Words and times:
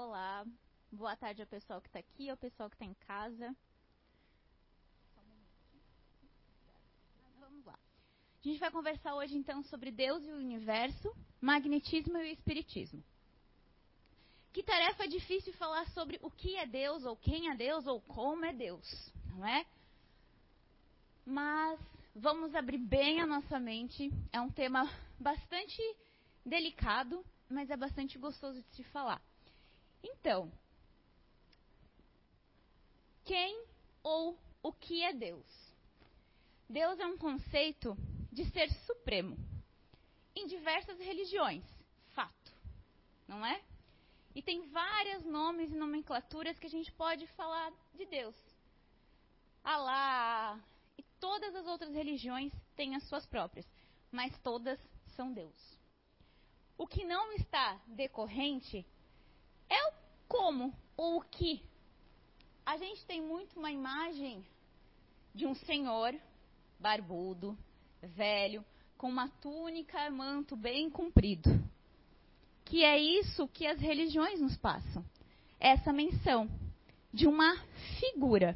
Olá, 0.00 0.46
boa 0.92 1.16
tarde 1.16 1.42
ao 1.42 1.48
pessoal 1.48 1.80
que 1.80 1.88
está 1.88 1.98
aqui, 1.98 2.30
ao 2.30 2.36
pessoal 2.36 2.70
que 2.70 2.76
está 2.76 2.84
em 2.84 2.94
casa. 2.94 3.56
Vamos 7.40 7.64
lá. 7.64 7.72
A 7.74 8.48
gente 8.48 8.60
vai 8.60 8.70
conversar 8.70 9.16
hoje 9.16 9.36
então 9.36 9.60
sobre 9.64 9.90
Deus 9.90 10.24
e 10.24 10.30
o 10.30 10.36
universo, 10.36 11.12
magnetismo 11.40 12.16
e 12.16 12.30
o 12.30 12.32
espiritismo. 12.32 13.02
Que 14.52 14.62
tarefa 14.62 15.08
difícil 15.08 15.52
falar 15.54 15.84
sobre 15.88 16.16
o 16.22 16.30
que 16.30 16.54
é 16.54 16.64
Deus, 16.64 17.04
ou 17.04 17.16
quem 17.16 17.50
é 17.50 17.56
Deus, 17.56 17.84
ou 17.88 18.00
como 18.02 18.44
é 18.44 18.52
Deus, 18.52 19.12
não 19.26 19.44
é? 19.44 19.66
Mas 21.26 21.80
vamos 22.14 22.54
abrir 22.54 22.78
bem 22.78 23.20
a 23.20 23.26
nossa 23.26 23.58
mente. 23.58 24.12
É 24.32 24.40
um 24.40 24.48
tema 24.48 24.88
bastante 25.18 25.82
delicado, 26.46 27.26
mas 27.48 27.68
é 27.68 27.76
bastante 27.76 28.16
gostoso 28.16 28.62
de 28.62 28.76
se 28.76 28.84
falar. 28.84 29.20
Então, 30.02 30.50
quem 33.24 33.64
ou 34.02 34.38
o 34.62 34.72
que 34.72 35.02
é 35.02 35.12
Deus? 35.12 35.46
Deus 36.68 36.98
é 36.98 37.06
um 37.06 37.16
conceito 37.16 37.96
de 38.30 38.44
ser 38.50 38.70
supremo 38.86 39.36
em 40.34 40.46
diversas 40.46 40.98
religiões, 40.98 41.64
fato, 42.14 42.52
não 43.26 43.44
é? 43.44 43.62
E 44.34 44.42
tem 44.42 44.68
vários 44.68 45.24
nomes 45.24 45.70
e 45.72 45.74
nomenclaturas 45.74 46.58
que 46.58 46.66
a 46.66 46.70
gente 46.70 46.92
pode 46.92 47.26
falar 47.28 47.72
de 47.94 48.06
Deus. 48.06 48.36
Alá 49.64 50.62
e 50.96 51.02
todas 51.18 51.54
as 51.54 51.66
outras 51.66 51.92
religiões 51.94 52.52
têm 52.76 52.94
as 52.94 53.02
suas 53.08 53.26
próprias, 53.26 53.66
mas 54.12 54.38
todas 54.38 54.78
são 55.16 55.32
Deus. 55.32 55.78
O 56.76 56.86
que 56.86 57.04
não 57.04 57.32
está 57.32 57.74
decorrente 57.88 58.86
é 59.68 59.88
o 59.88 59.92
como 60.28 60.74
ou 60.96 61.18
o 61.18 61.22
que. 61.22 61.62
A 62.64 62.76
gente 62.76 63.04
tem 63.06 63.22
muito 63.22 63.58
uma 63.58 63.70
imagem 63.70 64.44
de 65.34 65.46
um 65.46 65.54
senhor 65.54 66.14
barbudo, 66.78 67.56
velho, 68.02 68.64
com 68.96 69.08
uma 69.08 69.28
túnica, 69.28 70.10
manto 70.10 70.56
bem 70.56 70.90
comprido. 70.90 71.50
Que 72.64 72.84
é 72.84 72.98
isso 72.98 73.48
que 73.48 73.66
as 73.66 73.80
religiões 73.80 74.40
nos 74.40 74.56
passam. 74.56 75.04
Essa 75.58 75.92
menção 75.92 76.48
de 77.12 77.26
uma 77.26 77.56
figura. 77.98 78.54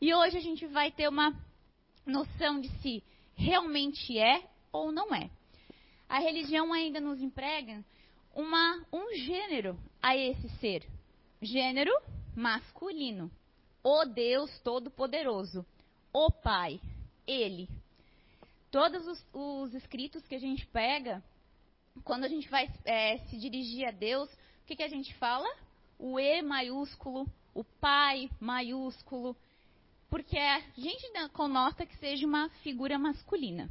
E 0.00 0.14
hoje 0.14 0.36
a 0.36 0.40
gente 0.40 0.66
vai 0.66 0.92
ter 0.92 1.08
uma 1.08 1.34
noção 2.06 2.60
de 2.60 2.68
se 2.80 3.02
realmente 3.34 4.18
é 4.18 4.48
ou 4.72 4.92
não 4.92 5.14
é. 5.14 5.30
A 6.08 6.18
religião 6.18 6.72
ainda 6.72 7.00
nos 7.00 7.20
emprega 7.20 7.84
uma, 8.34 8.86
um 8.92 9.14
gênero 9.14 9.78
a 10.02 10.16
esse 10.16 10.48
ser. 10.58 10.86
Gênero 11.40 11.92
masculino. 12.34 13.30
O 13.82 14.04
Deus 14.04 14.50
Todo-Poderoso. 14.60 15.64
O 16.12 16.30
Pai. 16.30 16.80
Ele. 17.26 17.68
Todos 18.70 19.06
os, 19.06 19.26
os, 19.32 19.74
escritos 19.74 20.26
que 20.26 20.34
a 20.34 20.38
gente 20.38 20.66
pega, 20.66 21.22
quando 22.04 22.24
a 22.24 22.28
gente 22.28 22.48
vai 22.48 22.70
é, 22.84 23.18
se 23.18 23.38
dirigir 23.38 23.88
a 23.88 23.90
Deus, 23.90 24.30
o 24.30 24.66
que, 24.66 24.76
que 24.76 24.82
a 24.82 24.88
gente 24.88 25.14
fala? 25.14 25.48
O 25.98 26.18
E 26.18 26.42
maiúsculo, 26.42 27.26
o 27.54 27.64
Pai 27.64 28.30
maiúsculo, 28.38 29.34
porque 30.10 30.38
a 30.38 30.60
gente 30.76 31.06
conota 31.32 31.86
que 31.86 31.96
seja 31.96 32.26
uma 32.26 32.48
figura 32.62 32.98
masculina. 32.98 33.68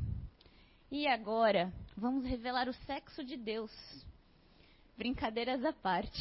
E 0.92 1.08
agora, 1.08 1.72
vamos 1.96 2.26
revelar 2.26 2.68
o 2.68 2.74
sexo 2.74 3.24
de 3.24 3.38
Deus. 3.38 3.72
Brincadeiras 4.98 5.64
à 5.64 5.72
parte. 5.72 6.12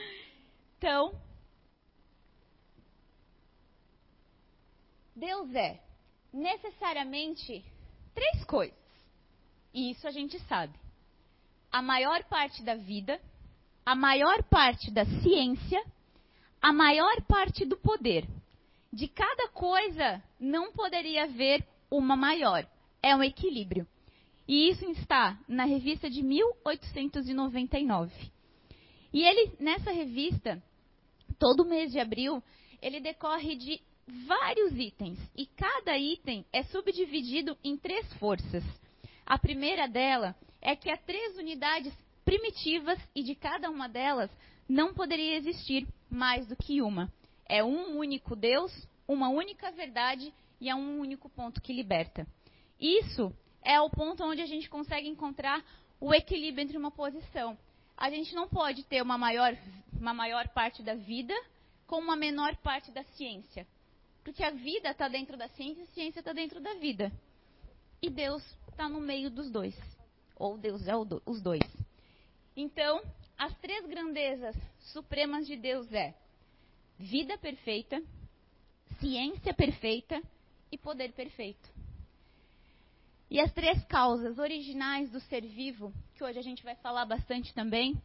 então, 0.78 1.14
Deus 5.14 5.54
é 5.54 5.78
necessariamente 6.32 7.62
três 8.14 8.44
coisas. 8.44 8.78
E 9.74 9.90
isso 9.90 10.08
a 10.08 10.10
gente 10.10 10.38
sabe. 10.40 10.72
A 11.70 11.82
maior 11.82 12.24
parte 12.24 12.62
da 12.62 12.74
vida, 12.74 13.20
a 13.84 13.94
maior 13.94 14.42
parte 14.44 14.90
da 14.90 15.04
ciência, 15.04 15.84
a 16.60 16.72
maior 16.72 17.20
parte 17.22 17.64
do 17.64 17.76
poder. 17.76 18.26
De 18.92 19.06
cada 19.08 19.48
coisa 19.48 20.22
não 20.38 20.72
poderia 20.72 21.24
haver 21.24 21.66
uma 21.90 22.16
maior. 22.16 22.66
É 23.02 23.14
um 23.14 23.22
equilíbrio. 23.22 23.86
E 24.50 24.68
isso 24.68 24.84
está 24.90 25.38
na 25.46 25.64
revista 25.64 26.10
de 26.10 26.24
1899. 26.24 28.12
E 29.12 29.22
ele, 29.22 29.52
nessa 29.60 29.92
revista, 29.92 30.60
todo 31.38 31.64
mês 31.64 31.92
de 31.92 32.00
abril, 32.00 32.42
ele 32.82 32.98
decorre 32.98 33.54
de 33.54 33.80
vários 34.26 34.72
itens. 34.76 35.20
E 35.36 35.46
cada 35.46 35.96
item 35.96 36.44
é 36.52 36.64
subdividido 36.64 37.56
em 37.62 37.76
três 37.76 38.12
forças. 38.14 38.64
A 39.24 39.38
primeira 39.38 39.86
dela 39.86 40.34
é 40.60 40.74
que 40.74 40.90
há 40.90 40.96
três 40.96 41.38
unidades 41.38 41.94
primitivas 42.24 42.98
e 43.14 43.22
de 43.22 43.36
cada 43.36 43.70
uma 43.70 43.88
delas 43.88 44.32
não 44.68 44.92
poderia 44.92 45.36
existir 45.36 45.86
mais 46.10 46.44
do 46.48 46.56
que 46.56 46.82
uma. 46.82 47.08
É 47.48 47.62
um 47.62 47.96
único 47.96 48.34
Deus, 48.34 48.72
uma 49.06 49.28
única 49.28 49.70
verdade 49.70 50.34
e 50.60 50.68
é 50.68 50.74
um 50.74 50.98
único 50.98 51.28
ponto 51.28 51.62
que 51.62 51.72
liberta. 51.72 52.26
Isso 52.80 53.32
é 53.62 53.80
o 53.80 53.90
ponto 53.90 54.24
onde 54.24 54.40
a 54.42 54.46
gente 54.46 54.68
consegue 54.68 55.08
encontrar 55.08 55.64
o 56.00 56.14
equilíbrio 56.14 56.62
entre 56.62 56.78
uma 56.78 56.90
posição. 56.90 57.56
A 57.96 58.08
gente 58.10 58.34
não 58.34 58.48
pode 58.48 58.84
ter 58.84 59.02
uma 59.02 59.18
maior, 59.18 59.56
uma 59.92 60.14
maior 60.14 60.48
parte 60.48 60.82
da 60.82 60.94
vida 60.94 61.34
com 61.86 61.98
uma 61.98 62.16
menor 62.16 62.56
parte 62.56 62.90
da 62.90 63.04
ciência. 63.04 63.66
Porque 64.24 64.42
a 64.42 64.50
vida 64.50 64.90
está 64.90 65.08
dentro 65.08 65.36
da 65.36 65.48
ciência 65.48 65.80
e 65.80 65.84
a 65.84 65.86
ciência 65.88 66.20
está 66.20 66.32
dentro 66.32 66.60
da 66.60 66.74
vida. 66.74 67.12
E 68.00 68.08
Deus 68.08 68.42
está 68.68 68.88
no 68.88 69.00
meio 69.00 69.30
dos 69.30 69.50
dois. 69.50 69.76
Ou 70.36 70.56
Deus 70.56 70.86
é 70.86 70.94
os 70.96 71.42
dois. 71.42 71.62
Então, 72.56 73.02
as 73.36 73.54
três 73.58 73.86
grandezas 73.86 74.56
supremas 74.92 75.46
de 75.46 75.56
Deus 75.56 75.92
é 75.92 76.14
vida 76.98 77.36
perfeita, 77.38 78.02
ciência 78.98 79.52
perfeita 79.52 80.22
e 80.70 80.78
poder 80.78 81.12
perfeito. 81.12 81.79
E 83.30 83.38
as 83.40 83.52
três 83.52 83.84
causas 83.84 84.38
originais 84.38 85.08
do 85.08 85.20
ser 85.20 85.42
vivo, 85.42 85.94
que 86.16 86.24
hoje 86.24 86.40
a 86.40 86.42
gente 86.42 86.64
vai 86.64 86.74
falar 86.74 87.06
bastante 87.06 87.54
também, 87.54 87.96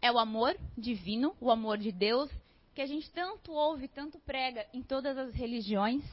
é 0.00 0.12
o 0.12 0.18
amor 0.18 0.56
divino, 0.78 1.34
o 1.40 1.50
amor 1.50 1.76
de 1.76 1.90
Deus, 1.90 2.30
que 2.72 2.80
a 2.80 2.86
gente 2.86 3.10
tanto 3.10 3.50
ouve, 3.50 3.88
tanto 3.88 4.20
prega 4.20 4.64
em 4.72 4.80
todas 4.80 5.18
as 5.18 5.34
religiões, 5.34 6.04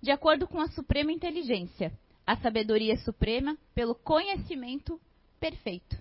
de 0.00 0.12
acordo 0.12 0.46
com 0.46 0.60
a 0.60 0.68
suprema 0.68 1.10
inteligência, 1.10 1.92
a 2.24 2.36
sabedoria 2.36 2.96
suprema 2.98 3.58
pelo 3.74 3.96
conhecimento 3.96 5.00
perfeito. 5.40 6.00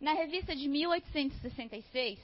Na 0.00 0.12
revista 0.12 0.54
de 0.54 0.68
1866, 0.68 2.20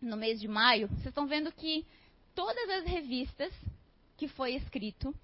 no 0.00 0.16
mês 0.16 0.40
de 0.40 0.48
maio, 0.48 0.88
vocês 0.88 1.06
estão 1.06 1.28
vendo 1.28 1.52
que 1.52 1.86
todas 2.34 2.68
as 2.70 2.84
revistas 2.84 3.54
que 4.16 4.26
foi 4.26 4.54
escrito 4.54 5.14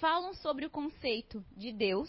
falam 0.00 0.34
sobre 0.34 0.66
o 0.66 0.70
conceito 0.70 1.44
de 1.56 1.72
Deus, 1.72 2.08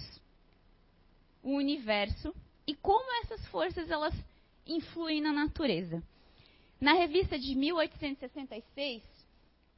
o 1.43 1.51
universo 1.51 2.33
e 2.65 2.75
como 2.75 3.11
essas 3.23 3.45
forças 3.47 3.89
elas 3.89 4.13
influem 4.65 5.21
na 5.21 5.33
natureza. 5.33 6.03
Na 6.79 6.93
revista 6.93 7.37
de 7.37 7.55
1866, 7.55 9.03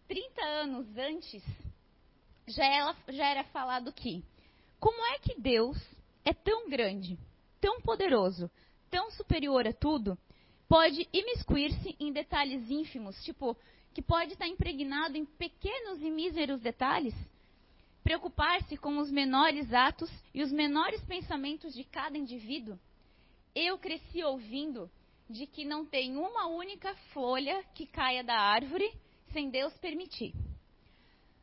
30 0.08 0.42
anos 0.44 0.98
antes, 0.98 1.44
já, 2.48 2.66
ela, 2.66 2.96
já 3.10 3.26
era 3.28 3.44
falado 3.46 3.92
que 3.94 4.24
como 4.80 5.04
é 5.06 5.20
que 5.20 5.40
Deus 5.40 5.78
é 6.26 6.34
tão 6.34 6.70
grande, 6.70 7.18
tão 7.60 7.82
poderoso, 7.82 8.50
tão 8.90 9.10
superior 9.12 9.66
a 9.68 9.74
tudo, 9.74 10.18
pode 10.68 11.08
imiscuir-se 11.14 11.96
em 12.00 12.12
detalhes 12.12 12.70
ínfimos, 12.70 13.24
tipo, 13.24 13.58
que 13.94 14.02
pode 14.02 14.34
estar 14.34 14.48
impregnado 14.48 15.18
em 15.18 15.26
pequenos 15.26 16.02
e 16.02 16.10
míseros 16.10 16.62
detalhes, 16.62 17.14
preocupar-se 18.04 18.78
com 18.78 18.98
os 18.98 19.12
menores 19.12 19.74
atos 19.74 20.12
e 20.34 20.42
os 20.42 20.52
menores 20.52 21.04
pensamentos 21.06 21.74
de 21.74 21.84
cada 21.84 22.18
indivíduo? 22.18 22.80
Eu 23.56 23.78
cresci 23.78 24.24
ouvindo 24.24 24.90
de 25.30 25.46
que 25.46 25.64
não 25.64 25.86
tem 25.86 26.18
uma 26.18 26.48
única 26.48 26.94
folha 27.14 27.64
que 27.76 27.86
caia 27.86 28.24
da 28.24 28.36
árvore 28.36 28.92
sem 29.32 29.50
Deus 29.50 29.74
permitir. 29.78 30.34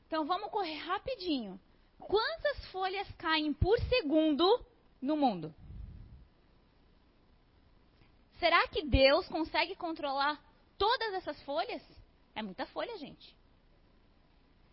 Então 0.07 0.25
vamos 0.27 0.51
correr 0.51 0.77
rapidinho. 0.77 1.61
Quantas 1.99 2.67
folhas 2.67 3.11
caem 3.13 3.53
por 3.53 3.79
segundo 3.81 4.65
no 5.01 5.17
mundo? 5.17 5.55
Será 8.39 8.69
que 8.69 8.83
Deus 8.83 9.27
consegue 9.29 9.75
controlar 9.75 10.41
todas 10.77 11.15
essas 11.15 11.41
folhas? 11.43 11.83
É 12.35 12.43
muita 12.43 12.67
folha, 12.67 12.97
gente. 12.99 13.37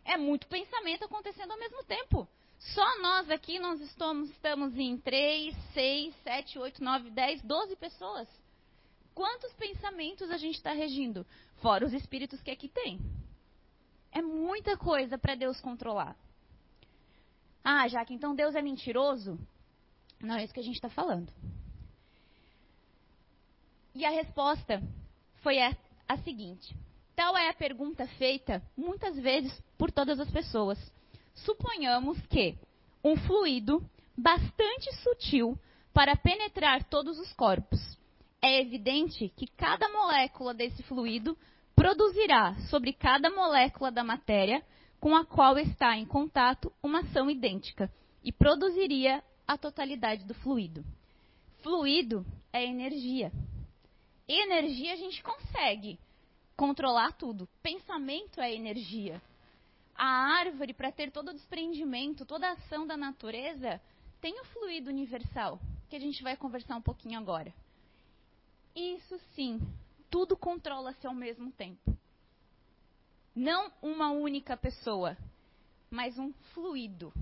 É 0.05 0.17
muito 0.17 0.47
pensamento 0.47 1.03
acontecendo 1.03 1.51
ao 1.51 1.59
mesmo 1.59 1.83
tempo. 1.83 2.27
Só 2.59 3.01
nós 3.01 3.29
aqui, 3.29 3.59
nós 3.59 3.81
estamos, 3.81 4.29
estamos 4.29 4.77
em 4.77 4.97
3, 4.97 5.55
6, 5.73 6.15
7, 6.23 6.59
8, 6.59 6.83
9, 6.83 7.09
10, 7.09 7.41
12 7.41 7.75
pessoas. 7.75 8.27
Quantos 9.13 9.51
pensamentos 9.53 10.29
a 10.29 10.37
gente 10.37 10.55
está 10.55 10.71
regindo? 10.71 11.25
Fora 11.57 11.85
os 11.85 11.93
espíritos 11.93 12.41
que 12.41 12.51
aqui 12.51 12.69
tem. 12.69 12.99
É 14.11 14.21
muita 14.21 14.77
coisa 14.77 15.17
para 15.17 15.35
Deus 15.35 15.59
controlar. 15.59 16.15
Ah, 17.63 17.87
Jaque, 17.87 18.13
então 18.13 18.35
Deus 18.35 18.55
é 18.55 18.61
mentiroso? 18.61 19.39
Não 20.21 20.35
é 20.35 20.43
isso 20.43 20.53
que 20.53 20.59
a 20.59 20.63
gente 20.63 20.75
está 20.75 20.89
falando. 20.89 21.31
E 23.93 24.05
a 24.05 24.09
resposta 24.09 24.81
foi 25.41 25.59
a, 25.59 25.75
a 26.07 26.17
seguinte: 26.19 26.75
tal 27.15 27.37
é 27.37 27.49
a 27.49 27.53
pergunta 27.53 28.07
feita 28.17 28.61
muitas 28.75 29.15
vezes 29.17 29.51
por 29.77 29.91
todas 29.91 30.19
as 30.19 30.29
pessoas. 30.29 30.77
Suponhamos 31.33 32.19
que 32.27 32.57
um 33.03 33.15
fluido 33.15 33.83
bastante 34.17 34.93
sutil 34.97 35.57
para 35.93 36.15
penetrar 36.15 36.83
todos 36.85 37.17
os 37.19 37.31
corpos. 37.33 37.79
É 38.41 38.61
evidente 38.61 39.29
que 39.35 39.47
cada 39.47 39.89
molécula 39.89 40.53
desse 40.53 40.83
fluido 40.83 41.37
produzirá 41.75 42.55
sobre 42.69 42.93
cada 42.93 43.29
molécula 43.29 43.91
da 43.91 44.03
matéria 44.03 44.63
com 44.99 45.15
a 45.15 45.25
qual 45.25 45.57
está 45.57 45.95
em 45.95 46.05
contato 46.05 46.71
uma 46.81 46.99
ação 46.99 47.29
idêntica 47.29 47.91
e 48.23 48.31
produziria 48.31 49.23
a 49.47 49.57
totalidade 49.57 50.25
do 50.25 50.33
fluido. 50.33 50.83
Fluido 51.61 52.25
é 52.51 52.65
energia. 52.65 53.31
Energia 54.27 54.93
a 54.93 54.95
gente 54.95 55.21
consegue 55.21 55.99
controlar 56.55 57.13
tudo. 57.13 57.47
Pensamento 57.61 58.39
é 58.39 58.53
energia. 58.53 59.21
A 59.95 60.05
árvore, 60.39 60.73
para 60.73 60.91
ter 60.91 61.11
todo 61.11 61.29
o 61.29 61.33
desprendimento, 61.33 62.25
toda 62.25 62.47
a 62.47 62.53
ação 62.53 62.85
da 62.85 62.97
natureza, 62.97 63.81
tem 64.19 64.39
o 64.39 64.45
fluido 64.45 64.89
universal, 64.89 65.59
que 65.89 65.95
a 65.95 65.99
gente 65.99 66.21
vai 66.21 66.35
conversar 66.35 66.75
um 66.75 66.81
pouquinho 66.81 67.19
agora. 67.19 67.53
Isso 68.75 69.17
sim, 69.33 69.61
tudo 70.09 70.35
controla-se 70.35 71.07
ao 71.07 71.13
mesmo 71.13 71.51
tempo. 71.51 71.97
Não 73.33 73.71
uma 73.81 74.11
única 74.11 74.57
pessoa, 74.57 75.17
mas 75.89 76.17
um 76.17 76.33
fluido. 76.53 77.13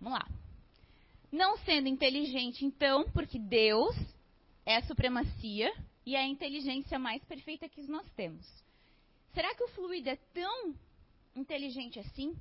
Vamos 0.00 0.18
lá. 0.18 0.26
Não 1.32 1.58
sendo 1.58 1.88
inteligente, 1.88 2.64
então, 2.64 3.10
porque 3.10 3.38
Deus 3.38 3.96
é 4.64 4.76
a 4.76 4.84
supremacia 4.84 5.72
e 6.06 6.14
é 6.14 6.20
a 6.20 6.26
inteligência 6.26 6.98
mais 7.00 7.22
perfeita 7.24 7.68
que 7.68 7.82
nós 7.82 8.08
temos. 8.12 8.46
Será 9.34 9.52
que 9.56 9.64
o 9.64 9.68
fluido 9.68 10.08
é 10.08 10.16
tão 10.32 10.74
inteligente 11.34 11.98
assim? 11.98 12.34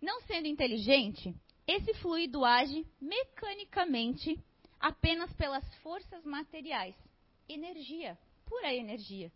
Não 0.00 0.20
sendo 0.22 0.46
inteligente, 0.46 1.34
esse 1.66 1.94
fluido 1.94 2.44
age 2.44 2.86
mecanicamente 3.00 4.38
apenas 4.78 5.32
pelas 5.32 5.64
forças 5.76 6.22
materiais, 6.26 6.94
energia, 7.48 8.18
pura 8.44 8.72
energia. 8.74 9.32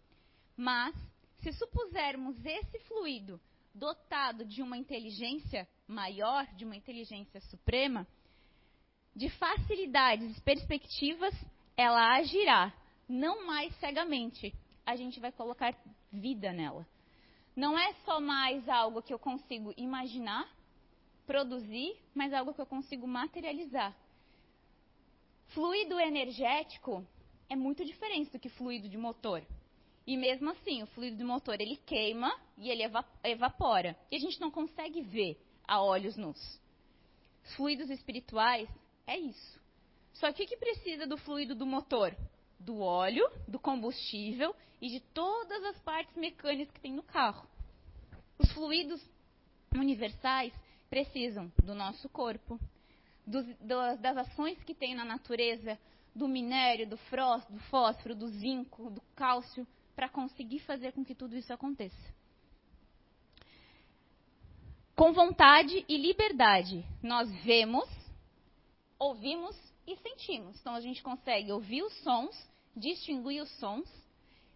Mas, 0.55 0.95
se 1.41 1.53
supusermos 1.53 2.37
esse 2.45 2.79
fluido 2.81 3.41
dotado 3.75 4.45
de 4.45 4.61
uma 4.61 4.77
inteligência 4.77 5.67
maior, 5.87 6.45
de 6.55 6.67
uma 6.67 6.77
inteligência 6.77 7.41
suprema, 7.43 8.07
de 9.17 9.31
facilidades 9.31 10.37
e 10.37 10.41
perspectivas, 10.43 11.35
ela 11.77 12.17
agirá, 12.17 12.73
não 13.09 13.47
mais 13.47 13.75
cegamente. 13.79 14.55
A 14.85 14.97
gente 14.97 15.19
vai 15.21 15.33
colocar 15.33 15.75
vida 16.13 16.53
nela. 16.53 16.87
Não 17.57 17.79
é 17.79 17.93
só 18.05 18.21
mais 18.21 18.69
algo 18.69 19.03
que 19.03 19.13
eu 19.13 19.19
consigo 19.19 19.75
imaginar, 19.77 20.49
produzir, 21.27 21.97
mas 22.15 22.33
algo 22.33 22.55
que 22.55 22.61
eu 22.61 22.67
consigo 22.67 23.07
materializar. 23.07 23.97
Fluido 25.49 25.99
energético 25.99 27.05
é 27.49 27.57
muito 27.57 27.85
diferente 27.85 28.31
do 28.31 28.39
que 28.39 28.49
fluido 28.49 28.89
de 28.89 28.97
motor. 28.97 29.43
E 30.07 30.17
mesmo 30.17 30.51
assim, 30.51 30.83
o 30.83 30.87
fluido 30.87 31.17
de 31.17 31.25
motor 31.25 31.61
ele 31.61 31.77
queima 31.77 32.35
e 32.57 32.71
ele 32.71 32.83
evapora. 33.25 33.99
E 34.11 34.17
a 34.17 34.19
gente 34.19 34.41
não 34.41 34.51
consegue 34.51 35.03
ver 35.03 35.39
a 35.67 35.83
olhos 35.83 36.17
nus. 36.17 36.61
Fluidos 37.57 37.91
espirituais 37.91 38.69
é 39.07 39.19
isso. 39.19 39.61
Só 40.15 40.33
que 40.33 40.45
o 40.45 40.47
que 40.47 40.57
precisa 40.57 41.07
do 41.07 41.17
fluido 41.19 41.55
do 41.55 41.67
motor? 41.67 42.15
Do 42.59 42.81
óleo, 42.81 43.31
do 43.47 43.59
combustível 43.59 44.55
e 44.81 44.89
de 44.89 45.01
todas 45.01 45.65
as 45.65 45.79
partes 45.81 46.15
mecânicas 46.17 46.73
que 46.73 46.81
tem 46.81 46.93
no 46.93 47.03
carro. 47.03 47.47
Os 48.39 48.51
fluidos 48.53 49.03
universais 49.75 50.53
precisam 50.89 51.53
do 51.63 51.75
nosso 51.75 52.09
corpo, 52.09 52.59
do, 53.27 53.43
do, 53.43 53.97
das 54.01 54.17
ações 54.17 54.63
que 54.65 54.75
tem 54.75 54.95
na 54.95 55.05
natureza, 55.05 55.79
do 56.15 56.27
minério, 56.27 56.89
do, 56.89 56.97
do 56.97 57.61
fósforo, 57.71 58.15
do 58.15 58.29
zinco, 58.29 58.91
do 58.91 59.01
cálcio, 59.15 59.67
para 59.95 60.09
conseguir 60.09 60.61
fazer 60.61 60.93
com 60.93 61.05
que 61.05 61.15
tudo 61.15 61.37
isso 61.37 61.53
aconteça. 61.53 61.97
Com 64.95 65.13
vontade 65.13 65.85
e 65.89 65.97
liberdade, 65.97 66.85
nós 67.03 67.31
vemos, 67.45 67.89
ouvimos 68.99 69.57
e 69.89 69.97
sentimos. 69.97 70.61
Então 70.61 70.75
a 70.75 70.81
gente 70.81 71.03
consegue 71.03 71.51
ouvir 71.51 71.83
os 71.83 71.93
sons, 72.03 72.37
distinguir 72.77 73.43
os 73.43 73.51
sons, 73.59 73.89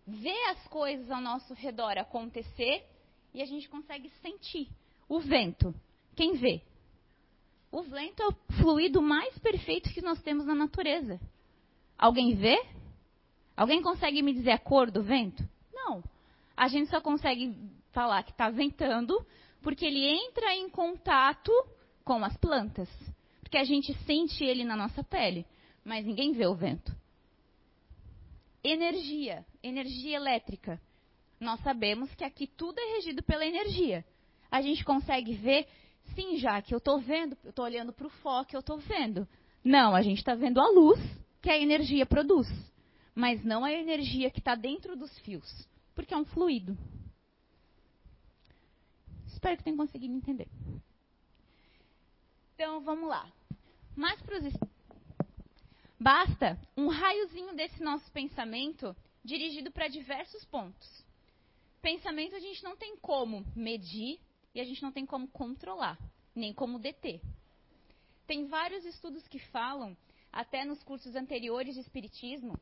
ver 0.06 0.50
as 0.50 0.68
coisas 0.68 1.10
ao 1.10 1.22
nosso 1.22 1.54
redor 1.54 1.96
acontecer 1.96 2.86
e 3.32 3.40
a 3.40 3.46
gente 3.46 3.66
consegue 3.68 4.10
sentir 4.20 4.68
o 5.08 5.18
vento. 5.20 5.74
Quem 6.14 6.34
vê? 6.34 6.60
O 7.70 7.82
vento 7.82 8.22
é 8.22 8.26
o 8.26 8.36
fluido 8.60 9.00
mais 9.00 9.38
perfeito 9.38 9.88
que 9.94 10.02
nós 10.02 10.20
temos 10.20 10.44
na 10.44 10.54
natureza. 10.54 11.18
Alguém 11.98 12.34
vê? 12.34 12.62
Alguém 13.56 13.80
consegue 13.80 14.20
me 14.22 14.34
dizer 14.34 14.50
a 14.50 14.58
cor 14.58 14.90
do 14.90 15.02
vento? 15.02 15.42
Não. 15.72 16.04
A 16.54 16.68
gente 16.68 16.90
só 16.90 17.00
consegue 17.00 17.56
falar 17.92 18.22
que 18.22 18.32
está 18.32 18.50
ventando 18.50 19.26
porque 19.62 19.86
ele 19.86 20.04
entra 20.04 20.54
em 20.54 20.68
contato 20.68 21.50
com 22.04 22.22
as 22.22 22.36
plantas. 22.36 22.88
Porque 23.52 23.60
a 23.60 23.64
gente 23.64 23.92
sente 24.06 24.42
ele 24.42 24.64
na 24.64 24.74
nossa 24.74 25.04
pele, 25.04 25.44
mas 25.84 26.06
ninguém 26.06 26.32
vê 26.32 26.46
o 26.46 26.54
vento. 26.54 26.90
Energia, 28.64 29.44
energia 29.62 30.16
elétrica. 30.16 30.80
Nós 31.38 31.60
sabemos 31.60 32.14
que 32.14 32.24
aqui 32.24 32.46
tudo 32.46 32.80
é 32.80 32.94
regido 32.94 33.22
pela 33.22 33.44
energia. 33.44 34.06
A 34.50 34.62
gente 34.62 34.82
consegue 34.82 35.34
ver 35.34 35.68
Sim, 36.14 36.38
já 36.38 36.62
que 36.62 36.72
eu 36.74 36.78
estou 36.78 36.98
vendo, 36.98 37.36
eu 37.44 37.50
estou 37.50 37.66
olhando 37.66 37.92
para 37.92 38.06
o 38.06 38.10
foco, 38.10 38.56
eu 38.56 38.60
estou 38.60 38.78
vendo. 38.78 39.28
Não, 39.62 39.94
a 39.94 40.00
gente 40.00 40.18
está 40.18 40.34
vendo 40.34 40.58
a 40.58 40.70
luz 40.70 40.98
que 41.42 41.50
a 41.50 41.58
energia 41.58 42.06
produz, 42.06 42.48
mas 43.14 43.44
não 43.44 43.66
a 43.66 43.70
energia 43.70 44.30
que 44.30 44.38
está 44.38 44.54
dentro 44.54 44.96
dos 44.96 45.16
fios, 45.18 45.68
porque 45.94 46.14
é 46.14 46.16
um 46.16 46.24
fluido. 46.24 46.74
Espero 49.26 49.58
que 49.58 49.62
tenham 49.62 49.76
conseguido 49.76 50.14
entender. 50.14 50.48
Então, 52.54 52.80
vamos 52.80 53.08
lá. 53.08 53.30
Mais 53.96 54.20
para 54.22 54.38
os 54.38 54.54
Basta 56.02 56.58
um 56.76 56.88
raiozinho 56.88 57.54
desse 57.54 57.80
nosso 57.80 58.10
pensamento 58.10 58.96
dirigido 59.24 59.70
para 59.70 59.86
diversos 59.86 60.44
pontos. 60.46 61.04
Pensamento 61.80 62.34
a 62.34 62.40
gente 62.40 62.62
não 62.64 62.76
tem 62.76 62.96
como 62.96 63.44
medir, 63.54 64.18
e 64.52 64.60
a 64.60 64.64
gente 64.64 64.82
não 64.82 64.90
tem 64.90 65.06
como 65.06 65.28
controlar, 65.28 65.96
nem 66.34 66.52
como 66.52 66.78
deter. 66.78 67.20
Tem 68.26 68.46
vários 68.46 68.84
estudos 68.84 69.26
que 69.28 69.38
falam, 69.38 69.96
até 70.32 70.64
nos 70.64 70.82
cursos 70.82 71.14
anteriores 71.14 71.74
de 71.74 71.80
Espiritismo, 71.80 72.58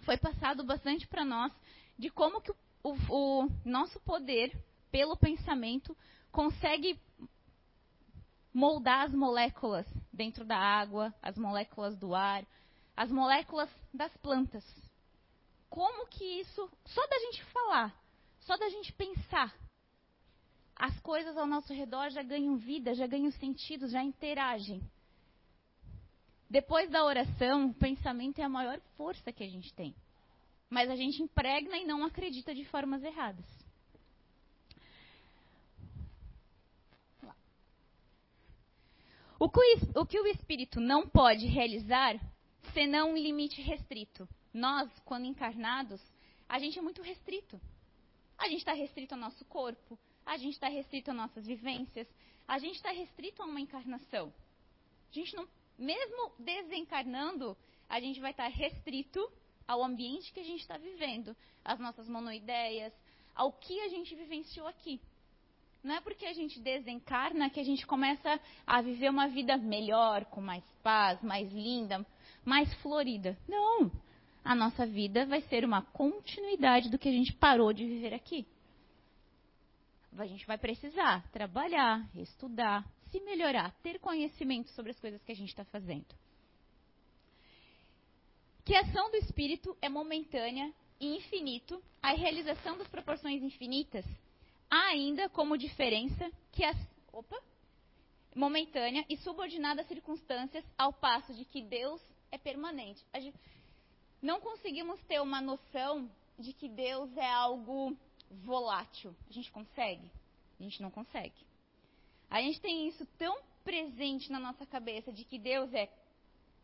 foi 0.00 0.16
passado 0.16 0.64
bastante 0.64 1.06
para 1.06 1.24
nós 1.24 1.52
de 1.96 2.10
como 2.10 2.40
que 2.40 2.50
o, 2.50 2.56
o, 2.82 3.44
o 3.44 3.48
nosso 3.64 4.00
poder, 4.00 4.56
pelo 4.90 5.16
pensamento, 5.16 5.96
consegue 6.32 6.98
moldar 8.52 9.06
as 9.06 9.12
moléculas 9.12 9.86
dentro 10.16 10.44
da 10.44 10.56
água, 10.56 11.14
as 11.22 11.36
moléculas 11.36 11.96
do 11.96 12.14
ar, 12.14 12.44
as 12.96 13.10
moléculas 13.10 13.70
das 13.92 14.14
plantas. 14.16 14.64
Como 15.68 16.06
que 16.08 16.24
isso, 16.40 16.70
só 16.86 17.06
da 17.06 17.18
gente 17.18 17.44
falar, 17.44 17.94
só 18.40 18.56
da 18.56 18.68
gente 18.68 18.92
pensar, 18.94 19.54
as 20.74 20.98
coisas 21.00 21.36
ao 21.36 21.46
nosso 21.46 21.72
redor 21.72 22.10
já 22.10 22.22
ganham 22.22 22.56
vida, 22.56 22.94
já 22.94 23.06
ganham 23.06 23.30
sentido, 23.32 23.88
já 23.88 24.02
interagem. 24.02 24.82
Depois 26.48 26.88
da 26.90 27.04
oração, 27.04 27.68
o 27.68 27.74
pensamento 27.74 28.38
é 28.38 28.44
a 28.44 28.48
maior 28.48 28.80
força 28.96 29.32
que 29.32 29.42
a 29.42 29.48
gente 29.48 29.72
tem. 29.74 29.94
Mas 30.70 30.90
a 30.90 30.96
gente 30.96 31.22
impregna 31.22 31.76
e 31.76 31.84
não 31.84 32.04
acredita 32.04 32.54
de 32.54 32.64
formas 32.66 33.02
erradas. 33.02 33.44
O 39.38 39.50
que 39.50 40.18
o, 40.18 40.26
espírito 40.26 40.80
não 40.80 41.06
pode 41.06 41.46
realizar 41.46 42.18
senão 42.72 43.12
um 43.12 43.16
limite 43.18 43.60
restrito. 43.60 44.26
Nós, 44.52 44.90
quando 45.04 45.26
encarnados, 45.26 46.00
a 46.48 46.58
gente 46.58 46.78
é 46.78 46.82
muito 46.82 47.02
restrito. 47.02 47.60
A 48.38 48.48
gente 48.48 48.58
está 48.58 48.72
restrito 48.72 49.14
ao 49.14 49.20
nosso 49.20 49.44
corpo, 49.44 49.98
a 50.24 50.38
gente 50.38 50.54
está 50.54 50.68
restrito 50.68 51.10
a 51.10 51.14
nossas 51.14 51.46
vivências, 51.46 52.08
a 52.48 52.58
gente 52.58 52.76
está 52.76 52.90
restrito 52.90 53.42
a 53.42 53.46
uma 53.46 53.60
encarnação. 53.60 54.32
A 55.10 55.12
gente 55.12 55.36
não, 55.36 55.46
mesmo 55.78 56.32
desencarnando, 56.38 57.56
a 57.88 58.00
gente 58.00 58.20
vai 58.20 58.30
estar 58.30 58.48
restrito 58.48 59.30
ao 59.68 59.84
ambiente 59.84 60.32
que 60.32 60.40
a 60.40 60.44
gente 60.44 60.60
está 60.60 60.78
vivendo, 60.78 61.36
às 61.62 61.78
nossas 61.78 62.08
monoideias, 62.08 62.92
ao 63.34 63.52
que 63.52 63.80
a 63.80 63.88
gente 63.88 64.14
vivenciou 64.14 64.66
aqui. 64.66 65.00
Não 65.86 65.94
é 65.94 66.00
porque 66.00 66.26
a 66.26 66.32
gente 66.32 66.58
desencarna 66.58 67.48
que 67.48 67.60
a 67.60 67.64
gente 67.64 67.86
começa 67.86 68.40
a 68.66 68.82
viver 68.82 69.08
uma 69.08 69.28
vida 69.28 69.56
melhor, 69.56 70.24
com 70.24 70.40
mais 70.40 70.64
paz, 70.82 71.22
mais 71.22 71.48
linda, 71.52 72.04
mais 72.44 72.74
florida. 72.82 73.38
Não! 73.46 73.92
A 74.44 74.52
nossa 74.52 74.84
vida 74.84 75.24
vai 75.26 75.42
ser 75.42 75.64
uma 75.64 75.82
continuidade 75.82 76.90
do 76.90 76.98
que 76.98 77.08
a 77.08 77.12
gente 77.12 77.32
parou 77.34 77.72
de 77.72 77.86
viver 77.86 78.12
aqui. 78.12 78.44
A 80.18 80.26
gente 80.26 80.44
vai 80.44 80.58
precisar 80.58 81.22
trabalhar, 81.30 82.04
estudar, 82.16 82.84
se 83.12 83.20
melhorar, 83.20 83.70
ter 83.80 84.00
conhecimento 84.00 84.68
sobre 84.70 84.90
as 84.90 84.98
coisas 84.98 85.22
que 85.22 85.30
a 85.30 85.36
gente 85.36 85.50
está 85.50 85.64
fazendo. 85.66 86.12
Que 88.64 88.74
a 88.74 88.80
ação 88.80 89.08
do 89.12 89.18
espírito 89.18 89.76
é 89.80 89.88
momentânea 89.88 90.68
e 90.98 91.16
infinito, 91.16 91.80
a 92.02 92.10
realização 92.10 92.76
das 92.76 92.88
proporções 92.88 93.40
infinitas, 93.40 94.04
há 94.70 94.88
ainda 94.88 95.28
como 95.28 95.56
diferença 95.56 96.30
que 96.52 96.64
a 96.64 96.74
opa, 97.12 97.40
momentânea 98.34 99.04
e 99.08 99.16
subordinada 99.18 99.82
às 99.82 99.88
circunstâncias, 99.88 100.64
ao 100.76 100.92
passo 100.92 101.32
de 101.34 101.44
que 101.44 101.62
Deus 101.62 102.02
é 102.30 102.38
permanente. 102.38 103.04
Não 104.20 104.40
conseguimos 104.40 105.00
ter 105.04 105.20
uma 105.20 105.40
noção 105.40 106.10
de 106.38 106.52
que 106.52 106.68
Deus 106.68 107.16
é 107.16 107.30
algo 107.30 107.96
volátil. 108.30 109.14
A 109.28 109.32
gente 109.32 109.50
consegue? 109.50 110.10
A 110.58 110.62
gente 110.62 110.82
não 110.82 110.90
consegue. 110.90 111.34
A 112.28 112.40
gente 112.42 112.60
tem 112.60 112.88
isso 112.88 113.06
tão 113.18 113.38
presente 113.64 114.30
na 114.30 114.38
nossa 114.38 114.66
cabeça 114.66 115.12
de 115.12 115.24
que 115.24 115.38
Deus 115.38 115.72
é 115.72 115.90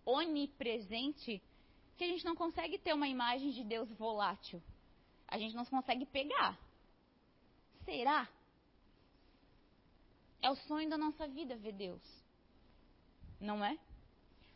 onipresente 0.05 1.43
que 1.97 2.05
a 2.05 2.09
gente 2.09 2.25
não 2.25 2.35
consegue 2.35 2.79
ter 2.79 2.93
uma 2.93 3.07
imagem 3.07 3.51
de 3.51 3.63
Deus 3.63 3.89
volátil. 3.93 4.63
A 5.29 5.39
gente 5.39 5.55
não 5.55 5.65
consegue 5.65 6.05
pegar. 6.07 6.59
Será? 7.85 8.29
É 10.41 10.51
o 10.51 10.57
sonho 10.57 10.89
da 10.89 10.99
nossa 10.99 11.27
vida 11.29 11.57
ver 11.57 11.73
Deus. 11.73 12.03
Não 13.41 13.65
é? 13.65 13.79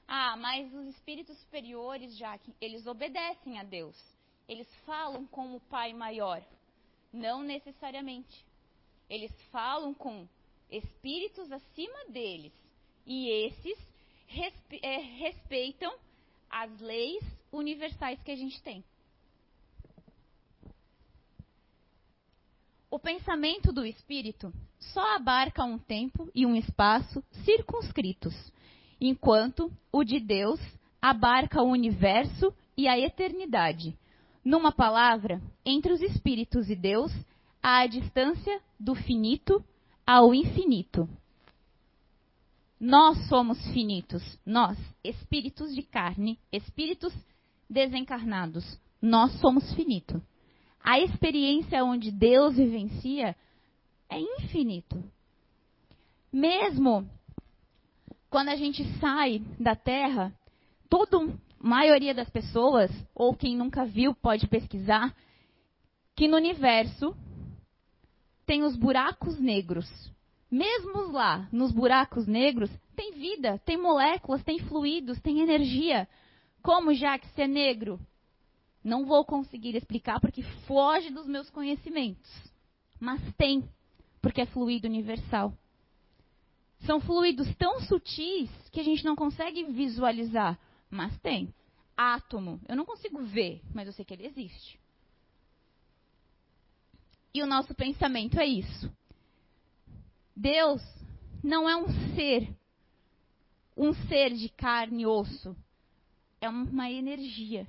Ah, 0.09 0.37
mas 0.37 0.73
os 0.73 0.87
espíritos 0.88 1.37
superiores, 1.38 2.16
já 2.16 2.38
que 2.38 2.54
eles 2.61 2.87
obedecem 2.87 3.59
a 3.59 3.64
Deus. 3.64 3.97
Eles 4.49 4.68
falam 4.85 5.26
com 5.26 5.56
o 5.56 5.61
Pai 5.61 5.92
maior. 5.92 6.42
Não 7.12 7.42
necessariamente. 7.42 8.45
Eles 9.09 9.33
falam 9.50 9.92
com 9.95 10.28
espíritos 10.71 11.50
acima 11.50 12.04
deles. 12.09 12.52
E 13.04 13.28
esses 13.28 13.78
é, 14.83 14.99
respeitam 14.99 15.97
as 16.50 16.80
leis 16.80 17.25
universais 17.52 18.21
que 18.23 18.30
a 18.30 18.37
gente 18.37 18.61
tem. 18.62 18.85
O 22.97 22.99
pensamento 22.99 23.75
do 23.75 23.85
espírito 23.85 24.50
só 24.81 25.17
abarca 25.17 25.62
um 25.62 25.76
tempo 25.76 26.31
e 26.35 26.47
um 26.47 26.57
espaço 26.57 27.23
circunscritos, 27.45 28.35
enquanto 28.99 29.71
o 29.93 30.03
de 30.03 30.19
Deus 30.19 30.59
abarca 31.00 31.62
o 31.62 31.69
universo 31.69 32.55
e 32.75 32.88
a 32.88 32.99
eternidade. 32.99 33.95
Numa 34.43 34.73
palavra, 34.73 35.43
entre 35.62 35.93
os 35.93 36.00
espíritos 36.00 36.71
e 36.71 36.75
Deus 36.75 37.12
há 37.62 37.81
a 37.81 37.87
distância 37.87 38.62
do 38.81 38.95
finito 38.95 39.62
ao 40.07 40.35
infinito. 40.35 41.07
Nós 42.81 43.29
somos 43.29 43.62
finitos, 43.75 44.23
nós, 44.47 44.79
espíritos 45.05 45.75
de 45.75 45.83
carne, 45.83 46.38
espíritos 46.50 47.12
desencarnados, 47.69 48.81
nós 49.03 49.38
somos 49.38 49.71
finitos. 49.75 50.23
A 50.88 51.00
experiência 51.00 51.85
onde 51.85 52.12
Deus 52.12 52.55
vivencia 52.55 53.35
é 54.09 54.21
infinito. 54.21 55.02
Mesmo 56.33 57.11
quando 58.31 58.50
a 58.50 58.57
gente 58.57 58.85
sai 59.00 59.43
da 59.59 59.75
Terra, 59.75 60.33
toda 60.88 61.19
a 61.19 61.28
maioria 61.59 62.14
das 62.14 62.31
pessoas, 62.31 62.88
ou 63.12 63.35
quem 63.35 63.57
nunca 63.57 63.85
viu 63.85 64.14
pode 64.14 64.47
pesquisar, 64.47 65.12
que 66.14 66.28
no 66.28 66.37
universo 66.37 67.16
tem 68.47 68.62
os 68.62 68.76
buracos 68.76 69.40
negros. 69.40 69.90
Mesmo 70.49 71.11
lá, 71.11 71.49
nos 71.50 71.73
buracos 71.73 72.28
negros, 72.28 72.71
tem 72.95 73.11
vida, 73.11 73.61
tem 73.64 73.76
moléculas, 73.76 74.45
tem 74.45 74.61
fluidos, 74.61 75.21
tem 75.21 75.40
energia. 75.40 76.07
Como 76.62 76.95
já 76.95 77.19
que 77.19 77.26
se 77.31 77.43
é 77.43 77.49
negro? 77.49 77.99
Não 78.87 79.05
vou 79.05 79.25
conseguir 79.25 79.75
explicar 79.75 80.21
porque 80.21 80.45
foge 80.64 81.11
dos 81.11 81.26
meus 81.26 81.50
conhecimentos. 81.50 82.31
Mas 83.00 83.21
tem, 83.35 83.69
porque 84.23 84.43
é 84.43 84.47
fluido 84.47 84.87
universal. 84.87 85.52
São 86.85 87.00
fluidos 87.00 87.52
tão 87.57 87.81
sutis 87.81 88.49
que 88.71 88.78
a 88.78 88.85
gente 88.85 89.05
não 89.05 89.16
consegue 89.16 89.64
visualizar, 89.64 90.57
mas 90.88 91.19
tem. 91.19 91.52
Átomo, 91.97 92.61
eu 92.69 92.76
não 92.76 92.85
consigo 92.85 93.21
ver, 93.25 93.61
mas 93.75 93.88
eu 93.88 93.93
sei 93.93 94.05
que 94.05 94.14
ele 94.14 94.25
existe. 94.25 94.78
E 97.35 97.43
o 97.43 97.47
nosso 97.47 97.75
pensamento 97.75 98.38
é 98.38 98.47
isso. 98.47 98.88
Deus 100.37 100.81
não 101.43 101.69
é 101.69 101.76
um 101.76 101.88
ser, 102.14 102.49
um 103.76 103.93
ser 104.07 104.33
de 104.33 104.49
carne 104.49 105.02
e 105.02 105.07
osso. 105.07 105.57
É 106.40 106.49
uma 106.49 106.88
energia. 106.88 107.66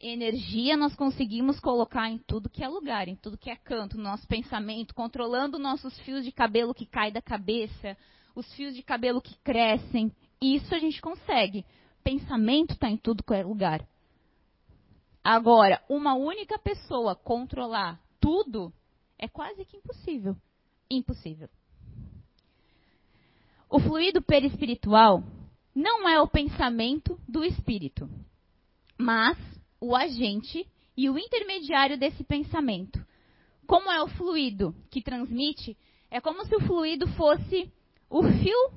Energia 0.00 0.76
nós 0.76 0.94
conseguimos 0.94 1.58
colocar 1.58 2.08
em 2.08 2.18
tudo 2.18 2.48
que 2.48 2.62
é 2.62 2.68
lugar, 2.68 3.08
em 3.08 3.16
tudo 3.16 3.36
que 3.36 3.50
é 3.50 3.56
canto, 3.56 3.96
no 3.96 4.04
nosso 4.04 4.28
pensamento, 4.28 4.94
controlando 4.94 5.58
nossos 5.58 5.98
fios 6.00 6.24
de 6.24 6.30
cabelo 6.30 6.72
que 6.72 6.86
caem 6.86 7.12
da 7.12 7.20
cabeça, 7.20 7.96
os 8.34 8.52
fios 8.54 8.74
de 8.76 8.82
cabelo 8.82 9.20
que 9.20 9.36
crescem. 9.38 10.12
Isso 10.40 10.72
a 10.72 10.78
gente 10.78 11.00
consegue. 11.00 11.64
Pensamento 12.04 12.74
está 12.74 12.88
em 12.88 12.96
tudo 12.96 13.24
que 13.24 13.34
é 13.34 13.42
lugar. 13.42 13.84
Agora, 15.24 15.82
uma 15.88 16.14
única 16.14 16.58
pessoa 16.60 17.16
controlar 17.16 18.00
tudo 18.20 18.72
é 19.18 19.26
quase 19.26 19.64
que 19.64 19.76
impossível. 19.76 20.36
Impossível. 20.88 21.48
O 23.68 23.80
fluido 23.80 24.22
perispiritual 24.22 25.24
não 25.74 26.08
é 26.08 26.20
o 26.20 26.28
pensamento 26.28 27.18
do 27.28 27.44
espírito, 27.44 28.08
mas 28.96 29.36
o 29.80 29.94
agente 29.94 30.66
e 30.96 31.08
o 31.08 31.18
intermediário 31.18 31.98
desse 31.98 32.24
pensamento. 32.24 33.04
Como 33.66 33.90
é 33.90 34.02
o 34.02 34.08
fluido 34.08 34.74
que 34.90 35.02
transmite, 35.02 35.76
é 36.10 36.20
como 36.20 36.44
se 36.44 36.54
o 36.56 36.60
fluido 36.60 37.06
fosse 37.08 37.70
o 38.08 38.22
fio, 38.22 38.72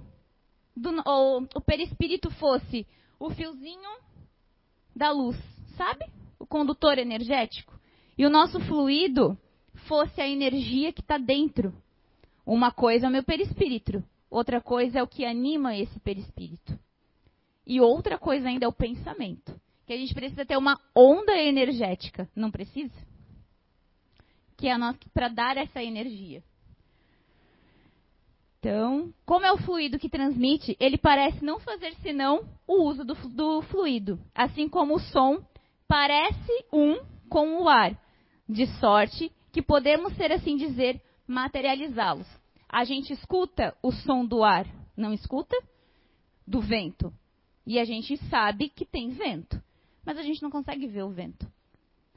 do, 0.75 0.89
ou 1.05 1.47
o 1.55 1.61
perispírito 1.61 2.29
fosse 2.31 2.85
o 3.19 3.29
fiozinho 3.29 3.89
da 4.95 5.11
luz, 5.11 5.37
sabe? 5.77 6.05
O 6.37 6.45
condutor 6.45 6.97
energético. 6.97 7.79
E 8.17 8.25
o 8.25 8.29
nosso 8.29 8.59
fluido 8.61 9.37
fosse 9.87 10.21
a 10.21 10.27
energia 10.27 10.91
que 10.91 11.01
está 11.01 11.17
dentro. 11.17 11.73
Uma 12.45 12.71
coisa 12.71 13.05
é 13.05 13.09
o 13.09 13.11
meu 13.11 13.23
perispírito, 13.23 14.03
Outra 14.31 14.61
coisa 14.61 14.99
é 14.99 15.03
o 15.03 15.07
que 15.07 15.25
anima 15.25 15.75
esse 15.75 15.99
perispírito. 15.99 16.79
E 17.67 17.81
outra 17.81 18.17
coisa 18.17 18.47
ainda 18.47 18.65
é 18.65 18.67
o 18.67 18.73
pensamento. 18.73 19.53
Que 19.91 19.95
a 19.95 19.99
gente 19.99 20.13
precisa 20.13 20.45
ter 20.45 20.55
uma 20.55 20.79
onda 20.95 21.35
energética. 21.37 22.25
Não 22.33 22.49
precisa? 22.49 22.95
Que 24.55 24.69
é 24.69 24.75
para 25.13 25.27
dar 25.27 25.57
essa 25.57 25.83
energia. 25.83 26.41
Então, 28.57 29.13
como 29.25 29.45
é 29.45 29.51
o 29.51 29.57
fluido 29.57 29.99
que 29.99 30.07
transmite, 30.07 30.77
ele 30.79 30.97
parece 30.97 31.43
não 31.43 31.59
fazer 31.59 31.93
senão 31.95 32.47
o 32.65 32.83
uso 32.83 33.03
do, 33.03 33.15
do 33.15 33.61
fluido. 33.63 34.17
Assim 34.33 34.69
como 34.69 34.95
o 34.95 34.99
som 34.99 35.45
parece 35.89 36.65
um 36.71 37.03
com 37.27 37.61
o 37.61 37.67
ar. 37.67 37.93
De 38.47 38.67
sorte 38.79 39.29
que 39.51 39.61
podemos, 39.61 40.15
ser 40.15 40.31
assim 40.31 40.55
dizer, 40.55 41.01
materializá-los 41.27 42.27
a 42.69 42.85
gente 42.85 43.11
escuta 43.11 43.75
o 43.83 43.91
som 43.91 44.25
do 44.25 44.45
ar, 44.45 44.65
não 44.95 45.11
escuta? 45.11 45.61
Do 46.47 46.61
vento. 46.61 47.13
E 47.67 47.77
a 47.77 47.83
gente 47.83 48.15
sabe 48.29 48.69
que 48.69 48.85
tem 48.85 49.09
vento, 49.09 49.61
mas 50.05 50.17
a 50.17 50.23
gente 50.23 50.41
não 50.41 50.49
consegue 50.49 50.87
ver 50.87 51.03
o 51.03 51.09
vento. 51.09 51.47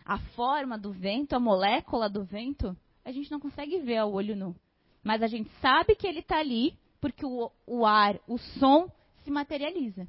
A 0.05 0.19
forma 0.19 0.79
do 0.79 0.93
vento, 0.93 1.35
a 1.35 1.41
molécula 1.41 2.09
do 2.09 2.25
vento, 2.25 2.77
a 3.05 3.13
gente 3.13 3.31
não 3.31 3.41
consegue 3.41 3.79
ver 3.81 3.99
ao 3.99 4.13
olho 4.13 4.37
nu. 4.37 4.55
Mas 5.03 5.23
a 5.23 5.27
gente 5.27 5.51
sabe 5.61 5.95
que 5.95 6.07
ele 6.07 6.21
está 6.21 6.39
ali 6.39 6.75
porque 7.01 7.25
o, 7.25 7.51
o 7.67 7.85
ar, 7.85 8.19
o 8.27 8.39
som 8.39 8.91
se 9.23 9.31
materializa. 9.31 10.07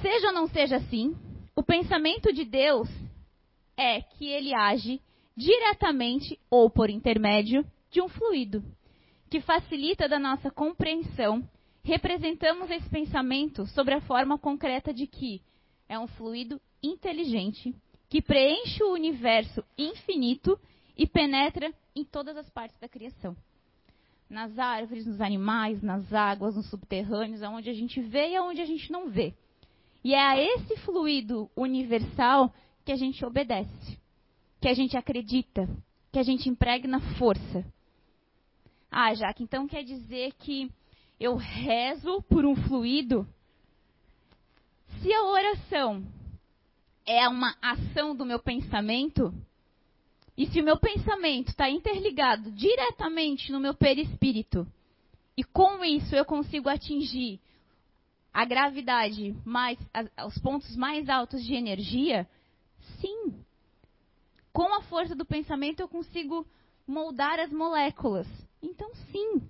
Seja 0.00 0.28
ou 0.28 0.32
não 0.32 0.48
seja 0.48 0.76
assim, 0.76 1.16
o 1.54 1.62
pensamento 1.62 2.32
de 2.32 2.44
Deus 2.44 2.88
é 3.76 4.00
que 4.00 4.26
ele 4.26 4.54
age 4.54 5.00
diretamente 5.36 6.38
ou 6.50 6.68
por 6.68 6.90
intermédio 6.90 7.64
de 7.90 8.00
um 8.00 8.08
fluido, 8.08 8.64
que 9.30 9.40
facilita 9.40 10.08
da 10.08 10.18
nossa 10.18 10.50
compreensão 10.50 11.46
representamos 11.84 12.70
esse 12.70 12.88
pensamento 12.88 13.66
sobre 13.66 13.94
a 13.94 14.00
forma 14.00 14.38
concreta 14.38 14.94
de 14.94 15.06
que 15.06 15.42
é 15.88 15.98
um 15.98 16.06
fluido 16.06 16.60
inteligente 16.82 17.74
que 18.08 18.20
preenche 18.20 18.82
o 18.82 18.92
universo 18.92 19.64
infinito 19.78 20.58
e 20.96 21.06
penetra 21.06 21.72
em 21.94 22.04
todas 22.04 22.36
as 22.36 22.48
partes 22.50 22.78
da 22.78 22.88
criação. 22.88 23.36
Nas 24.28 24.58
árvores, 24.58 25.06
nos 25.06 25.20
animais, 25.20 25.82
nas 25.82 26.12
águas, 26.12 26.56
nos 26.56 26.68
subterrâneos, 26.68 27.42
aonde 27.42 27.70
a 27.70 27.74
gente 27.74 28.00
vê 28.00 28.30
e 28.30 28.36
aonde 28.36 28.60
a 28.60 28.66
gente 28.66 28.90
não 28.90 29.08
vê. 29.08 29.34
E 30.04 30.14
é 30.14 30.20
a 30.20 30.36
esse 30.38 30.76
fluido 30.78 31.50
universal 31.56 32.52
que 32.84 32.92
a 32.92 32.96
gente 32.96 33.24
obedece, 33.24 33.98
que 34.60 34.68
a 34.68 34.74
gente 34.74 34.96
acredita, 34.96 35.68
que 36.10 36.18
a 36.18 36.22
gente 36.22 36.48
impregna 36.48 37.00
força. 37.16 37.64
Ah, 38.90 39.14
Jaque, 39.14 39.42
então 39.42 39.66
quer 39.66 39.84
dizer 39.84 40.32
que 40.34 40.70
eu 41.18 41.36
rezo 41.36 42.20
por 42.22 42.44
um 42.44 42.54
fluido? 42.54 43.26
Se 45.02 45.12
a 45.12 45.24
oração 45.24 46.06
é 47.04 47.28
uma 47.28 47.56
ação 47.60 48.14
do 48.14 48.24
meu 48.24 48.38
pensamento, 48.38 49.34
e 50.36 50.46
se 50.46 50.60
o 50.60 50.64
meu 50.64 50.78
pensamento 50.78 51.48
está 51.48 51.68
interligado 51.68 52.52
diretamente 52.52 53.50
no 53.50 53.58
meu 53.58 53.74
perispírito, 53.74 54.64
e 55.36 55.42
com 55.42 55.84
isso 55.84 56.14
eu 56.14 56.24
consigo 56.24 56.68
atingir 56.68 57.40
a 58.32 58.44
gravidade 58.44 59.34
mais, 59.44 59.76
os 60.24 60.38
pontos 60.38 60.76
mais 60.76 61.08
altos 61.08 61.44
de 61.44 61.54
energia, 61.54 62.24
sim. 63.00 63.34
Com 64.52 64.72
a 64.72 64.82
força 64.82 65.16
do 65.16 65.26
pensamento 65.26 65.80
eu 65.80 65.88
consigo 65.88 66.46
moldar 66.86 67.40
as 67.40 67.50
moléculas. 67.50 68.28
Então, 68.62 68.94
sim. 69.10 69.42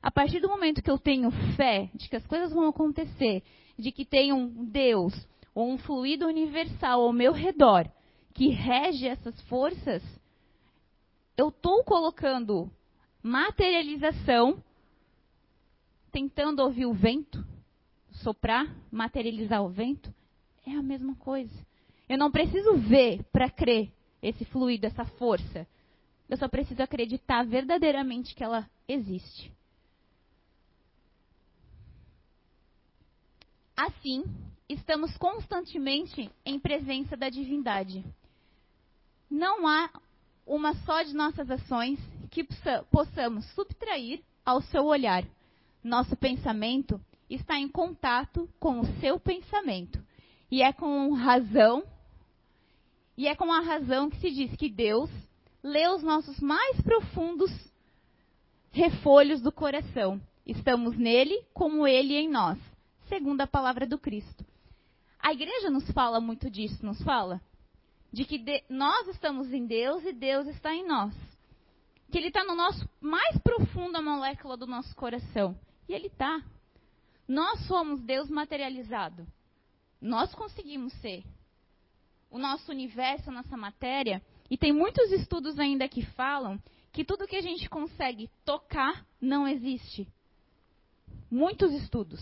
A 0.00 0.10
partir 0.10 0.38
do 0.38 0.48
momento 0.48 0.82
que 0.82 0.90
eu 0.90 0.98
tenho 0.98 1.32
fé 1.56 1.90
de 1.94 2.08
que 2.08 2.14
as 2.14 2.26
coisas 2.26 2.52
vão 2.52 2.68
acontecer, 2.68 3.42
de 3.80 3.90
que 3.90 4.04
tem 4.04 4.32
um 4.32 4.64
Deus 4.64 5.14
ou 5.54 5.70
um 5.70 5.78
fluido 5.78 6.26
universal 6.26 7.02
ao 7.02 7.12
meu 7.12 7.32
redor 7.32 7.90
que 8.34 8.48
rege 8.48 9.06
essas 9.06 9.40
forças, 9.42 10.02
eu 11.36 11.48
estou 11.48 11.82
colocando 11.84 12.70
materialização, 13.22 14.62
tentando 16.12 16.60
ouvir 16.60 16.86
o 16.86 16.92
vento, 16.92 17.44
soprar, 18.22 18.66
materializar 18.90 19.62
o 19.62 19.68
vento, 19.68 20.12
é 20.66 20.72
a 20.72 20.82
mesma 20.82 21.14
coisa. 21.16 21.54
Eu 22.08 22.18
não 22.18 22.30
preciso 22.30 22.76
ver 22.76 23.22
para 23.32 23.50
crer 23.50 23.90
esse 24.22 24.44
fluido, 24.44 24.86
essa 24.86 25.04
força. 25.04 25.66
Eu 26.28 26.36
só 26.36 26.48
preciso 26.48 26.82
acreditar 26.82 27.44
verdadeiramente 27.44 28.34
que 28.34 28.44
ela 28.44 28.68
existe. 28.86 29.52
Assim, 33.80 34.24
estamos 34.68 35.16
constantemente 35.16 36.30
em 36.44 36.60
presença 36.60 37.16
da 37.16 37.30
divindade. 37.30 38.04
Não 39.30 39.66
há 39.66 39.88
uma 40.46 40.74
só 40.84 41.02
de 41.02 41.14
nossas 41.14 41.50
ações 41.50 41.98
que 42.30 42.46
possamos 42.90 43.46
subtrair 43.54 44.22
ao 44.44 44.60
seu 44.60 44.84
olhar. 44.84 45.24
Nosso 45.82 46.14
pensamento 46.14 47.00
está 47.30 47.58
em 47.58 47.68
contato 47.68 48.46
com 48.60 48.80
o 48.80 49.00
seu 49.00 49.18
pensamento. 49.18 49.98
E 50.50 50.62
é 50.62 50.74
com 50.74 51.14
razão, 51.14 51.82
e 53.16 53.26
é 53.26 53.34
com 53.34 53.50
a 53.50 53.60
razão 53.60 54.10
que 54.10 54.20
se 54.20 54.30
diz 54.30 54.54
que 54.56 54.68
Deus 54.68 55.08
lê 55.62 55.88
os 55.88 56.02
nossos 56.02 56.38
mais 56.38 56.78
profundos 56.82 57.50
refolhos 58.72 59.40
do 59.40 59.50
coração. 59.50 60.20
Estamos 60.44 60.98
nele 60.98 61.42
como 61.54 61.86
ele 61.86 62.14
em 62.14 62.28
nós, 62.28 62.58
segundo 63.10 63.42
a 63.42 63.46
palavra 63.46 63.86
do 63.86 63.98
Cristo. 63.98 64.42
A 65.18 65.34
igreja 65.34 65.68
nos 65.68 65.90
fala 65.90 66.18
muito 66.18 66.48
disso, 66.48 66.84
nos 66.84 67.02
fala? 67.02 67.42
de 68.12 68.24
que 68.24 68.38
de, 68.38 68.62
nós 68.68 69.06
estamos 69.08 69.52
em 69.52 69.66
Deus 69.66 70.04
e 70.04 70.12
Deus 70.12 70.46
está 70.48 70.74
em 70.74 70.86
nós. 70.86 71.14
Que 72.10 72.18
Ele 72.18 72.28
está 72.28 72.44
no 72.44 72.56
nosso 72.56 72.88
mais 73.00 73.38
profunda 73.38 74.02
molécula 74.02 74.56
do 74.56 74.66
nosso 74.66 74.94
coração. 74.96 75.56
E 75.88 75.92
Ele 75.92 76.08
está. 76.08 76.42
Nós 77.26 77.64
somos 77.66 78.00
Deus 78.00 78.28
materializado. 78.28 79.26
Nós 80.00 80.34
conseguimos 80.34 80.92
ser. 80.94 81.22
O 82.28 82.38
nosso 82.38 82.72
universo, 82.72 83.30
a 83.30 83.32
nossa 83.32 83.56
matéria. 83.56 84.20
E 84.50 84.56
tem 84.56 84.72
muitos 84.72 85.12
estudos 85.12 85.58
ainda 85.58 85.88
que 85.88 86.04
falam 86.04 86.60
que 86.92 87.04
tudo 87.04 87.28
que 87.28 87.36
a 87.36 87.40
gente 87.40 87.68
consegue 87.68 88.28
tocar 88.44 89.06
não 89.20 89.46
existe. 89.46 90.08
Muitos 91.30 91.72
estudos. 91.72 92.20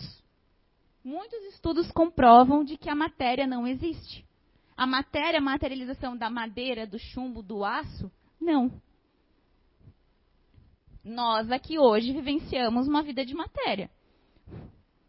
Muitos 1.03 1.39
estudos 1.53 1.91
comprovam 1.91 2.63
de 2.63 2.77
que 2.77 2.89
a 2.89 2.95
matéria 2.95 3.47
não 3.47 3.65
existe 3.65 4.27
a 4.79 4.87
matéria, 4.87 5.39
a 5.39 5.41
materialização 5.41 6.15
da 6.15 6.29
madeira, 6.29 6.87
do 6.87 6.97
chumbo, 6.97 7.43
do 7.43 7.65
aço? 7.65 8.09
Não. 8.39 8.71
Nós 11.03 11.51
aqui 11.51 11.77
hoje 11.77 12.13
vivenciamos 12.13 12.87
uma 12.87 13.03
vida 13.03 13.25
de 13.25 13.33
matéria. 13.33 13.91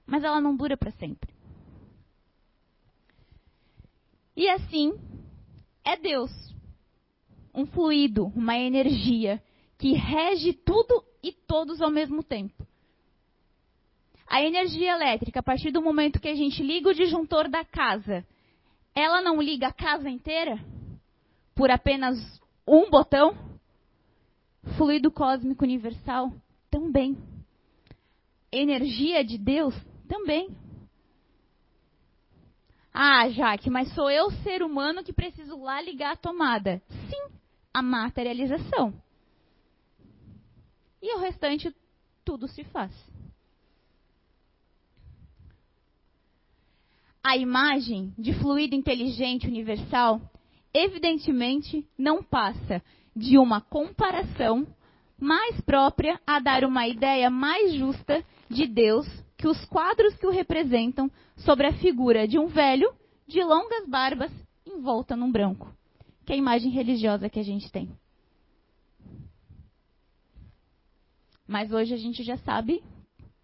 Mas 0.04 0.24
ela 0.24 0.40
não 0.40 0.56
dura 0.56 0.76
para 0.76 0.90
sempre. 0.90 1.32
E 4.36 4.48
assim, 4.48 4.92
é 5.84 5.96
Deus. 5.96 6.32
Um 7.54 7.64
fluido, 7.64 8.26
uma 8.34 8.58
energia 8.58 9.40
que 9.78 9.92
rege 9.92 10.52
tudo 10.52 11.04
e 11.22 11.30
todos 11.30 11.80
ao 11.80 11.92
mesmo 11.92 12.24
tempo. 12.24 12.66
A 14.30 14.40
energia 14.42 14.92
elétrica, 14.92 15.40
a 15.40 15.42
partir 15.42 15.70
do 15.70 15.82
momento 15.82 16.20
que 16.20 16.28
a 16.28 16.34
gente 16.34 16.62
liga 16.62 16.88
o 16.88 16.94
disjuntor 16.94 17.50
da 17.50 17.64
casa 17.64 18.24
ela 18.94 19.22
não 19.22 19.40
liga 19.40 19.68
a 19.68 19.72
casa 19.72 20.08
inteira 20.08 20.58
por 21.54 21.70
apenas 21.70 22.18
um 22.66 22.90
botão? 22.90 23.36
Fluido 24.76 25.10
cósmico 25.10 25.64
universal 25.64 26.32
também. 26.70 27.16
Energia 28.52 29.24
de 29.24 29.38
Deus 29.38 29.74
também. 30.08 30.54
Ah, 32.92 33.28
Jaque, 33.30 33.70
mas 33.70 33.94
sou 33.94 34.10
eu, 34.10 34.30
ser 34.42 34.62
humano, 34.62 35.04
que 35.04 35.12
preciso 35.12 35.56
lá 35.60 35.80
ligar 35.80 36.12
a 36.12 36.16
tomada. 36.16 36.82
Sim, 36.88 37.32
a 37.72 37.80
materialização. 37.80 38.92
E 41.00 41.14
o 41.14 41.20
restante, 41.20 41.74
tudo 42.24 42.48
se 42.48 42.64
faz. 42.64 42.92
A 47.22 47.36
imagem 47.36 48.12
de 48.18 48.32
fluido 48.34 48.74
inteligente 48.74 49.46
universal, 49.46 50.20
evidentemente 50.72 51.86
não 51.96 52.22
passa 52.22 52.82
de 53.14 53.38
uma 53.38 53.60
comparação 53.60 54.66
mais 55.18 55.60
própria 55.60 56.18
a 56.26 56.38
dar 56.38 56.64
uma 56.64 56.88
ideia 56.88 57.28
mais 57.28 57.74
justa 57.74 58.24
de 58.48 58.66
Deus 58.66 59.06
que 59.36 59.46
os 59.46 59.64
quadros 59.66 60.16
que 60.16 60.26
o 60.26 60.30
representam 60.30 61.10
sobre 61.36 61.66
a 61.66 61.74
figura 61.74 62.26
de 62.26 62.38
um 62.38 62.46
velho 62.46 62.92
de 63.26 63.42
longas 63.42 63.86
barbas 63.86 64.32
envolta 64.66 65.14
num 65.14 65.30
branco, 65.30 65.72
que 66.24 66.32
é 66.32 66.36
a 66.36 66.38
imagem 66.38 66.70
religiosa 66.70 67.28
que 67.28 67.38
a 67.38 67.42
gente 67.42 67.70
tem. 67.70 67.90
Mas 71.46 71.72
hoje 71.72 71.92
a 71.92 71.96
gente 71.96 72.22
já 72.22 72.38
sabe 72.38 72.82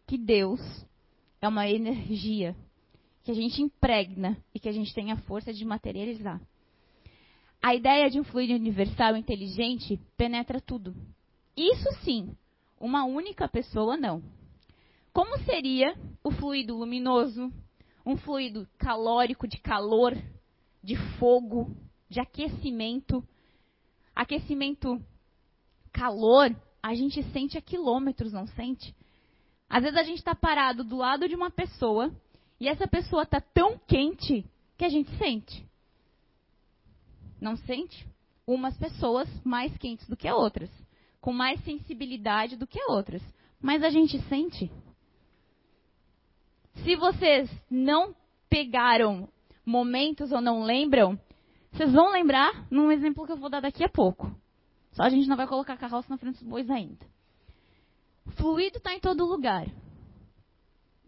que 0.07 0.17
Deus 0.17 0.61
é 1.41 1.49
uma 1.49 1.69
energia 1.69 2.57
que 3.27 3.33
a 3.33 3.35
gente 3.35 3.61
impregna 3.61 4.39
e 4.55 4.61
que 4.61 4.69
a 4.69 4.73
gente 4.73 4.95
tem 4.95 5.11
a 5.11 5.17
força 5.17 5.53
de 5.53 5.65
materializar. 5.65 6.41
A 7.61 7.75
ideia 7.75 8.09
de 8.09 8.21
um 8.21 8.25
fluido 8.25 8.55
universal 8.55 9.17
inteligente 9.17 10.01
penetra 10.17 10.61
tudo. 10.61 10.95
Isso 11.57 11.93
sim, 12.05 12.37
uma 12.79 13.05
única 13.05 13.49
pessoa 13.49 13.97
não. 13.97 14.23
Como 15.13 15.37
seria 15.41 15.93
o 16.23 16.31
fluido 16.31 16.77
luminoso, 16.77 17.53
um 18.07 18.17
fluido 18.17 18.65
calórico 18.79 19.49
de 19.49 19.59
calor, 19.59 20.17
de 20.81 20.95
fogo, 21.19 21.77
de 22.09 22.21
aquecimento? 22.21 23.27
Aquecimento, 24.15 25.05
calor, 25.93 26.55
a 26.81 26.95
gente 26.95 27.25
sente 27.33 27.59
a 27.59 27.61
quilômetros, 27.61 28.33
não 28.33 28.47
sente? 28.47 28.95
Às 29.69 29.83
vezes 29.83 29.99
a 29.99 30.05
gente 30.05 30.19
está 30.19 30.33
parado 30.33 30.85
do 30.85 30.97
lado 30.97 31.29
de 31.29 31.35
uma 31.35 31.51
pessoa 31.51 32.15
e 32.61 32.69
essa 32.69 32.87
pessoa 32.87 33.23
está 33.23 33.41
tão 33.41 33.79
quente 33.87 34.45
que 34.77 34.85
a 34.85 34.89
gente 34.89 35.15
sente. 35.17 35.67
Não 37.41 37.57
sente? 37.57 38.07
Umas 38.47 38.77
pessoas 38.77 39.29
mais 39.45 39.77
quentes 39.77 40.09
do 40.09 40.17
que 40.17 40.31
outras, 40.31 40.71
com 41.21 41.33
mais 41.33 41.63
sensibilidade 41.65 42.57
do 42.57 42.67
que 42.67 42.83
outras. 42.89 43.23
Mas 43.61 43.83
a 43.83 43.91
gente 43.91 44.19
sente. 44.29 44.71
Se 46.85 46.97
vocês 46.97 47.51
não 47.71 48.15
pegaram 48.49 49.29
momentos 49.65 50.31
ou 50.33 50.41
não 50.41 50.63
lembram, 50.63 51.19
vocês 51.73 51.93
vão 51.93 52.13
lembrar 52.13 52.67
num 52.71 52.91
exemplo 52.91 53.27
que 53.27 53.33
eu 53.33 53.37
vou 53.37 53.51
dar 53.51 53.61
daqui 53.61 53.85
a 53.85 53.89
pouco. 53.89 54.35
Só 54.93 55.03
a 55.03 55.11
gente 55.11 55.29
não 55.29 55.37
vai 55.37 55.47
colocar 55.47 55.77
carroça 55.77 56.09
na 56.09 56.17
frente 56.17 56.39
dos 56.39 56.49
bois 56.49 56.71
ainda. 56.71 57.05
Fluido 58.37 58.79
está 58.79 58.95
em 58.95 59.01
todo 59.01 59.27
lugar. 59.27 59.67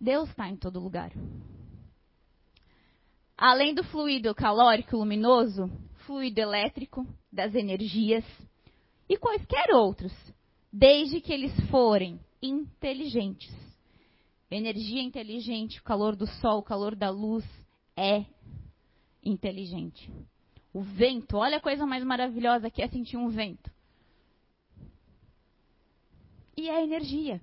Deus 0.00 0.28
está 0.28 0.48
em 0.48 0.56
todo 0.56 0.80
lugar. 0.80 1.12
Além 3.36 3.74
do 3.74 3.84
fluido 3.84 4.34
calórico 4.34 4.96
luminoso, 4.96 5.70
fluido 6.06 6.40
elétrico, 6.40 7.06
das 7.32 7.54
energias 7.54 8.24
e 9.08 9.16
quaisquer 9.16 9.74
outros, 9.74 10.12
desde 10.72 11.20
que 11.20 11.32
eles 11.32 11.52
forem 11.70 12.20
inteligentes. 12.42 13.54
Energia 14.50 15.02
inteligente, 15.02 15.78
o 15.78 15.82
calor 15.82 16.16
do 16.16 16.26
sol, 16.26 16.58
o 16.58 16.62
calor 16.62 16.96
da 16.96 17.10
luz 17.10 17.44
é 17.96 18.24
inteligente. 19.22 20.10
O 20.72 20.80
vento, 20.80 21.36
olha 21.36 21.58
a 21.58 21.60
coisa 21.60 21.86
mais 21.86 22.02
maravilhosa 22.04 22.70
que 22.70 22.82
é 22.82 22.88
sentir 22.88 23.16
um 23.16 23.28
vento. 23.28 23.70
E 26.56 26.68
é 26.68 26.82
energia. 26.82 27.40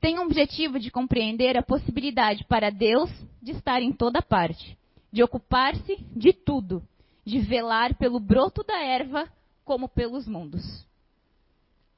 Tem 0.00 0.18
o 0.18 0.22
objetivo 0.22 0.80
de 0.80 0.90
compreender 0.90 1.56
a 1.56 1.62
possibilidade 1.62 2.44
para 2.44 2.70
Deus 2.70 3.10
de 3.42 3.52
estar 3.52 3.82
em 3.82 3.92
toda 3.92 4.22
parte, 4.22 4.76
de 5.12 5.22
ocupar-se 5.22 5.96
de 6.16 6.32
tudo, 6.32 6.82
de 7.24 7.38
velar 7.38 7.94
pelo 7.96 8.18
broto 8.18 8.64
da 8.64 8.82
erva 8.82 9.28
como 9.64 9.88
pelos 9.88 10.26
mundos. 10.26 10.86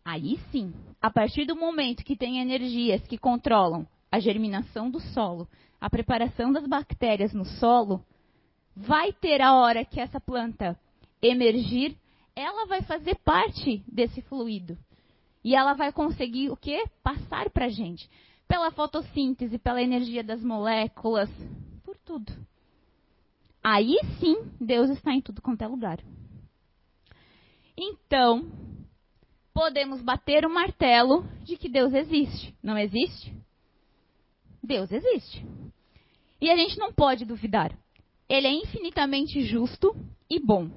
Aí 0.05 0.39
sim, 0.51 0.75
a 1.01 1.11
partir 1.11 1.45
do 1.45 1.55
momento 1.55 2.05
que 2.05 2.17
tem 2.17 2.41
energias 2.41 3.07
que 3.07 3.17
controlam 3.17 3.87
a 4.11 4.19
germinação 4.19 4.91
do 4.91 4.99
solo, 4.99 5.49
a 5.81 5.89
preparação 5.89 6.53
das 6.53 6.67
bactérias 6.67 7.33
no 7.33 7.45
solo, 7.45 8.05
vai 8.75 9.13
ter 9.13 9.41
a 9.41 9.55
hora 9.55 9.85
que 9.85 10.01
essa 10.01 10.21
planta 10.21 10.79
emergir, 11.21 11.97
ela 12.35 12.67
vai 12.67 12.83
fazer 12.83 13.15
parte 13.25 13.83
desse 13.87 14.21
fluido. 14.23 14.77
E 15.45 15.55
ela 15.55 15.75
vai 15.75 15.93
conseguir 15.93 16.51
o 16.51 16.57
quê? 16.57 16.85
Passar 17.03 17.51
para 17.51 17.67
a 17.67 17.69
gente. 17.69 18.09
Pela 18.47 18.71
fotossíntese, 18.71 19.59
pela 19.59 19.83
energia 19.83 20.23
das 20.23 20.43
moléculas, 20.43 21.31
por 21.83 21.97
tudo. 21.99 22.33
Aí 23.63 23.97
sim, 24.19 24.51
Deus 24.61 24.91
está 24.91 25.13
em 25.13 25.21
tudo 25.21 25.41
quanto 25.41 25.63
é 25.63 25.67
lugar. 25.67 25.99
Então, 27.77 28.51
podemos 29.55 30.01
bater 30.03 30.45
o 30.45 30.53
martelo 30.53 31.25
de 31.45 31.57
que 31.57 31.69
Deus 31.69 31.93
existe. 31.93 32.55
Não 32.63 32.77
existe? 32.77 33.35
Deus 34.63 34.91
existe. 34.93 35.45
E 36.41 36.51
a 36.51 36.57
gente 36.57 36.79
não 36.79 36.93
pode 36.93 37.25
duvidar. 37.25 37.77
Ele 38.29 38.47
é 38.47 38.53
infinitamente 38.53 39.43
justo 39.43 39.95
e 40.29 40.41
bom. 40.41 40.71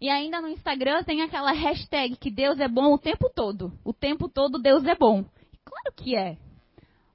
E 0.00 0.10
ainda 0.10 0.40
no 0.40 0.48
Instagram 0.48 1.02
tem 1.04 1.22
aquela 1.22 1.52
hashtag 1.52 2.16
que 2.16 2.30
Deus 2.30 2.60
é 2.60 2.68
bom 2.68 2.92
o 2.92 2.98
tempo 2.98 3.30
todo. 3.34 3.72
O 3.84 3.92
tempo 3.92 4.28
todo 4.28 4.58
Deus 4.58 4.84
é 4.84 4.94
bom. 4.94 5.24
Claro 5.64 5.92
que 5.96 6.14
é. 6.14 6.36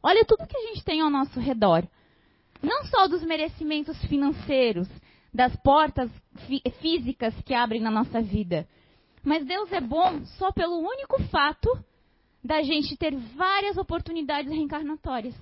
Olha 0.01 0.25
tudo 0.25 0.47
que 0.47 0.57
a 0.57 0.67
gente 0.67 0.83
tem 0.83 1.01
ao 1.01 1.09
nosso 1.09 1.39
redor. 1.39 1.87
Não 2.61 2.83
só 2.85 3.07
dos 3.07 3.23
merecimentos 3.23 3.99
financeiros, 4.05 4.87
das 5.33 5.55
portas 5.57 6.11
fí 6.47 6.61
físicas 6.79 7.33
que 7.43 7.53
abrem 7.53 7.81
na 7.81 7.91
nossa 7.91 8.21
vida. 8.21 8.67
Mas 9.23 9.45
Deus 9.45 9.71
é 9.71 9.79
bom 9.79 10.25
só 10.37 10.51
pelo 10.51 10.79
único 10.79 11.21
fato 11.23 11.69
da 12.43 12.61
gente 12.63 12.97
ter 12.97 13.15
várias 13.15 13.77
oportunidades 13.77 14.51
reencarnatórias. 14.51 15.35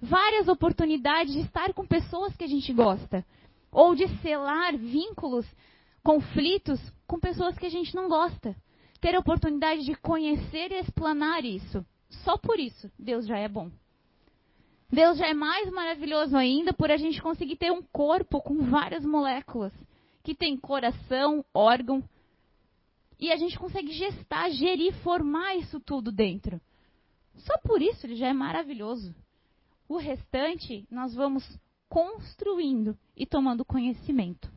Várias 0.00 0.48
oportunidades 0.48 1.34
de 1.34 1.40
estar 1.40 1.72
com 1.74 1.86
pessoas 1.86 2.34
que 2.34 2.44
a 2.44 2.48
gente 2.48 2.72
gosta. 2.72 3.24
Ou 3.70 3.94
de 3.94 4.08
selar 4.18 4.76
vínculos 4.76 5.46
conflitos 6.02 6.80
com 7.06 7.18
pessoas 7.18 7.56
que 7.58 7.66
a 7.66 7.70
gente 7.70 7.94
não 7.94 8.08
gosta. 8.08 8.56
Ter 9.00 9.14
a 9.14 9.20
oportunidade 9.20 9.84
de 9.84 9.94
conhecer 9.96 10.70
e 10.70 10.78
explanar 10.80 11.44
isso. 11.44 11.84
Só 12.24 12.36
por 12.36 12.58
isso, 12.60 12.90
Deus 12.98 13.26
já 13.26 13.38
é 13.38 13.48
bom. 13.48 13.70
Deus 14.90 15.16
já 15.16 15.26
é 15.26 15.34
mais 15.34 15.70
maravilhoso 15.70 16.36
ainda 16.36 16.72
por 16.72 16.90
a 16.90 16.98
gente 16.98 17.22
conseguir 17.22 17.56
ter 17.56 17.72
um 17.72 17.82
corpo 17.82 18.42
com 18.42 18.70
várias 18.70 19.04
moléculas, 19.04 19.72
que 20.22 20.34
tem 20.34 20.56
coração, 20.56 21.42
órgão, 21.54 22.04
e 23.18 23.32
a 23.32 23.36
gente 23.36 23.58
consegue 23.58 23.90
gestar, 23.92 24.50
gerir, 24.50 24.92
formar 25.02 25.56
isso 25.56 25.80
tudo 25.80 26.12
dentro. 26.12 26.60
Só 27.38 27.56
por 27.58 27.80
isso 27.80 28.04
ele 28.04 28.16
já 28.16 28.28
é 28.28 28.32
maravilhoso. 28.34 29.14
O 29.88 29.96
restante 29.96 30.86
nós 30.90 31.14
vamos 31.14 31.42
construindo 31.88 32.98
e 33.16 33.24
tomando 33.24 33.64
conhecimento. 33.64 34.51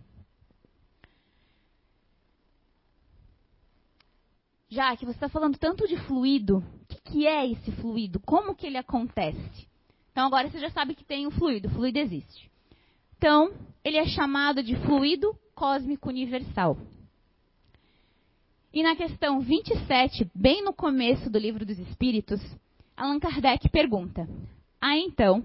Já 4.75 4.93
que 4.97 5.05
você 5.05 5.15
está 5.15 5.29
falando 5.29 5.57
tanto 5.57 5.87
de 5.87 5.95
fluido, 5.95 6.57
o 6.57 6.85
que, 6.89 7.01
que, 7.01 7.25
é 7.25 7.49
esse 7.49 7.71
fluido? 7.71 8.19
Como 8.19 8.53
que 8.53 8.67
ele 8.67 8.75
acontece? 8.75 9.65
Então 10.11 10.27
agora 10.27 10.49
você 10.49 10.59
já 10.59 10.69
sabe 10.69 10.93
que 10.93 11.05
tem 11.05 11.25
o 11.25 11.31
fluido, 11.31 11.69
o 11.69 11.71
fluido 11.71 11.97
existe. 11.97 12.51
Então, 13.17 13.53
ele 13.85 13.95
é 13.95 14.05
chamado 14.05 14.61
de 14.61 14.75
fluido 14.75 15.33
cósmico 15.55 16.09
universal. 16.09 16.77
E 18.73 18.83
na 18.83 18.97
questão 18.97 19.39
27, 19.39 20.29
bem 20.35 20.61
no 20.61 20.73
começo 20.73 21.29
do 21.29 21.39
livro 21.39 21.65
dos 21.65 21.79
Espíritos, 21.79 22.41
Allan 22.97 23.21
Kardec 23.21 23.69
pergunta: 23.69 24.27
Ah, 24.81 24.97
então, 24.97 25.41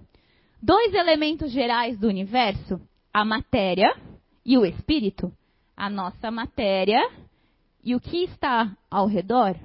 dois 0.60 0.92
elementos 0.92 1.52
gerais 1.52 1.96
do 1.96 2.08
universo, 2.08 2.80
a 3.14 3.24
matéria 3.24 3.96
e 4.44 4.58
o 4.58 4.66
espírito? 4.66 5.32
A 5.76 5.88
nossa 5.88 6.32
matéria 6.32 7.00
e 7.82 7.94
o 7.94 8.00
que 8.00 8.24
está 8.24 8.76
ao 8.90 9.06
redor? 9.06 9.56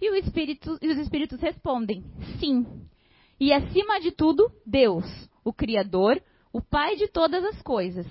E, 0.00 0.18
espírito, 0.18 0.78
e 0.82 0.88
os 0.88 0.98
espíritos 0.98 1.40
respondem: 1.40 2.04
sim. 2.38 2.66
E 3.38 3.52
acima 3.52 4.00
de 4.00 4.10
tudo, 4.10 4.50
Deus, 4.64 5.04
o 5.44 5.52
Criador, 5.52 6.22
o 6.52 6.60
Pai 6.60 6.96
de 6.96 7.08
todas 7.08 7.44
as 7.44 7.60
coisas. 7.62 8.06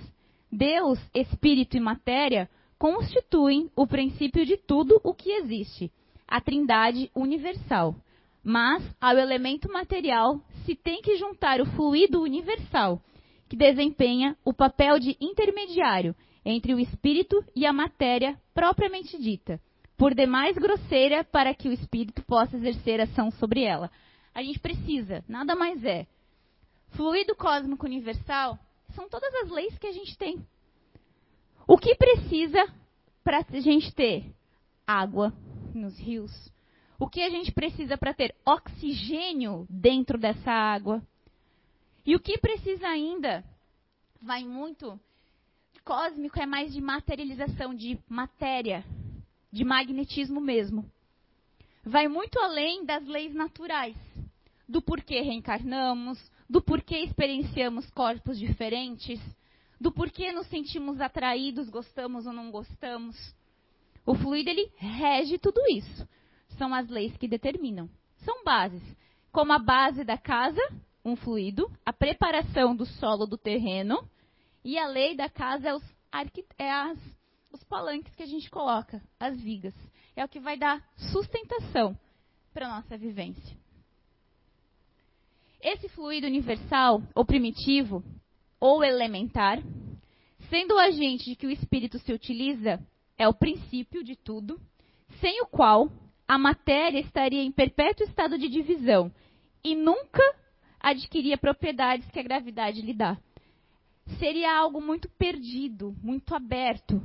Deus, 0.51 0.99
espírito 1.13 1.75
e 1.75 1.79
matéria 1.79 2.49
constituem 2.77 3.69
o 3.75 3.87
princípio 3.87 4.45
de 4.45 4.57
tudo 4.57 4.99
o 5.03 5.13
que 5.13 5.31
existe, 5.31 5.91
a 6.27 6.39
Trindade 6.39 7.09
universal. 7.15 7.95
Mas 8.43 8.83
ao 9.01 9.17
elemento 9.17 9.71
material 9.71 10.39
se 10.63 10.75
tem 10.75 11.01
que 11.01 11.17
juntar 11.17 11.59
o 11.59 11.65
fluido 11.65 12.21
universal, 12.21 13.01
que 13.49 13.55
desempenha 13.55 14.37
o 14.45 14.53
papel 14.53 14.99
de 14.99 15.17
intermediário 15.19 16.15
entre 16.45 16.73
o 16.73 16.79
espírito 16.79 17.43
e 17.55 17.65
a 17.65 17.73
matéria 17.73 18.39
propriamente 18.53 19.17
dita, 19.17 19.59
por 19.97 20.13
demais 20.13 20.55
grosseira 20.55 21.23
para 21.23 21.55
que 21.55 21.67
o 21.67 21.73
espírito 21.73 22.21
possa 22.23 22.55
exercer 22.55 23.01
ação 23.01 23.31
sobre 23.31 23.63
ela. 23.63 23.89
A 24.33 24.43
gente 24.43 24.59
precisa, 24.59 25.23
nada 25.27 25.55
mais 25.55 25.83
é. 25.83 26.05
Fluido 26.91 27.35
cósmico 27.35 27.85
universal 27.85 28.59
são 28.93 29.09
todas 29.09 29.33
as 29.43 29.49
leis 29.49 29.77
que 29.79 29.87
a 29.87 29.91
gente 29.91 30.15
tem. 30.17 30.45
O 31.67 31.77
que 31.77 31.95
precisa 31.95 32.71
para 33.23 33.39
a 33.39 33.59
gente 33.59 33.93
ter 33.93 34.23
água 34.85 35.33
nos 35.73 35.97
rios? 35.97 36.31
O 36.99 37.09
que 37.09 37.21
a 37.21 37.29
gente 37.29 37.51
precisa 37.51 37.97
para 37.97 38.13
ter 38.13 38.35
oxigênio 38.45 39.65
dentro 39.69 40.17
dessa 40.17 40.51
água? 40.51 41.01
E 42.05 42.15
o 42.15 42.19
que 42.19 42.37
precisa 42.37 42.87
ainda 42.87 43.43
vai 44.21 44.43
muito 44.43 44.99
cósmico 45.85 46.41
é 46.41 46.47
mais 46.47 46.73
de 46.73 46.81
materialização, 46.81 47.73
de 47.73 47.99
matéria, 48.09 48.83
de 49.51 49.63
magnetismo 49.63 50.41
mesmo. 50.41 50.83
Vai 51.83 52.07
muito 52.07 52.39
além 52.39 52.83
das 52.83 53.05
leis 53.05 53.35
naturais, 53.35 53.95
do 54.67 54.81
porquê 54.81 55.21
reencarnamos, 55.21 56.19
do 56.49 56.59
porquê 56.59 56.97
experienciamos 57.01 57.87
corpos 57.91 58.39
diferentes, 58.39 59.21
do 59.79 59.91
porquê 59.91 60.31
nos 60.31 60.47
sentimos 60.47 60.99
atraídos, 60.99 61.69
gostamos 61.69 62.25
ou 62.25 62.33
não 62.33 62.49
gostamos. 62.49 63.15
O 64.03 64.15
fluido 64.15 64.49
ele 64.49 64.71
rege 64.77 65.37
tudo 65.37 65.61
isso. 65.69 66.07
São 66.57 66.73
as 66.73 66.89
leis 66.89 67.15
que 67.17 67.27
determinam. 67.27 67.87
São 68.23 68.43
bases, 68.43 68.81
como 69.31 69.53
a 69.53 69.59
base 69.59 70.03
da 70.03 70.17
casa, 70.17 70.61
um 71.03 71.15
fluido, 71.15 71.71
a 71.85 71.93
preparação 71.93 72.75
do 72.75 72.85
solo 72.85 73.27
do 73.27 73.37
terreno 73.37 74.09
e 74.65 74.79
a 74.79 74.87
lei 74.87 75.15
da 75.15 75.29
casa 75.29 75.69
é, 75.69 75.75
os, 75.75 75.83
é 76.57 76.71
as, 76.71 76.97
os 77.53 77.63
palanques 77.65 78.15
que 78.15 78.23
a 78.23 78.25
gente 78.25 78.49
coloca, 78.49 78.99
as 79.19 79.39
vigas. 79.39 79.75
É 80.15 80.25
o 80.25 80.27
que 80.27 80.39
vai 80.39 80.57
dar 80.57 80.83
sustentação 81.11 81.95
para 82.51 82.65
a 82.65 82.81
nossa 82.81 82.97
vivência. 82.97 83.55
Esse 85.61 85.87
fluido 85.89 86.25
universal, 86.25 87.03
ou 87.13 87.23
primitivo, 87.23 88.03
ou 88.59 88.83
elementar, 88.83 89.61
sendo 90.49 90.73
o 90.73 90.79
agente 90.79 91.25
de 91.25 91.35
que 91.35 91.45
o 91.45 91.51
espírito 91.51 91.99
se 91.99 92.11
utiliza, 92.11 92.83
é 93.19 93.27
o 93.27 93.33
princípio 93.35 94.03
de 94.03 94.15
tudo, 94.15 94.59
sem 95.21 95.43
o 95.43 95.45
qual 95.45 95.91
a 96.27 96.39
matéria 96.39 96.99
estaria 96.99 97.43
em 97.43 97.51
perpétuo 97.51 98.07
estado 98.07 98.35
de 98.35 98.49
divisão 98.49 99.13
e 99.63 99.75
nunca 99.75 100.23
adquiria 100.79 101.37
propriedades 101.37 102.09
que 102.09 102.19
a 102.19 102.23
gravidade 102.23 102.81
lhe 102.81 102.93
dá 102.93 103.15
seria 104.19 104.55
algo 104.55 104.81
muito 104.81 105.09
perdido, 105.09 105.95
muito 106.01 106.35
aberto, 106.35 107.01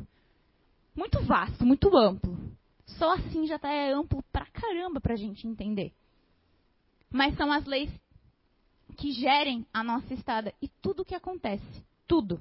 muito 0.95 1.21
vasto, 1.23 1.65
muito 1.65 1.97
amplo. 1.97 2.39
Só 2.87 3.15
assim 3.15 3.47
já 3.47 3.57
está 3.57 3.71
é 3.73 3.93
amplo 3.93 4.23
pra 4.33 4.47
caramba 4.47 5.01
para 5.01 5.15
a 5.15 5.17
gente 5.17 5.47
entender. 5.47 5.93
mas 7.13 7.37
são 7.37 7.51
as 7.51 7.65
leis 7.65 7.91
que 8.97 9.11
gerem 9.13 9.67
a 9.73 9.83
nossa 9.83 10.15
estada 10.15 10.55
e 10.63 10.69
tudo 10.69 11.01
o 11.01 11.05
que 11.05 11.15
acontece. 11.15 11.85
Tudo. 12.07 12.41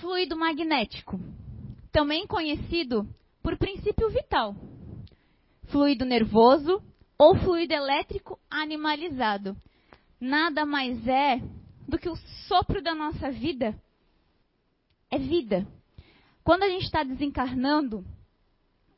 Fluido 0.00 0.36
magnético, 0.36 1.18
também 1.90 2.26
conhecido 2.26 3.08
por 3.42 3.56
princípio 3.56 4.10
vital. 4.10 4.54
Fluido 5.68 6.04
nervoso 6.04 6.82
ou 7.18 7.34
fluido 7.36 7.72
elétrico 7.72 8.38
animalizado. 8.50 9.56
Nada 10.20 10.64
mais 10.64 11.06
é 11.06 11.40
do 11.86 11.98
que 11.98 12.08
o 12.08 12.16
sopro 12.48 12.82
da 12.82 12.94
nossa 12.94 13.30
vida. 13.30 13.80
É 15.10 15.18
vida. 15.18 15.66
Quando 16.42 16.62
a 16.62 16.68
gente 16.68 16.84
está 16.84 17.02
desencarnando, 17.02 18.04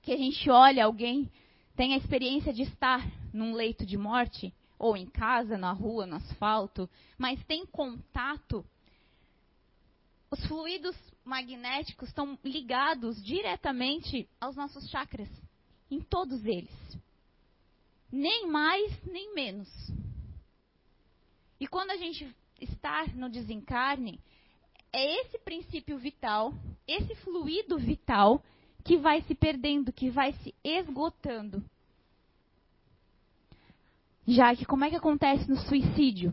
que 0.02 0.12
a 0.12 0.16
gente 0.16 0.48
olha 0.48 0.84
alguém, 0.84 1.30
tem 1.76 1.94
a 1.94 1.96
experiência 1.96 2.52
de 2.52 2.62
estar 2.62 3.06
num 3.32 3.54
leito 3.54 3.84
de 3.84 3.96
morte, 3.96 4.52
ou 4.78 4.96
em 4.96 5.06
casa, 5.06 5.58
na 5.58 5.72
rua, 5.72 6.06
no 6.06 6.16
asfalto, 6.16 6.88
mas 7.18 7.42
tem 7.44 7.66
contato, 7.66 8.64
os 10.30 10.44
fluidos 10.46 10.96
magnéticos 11.24 12.08
estão 12.08 12.38
ligados 12.44 13.22
diretamente 13.22 14.28
aos 14.40 14.56
nossos 14.56 14.88
chakras, 14.88 15.28
em 15.90 16.00
todos 16.00 16.44
eles. 16.44 16.74
Nem 18.10 18.46
mais, 18.46 19.02
nem 19.04 19.34
menos. 19.34 19.68
E 21.60 21.66
quando 21.66 21.90
a 21.90 21.96
gente 21.96 22.28
está 22.60 23.06
no 23.14 23.28
desencarne, 23.28 24.20
é 24.92 25.20
esse 25.20 25.38
princípio 25.38 25.98
vital, 25.98 26.54
esse 26.86 27.14
fluido 27.16 27.78
vital, 27.78 28.42
que 28.84 28.96
vai 28.96 29.20
se 29.22 29.34
perdendo, 29.34 29.92
que 29.92 30.08
vai 30.08 30.32
se 30.32 30.54
esgotando. 30.64 31.62
Já 34.26 34.54
que 34.54 34.64
como 34.64 34.84
é 34.84 34.90
que 34.90 34.96
acontece 34.96 35.48
no 35.48 35.56
suicídio? 35.56 36.32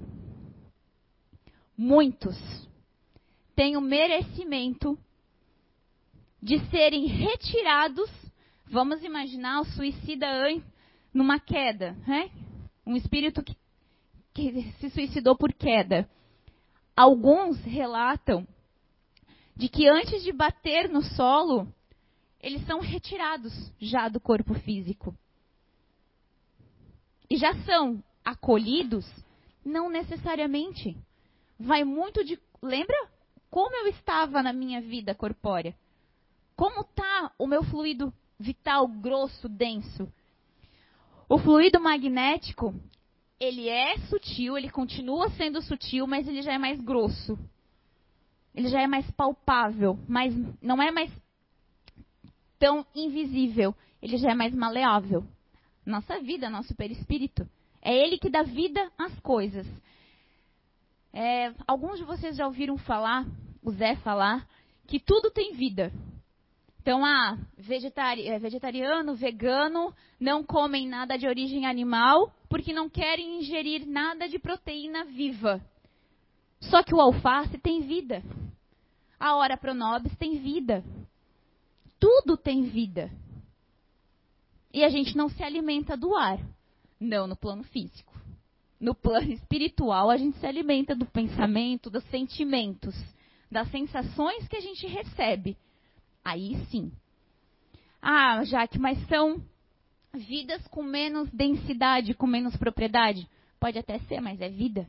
Muitos 1.78 2.36
têm 3.56 3.76
o 3.78 3.82
merecimento 3.82 4.98
de 6.42 6.60
serem 6.70 7.08
retirados. 7.08 8.10
Vamos 8.68 9.04
imaginar 9.04 9.62
o 9.62 9.66
suicida 9.66 10.28
numa 11.14 11.40
queda, 11.40 11.94
né? 12.08 12.30
Um 12.86 12.96
espírito 12.96 13.42
que, 13.42 13.56
que 14.36 14.74
se 14.74 14.90
suicidou 14.90 15.36
por 15.36 15.54
queda. 15.54 16.08
Alguns 16.96 17.58
relatam 17.64 18.46
de 19.56 19.70
que 19.70 19.88
antes 19.88 20.22
de 20.22 20.34
bater 20.34 20.90
no 20.90 21.02
solo, 21.02 21.68
eles 22.42 22.64
são 22.68 22.82
retirados 22.82 23.54
já 23.80 24.10
do 24.10 24.20
corpo 24.20 24.54
físico 24.54 25.18
e 27.30 27.38
já 27.38 27.56
são 27.64 28.04
acolhidos, 28.24 29.10
não 29.64 29.90
necessariamente. 29.90 30.96
Vai 31.58 31.84
muito 31.86 32.24
de. 32.24 32.38
Lembra 32.62 33.10
como 33.50 33.76
eu 33.78 33.88
estava 33.88 34.44
na 34.44 34.52
minha 34.52 34.82
vida 34.82 35.16
corpórea? 35.16 35.74
Como 36.58 36.82
está 36.82 37.32
o 37.40 37.48
meu 37.48 37.64
fluido 37.64 38.14
vital 38.38 38.88
grosso, 38.88 39.48
denso? 39.48 40.12
O 41.30 41.40
fluido 41.40 41.80
magnético, 41.80 42.76
ele 43.40 43.70
é 43.70 43.98
sutil, 44.08 44.58
ele 44.58 44.70
continua 44.70 45.30
sendo 45.32 45.62
sutil, 45.62 46.08
mas 46.08 46.28
ele 46.28 46.42
já 46.42 46.54
é 46.54 46.58
mais 46.58 46.80
grosso. 46.80 47.38
Ele 48.54 48.70
já 48.70 48.82
é 48.82 48.88
mais 48.88 49.10
palpável, 49.12 50.00
mas 50.08 50.34
não 50.62 50.82
é 50.82 50.92
mais 50.92 51.12
tão 52.58 52.86
invisível, 52.96 53.76
ele 54.02 54.18
já 54.18 54.32
é 54.32 54.34
mais 54.34 54.54
maleável 54.54 55.26
nossa 55.86 56.20
vida, 56.20 56.50
nosso 56.50 56.76
perispírito. 56.76 57.48
É 57.82 57.96
ele 57.96 58.18
que 58.18 58.30
dá 58.30 58.42
vida 58.42 58.92
às 58.98 59.18
coisas. 59.20 59.68
É, 61.14 61.54
alguns 61.68 62.00
de 62.00 62.06
vocês 62.06 62.36
já 62.36 62.48
ouviram 62.48 62.78
falar, 62.78 63.26
o 63.62 63.72
Zé 63.72 63.96
falar, 63.98 64.48
que 64.88 65.00
tudo 65.00 65.30
tem 65.30 65.54
vida. 65.54 65.94
Então, 66.86 67.04
ah, 67.04 67.36
vegetari 67.58 68.28
é, 68.28 68.38
vegetariano, 68.38 69.16
vegano, 69.16 69.92
não 70.20 70.44
comem 70.44 70.88
nada 70.88 71.18
de 71.18 71.28
origem 71.28 71.66
animal, 71.66 72.32
porque 72.48 72.72
não 72.72 72.88
querem 72.88 73.40
ingerir 73.40 73.88
nada 73.88 74.30
de 74.30 74.38
proteína 74.38 75.04
viva. 75.04 75.60
Só 76.60 76.84
que 76.84 76.94
o 76.94 77.02
alface 77.02 77.58
tem 77.58 77.82
vida. 77.82 78.22
A 79.20 79.36
hora 79.36 79.58
pronobis 79.58 80.16
tem 80.18 80.38
vida. 80.38 80.84
Tudo 82.00 82.38
tem 82.38 82.62
vida 82.62 83.10
e 84.72 84.84
a 84.84 84.90
gente 84.90 85.18
não 85.18 85.28
se 85.28 85.42
alimenta 85.42 85.98
do 85.98 86.14
ar. 86.14 86.38
Não 87.00 87.26
no 87.26 87.36
plano 87.36 87.64
físico. 87.64 88.14
No 88.80 88.94
plano 88.94 89.32
espiritual, 89.34 90.12
a 90.12 90.18
gente 90.18 90.38
se 90.38 90.46
alimenta 90.46 90.94
do 90.94 91.08
pensamento, 91.08 91.90
dos 91.90 92.04
sentimentos, 92.12 92.94
das 93.50 93.72
sensações 93.72 94.48
que 94.48 94.56
a 94.56 94.62
gente 94.62 94.86
recebe. 94.86 95.58
Aí 96.26 96.58
sim. 96.72 96.92
Ah, 98.02 98.44
Jaque, 98.44 98.80
mas 98.80 98.98
são 99.08 99.42
vidas 100.14 100.68
com 100.68 100.82
menos 100.84 101.30
densidade, 101.30 102.14
com 102.14 102.28
menos 102.28 102.58
propriedade? 102.58 103.30
Pode 103.60 103.78
até 103.78 104.00
ser, 104.00 104.20
mas 104.20 104.42
é 104.42 104.50
vida. 104.50 104.88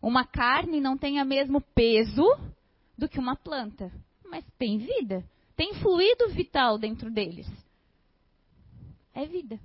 Uma 0.00 0.24
carne 0.24 0.80
não 0.80 0.96
tem 0.96 1.20
o 1.20 1.24
mesmo 1.26 1.60
peso 1.60 2.24
do 2.96 3.08
que 3.08 3.18
uma 3.18 3.34
planta, 3.34 3.90
mas 4.24 4.44
tem 4.58 4.78
vida. 4.78 5.24
Tem 5.56 5.74
fluido 5.74 6.28
vital 6.28 6.78
dentro 6.78 7.10
deles 7.10 7.48
é 9.14 9.26
vida. 9.26 9.58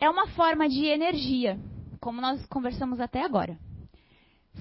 É 0.00 0.10
uma 0.10 0.26
forma 0.28 0.68
de 0.68 0.84
energia, 0.86 1.58
como 2.00 2.20
nós 2.20 2.44
conversamos 2.46 3.00
até 3.00 3.22
agora. 3.22 3.56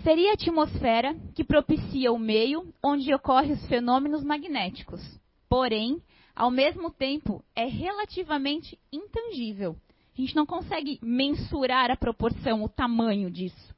Seria 0.03 0.31
a 0.31 0.33
atmosfera 0.33 1.15
que 1.35 1.43
propicia 1.43 2.11
o 2.11 2.17
meio 2.17 2.73
onde 2.81 3.13
ocorrem 3.13 3.51
os 3.51 3.65
fenômenos 3.67 4.23
magnéticos. 4.23 5.01
Porém, 5.47 6.01
ao 6.35 6.49
mesmo 6.49 6.89
tempo, 6.89 7.43
é 7.55 7.65
relativamente 7.65 8.79
intangível. 8.91 9.75
A 10.17 10.21
gente 10.21 10.35
não 10.35 10.45
consegue 10.45 10.97
mensurar 11.01 11.91
a 11.91 11.95
proporção, 11.95 12.63
o 12.63 12.69
tamanho 12.69 13.29
disso. 13.29 13.75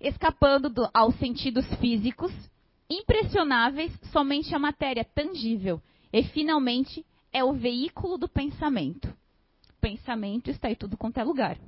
Escapando 0.00 0.68
do, 0.68 0.88
aos 0.92 1.14
sentidos 1.16 1.66
físicos, 1.76 2.32
impressionáveis 2.90 3.92
somente 4.12 4.54
a 4.54 4.58
matéria 4.58 5.04
tangível 5.04 5.80
e, 6.12 6.22
finalmente, 6.24 7.06
é 7.32 7.42
o 7.42 7.52
veículo 7.52 8.18
do 8.18 8.28
pensamento. 8.28 9.12
Pensamento 9.80 10.50
está 10.50 10.70
em 10.70 10.74
tudo 10.74 10.96
quanto 10.96 11.18
é 11.18 11.24
lugar. 11.24 11.58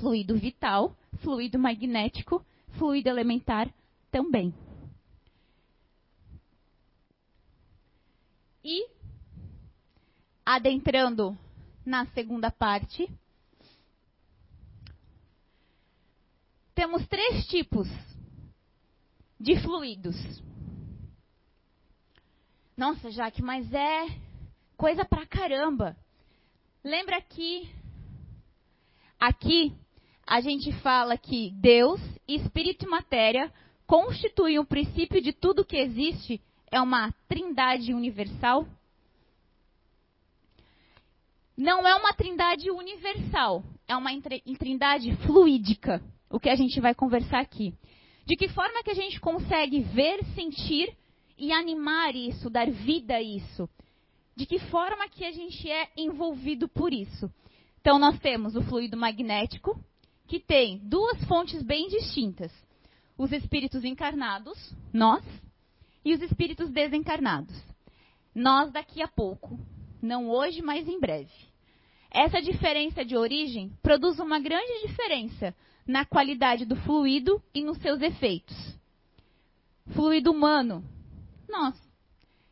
Fluido 0.00 0.36
vital, 0.36 0.94
fluido 1.22 1.58
magnético, 1.58 2.44
fluido 2.74 3.08
elementar 3.08 3.72
também. 4.10 4.54
E, 8.62 8.88
adentrando 10.44 11.36
na 11.84 12.06
segunda 12.06 12.50
parte, 12.50 13.10
temos 16.74 17.06
três 17.06 17.46
tipos 17.46 17.88
de 19.38 19.60
fluidos. 19.60 20.16
Nossa, 22.76 23.10
Jaque, 23.10 23.42
mas 23.42 23.70
é 23.72 24.06
coisa 24.76 25.04
pra 25.04 25.26
caramba. 25.26 25.96
Lembra 26.82 27.20
que 27.20 27.70
aqui 29.18 29.76
a 30.26 30.40
gente 30.40 30.72
fala 30.80 31.16
que 31.16 31.50
Deus, 31.56 32.00
espírito 32.26 32.84
e 32.86 32.88
matéria 32.88 33.52
constituem 33.86 34.58
o 34.58 34.64
princípio 34.64 35.20
de 35.20 35.32
tudo 35.32 35.64
que 35.64 35.76
existe, 35.76 36.40
é 36.70 36.80
uma 36.80 37.12
trindade 37.28 37.92
universal? 37.92 38.66
Não 41.56 41.86
é 41.86 41.94
uma 41.94 42.12
trindade 42.12 42.70
universal, 42.70 43.62
é 43.86 43.96
uma 43.96 44.10
trindade 44.58 45.14
fluídica, 45.24 46.02
o 46.30 46.40
que 46.40 46.48
a 46.48 46.56
gente 46.56 46.80
vai 46.80 46.94
conversar 46.94 47.40
aqui. 47.40 47.74
De 48.26 48.36
que 48.36 48.48
forma 48.48 48.82
que 48.82 48.90
a 48.90 48.94
gente 48.94 49.20
consegue 49.20 49.80
ver, 49.80 50.24
sentir 50.34 50.96
e 51.38 51.52
animar 51.52 52.14
isso, 52.16 52.48
dar 52.48 52.70
vida 52.70 53.14
a 53.14 53.22
isso? 53.22 53.68
de 54.36 54.46
que 54.46 54.58
forma 54.58 55.08
que 55.08 55.24
a 55.24 55.32
gente 55.32 55.70
é 55.70 55.88
envolvido 55.96 56.68
por 56.68 56.92
isso. 56.92 57.30
Então 57.80 57.98
nós 57.98 58.18
temos 58.18 58.56
o 58.56 58.62
fluido 58.62 58.96
magnético, 58.96 59.78
que 60.26 60.40
tem 60.40 60.78
duas 60.78 61.22
fontes 61.24 61.62
bem 61.62 61.88
distintas: 61.88 62.52
os 63.16 63.32
espíritos 63.32 63.84
encarnados, 63.84 64.74
nós, 64.92 65.24
e 66.04 66.12
os 66.12 66.20
espíritos 66.20 66.70
desencarnados. 66.70 67.54
Nós 68.34 68.72
daqui 68.72 69.00
a 69.02 69.08
pouco, 69.08 69.58
não 70.02 70.28
hoje, 70.28 70.60
mas 70.60 70.88
em 70.88 70.98
breve. 70.98 71.32
Essa 72.10 72.40
diferença 72.40 73.04
de 73.04 73.16
origem 73.16 73.72
produz 73.82 74.18
uma 74.18 74.38
grande 74.38 74.86
diferença 74.86 75.54
na 75.86 76.04
qualidade 76.04 76.64
do 76.64 76.76
fluido 76.76 77.42
e 77.52 77.62
nos 77.62 77.78
seus 77.78 78.00
efeitos. 78.00 78.56
Fluido 79.92 80.30
humano, 80.30 80.84
nós. 81.48 81.74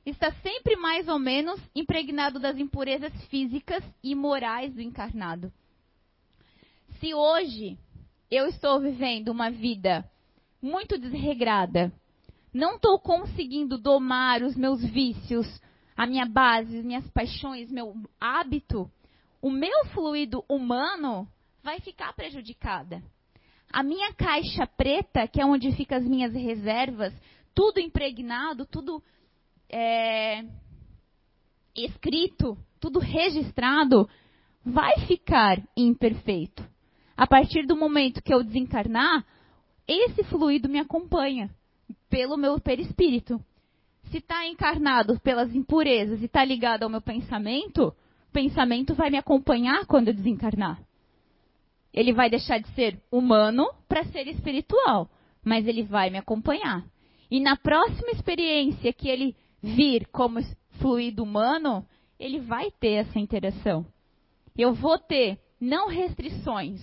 está 0.05 0.33
sempre 0.43 0.77
mais 0.77 1.09
ou 1.09 1.19
menos 1.19 1.61
impregnado 1.75 2.39
das 2.39 2.59
impurezas 2.59 3.13
físicas 3.27 3.83
e 4.03 4.15
morais 4.15 4.75
do 4.75 4.83
encarnado. 4.83 5.53
Se 7.03 7.13
hoje 7.13 7.77
eu 8.31 8.47
estou 8.47 8.79
vivendo 8.79 9.31
uma 9.31 9.51
vida 9.51 10.09
muito 10.63 10.97
desregrada, 10.97 11.93
não 12.55 12.77
estou 12.77 12.97
conseguindo 13.01 13.77
domar 13.77 14.41
os 14.41 14.55
meus 14.55 14.81
vícios, 14.85 15.45
a 15.97 16.07
minha 16.07 16.25
base, 16.25 16.81
minhas 16.81 17.11
paixões, 17.11 17.73
meu 17.73 17.93
hábito, 18.21 18.89
o 19.41 19.51
meu 19.51 19.85
fluido 19.87 20.45
humano 20.49 21.27
vai 21.61 21.81
ficar 21.81 22.13
prejudicada. 22.13 23.03
A 23.73 23.83
minha 23.83 24.15
caixa 24.15 24.65
preta, 24.65 25.27
que 25.27 25.41
é 25.41 25.45
onde 25.45 25.73
ficam 25.73 25.99
as 25.99 26.05
minhas 26.05 26.33
reservas, 26.33 27.13
tudo 27.53 27.81
impregnado, 27.81 28.65
tudo 28.65 29.03
é, 29.69 30.45
escrito, 31.75 32.57
tudo 32.79 33.01
registrado, 33.01 34.09
vai 34.65 35.01
ficar 35.09 35.61
imperfeito. 35.77 36.71
A 37.17 37.27
partir 37.27 37.67
do 37.67 37.77
momento 37.77 38.23
que 38.23 38.33
eu 38.33 38.43
desencarnar, 38.43 39.25
esse 39.87 40.25
fluido 40.25 40.69
me 40.69 40.79
acompanha 40.79 41.51
pelo 42.09 42.37
meu 42.37 42.61
perispírito. 42.61 43.41
Se 44.11 44.19
está 44.19 44.47
encarnado 44.47 45.19
pelas 45.21 45.55
impurezas 45.55 46.21
e 46.21 46.27
está 46.27 46.45
ligado 46.45 46.83
ao 46.83 46.91
meu 46.91 47.01
pensamento, 47.01 47.89
o 47.89 48.33
pensamento 48.33 48.95
vai 48.95 49.11
me 49.11 49.19
acompanhar 49.19 49.87
quando 49.87 50.09
eu 50.09 50.15
desencarnar. 50.15 50.81
Ele 51.93 52.13
vai 52.13 52.31
deixar 52.31 52.59
de 52.59 52.69
ser 52.71 53.01
humano 53.11 53.67
para 53.89 54.05
ser 54.05 54.27
espiritual, 54.27 55.11
mas 55.45 55.67
ele 55.67 55.83
vai 55.83 56.11
me 56.11 56.19
acompanhar. 56.19 56.85
E 57.31 57.41
na 57.41 57.57
próxima 57.57 58.11
experiência 58.11 58.93
que 58.93 59.09
ele 59.09 59.37
vir 59.63 60.07
como 60.09 60.41
fluido 60.81 61.23
humano, 61.23 61.87
ele 62.19 62.41
vai 62.41 62.71
ter 62.71 62.93
essa 62.93 63.19
interação. 63.19 63.87
Eu 64.57 64.75
vou 64.75 64.99
ter 64.99 65.39
não 65.61 65.89
restrições, 65.89 66.81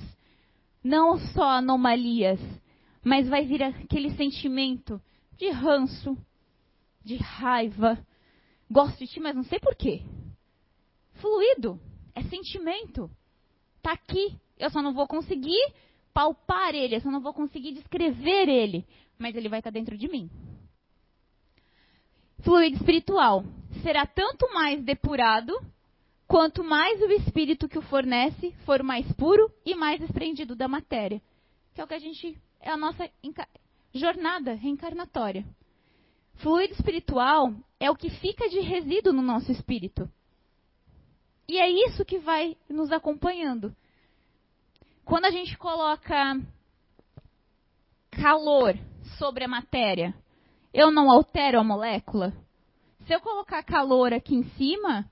não 0.84 1.18
só 1.18 1.44
anomalias, 1.44 2.40
mas 3.04 3.28
vai 3.28 3.46
vir 3.46 3.64
aquele 3.64 4.12
sentimento 4.12 5.02
de 5.38 5.50
ranço, 5.50 6.18
de 7.04 7.18
raiva. 7.18 7.98
Gosto 8.70 9.00
de 9.00 9.08
ti, 9.08 9.20
mas 9.20 9.36
não 9.36 9.44
sei 9.44 9.60
porquê. 9.60 10.04
Fluido, 11.14 11.80
é 12.14 12.24
sentimento. 12.24 13.10
Tá 13.82 13.94
aqui. 13.94 14.38
Eu 14.58 14.70
só 14.70 14.82
não 14.82 14.94
vou 14.94 15.08
conseguir 15.08 15.74
palpar 16.14 16.76
ele, 16.76 16.96
eu 16.96 17.02
só 17.02 17.10
não 17.10 17.22
vou 17.22 17.34
conseguir 17.34 17.74
descrever 17.74 18.50
ele, 18.50 18.86
mas 19.18 19.36
ele 19.36 19.48
vai 19.48 19.60
estar 19.60 19.70
dentro 19.70 19.98
de 19.98 20.08
mim. 20.10 20.30
Fluido 22.42 22.78
espiritual 22.78 23.44
será 23.82 24.06
tanto 24.06 24.52
mais 24.54 24.84
depurado 24.84 25.54
quanto 26.30 26.64
mais 26.64 27.02
o 27.02 27.12
espírito 27.12 27.68
que 27.68 27.80
o 27.80 27.82
fornece 27.82 28.52
for 28.64 28.84
mais 28.84 29.12
puro 29.14 29.52
e 29.66 29.74
mais 29.74 30.00
desprendido 30.00 30.56
da 30.56 30.68
matéria, 30.68 31.20
que 31.74 31.82
é 31.82 31.84
o 31.84 31.88
que 31.88 31.96
a 31.96 32.00
gente 32.00 32.40
é 32.62 32.70
a 32.70 32.78
nossa 32.78 33.10
jornada 33.92 34.54
reencarnatória. 34.54 35.44
Fluido 36.36 36.74
espiritual 36.74 37.52
é 37.80 37.90
o 37.90 37.96
que 37.96 38.12
fica 38.12 38.48
de 38.48 38.60
resíduo 38.60 39.12
no 39.12 39.24
nosso 39.24 39.52
espírito. 39.52 40.08
E 41.48 41.58
é 41.58 41.68
isso 41.68 42.06
que 42.06 42.20
vai 42.20 42.56
nos 42.70 42.92
acompanhando. 42.92 43.76
Quando 45.04 45.26
a 45.26 45.32
gente 45.32 45.58
coloca 45.58 46.40
calor 48.12 48.78
sobre 49.18 49.46
a 49.46 49.48
matéria, 49.48 50.14
eu 50.72 50.92
não 50.92 51.10
altero 51.10 51.60
a 51.60 51.64
molécula? 51.64 52.32
Se 53.08 53.14
eu 53.16 53.20
colocar 53.20 53.64
calor 53.64 54.14
aqui 54.14 54.36
em 54.36 54.44
cima, 54.52 55.10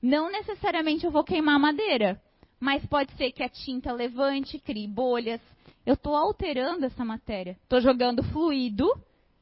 não 0.00 0.30
necessariamente 0.30 1.04
eu 1.04 1.10
vou 1.10 1.24
queimar 1.24 1.58
madeira, 1.58 2.20
mas 2.60 2.84
pode 2.86 3.12
ser 3.16 3.32
que 3.32 3.42
a 3.42 3.48
tinta 3.48 3.92
levante, 3.92 4.58
crie 4.58 4.86
bolhas, 4.86 5.40
eu 5.84 5.94
estou 5.94 6.14
alterando 6.14 6.84
essa 6.84 7.04
matéria. 7.04 7.56
Estou 7.62 7.80
jogando 7.80 8.22
fluido 8.22 8.86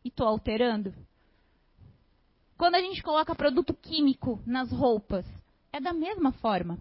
e 0.05 0.09
estou 0.09 0.27
alterando. 0.27 0.95
Quando 2.57 2.77
a 2.77 2.81
gente 2.81 3.03
coloca 3.03 3.35
produto 3.35 3.75
químico 3.75 4.41
nas 4.47 4.71
roupas, 4.71 5.27
é 5.73 5.81
da 5.81 5.93
mesma 5.93 6.33
forma. 6.33 6.79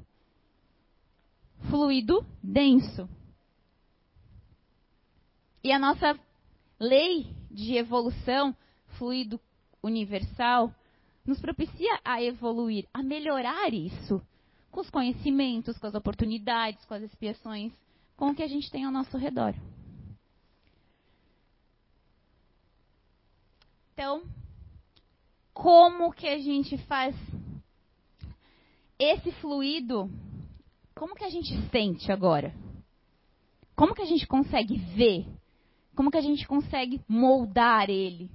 Fluido 1.69 2.25
denso. 2.41 3.09
E 5.63 5.71
a 5.71 5.79
nossa 5.79 6.17
lei 6.79 7.33
de 7.49 7.75
evolução, 7.75 8.55
fluido 8.97 9.39
universal, 9.81 10.73
nos 11.25 11.39
propicia 11.39 11.99
a 12.03 12.21
evoluir, 12.21 12.87
a 12.93 13.01
melhorar 13.01 13.73
isso, 13.73 14.21
com 14.71 14.81
os 14.81 14.89
conhecimentos, 14.89 15.77
com 15.77 15.87
as 15.87 15.95
oportunidades, 15.95 16.85
com 16.85 16.93
as 16.93 17.03
expiações 17.03 17.73
com 18.15 18.29
o 18.29 18.35
que 18.35 18.43
a 18.43 18.47
gente 18.47 18.71
tem 18.71 18.85
ao 18.85 18.91
nosso 18.91 19.17
redor. 19.17 19.53
Então, 23.93 24.23
como 25.53 26.13
que 26.13 26.27
a 26.27 26.37
gente 26.37 26.77
faz 26.79 27.15
esse 28.99 29.31
fluido? 29.33 30.09
Como 30.93 31.15
que 31.15 31.23
a 31.23 31.29
gente 31.29 31.53
sente 31.69 32.11
agora? 32.11 32.53
Como 33.75 33.93
que 33.93 34.01
a 34.01 34.05
gente 34.05 34.25
consegue 34.27 34.77
ver? 34.77 35.25
Como 35.95 36.11
que 36.11 36.17
a 36.17 36.21
gente 36.21 36.47
consegue 36.47 37.01
moldar 37.07 37.89
ele? 37.89 38.29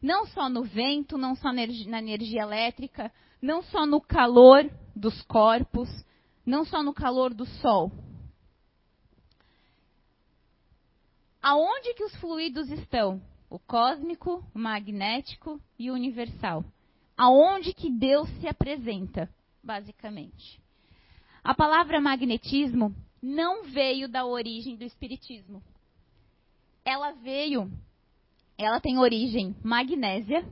Não 0.00 0.26
só 0.26 0.48
no 0.48 0.62
vento, 0.62 1.18
não 1.18 1.34
só 1.34 1.52
na 1.52 1.98
energia 1.98 2.42
elétrica, 2.42 3.12
não 3.40 3.62
só 3.62 3.84
no 3.86 4.00
calor 4.00 4.70
dos 4.96 5.20
corpos, 5.22 5.88
não 6.44 6.64
só 6.64 6.82
no 6.82 6.92
calor 6.94 7.34
do 7.34 7.46
sol, 7.46 7.92
Aonde 11.42 11.94
que 11.94 12.04
os 12.04 12.14
fluidos 12.16 12.68
estão? 12.68 13.20
O 13.48 13.58
cósmico, 13.58 14.44
o 14.54 14.58
magnético 14.58 15.60
e 15.78 15.90
o 15.90 15.94
universal. 15.94 16.64
Aonde 17.16 17.72
que 17.72 17.90
Deus 17.90 18.28
se 18.40 18.46
apresenta, 18.46 19.28
basicamente. 19.62 20.60
A 21.42 21.54
palavra 21.54 22.00
magnetismo 22.00 22.94
não 23.22 23.64
veio 23.64 24.06
da 24.06 24.26
origem 24.26 24.76
do 24.76 24.84
espiritismo. 24.84 25.62
Ela 26.84 27.12
veio, 27.12 27.70
ela 28.60 28.78
tem 28.78 28.98
origem 28.98 29.56
magnésia, 29.64 30.46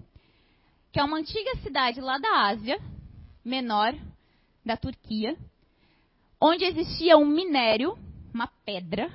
que 0.91 0.99
é 0.99 1.05
uma 1.05 1.19
antiga 1.19 1.57
cidade 1.59 2.01
lá 2.01 2.19
da 2.19 2.47
Ásia 2.47 2.81
Menor, 3.45 3.95
da 4.65 4.77
Turquia, 4.77 5.37
onde 6.41 6.65
existia 6.65 7.19
um 7.19 7.27
minério, 7.27 7.99
uma 8.33 8.47
pedra, 8.65 9.13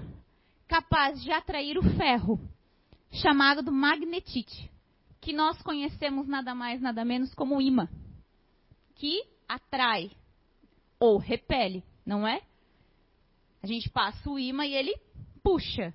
capaz 0.68 1.22
de 1.24 1.32
atrair 1.32 1.78
o 1.78 1.98
ferro, 1.98 2.40
chamado 3.12 3.64
do 3.64 3.72
magnetite, 3.72 4.70
que 5.20 5.34
nós 5.34 5.60
conhecemos 5.64 6.28
nada 6.28 6.54
mais, 6.54 6.80
nada 6.80 7.04
menos 7.04 7.34
como 7.34 7.62
imã, 7.62 7.88
que 8.96 9.24
atrai 9.48 10.12
ou 11.00 11.18
repele, 11.18 11.84
não 12.06 12.28
é? 12.28 12.42
A 13.62 13.68
gente 13.68 13.90
passa 13.90 14.30
o 14.30 14.38
imã 14.38 14.66
e 14.66 14.74
ele 14.74 14.96
puxa. 15.42 15.94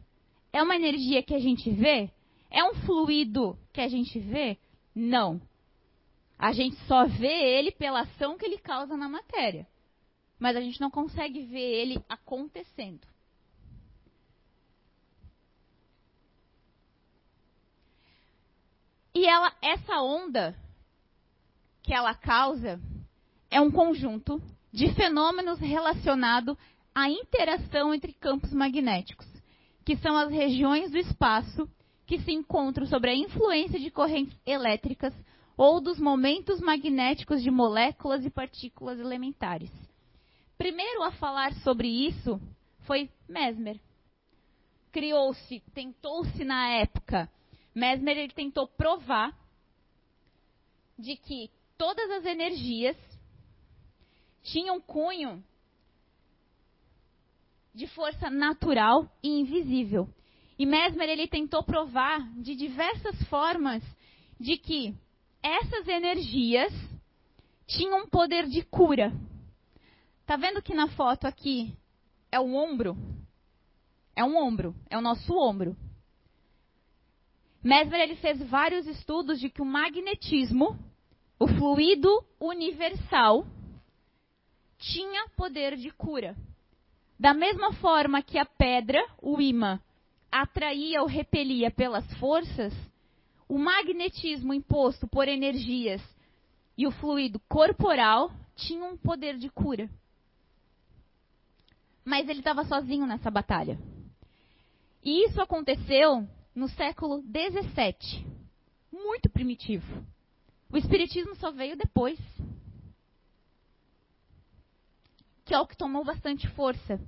É 0.53 0.63
uma 0.63 0.75
energia 0.75 1.23
que 1.23 1.35
a 1.35 1.39
gente 1.39 1.71
vê? 1.71 2.11
É 2.51 2.65
um 2.65 2.75
fluido 2.75 3.59
que 3.73 3.81
a 3.81 3.89
gente 3.89 4.19
vê? 4.19 4.59
Não. 4.95 5.41
A 6.39 6.53
gente 6.53 6.77
só 6.87 7.05
vê 7.07 7.59
ele 7.59 7.73
pela 7.73 8.01
ação 8.01 8.39
que 8.39 8.45
ele 8.45 8.59
causa 8.59 8.97
na 8.97 9.09
matéria. 9.09 9.67
Mas 10.39 10.57
a 10.57 10.61
gente 10.61 10.81
não 10.81 10.91
consegue 10.91 11.43
ver 11.45 11.59
ele 11.59 12.03
acontecendo. 12.09 13.07
E 19.15 19.27
ela, 19.27 19.53
essa 19.61 20.01
onda 20.01 20.57
que 21.83 21.93
ela 21.93 22.15
causa 22.15 22.81
é 23.51 23.61
um 23.61 23.71
conjunto 23.71 24.41
de 24.73 24.95
fenômenos 24.95 25.59
relacionados 25.59 26.57
à 26.95 27.11
interação 27.11 27.93
entre 27.93 28.13
campos 28.13 28.53
magnéticos, 28.53 29.27
que 29.85 29.97
são 29.97 30.17
as 30.17 30.31
regiões 30.31 30.91
do 30.93 30.99
espaço 30.99 31.69
que 32.09 32.19
se 32.21 32.33
encontram 32.33 32.87
sobre 32.87 33.11
a 33.11 33.15
influência 33.15 33.79
de 33.79 33.91
correntes 33.91 34.35
elétricas 34.47 35.15
ou 35.59 35.79
dos 35.79 36.01
momentos 36.01 36.59
magnéticos 36.59 37.43
de 37.43 37.51
moléculas 37.51 38.25
e 38.25 38.31
partículas 38.31 38.99
elementares. 38.99 39.71
Primeiro 40.57 41.03
a 41.03 41.13
falar 41.13 41.53
sobre 41.57 41.87
isso 41.87 42.41
foi 42.87 43.11
Mesmer. 43.29 43.79
Criou-se, 44.91 45.61
tentou-se 45.75 46.43
na 46.45 46.71
época 46.71 47.31
Mesmer 47.75 48.17
ele 48.17 48.33
tentou 48.33 48.67
provar 48.67 49.37
de 50.99 51.15
que 51.15 51.51
todas 51.77 52.11
as 52.11 52.25
energias 52.25 52.97
tinham 54.45 54.81
cunho 54.81 55.45
de 57.75 57.87
força 57.89 58.31
natural 58.31 59.13
e 59.23 59.29
invisível. 59.29 60.09
E 60.59 60.67
Mesmer 60.67 61.09
ele 61.09 61.29
tentou 61.29 61.63
provar 61.63 62.21
de 62.35 62.57
diversas 62.57 63.23
formas 63.29 63.83
de 64.41 64.57
que 64.57 64.95
essas 65.43 65.87
energias 65.87 66.73
tinham 67.67 68.09
poder 68.09 68.49
de 68.49 68.63
cura. 68.63 69.13
Tá 70.27 70.37
vendo 70.37 70.61
que 70.61 70.75
na 70.75 70.89
foto 70.89 71.27
aqui 71.27 71.73
é 72.33 72.41
o 72.41 72.55
ombro? 72.55 72.97
É 74.17 74.25
um 74.25 74.37
ombro, 74.37 74.75
é 74.91 74.99
o 74.99 75.01
nosso 75.01 75.33
ombro. 75.33 75.77
Mesmer 77.63 78.01
ele 78.01 78.17
fez 78.17 78.43
vários 78.49 78.87
estudos 78.87 79.39
de 79.39 79.49
que 79.49 79.63
o 79.63 79.65
magnetismo, 79.65 80.79
o 81.39 81.47
fluido 81.47 82.09
universal, 82.41 83.47
tinha 84.79 85.29
poder 85.31 85.77
de 85.77 85.91
cura. 85.91 86.37
Da 87.19 87.33
mesma 87.33 87.73
forma 87.75 88.23
que 88.23 88.39
a 88.39 88.45
pedra, 88.45 89.05
o 89.21 89.41
imã, 89.41 89.81
atraía 90.31 91.01
ou 91.01 91.07
repelia 91.07 91.71
pelas 91.71 92.05
forças, 92.19 92.75
o 93.49 93.59
magnetismo 93.59 94.53
imposto 94.53 95.07
por 95.07 95.27
energias 95.27 96.03
e 96.77 96.87
o 96.87 96.91
fluido 96.91 97.41
corporal 97.49 98.31
tinham 98.55 98.93
um 98.93 98.97
poder 98.97 99.39
de 99.39 99.49
cura. 99.49 99.91
Mas 102.05 102.29
ele 102.29 102.41
estava 102.41 102.65
sozinho 102.65 103.07
nessa 103.07 103.31
batalha. 103.31 103.79
E 105.03 105.27
isso 105.27 105.41
aconteceu 105.41 106.27
no 106.55 106.69
século 106.69 107.23
XVII. 107.23 108.27
Muito 108.93 109.29
primitivo. 109.31 110.05
O 110.71 110.77
Espiritismo 110.77 111.35
só 111.37 111.51
veio 111.51 111.77
depois. 111.77 112.19
Que 115.45 115.55
é 115.55 115.61
o 115.61 115.67
que 115.67 115.77
tomou 115.77 116.05
bastante 116.05 116.47
força. 116.49 117.01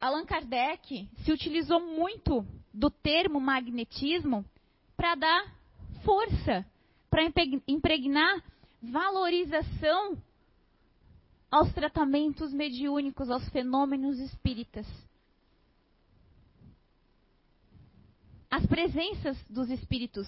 Allan 0.00 0.24
Kardec 0.24 1.08
se 1.24 1.32
utilizou 1.32 1.80
muito 1.80 2.46
do 2.72 2.90
termo 2.90 3.40
magnetismo 3.40 4.44
para 4.96 5.14
dar 5.14 5.54
força, 6.04 6.64
para 7.10 7.22
impregnar 7.66 8.42
valorização 8.82 10.16
aos 11.50 11.72
tratamentos 11.72 12.52
mediúnicos, 12.52 13.30
aos 13.30 13.48
fenômenos 13.48 14.18
espíritas. 14.18 14.86
as 18.56 18.64
presenças 18.64 19.36
dos 19.50 19.68
espíritos 19.68 20.26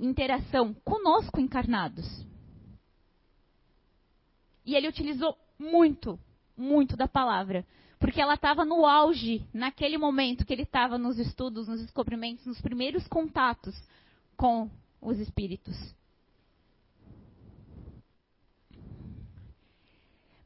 interação 0.00 0.74
conosco 0.84 1.40
encarnados. 1.40 2.04
E 4.66 4.74
ele 4.74 4.88
utilizou 4.88 5.38
muito, 5.56 6.18
muito 6.56 6.96
da 6.96 7.06
palavra, 7.06 7.64
porque 8.04 8.20
ela 8.20 8.34
estava 8.34 8.66
no 8.66 8.84
auge, 8.84 9.42
naquele 9.50 9.96
momento 9.96 10.44
que 10.44 10.52
ele 10.52 10.64
estava 10.64 10.98
nos 10.98 11.18
estudos, 11.18 11.66
nos 11.66 11.80
descobrimentos, 11.80 12.44
nos 12.44 12.60
primeiros 12.60 13.08
contatos 13.08 13.74
com 14.36 14.68
os 15.00 15.18
espíritos. 15.18 15.74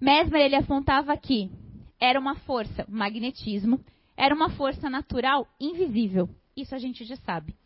Mesmer 0.01 0.43
ele 0.43 0.55
apontava 0.55 1.17
que 1.17 1.51
era 1.99 2.21
uma 2.21 2.37
força, 2.37 2.87
magnetismo, 2.89 3.85
era 4.17 4.33
uma 4.33 4.51
força 4.51 4.89
natural 4.89 5.49
invisível 5.59 6.29
isso 6.61 6.77
a 6.77 6.79
gente 6.79 7.05
já 7.05 7.17
sabe. 7.17 7.57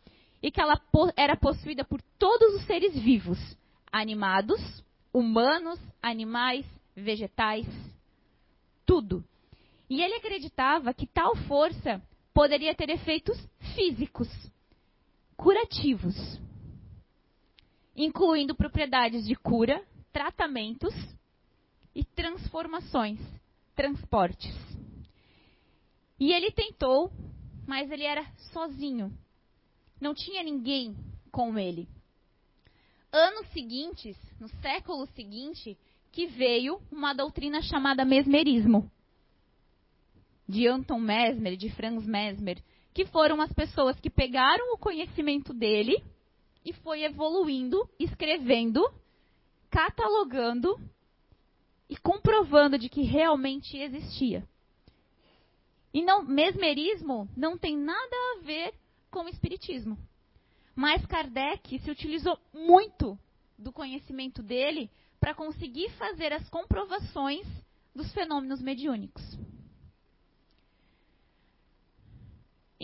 E 0.41 0.49
que 0.49 0.59
ela 0.59 0.81
era 1.15 1.35
possuída 1.35 1.83
por 1.83 2.01
todos 2.17 2.55
os 2.55 2.65
seres 2.65 2.97
vivos, 2.99 3.37
animados, 3.91 4.83
humanos, 5.13 5.79
animais, 6.01 6.65
vegetais, 6.95 7.67
tudo. 8.87 9.23
E 9.93 10.01
ele 10.01 10.15
acreditava 10.15 10.91
que 10.91 11.05
tal 11.05 11.35
força 11.35 12.01
poderia 12.33 12.73
ter 12.73 12.89
efeitos 12.89 13.37
físicos, 13.75 14.27
curativos, 15.37 16.15
incluindo 17.95 18.55
propriedades 18.55 19.23
de 19.23 19.35
cura, 19.35 19.85
tratamentos 20.11 20.95
e 21.93 22.03
transformações, 22.03 23.19
transportes. 23.75 24.55
E 26.19 26.33
ele 26.33 26.49
tentou 26.49 27.11
mas 27.67 27.91
ele 27.91 28.03
era 28.03 28.25
sozinho. 28.51 29.15
Não 30.01 30.15
tinha 30.15 30.41
ninguém 30.41 30.97
com 31.31 31.55
ele. 31.59 31.87
Anos 33.11 33.47
seguintes, 33.49 34.17
no 34.39 34.49
século 34.59 35.05
seguinte, 35.13 35.77
que 36.11 36.25
veio 36.25 36.81
uma 36.91 37.13
doutrina 37.13 37.61
chamada 37.61 38.03
mesmerismo. 38.03 38.91
De 40.53 40.67
Anton 40.67 40.99
Mesmer, 40.99 41.57
de 41.57 41.67
Franz 41.71 42.05
Mesmer, 42.05 42.61
que 42.93 43.07
foram 43.07 43.41
as 43.41 43.51
pessoas 43.51 43.99
que 43.99 44.07
pegaram 44.07 44.71
o 44.75 44.77
conhecimento 44.77 45.51
dele 45.51 45.97
e 46.63 46.71
foi 46.71 47.03
evoluindo, 47.03 47.89
escrevendo, 47.99 48.87
catalogando 49.71 50.79
e 51.89 51.97
comprovando 51.97 52.77
de 52.77 52.87
que 52.87 53.01
realmente 53.01 53.75
existia. 53.77 54.47
E 55.91 56.03
não, 56.03 56.21
mesmerismo 56.21 57.27
não 57.35 57.57
tem 57.57 57.75
nada 57.75 58.15
a 58.15 58.41
ver 58.43 58.75
com 59.09 59.25
o 59.25 59.29
espiritismo. 59.29 59.97
Mas 60.75 61.03
Kardec 61.07 61.79
se 61.79 61.89
utilizou 61.89 62.37
muito 62.53 63.17
do 63.57 63.71
conhecimento 63.71 64.43
dele 64.43 64.87
para 65.19 65.33
conseguir 65.33 65.89
fazer 65.97 66.31
as 66.31 66.47
comprovações 66.47 67.47
dos 67.95 68.13
fenômenos 68.13 68.61
mediúnicos. 68.61 69.23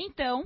Então, 0.01 0.45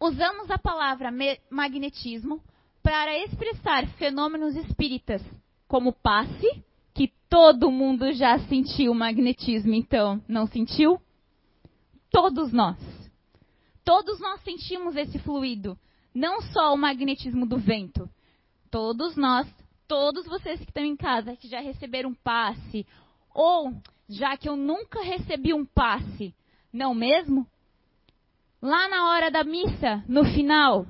usamos 0.00 0.50
a 0.50 0.56
palavra 0.56 1.12
magnetismo 1.50 2.42
para 2.82 3.18
expressar 3.18 3.86
fenômenos 3.98 4.56
espíritas 4.56 5.22
como 5.68 5.92
passe, 5.92 6.64
que 6.94 7.12
todo 7.28 7.70
mundo 7.70 8.10
já 8.12 8.38
sentiu 8.48 8.94
magnetismo, 8.94 9.74
então 9.74 10.18
não 10.26 10.46
sentiu? 10.46 10.98
Todos 12.10 12.54
nós. 12.54 12.78
Todos 13.84 14.18
nós 14.18 14.40
sentimos 14.44 14.96
esse 14.96 15.18
fluido. 15.18 15.78
Não 16.14 16.40
só 16.40 16.72
o 16.72 16.78
magnetismo 16.78 17.44
do 17.44 17.58
vento. 17.58 18.08
Todos 18.70 19.14
nós, 19.14 19.46
todos 19.86 20.24
vocês 20.24 20.58
que 20.58 20.70
estão 20.70 20.84
em 20.86 20.96
casa, 20.96 21.36
que 21.36 21.46
já 21.46 21.60
receberam 21.60 22.14
passe, 22.14 22.86
ou 23.34 23.74
já 24.08 24.38
que 24.38 24.48
eu 24.48 24.56
nunca 24.56 25.02
recebi 25.02 25.52
um 25.52 25.66
passe, 25.66 26.34
não 26.72 26.94
mesmo? 26.94 27.46
Lá 28.62 28.88
na 28.88 29.08
hora 29.08 29.30
da 29.30 29.42
missa, 29.42 30.04
no 30.06 30.24
final, 30.24 30.86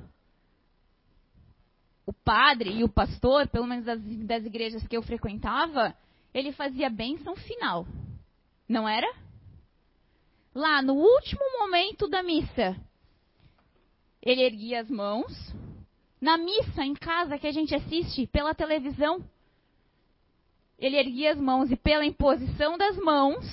o 2.05 2.11
padre 2.11 2.71
e 2.71 2.83
o 2.83 2.89
pastor, 2.89 3.47
pelo 3.47 3.65
menos 3.65 3.85
das, 3.85 4.01
das 4.25 4.45
igrejas 4.45 4.85
que 4.85 4.97
eu 4.97 5.01
frequentava, 5.01 5.95
ele 6.33 6.51
fazia 6.51 6.89
bênção 6.89 7.35
final. 7.35 7.85
Não 8.67 8.87
era? 8.87 9.07
Lá 10.53 10.81
no 10.81 10.93
último 10.93 11.41
momento 11.59 12.09
da 12.09 12.21
missa, 12.21 12.75
ele 14.21 14.43
erguia 14.43 14.81
as 14.81 14.89
mãos. 14.89 15.31
Na 16.19 16.37
missa 16.37 16.83
em 16.83 16.93
casa 16.93 17.39
que 17.39 17.47
a 17.47 17.51
gente 17.51 17.73
assiste 17.73 18.27
pela 18.27 18.53
televisão, 18.53 19.23
ele 20.77 20.97
erguia 20.97 21.31
as 21.31 21.39
mãos 21.39 21.71
e 21.71 21.75
pela 21.75 22.05
imposição 22.05 22.77
das 22.77 22.97
mãos, 22.97 23.45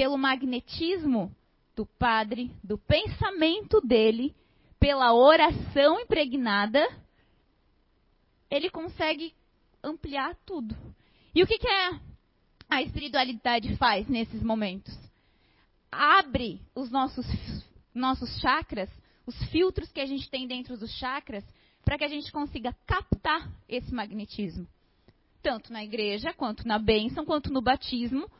pelo 0.00 0.16
magnetismo 0.16 1.30
do 1.76 1.84
padre, 1.84 2.50
do 2.64 2.78
pensamento 2.78 3.82
dele, 3.82 4.34
pela 4.78 5.12
oração 5.12 6.00
impregnada, 6.00 6.88
ele 8.50 8.70
consegue 8.70 9.34
ampliar 9.84 10.34
tudo. 10.46 10.74
E 11.34 11.42
o 11.42 11.46
que, 11.46 11.58
que 11.58 11.68
é 11.68 12.00
a 12.66 12.80
espiritualidade 12.80 13.76
faz 13.76 14.08
nesses 14.08 14.42
momentos? 14.42 14.98
Abre 15.92 16.62
os 16.74 16.90
nossos, 16.90 17.26
nossos 17.94 18.40
chakras, 18.40 18.88
os 19.26 19.36
filtros 19.50 19.92
que 19.92 20.00
a 20.00 20.06
gente 20.06 20.30
tem 20.30 20.46
dentro 20.46 20.78
dos 20.78 20.92
chakras, 20.92 21.44
para 21.84 21.98
que 21.98 22.04
a 22.04 22.08
gente 22.08 22.32
consiga 22.32 22.74
captar 22.86 23.52
esse 23.68 23.92
magnetismo. 23.92 24.66
Tanto 25.42 25.70
na 25.70 25.84
igreja, 25.84 26.32
quanto 26.32 26.66
na 26.66 26.78
bênção, 26.78 27.26
quanto 27.26 27.52
no 27.52 27.60
batismo, 27.60 28.30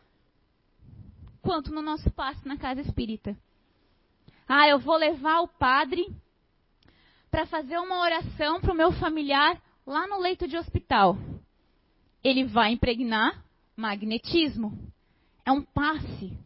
quanto 1.42 1.72
no 1.72 1.82
nosso 1.82 2.10
passo 2.10 2.46
na 2.46 2.56
casa 2.56 2.80
espírita. 2.80 3.36
Ah, 4.48 4.68
eu 4.68 4.78
vou 4.78 4.96
levar 4.96 5.40
o 5.40 5.48
padre 5.48 6.06
para 7.30 7.46
fazer 7.46 7.78
uma 7.78 8.00
oração 8.00 8.60
para 8.60 8.72
o 8.72 8.76
meu 8.76 8.92
familiar 8.92 9.60
lá 9.86 10.06
no 10.06 10.18
leito 10.18 10.48
de 10.48 10.56
hospital. 10.56 11.16
Ele 12.22 12.44
vai 12.44 12.72
impregnar 12.72 13.42
magnetismo. 13.76 14.76
É 15.44 15.52
um 15.52 15.62
passe. 15.62 16.36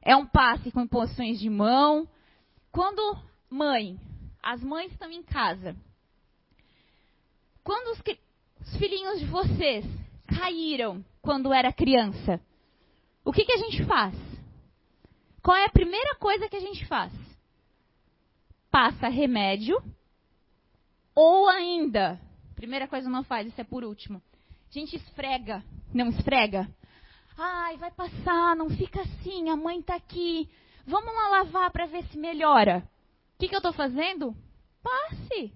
É 0.00 0.16
um 0.16 0.26
passe 0.26 0.70
com 0.70 0.80
imposições 0.80 1.38
de 1.38 1.50
mão. 1.50 2.08
Quando 2.70 3.18
mãe, 3.50 4.00
as 4.42 4.62
mães 4.62 4.90
estão 4.92 5.10
em 5.10 5.22
casa. 5.22 5.76
Quando 7.62 7.92
os, 7.92 8.02
os 8.60 8.76
filhinhos 8.76 9.20
de 9.20 9.26
vocês 9.26 9.84
caíram 10.26 11.04
quando 11.20 11.52
era 11.52 11.72
criança, 11.72 12.40
o 13.24 13.32
que, 13.32 13.44
que 13.44 13.52
a 13.52 13.58
gente 13.58 13.84
faz? 13.84 14.14
Qual 15.42 15.56
é 15.56 15.64
a 15.64 15.70
primeira 15.70 16.14
coisa 16.16 16.48
que 16.48 16.56
a 16.56 16.60
gente 16.60 16.86
faz? 16.86 17.12
passa 18.72 19.06
remédio, 19.08 19.76
ou 21.14 21.46
ainda, 21.46 22.18
primeira 22.56 22.88
coisa 22.88 23.10
não 23.10 23.22
faz, 23.22 23.46
isso 23.46 23.60
é 23.60 23.64
por 23.64 23.84
último. 23.84 24.22
A 24.70 24.72
gente 24.72 24.96
esfrega, 24.96 25.62
não 25.92 26.08
esfrega? 26.08 26.66
Ai, 27.36 27.76
vai 27.76 27.90
passar, 27.90 28.56
não 28.56 28.70
fica 28.70 29.02
assim, 29.02 29.50
a 29.50 29.56
mãe 29.56 29.82
tá 29.82 29.94
aqui. 29.94 30.48
Vamos 30.86 31.14
lá 31.14 31.28
lavar 31.28 31.70
para 31.70 31.84
ver 31.84 32.02
se 32.04 32.16
melhora. 32.16 32.82
O 33.34 33.38
que, 33.38 33.48
que 33.48 33.54
eu 33.54 33.58
estou 33.58 33.74
fazendo? 33.74 34.34
Passe. 34.82 35.52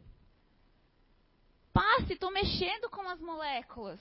Passe, 1.73 2.13
estou 2.13 2.31
mexendo 2.31 2.91
com 2.91 3.01
as 3.09 3.21
moléculas. 3.21 3.99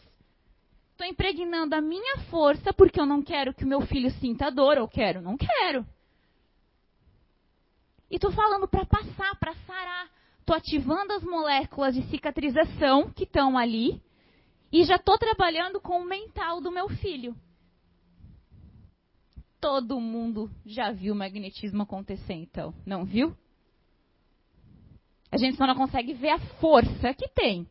Estou 0.96 1.06
impregnando 1.06 1.76
a 1.76 1.82
minha 1.82 2.20
força 2.30 2.72
porque 2.72 3.02
eu 3.02 3.06
não 3.06 3.22
quero 3.22 3.54
que 3.54 3.66
o 3.66 3.68
meu 3.68 3.82
filho 3.82 4.10
sinta 4.12 4.50
dor, 4.50 4.78
ou 4.78 4.88
quero, 4.88 5.22
não 5.22 5.36
quero. 5.36 5.86
E 8.10 8.16
estou 8.16 8.32
falando 8.32 8.66
para 8.66 8.86
passar, 8.86 9.38
para 9.38 9.54
sarar. 9.68 10.10
Estou 10.40 10.56
ativando 10.56 11.12
as 11.12 11.22
moléculas 11.22 11.96
de 11.96 12.02
cicatrização 12.04 13.12
que 13.12 13.26
estão 13.26 13.58
ali. 13.58 14.02
E 14.72 14.86
já 14.86 14.96
estou 14.96 15.18
trabalhando 15.18 15.82
com 15.82 16.00
o 16.00 16.06
mental 16.06 16.62
do 16.62 16.72
meu 16.72 16.88
filho. 16.88 17.36
Todo 19.60 20.00
mundo 20.00 20.50
já 20.66 20.94
viu 20.94 21.14
o 21.14 21.18
magnetismo 21.18 21.84
acontecer, 21.84 22.36
então. 22.36 22.74
Não 22.86 23.04
viu? 23.04 23.36
A 25.30 25.36
gente 25.36 25.58
só 25.58 25.68
não 25.68 25.76
consegue 25.76 26.14
ver 26.14 26.30
a 26.30 26.40
força 26.40 27.14
que 27.14 27.28
tem. 27.28 27.68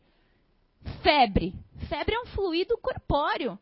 Febre. 1.01 1.55
Febre 1.89 2.15
é 2.15 2.21
um 2.21 2.25
fluido 2.27 2.77
corpóreo. 2.77 3.59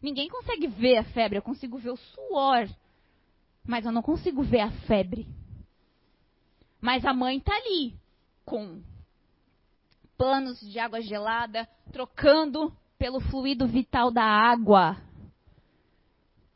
Ninguém 0.00 0.28
consegue 0.28 0.66
ver 0.66 0.98
a 0.98 1.04
febre. 1.04 1.38
Eu 1.38 1.42
consigo 1.42 1.78
ver 1.78 1.90
o 1.90 1.96
suor. 1.96 2.68
Mas 3.64 3.84
eu 3.84 3.92
não 3.92 4.02
consigo 4.02 4.42
ver 4.42 4.60
a 4.60 4.70
febre. 4.86 5.26
Mas 6.80 7.04
a 7.04 7.12
mãe 7.12 7.38
está 7.38 7.54
ali, 7.54 7.94
com 8.44 8.80
panos 10.16 10.60
de 10.60 10.78
água 10.78 11.00
gelada, 11.00 11.68
trocando 11.92 12.72
pelo 12.98 13.20
fluido 13.20 13.66
vital 13.66 14.10
da 14.10 14.24
água, 14.24 14.96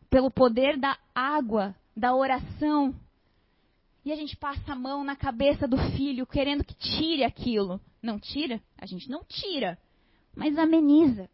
pelo 0.08 0.30
poder 0.30 0.78
da 0.78 0.96
água, 1.14 1.74
da 1.96 2.14
oração. 2.14 2.94
E 4.04 4.12
a 4.12 4.16
gente 4.16 4.36
passa 4.36 4.72
a 4.72 4.76
mão 4.76 5.04
na 5.04 5.14
cabeça 5.14 5.68
do 5.68 5.76
filho, 5.96 6.26
querendo 6.26 6.64
que 6.64 6.74
tire 6.74 7.24
aquilo. 7.24 7.80
Não 8.02 8.18
tira? 8.18 8.62
A 8.78 8.86
gente 8.86 9.10
não 9.10 9.22
tira, 9.24 9.78
mas 10.40 10.56
ameniza. 10.56 11.28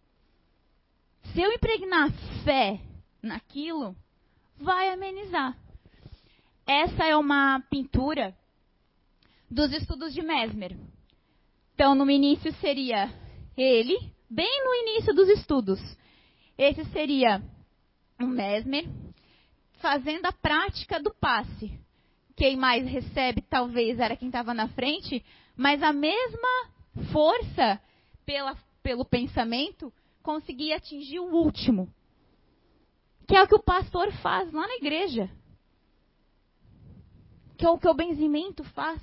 Se 1.33 1.41
eu 1.41 1.53
impregnar 1.53 2.11
fé 2.45 2.81
naquilo, 3.23 3.95
vai 4.57 4.89
amenizar. 4.89 5.57
Essa 6.67 7.05
é 7.05 7.17
uma 7.17 7.61
pintura 7.71 8.37
dos 9.49 9.73
estudos 9.73 10.13
de 10.13 10.23
Mesmer. 10.23 10.77
Então, 11.73 11.95
no 11.95 12.11
início 12.11 12.53
seria 12.55 13.09
ele, 13.57 13.97
bem 14.29 14.65
no 14.65 14.75
início 14.75 15.15
dos 15.15 15.29
estudos. 15.29 15.79
Esse 16.59 16.85
seria 16.87 17.41
o 18.21 18.27
Mesmer 18.27 18.89
fazendo 19.75 20.27
a 20.27 20.33
prática 20.33 20.99
do 20.99 21.15
passe. 21.15 21.79
Quem 22.35 22.57
mais 22.57 22.85
recebe, 22.85 23.41
talvez, 23.43 24.01
era 24.01 24.17
quem 24.17 24.27
estava 24.27 24.53
na 24.53 24.67
frente, 24.67 25.25
mas 25.57 25.81
a 25.81 25.93
mesma 25.93 26.73
força 27.13 27.81
pela, 28.27 28.57
pelo 28.87 29.05
pensamento 29.05 29.93
conseguia 30.23 30.77
atingir 30.77 31.19
o 31.19 31.25
último. 31.25 31.93
Que 33.27 33.35
é 33.35 33.43
o 33.43 33.49
que 33.49 33.57
o 33.57 33.63
pastor 33.63 34.13
faz 34.23 34.53
lá 34.53 34.65
na 34.65 34.77
igreja. 34.77 35.29
Que 37.59 37.67
é 37.67 37.69
o 37.69 37.79
que 37.79 37.89
o 37.89 37.95
benzimento 37.95 38.63
faz 38.63 39.03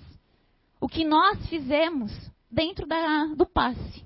o 0.79 0.88
que 0.88 1.03
nós 1.03 1.45
fizemos 1.49 2.13
dentro 2.49 2.88
da, 2.88 3.25
do 3.36 3.45
passe. 3.45 4.05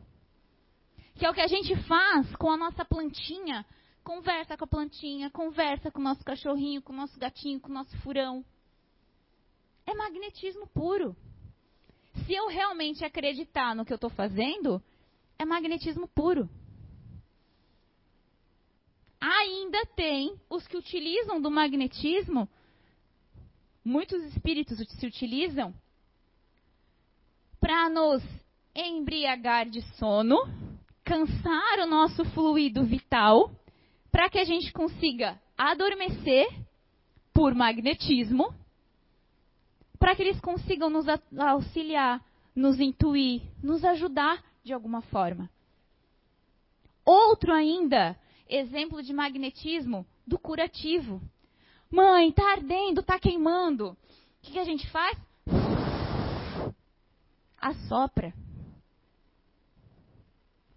Que 1.14 1.28
é 1.28 1.30
o 1.30 1.34
que 1.34 1.42
a 1.42 1.48
gente 1.48 1.76
faz 1.84 2.36
com 2.38 2.50
a 2.50 2.58
nossa 2.58 2.84
plantinha. 2.84 3.64
Conversa 4.04 4.58
com 4.58 4.64
a 4.64 4.68
plantinha, 4.68 5.30
conversa 5.30 5.92
com 5.92 6.00
o 6.00 6.04
nosso 6.04 6.26
cachorrinho, 6.26 6.82
com 6.82 6.92
o 6.92 6.96
nosso 6.96 7.20
gatinho, 7.20 7.60
com 7.60 7.70
o 7.70 7.74
nosso 7.74 7.96
furão. 7.98 8.44
É 9.86 9.94
magnetismo 9.94 10.66
puro. 10.70 11.16
Se 12.26 12.34
eu 12.34 12.48
realmente 12.48 13.06
acreditar 13.06 13.76
no 13.76 13.86
que 13.86 13.94
eu 13.94 13.98
estou 13.98 14.10
fazendo, 14.10 14.82
é 15.40 15.46
magnetismo 15.46 16.08
puro. 16.08 16.50
Ainda 19.20 19.86
tem 19.96 20.40
os 20.50 20.66
que 20.68 20.78
utilizam 20.78 21.42
do 21.42 21.50
magnetismo, 21.50 22.48
muitos 23.84 24.22
espíritos 24.24 24.78
se 24.78 25.06
utilizam 25.06 25.74
para 27.60 27.90
nos 27.90 28.24
embriagar 28.76 29.68
de 29.70 29.82
sono, 29.98 30.38
cansar 31.04 31.80
o 31.80 31.88
nosso 31.88 32.24
fluido 32.26 32.84
vital, 32.84 33.52
para 34.12 34.30
que 34.30 34.38
a 34.38 34.44
gente 34.44 34.72
consiga 34.72 35.40
adormecer 35.58 36.48
por 37.34 37.56
magnetismo, 37.56 38.54
para 40.00 40.16
que 40.16 40.22
eles 40.22 40.40
consigam 40.40 40.90
nos 40.90 41.06
auxiliar, 41.38 42.24
nos 42.56 42.80
intuir, 42.80 43.42
nos 43.64 43.84
ajudar 43.84 44.44
de 44.68 44.74
alguma 44.74 45.02
forma. 45.02 45.50
Outro 47.04 47.52
ainda, 47.52 48.16
exemplo 48.48 49.02
de 49.02 49.14
magnetismo 49.14 50.06
do 50.28 50.38
curativo. 50.38 51.20
Mãe, 51.90 52.32
tá 52.32 52.52
ardendo, 52.52 53.02
tá 53.02 53.18
queimando. 53.18 53.90
O 53.90 53.98
que, 54.44 54.52
que 54.52 54.60
a 54.60 54.66
gente 54.66 54.88
faz? 54.92 55.18
assopra. 57.60 58.34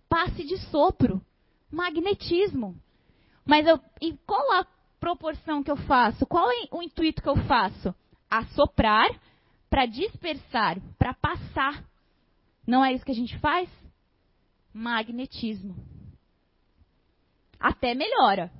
Passe 0.08 0.44
de 0.44 0.58
sopro, 0.70 1.24
magnetismo. 1.70 2.76
Mas 3.44 3.66
eu, 3.66 3.78
e 4.00 4.16
qual 4.26 4.52
a 4.52 4.66
proporção 4.98 5.62
que 5.62 5.70
eu 5.70 5.76
faço? 5.76 6.26
Qual 6.26 6.50
é 6.50 6.68
o 6.72 6.82
intuito 6.82 7.22
que 7.22 7.28
eu 7.28 7.36
faço? 7.46 7.94
Assoprar 8.28 9.08
para 9.68 9.86
dispersar, 9.86 10.78
para 10.98 11.14
passar. 11.14 11.84
Não 12.66 12.84
é 12.84 12.92
isso 12.92 13.04
que 13.04 13.12
a 13.12 13.14
gente 13.14 13.38
faz? 13.38 13.68
Magnetismo. 14.72 15.76
Até 17.58 17.94
melhora. 17.94 18.52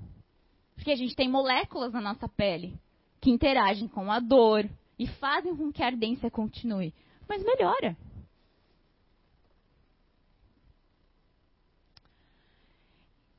Porque 0.75 0.91
a 0.91 0.97
gente 0.97 1.15
tem 1.15 1.29
moléculas 1.29 1.93
na 1.93 2.01
nossa 2.01 2.29
pele 2.29 2.79
que 3.21 3.31
interagem 3.31 3.87
com 3.87 4.11
a 4.11 4.19
dor 4.19 4.69
e 4.99 5.07
fazem 5.07 5.55
com 5.55 5.73
que 5.73 5.83
a 5.83 5.87
ardência 5.87 6.31
continue. 6.31 6.95
Mas 7.29 7.45
melhora. 7.45 7.97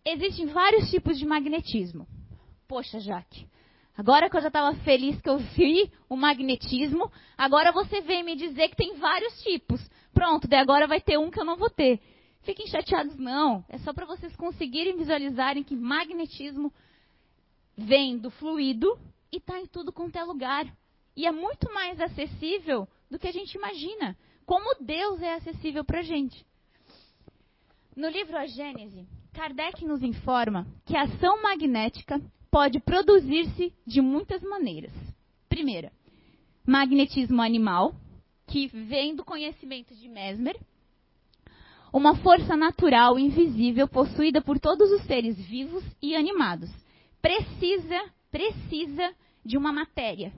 Existem 0.06 0.48
vários 0.48 0.90
tipos 0.90 1.18
de 1.18 1.26
magnetismo. 1.26 2.08
Poxa, 2.68 3.00
Jaque, 3.00 3.48
agora 3.96 4.30
que 4.30 4.38
eu 4.38 4.42
já 4.42 4.48
estava 4.48 4.76
feliz 4.78 5.20
que 5.22 5.30
eu 5.30 5.38
vi 5.38 5.92
o 6.10 6.16
magnetismo, 6.16 7.12
agora 7.38 7.72
você 7.72 8.02
vem 8.02 8.24
me 8.24 8.36
dizer 8.36 8.70
que 8.70 8.76
tem 8.76 8.96
vários 8.96 9.42
tipos. 9.44 9.80
Pronto, 10.14 10.48
daí 10.48 10.60
agora 10.60 10.88
vai 10.88 11.00
ter 11.02 11.20
um 11.20 11.30
que 11.30 11.40
eu 11.40 11.46
não 11.46 11.58
vou 11.58 11.70
ter. 11.70 12.02
Fiquem 12.44 12.68
chateados, 12.68 13.18
não. 13.18 13.64
É 13.70 13.78
só 13.80 13.94
para 13.94 14.06
vocês 14.06 14.36
conseguirem 14.36 14.98
visualizarem 14.98 15.64
que 15.64 15.76
magnetismo 15.76 16.74
vem 17.78 18.18
do 18.18 18.32
fluido 18.32 18.98
e 19.32 19.38
está 19.38 19.60
em 19.60 19.66
tudo 19.66 19.92
quanto 19.92 20.18
é 20.18 20.24
lugar. 20.24 20.66
E 21.16 21.26
é 21.26 21.32
muito 21.32 21.72
mais 21.74 22.00
acessível 22.00 22.88
do 23.10 23.20
que 23.20 23.28
a 23.28 23.32
gente 23.32 23.56
imagina. 23.56 24.18
Como 24.46 24.84
Deus 24.84 25.22
é 25.22 25.36
acessível 25.36 25.84
para 25.84 26.00
a 26.00 26.04
gente. 26.04 26.46
No 27.96 28.10
livro 28.10 28.38
A 28.38 28.46
Gênese, 28.46 29.08
Kardec 29.34 29.86
nos 29.86 30.02
informa 30.02 30.66
que 30.86 30.96
a 30.96 31.04
ação 31.04 31.42
magnética 31.44 32.22
pode 32.50 32.80
produzir-se 32.80 33.74
de 33.86 34.02
muitas 34.02 34.42
maneiras. 34.42 34.94
Primeira, 35.48 35.92
magnetismo 36.66 37.42
animal, 37.42 37.94
que 38.48 38.68
vem 38.68 39.16
do 39.16 39.24
conhecimento 39.24 39.96
de 39.96 40.10
Mesmer, 40.10 40.60
uma 41.92 42.16
força 42.16 42.56
natural 42.56 43.20
invisível 43.20 43.88
possuída 43.88 44.42
por 44.42 44.60
todos 44.60 44.90
os 44.92 45.04
seres 45.04 45.38
vivos 45.38 45.84
e 46.02 46.16
animados. 46.16 46.70
Precisa, 47.22 48.00
precisa 48.32 49.14
de 49.44 49.58
uma 49.58 49.74
matéria. 49.74 50.32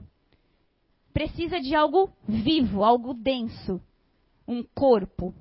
Precisa 1.12 1.60
de 1.60 1.74
algo 1.74 2.10
vivo, 2.26 2.82
algo 2.82 3.14
denso, 3.14 3.80
um 4.48 4.64
corpo, 4.74 5.32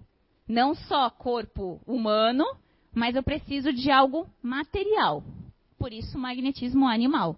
não 0.47 0.76
só 0.76 1.09
corpo 1.09 1.82
humano, 1.88 2.45
mas 2.93 3.16
eu 3.16 3.24
preciso 3.24 3.74
de 3.74 3.89
algo 3.89 4.28
material. 4.41 5.24
Por 5.80 5.91
isso, 5.91 6.18
magnetismo 6.20 6.88
animal. 6.88 7.36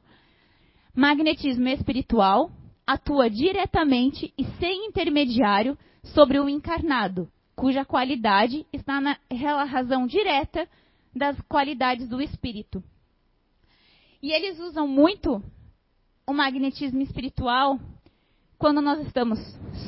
Magnetismo 0.93 1.67
espiritual 1.69 2.51
atua 2.85 3.29
diretamente 3.29 4.33
e 4.37 4.45
sem 4.59 4.87
intermediário 4.87 5.77
sobre 6.03 6.39
o 6.39 6.49
encarnado, 6.49 7.27
cuja 7.55 7.85
qualidade 7.85 8.65
está 8.73 8.99
na 8.99 9.17
razão 9.65 10.05
direta 10.05 10.67
das 11.15 11.39
qualidades 11.41 12.07
do 12.09 12.21
espírito. 12.21 12.83
E 14.21 14.31
eles 14.31 14.59
usam 14.59 14.87
muito 14.87 15.41
o 16.27 16.33
magnetismo 16.33 17.01
espiritual 17.01 17.79
quando 18.57 18.81
nós 18.81 18.99
estamos 19.05 19.39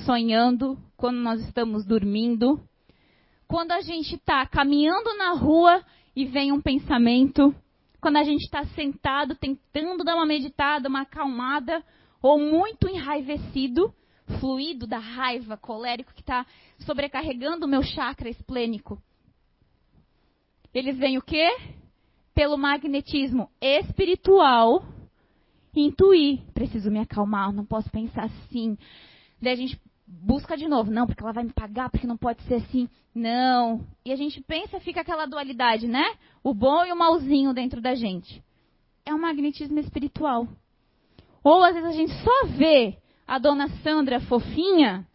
sonhando, 0.05 0.77
quando 0.95 1.17
nós 1.17 1.41
estamos 1.41 1.85
dormindo, 1.85 2.61
quando 3.47 3.71
a 3.71 3.81
gente 3.81 4.15
está 4.15 4.45
caminhando 4.45 5.15
na 5.17 5.31
rua 5.31 5.83
e 6.15 6.25
vem 6.25 6.51
um 6.51 6.61
pensamento, 6.61 7.55
quando 7.99 8.17
a 8.17 8.23
gente 8.23 8.43
está 8.43 8.65
sentado 8.67 9.35
tentando 9.35 10.03
dar 10.03 10.15
uma 10.15 10.25
meditada, 10.25 10.89
uma 10.89 11.01
acalmada, 11.01 11.83
ou 12.21 12.39
muito 12.39 12.87
enraivecido, 12.89 13.93
fluido 14.39 14.85
da 14.85 14.99
raiva, 14.99 15.57
colérico 15.57 16.13
que 16.13 16.21
está 16.21 16.45
sobrecarregando 16.79 17.65
o 17.65 17.69
meu 17.69 17.81
chakra 17.81 18.29
esplênico. 18.29 19.01
Eles 20.73 20.97
vêm 20.97 21.17
o 21.17 21.21
quê? 21.21 21.49
Pelo 22.35 22.57
magnetismo 22.57 23.49
espiritual, 23.61 24.83
intuir. 25.75 26.41
Preciso 26.53 26.91
me 26.91 26.99
acalmar, 26.99 27.51
não 27.51 27.65
posso 27.65 27.89
pensar 27.89 28.25
assim. 28.25 28.77
Daí 29.41 29.53
a 29.53 29.55
gente 29.55 29.79
busca 30.05 30.55
de 30.55 30.67
novo. 30.67 30.91
Não, 30.91 31.07
porque 31.07 31.23
ela 31.23 31.33
vai 31.33 31.43
me 31.43 31.53
pagar, 31.53 31.89
porque 31.89 32.05
não 32.05 32.17
pode 32.17 32.41
ser 32.43 32.55
assim. 32.55 32.87
Não. 33.15 33.85
E 34.05 34.11
a 34.11 34.15
gente 34.15 34.41
pensa, 34.41 34.79
fica 34.79 35.01
aquela 35.01 35.25
dualidade, 35.25 35.87
né? 35.87 36.15
O 36.43 36.53
bom 36.53 36.85
e 36.85 36.91
o 36.91 36.97
malzinho 36.97 37.53
dentro 37.53 37.81
da 37.81 37.95
gente. 37.95 38.43
É 39.05 39.13
um 39.13 39.19
magnetismo 39.19 39.79
espiritual. 39.79 40.47
Ou 41.43 41.63
às 41.63 41.73
vezes 41.73 41.89
a 41.89 41.93
gente 41.93 42.13
só 42.23 42.45
vê 42.57 42.97
a 43.27 43.37
dona 43.37 43.67
Sandra 43.83 44.21
fofinha, 44.21 45.05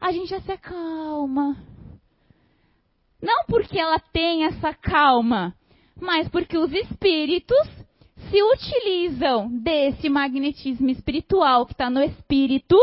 a 0.00 0.12
gente 0.12 0.28
já 0.28 0.40
se 0.40 0.52
acalma. 0.52 1.56
Não 3.20 3.44
porque 3.46 3.78
ela 3.78 3.98
tem 3.98 4.44
essa 4.44 4.72
calma, 4.72 5.52
mas 6.00 6.28
porque 6.28 6.56
os 6.56 6.72
espíritos 6.72 7.66
se 8.30 8.42
utilizam 8.42 9.48
desse 9.58 10.08
magnetismo 10.08 10.88
espiritual 10.90 11.66
que 11.66 11.72
está 11.72 11.90
no 11.90 12.00
espírito 12.00 12.76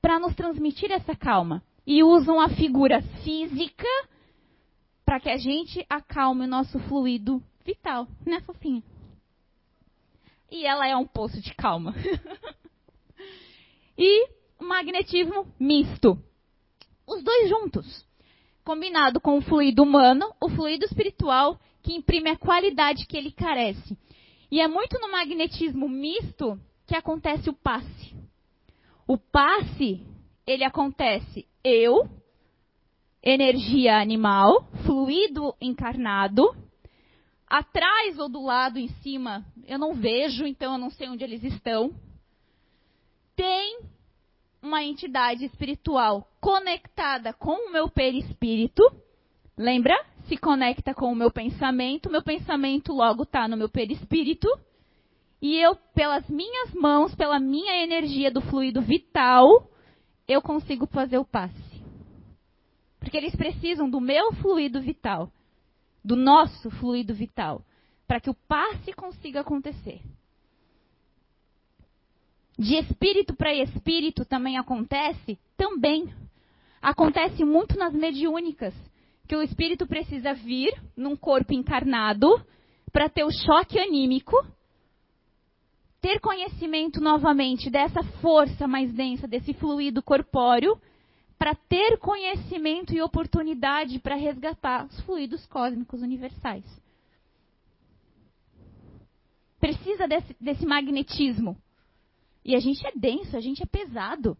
para 0.00 0.18
nos 0.18 0.34
transmitir 0.34 0.90
essa 0.90 1.14
calma. 1.14 1.62
E 1.86 2.02
usam 2.02 2.40
a 2.40 2.48
figura 2.48 3.02
física 3.22 3.86
para 5.04 5.20
que 5.20 5.28
a 5.28 5.36
gente 5.36 5.84
acalme 5.88 6.44
o 6.44 6.48
nosso 6.48 6.78
fluido 6.80 7.42
vital, 7.62 8.08
né, 8.24 8.40
fofinha? 8.40 8.82
E 10.50 10.64
ela 10.64 10.86
é 10.88 10.96
um 10.96 11.06
poço 11.06 11.42
de 11.42 11.54
calma. 11.54 11.94
e 13.96 14.28
magnetismo 14.60 15.46
misto. 15.58 16.18
Os 17.06 17.22
dois 17.22 17.48
juntos. 17.48 18.04
Combinado 18.64 19.20
com 19.20 19.36
o 19.36 19.42
fluido 19.42 19.82
humano, 19.82 20.34
o 20.40 20.48
fluido 20.48 20.84
espiritual 20.84 21.60
que 21.82 21.92
imprime 21.94 22.30
a 22.30 22.36
qualidade 22.36 23.06
que 23.06 23.16
ele 23.16 23.30
carece. 23.30 23.96
E 24.50 24.60
é 24.60 24.66
muito 24.66 24.98
no 24.98 25.10
magnetismo 25.10 25.88
misto 25.88 26.58
que 26.86 26.96
acontece 26.96 27.50
o 27.50 27.52
passe. 27.52 28.14
O 29.06 29.18
passe, 29.18 30.00
ele 30.46 30.64
acontece 30.64 31.46
eu, 31.62 32.08
energia 33.22 33.98
animal, 33.98 34.66
fluido 34.86 35.54
encarnado, 35.60 36.54
atrás 37.46 38.18
ou 38.18 38.28
do 38.28 38.42
lado 38.42 38.78
em 38.78 38.88
cima, 39.02 39.44
eu 39.66 39.78
não 39.78 39.94
vejo, 39.94 40.46
então 40.46 40.72
eu 40.72 40.78
não 40.78 40.90
sei 40.90 41.08
onde 41.08 41.22
eles 41.24 41.44
estão. 41.44 41.94
Tem 43.36 43.80
uma 44.62 44.82
entidade 44.82 45.44
espiritual 45.44 46.28
conectada 46.40 47.32
com 47.32 47.68
o 47.68 47.72
meu 47.72 47.88
perispírito. 47.88 48.82
Lembra? 49.56 49.94
Se 50.26 50.36
conecta 50.36 50.94
com 50.94 51.12
o 51.12 51.16
meu 51.16 51.30
pensamento, 51.30 52.10
meu 52.10 52.22
pensamento 52.22 52.92
logo 52.92 53.24
está 53.24 53.46
no 53.46 53.56
meu 53.56 53.68
perispírito 53.68 54.48
e 55.44 55.60
eu, 55.60 55.76
pelas 55.94 56.26
minhas 56.26 56.72
mãos, 56.72 57.14
pela 57.14 57.38
minha 57.38 57.76
energia 57.82 58.30
do 58.30 58.40
fluido 58.40 58.80
vital, 58.80 59.68
eu 60.26 60.40
consigo 60.40 60.86
fazer 60.86 61.18
o 61.18 61.24
passe. 61.26 61.84
Porque 62.98 63.18
eles 63.18 63.36
precisam 63.36 63.90
do 63.90 64.00
meu 64.00 64.32
fluido 64.36 64.80
vital, 64.80 65.30
do 66.02 66.16
nosso 66.16 66.70
fluido 66.70 67.12
vital, 67.12 67.62
para 68.06 68.20
que 68.20 68.30
o 68.30 68.34
passe 68.48 68.94
consiga 68.94 69.40
acontecer. 69.40 70.00
De 72.58 72.76
espírito 72.76 73.34
para 73.34 73.54
espírito 73.54 74.24
também 74.24 74.56
acontece? 74.56 75.38
Também. 75.56 76.12
Acontece 76.80 77.44
muito 77.44 77.76
nas 77.76 77.92
mediúnicas, 77.92 78.74
que 79.26 79.34
o 79.34 79.42
espírito 79.42 79.86
precisa 79.86 80.34
vir 80.34 80.72
num 80.96 81.16
corpo 81.16 81.52
encarnado 81.52 82.28
para 82.92 83.08
ter 83.08 83.24
o 83.24 83.32
choque 83.32 83.78
anímico 83.78 84.36
ter 86.04 86.20
conhecimento 86.20 87.00
novamente 87.00 87.70
dessa 87.70 88.02
força 88.20 88.68
mais 88.68 88.92
densa, 88.92 89.26
desse 89.26 89.54
fluido 89.54 90.02
corpóreo, 90.02 90.78
para 91.38 91.54
ter 91.54 91.96
conhecimento 91.96 92.92
e 92.92 93.00
oportunidade 93.00 93.98
para 94.00 94.14
resgatar 94.14 94.84
os 94.84 95.00
fluidos 95.00 95.46
cósmicos 95.46 96.02
universais. 96.02 96.62
Precisa 99.58 100.06
desse, 100.06 100.36
desse 100.38 100.66
magnetismo. 100.66 101.56
E 102.44 102.54
a 102.54 102.60
gente 102.60 102.86
é 102.86 102.92
denso, 102.94 103.36
a 103.36 103.40
gente 103.40 103.62
é 103.62 103.66
pesado. 103.66 104.36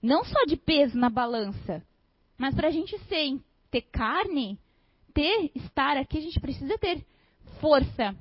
Não 0.00 0.24
só 0.24 0.44
de 0.44 0.56
peso 0.56 0.96
na 0.96 1.10
balança, 1.10 1.82
mas 2.38 2.54
para 2.54 2.68
a 2.68 2.70
gente 2.70 2.96
ser, 3.04 3.40
ter 3.70 3.82
carne, 3.82 4.58
ter, 5.12 5.50
estar 5.54 5.96
aqui, 5.96 6.18
a 6.18 6.20
gente 6.20 6.38
precisa 6.38 6.78
ter 6.78 7.04
força 7.60 8.14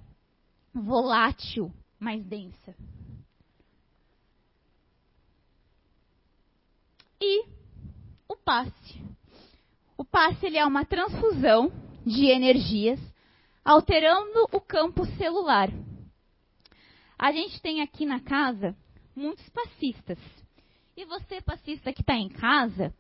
volátil, 0.74 1.72
mais 2.00 2.26
densa. 2.26 2.76
E 7.22 7.46
o 8.28 8.36
passe. 8.36 9.02
O 9.98 10.04
passe 10.04 10.46
ele 10.46 10.58
é 10.58 10.66
uma 10.66 10.84
transfusão 10.84 11.72
de 12.06 12.26
energias 12.26 13.00
alterando 13.64 14.48
o 14.52 14.60
campo 14.60 15.06
celular. 15.18 15.70
A 17.18 17.32
gente 17.32 17.62
tem 17.62 17.82
aqui 17.82 18.06
na 18.06 18.20
casa 18.20 18.76
muitos 19.16 19.48
passistas. 19.50 20.20
E 20.98 21.06
você, 21.06 21.42
passista 21.42 21.92
que 21.94 22.02
está 22.02 22.16
em 22.16 22.30
casa, 22.30 22.94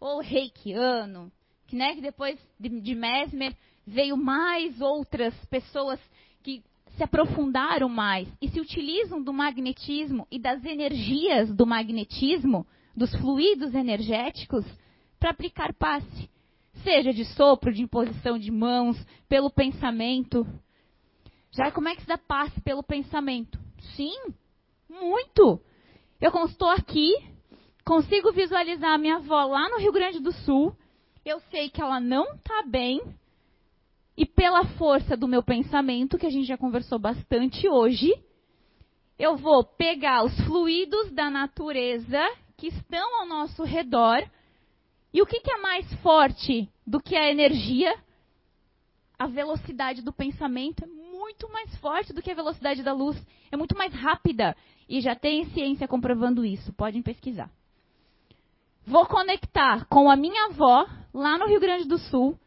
ou 0.00 0.20
reikiano, 0.20 1.30
que, 1.66 1.76
né, 1.76 1.94
que 1.94 2.00
depois 2.00 2.38
de, 2.58 2.68
de 2.80 2.94
Mesmer 2.94 3.56
veio 3.86 4.16
mais 4.16 4.80
outras 4.80 5.34
pessoas 5.46 6.00
que 6.42 6.62
se 6.96 7.02
aprofundaram 7.02 7.88
mais 7.88 8.28
e 8.40 8.48
se 8.48 8.60
utilizam 8.60 9.22
do 9.22 9.32
magnetismo 9.32 10.26
e 10.30 10.38
das 10.38 10.64
energias 10.64 11.54
do 11.54 11.66
magnetismo, 11.66 12.66
dos 12.94 13.14
fluidos 13.16 13.74
energéticos, 13.74 14.64
para 15.18 15.30
aplicar 15.30 15.72
passe. 15.74 16.30
Seja 16.82 17.12
de 17.12 17.24
sopro, 17.24 17.72
de 17.72 17.82
imposição 17.82 18.38
de 18.38 18.50
mãos, 18.50 18.96
pelo 19.28 19.50
pensamento. 19.50 20.46
Já 21.52 21.70
como 21.70 21.88
é 21.88 21.94
que 21.94 22.02
se 22.02 22.08
dá 22.08 22.18
passe 22.18 22.60
pelo 22.60 22.82
pensamento? 22.82 23.58
Sim, 23.94 24.34
muito. 24.92 25.60
Eu 26.20 26.30
estou 26.44 26.68
aqui, 26.68 27.12
consigo 27.84 28.32
visualizar 28.32 28.92
a 28.92 28.98
minha 28.98 29.16
avó 29.16 29.44
lá 29.44 29.68
no 29.68 29.78
Rio 29.78 29.92
Grande 29.92 30.20
do 30.20 30.32
Sul. 30.32 30.76
Eu 31.24 31.40
sei 31.50 31.70
que 31.70 31.80
ela 31.80 31.98
não 31.98 32.34
está 32.34 32.62
bem, 32.62 33.00
e 34.16 34.26
pela 34.26 34.64
força 34.76 35.16
do 35.16 35.26
meu 35.26 35.42
pensamento, 35.42 36.18
que 36.18 36.26
a 36.26 36.30
gente 36.30 36.46
já 36.46 36.58
conversou 36.58 36.98
bastante 36.98 37.68
hoje, 37.68 38.12
eu 39.18 39.36
vou 39.36 39.64
pegar 39.64 40.24
os 40.24 40.34
fluidos 40.46 41.10
da 41.12 41.30
natureza 41.30 42.20
que 42.56 42.68
estão 42.68 43.20
ao 43.20 43.26
nosso 43.26 43.62
redor. 43.64 44.22
E 45.12 45.22
o 45.22 45.26
que, 45.26 45.40
que 45.40 45.50
é 45.50 45.56
mais 45.58 45.92
forte 46.02 46.68
do 46.86 47.00
que 47.00 47.16
a 47.16 47.30
energia? 47.30 47.94
A 49.18 49.26
velocidade 49.26 50.02
do 50.02 50.12
pensamento 50.12 50.84
é 50.84 50.86
muito 51.32 51.50
mais 51.50 51.74
forte 51.76 52.12
do 52.12 52.20
que 52.20 52.30
a 52.30 52.34
velocidade 52.34 52.82
da 52.82 52.92
luz. 52.92 53.20
É 53.50 53.56
muito 53.56 53.76
mais 53.76 53.92
rápida. 53.94 54.54
E 54.88 55.00
já 55.00 55.14
tem 55.14 55.46
ciência 55.46 55.88
comprovando 55.88 56.44
isso. 56.44 56.72
Podem 56.74 57.02
pesquisar. 57.02 57.50
Vou 58.86 59.06
conectar 59.06 59.86
com 59.86 60.10
a 60.10 60.16
minha 60.16 60.46
avó, 60.46 60.86
lá 61.14 61.38
no 61.38 61.46
Rio 61.46 61.60
Grande 61.60 61.86
do 61.86 61.98
Sul, 61.98 62.38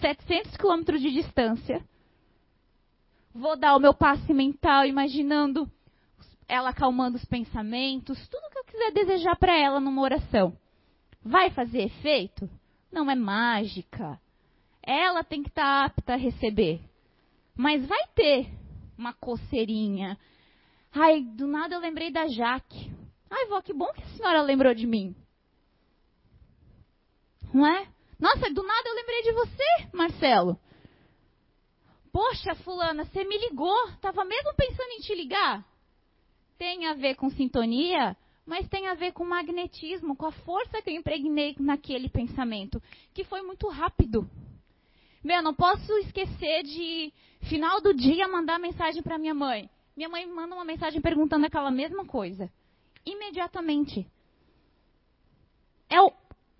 700 0.00 0.56
quilômetros 0.56 1.00
de 1.00 1.10
distância. 1.10 1.82
Vou 3.32 3.56
dar 3.56 3.76
o 3.76 3.80
meu 3.80 3.94
passe 3.94 4.32
mental 4.34 4.84
imaginando 4.84 5.70
ela 6.46 6.70
acalmando 6.70 7.16
os 7.16 7.24
pensamentos, 7.24 8.28
tudo 8.28 8.50
que 8.50 8.58
eu 8.58 8.64
quiser 8.64 8.92
desejar 8.92 9.34
para 9.36 9.56
ela 9.56 9.80
numa 9.80 10.02
oração. 10.02 10.54
Vai 11.22 11.50
fazer 11.50 11.84
efeito? 11.84 12.50
Não 12.92 13.10
é 13.10 13.14
mágica. 13.14 14.20
Ela 14.82 15.24
tem 15.24 15.42
que 15.42 15.48
estar 15.48 15.62
tá 15.62 15.86
apta 15.86 16.12
a 16.12 16.16
receber. 16.16 16.82
Mas 17.56 17.84
vai 17.86 18.06
ter 18.14 18.48
uma 18.96 19.12
coceirinha. 19.12 20.18
Ai, 20.92 21.22
do 21.22 21.46
nada 21.46 21.74
eu 21.74 21.80
lembrei 21.80 22.10
da 22.10 22.26
Jaque. 22.26 22.90
Ai, 23.30 23.46
vó, 23.46 23.60
que 23.60 23.72
bom 23.72 23.92
que 23.92 24.02
a 24.02 24.16
senhora 24.16 24.42
lembrou 24.42 24.74
de 24.74 24.86
mim. 24.86 25.14
Não 27.52 27.66
é? 27.66 27.88
Nossa, 28.18 28.50
do 28.50 28.62
nada 28.62 28.88
eu 28.88 28.94
lembrei 28.94 29.22
de 29.22 29.32
você, 29.32 29.88
Marcelo. 29.92 30.58
Poxa, 32.12 32.54
fulana, 32.56 33.04
você 33.04 33.24
me 33.24 33.38
ligou. 33.38 33.90
Tava 34.00 34.24
mesmo 34.24 34.54
pensando 34.54 34.90
em 34.92 35.00
te 35.00 35.14
ligar. 35.14 35.64
Tem 36.56 36.86
a 36.86 36.94
ver 36.94 37.16
com 37.16 37.28
sintonia 37.30 38.16
mas 38.46 38.68
tem 38.68 38.88
a 38.88 38.94
ver 38.94 39.12
com 39.12 39.24
magnetismo, 39.24 40.14
com 40.14 40.26
a 40.26 40.32
força 40.32 40.82
que 40.82 40.90
eu 40.90 40.94
impregnei 40.94 41.56
naquele 41.58 42.08
pensamento, 42.08 42.82
que 43.12 43.24
foi 43.24 43.42
muito 43.42 43.68
rápido. 43.68 44.28
Meu, 45.24 45.42
não 45.42 45.54
posso 45.54 45.90
esquecer 46.00 46.62
de, 46.64 47.10
final 47.48 47.80
do 47.80 47.94
dia, 47.94 48.28
mandar 48.28 48.58
mensagem 48.58 49.02
para 49.02 49.16
minha 49.16 49.32
mãe. 49.32 49.70
Minha 49.96 50.08
mãe 50.10 50.26
manda 50.26 50.54
uma 50.54 50.66
mensagem 50.66 51.00
perguntando 51.00 51.46
aquela 51.46 51.70
mesma 51.70 52.04
coisa. 52.04 52.52
Imediatamente. 53.06 54.06
É 55.88 56.00
o 56.02 56.12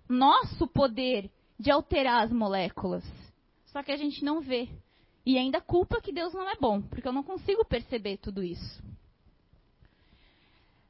nosso 0.09 0.67
poder 0.67 1.29
de 1.59 1.69
alterar 1.69 2.23
as 2.23 2.31
moléculas. 2.31 3.03
Só 3.67 3.83
que 3.83 3.91
a 3.91 3.97
gente 3.97 4.25
não 4.25 4.41
vê. 4.41 4.67
E 5.23 5.37
ainda 5.37 5.61
culpa 5.61 6.01
que 6.01 6.11
Deus 6.11 6.33
não 6.33 6.49
é 6.49 6.55
bom, 6.55 6.81
porque 6.81 7.07
eu 7.07 7.13
não 7.13 7.23
consigo 7.23 7.63
perceber 7.65 8.17
tudo 8.17 8.41
isso. 8.41 8.83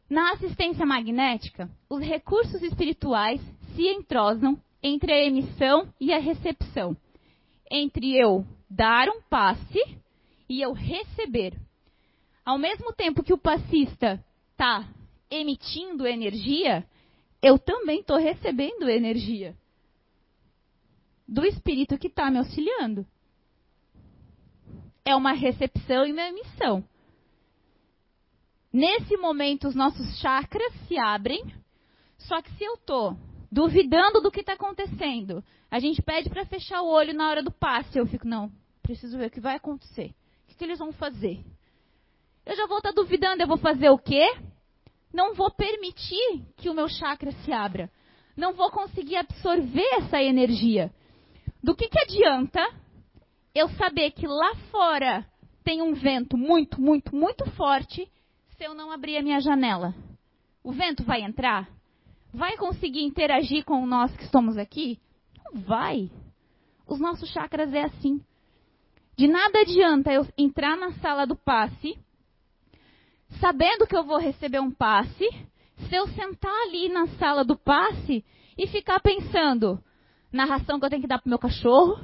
Na 0.10 0.32
assistência 0.32 0.86
magnética, 0.86 1.70
os 1.90 2.02
recursos 2.02 2.62
espirituais 2.62 3.42
se 3.76 3.88
entrosam 3.88 4.58
entre 4.84 5.12
a 5.12 5.26
emissão 5.26 5.92
e 6.00 6.14
a 6.14 6.20
recepção, 6.20 6.96
entre 7.70 8.16
eu 8.16 8.46
dar 8.70 9.08
um 9.10 9.22
passe 9.22 9.80
e 10.50 10.62
eu 10.62 10.74
receber. 10.74 11.54
Ao 12.44 12.58
mesmo 12.58 12.94
tempo 12.94 13.24
que 13.24 13.34
o 13.34 13.38
passista 13.38 14.24
está 14.52 14.88
emitindo 15.30 16.06
energia, 16.06 16.86
eu 17.42 17.58
também 17.58 18.00
estou 18.00 18.18
recebendo 18.18 18.90
energia 18.90 19.56
do 21.28 21.44
espírito 21.46 21.98
que 21.98 22.08
está 22.08 22.30
me 22.30 22.38
auxiliando. 22.38 23.06
É 25.04 25.16
uma 25.16 25.34
recepção 25.34 26.06
e 26.06 26.12
uma 26.12 26.28
emissão. 26.28 26.84
Nesse 28.72 29.16
momento, 29.18 29.68
os 29.68 29.76
nossos 29.76 30.20
chakras 30.20 30.74
se 30.88 30.98
abrem, 30.98 31.44
só 32.18 32.42
que 32.42 32.52
se 32.56 32.64
eu 32.64 32.74
estou 32.74 33.18
duvidando 33.56 34.20
do 34.20 34.30
que 34.30 34.42
está 34.42 34.52
acontecendo, 34.52 35.42
a 35.72 35.80
gente 35.80 36.02
pede 36.02 36.30
para 36.30 36.46
fechar 36.46 36.82
o 36.82 36.90
olho 36.90 37.14
na 37.14 37.30
hora 37.30 37.42
do 37.42 37.50
passe. 37.50 37.98
Eu 37.98 38.06
fico, 38.06 38.28
não, 38.28 38.52
preciso 38.84 39.18
ver 39.18 39.28
o 39.28 39.32
que 39.32 39.40
vai 39.40 39.56
acontecer. 39.56 40.14
O 40.44 40.48
que, 40.48 40.56
que 40.56 40.64
eles 40.66 40.78
vão 40.78 40.92
fazer? 40.92 41.40
Eu 42.46 42.54
já 42.54 42.68
vou 42.68 42.80
estar 42.80 42.92
tá 42.92 43.02
duvidando, 43.02 43.42
eu 43.42 43.48
vou 43.48 43.58
fazer 43.58 43.90
o 43.90 43.98
quê? 43.98 44.28
Não 45.14 45.34
vou 45.34 45.50
permitir 45.50 46.44
que 46.58 46.70
o 46.70 46.74
meu 46.74 46.90
chakra 46.90 47.32
se 47.32 47.54
abra. 47.54 47.90
Não 48.36 48.52
vou 48.52 48.70
conseguir 48.72 49.16
absorver 49.16 49.88
essa 50.00 50.22
energia. 50.22 50.94
Do 51.64 51.74
que, 51.74 51.88
que 51.88 51.98
adianta 51.98 52.62
eu 53.56 53.70
saber 53.70 54.12
que 54.12 54.28
lá 54.28 54.54
fora 54.70 55.26
tem 55.64 55.82
um 55.82 55.94
vento 55.94 56.36
muito, 56.36 56.82
muito, 56.82 57.16
muito 57.16 57.50
forte 57.52 58.06
se 58.58 58.66
eu 58.66 58.74
não 58.74 58.92
abrir 58.92 59.16
a 59.16 59.24
minha 59.24 59.40
janela? 59.40 59.96
O 60.62 60.74
vento 60.74 61.06
vai 61.06 61.22
entrar? 61.22 61.70
Vai 62.36 62.58
conseguir 62.58 63.02
interagir 63.02 63.64
com 63.64 63.86
nós 63.86 64.14
que 64.18 64.24
estamos 64.24 64.58
aqui? 64.58 65.00
Não 65.46 65.62
vai. 65.62 66.12
Os 66.86 67.00
nossos 67.00 67.30
chakras 67.30 67.74
é 67.74 67.84
assim. 67.84 68.22
De 69.16 69.26
nada 69.26 69.62
adianta 69.62 70.12
eu 70.12 70.28
entrar 70.38 70.76
na 70.76 70.92
sala 70.96 71.26
do 71.26 71.38
passe, 71.38 71.98
sabendo 73.40 73.88
que 73.88 73.96
eu 73.96 74.04
vou 74.04 74.18
receber 74.18 74.60
um 74.60 74.70
passe, 74.70 75.30
se 75.88 75.96
eu 75.96 76.10
sentar 76.10 76.54
ali 76.64 76.90
na 76.90 77.08
sala 77.08 77.46
do 77.46 77.56
passe 77.56 78.26
e 78.58 78.68
ficar 78.68 79.00
pensando 79.00 79.82
na 80.30 80.44
ração 80.44 80.78
que 80.78 80.86
eu 80.86 80.90
tenho 80.90 81.02
que 81.04 81.08
dar 81.08 81.20
pro 81.20 81.30
meu 81.30 81.40
cachorro, 81.40 81.98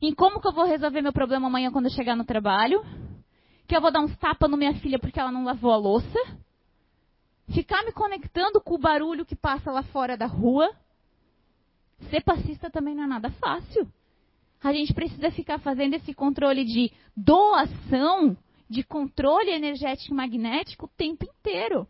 em 0.00 0.14
como 0.14 0.40
que 0.40 0.46
eu 0.46 0.52
vou 0.52 0.66
resolver 0.66 1.02
meu 1.02 1.12
problema 1.12 1.48
amanhã 1.48 1.72
quando 1.72 1.86
eu 1.86 1.90
chegar 1.90 2.14
no 2.14 2.24
trabalho, 2.24 2.80
que 3.66 3.76
eu 3.76 3.80
vou 3.80 3.90
dar 3.90 4.02
uns 4.02 4.16
tapas 4.18 4.48
na 4.48 4.56
minha 4.56 4.74
filha 4.74 5.00
porque 5.00 5.18
ela 5.18 5.32
não 5.32 5.44
lavou 5.44 5.72
a 5.72 5.76
louça, 5.76 6.16
ficar 7.52 7.84
me 7.84 7.92
conectando 7.92 8.60
com 8.60 8.74
o 8.74 8.78
barulho 8.78 9.24
que 9.24 9.36
passa 9.36 9.70
lá 9.70 9.82
fora 9.84 10.16
da 10.16 10.26
rua. 10.26 10.70
Ser 12.10 12.22
passista 12.22 12.70
também 12.70 12.94
não 12.94 13.04
é 13.04 13.06
nada 13.06 13.30
fácil. 13.30 13.90
A 14.62 14.72
gente 14.72 14.92
precisa 14.92 15.30
ficar 15.30 15.58
fazendo 15.58 15.94
esse 15.94 16.12
controle 16.12 16.64
de 16.64 16.92
doação, 17.16 18.36
de 18.68 18.82
controle 18.82 19.50
energético 19.50 20.12
e 20.12 20.16
magnético 20.16 20.86
o 20.86 20.90
tempo 20.96 21.24
inteiro. 21.24 21.86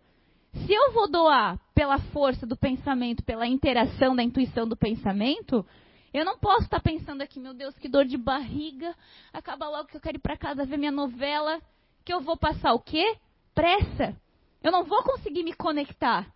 Se 0.52 0.72
eu 0.72 0.92
vou 0.92 1.10
doar 1.10 1.58
pela 1.74 1.98
força 1.98 2.46
do 2.46 2.56
pensamento, 2.56 3.22
pela 3.22 3.46
interação 3.46 4.16
da 4.16 4.22
intuição 4.22 4.66
do 4.66 4.76
pensamento, 4.76 5.64
eu 6.12 6.24
não 6.24 6.38
posso 6.38 6.64
estar 6.64 6.80
pensando 6.80 7.20
aqui, 7.20 7.38
meu 7.38 7.52
Deus, 7.52 7.76
que 7.78 7.88
dor 7.88 8.04
de 8.06 8.16
barriga, 8.16 8.94
acaba 9.32 9.68
logo 9.68 9.88
que 9.88 9.96
eu 9.96 10.00
quero 10.00 10.16
ir 10.16 10.20
para 10.20 10.36
casa 10.36 10.64
ver 10.64 10.78
minha 10.78 10.90
novela, 10.90 11.60
que 12.04 12.12
eu 12.12 12.20
vou 12.20 12.36
passar 12.36 12.72
o 12.72 12.80
quê? 12.80 13.16
Pressa. 13.54 14.16
Eu 14.62 14.72
não 14.72 14.84
vou 14.84 15.02
conseguir 15.02 15.42
me 15.42 15.54
conectar. 15.54 16.26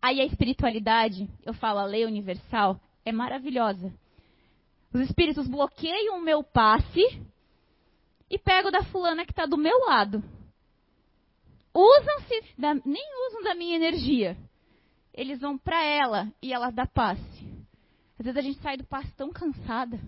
Aí 0.00 0.20
a 0.20 0.24
espiritualidade, 0.24 1.28
eu 1.44 1.54
falo, 1.54 1.78
a 1.78 1.84
lei 1.84 2.04
universal, 2.04 2.80
é 3.04 3.12
maravilhosa. 3.12 3.92
Os 4.92 5.00
espíritos 5.00 5.46
bloqueiam 5.46 6.18
o 6.18 6.22
meu 6.22 6.42
passe 6.42 7.00
e 8.28 8.38
pego 8.38 8.70
da 8.70 8.82
fulana 8.84 9.24
que 9.24 9.32
está 9.32 9.46
do 9.46 9.56
meu 9.56 9.78
lado. 9.86 10.22
Usam-se, 11.74 12.54
nem 12.84 13.28
usam 13.28 13.42
da 13.42 13.54
minha 13.54 13.76
energia. 13.76 14.36
Eles 15.14 15.40
vão 15.40 15.56
para 15.56 15.82
ela 15.82 16.32
e 16.42 16.52
ela 16.52 16.70
dá 16.70 16.86
passe. 16.86 17.22
Às 18.18 18.26
vezes 18.26 18.36
a 18.36 18.42
gente 18.42 18.60
sai 18.60 18.76
do 18.76 18.84
passe 18.84 19.12
tão 19.14 19.30
cansada. 19.30 19.98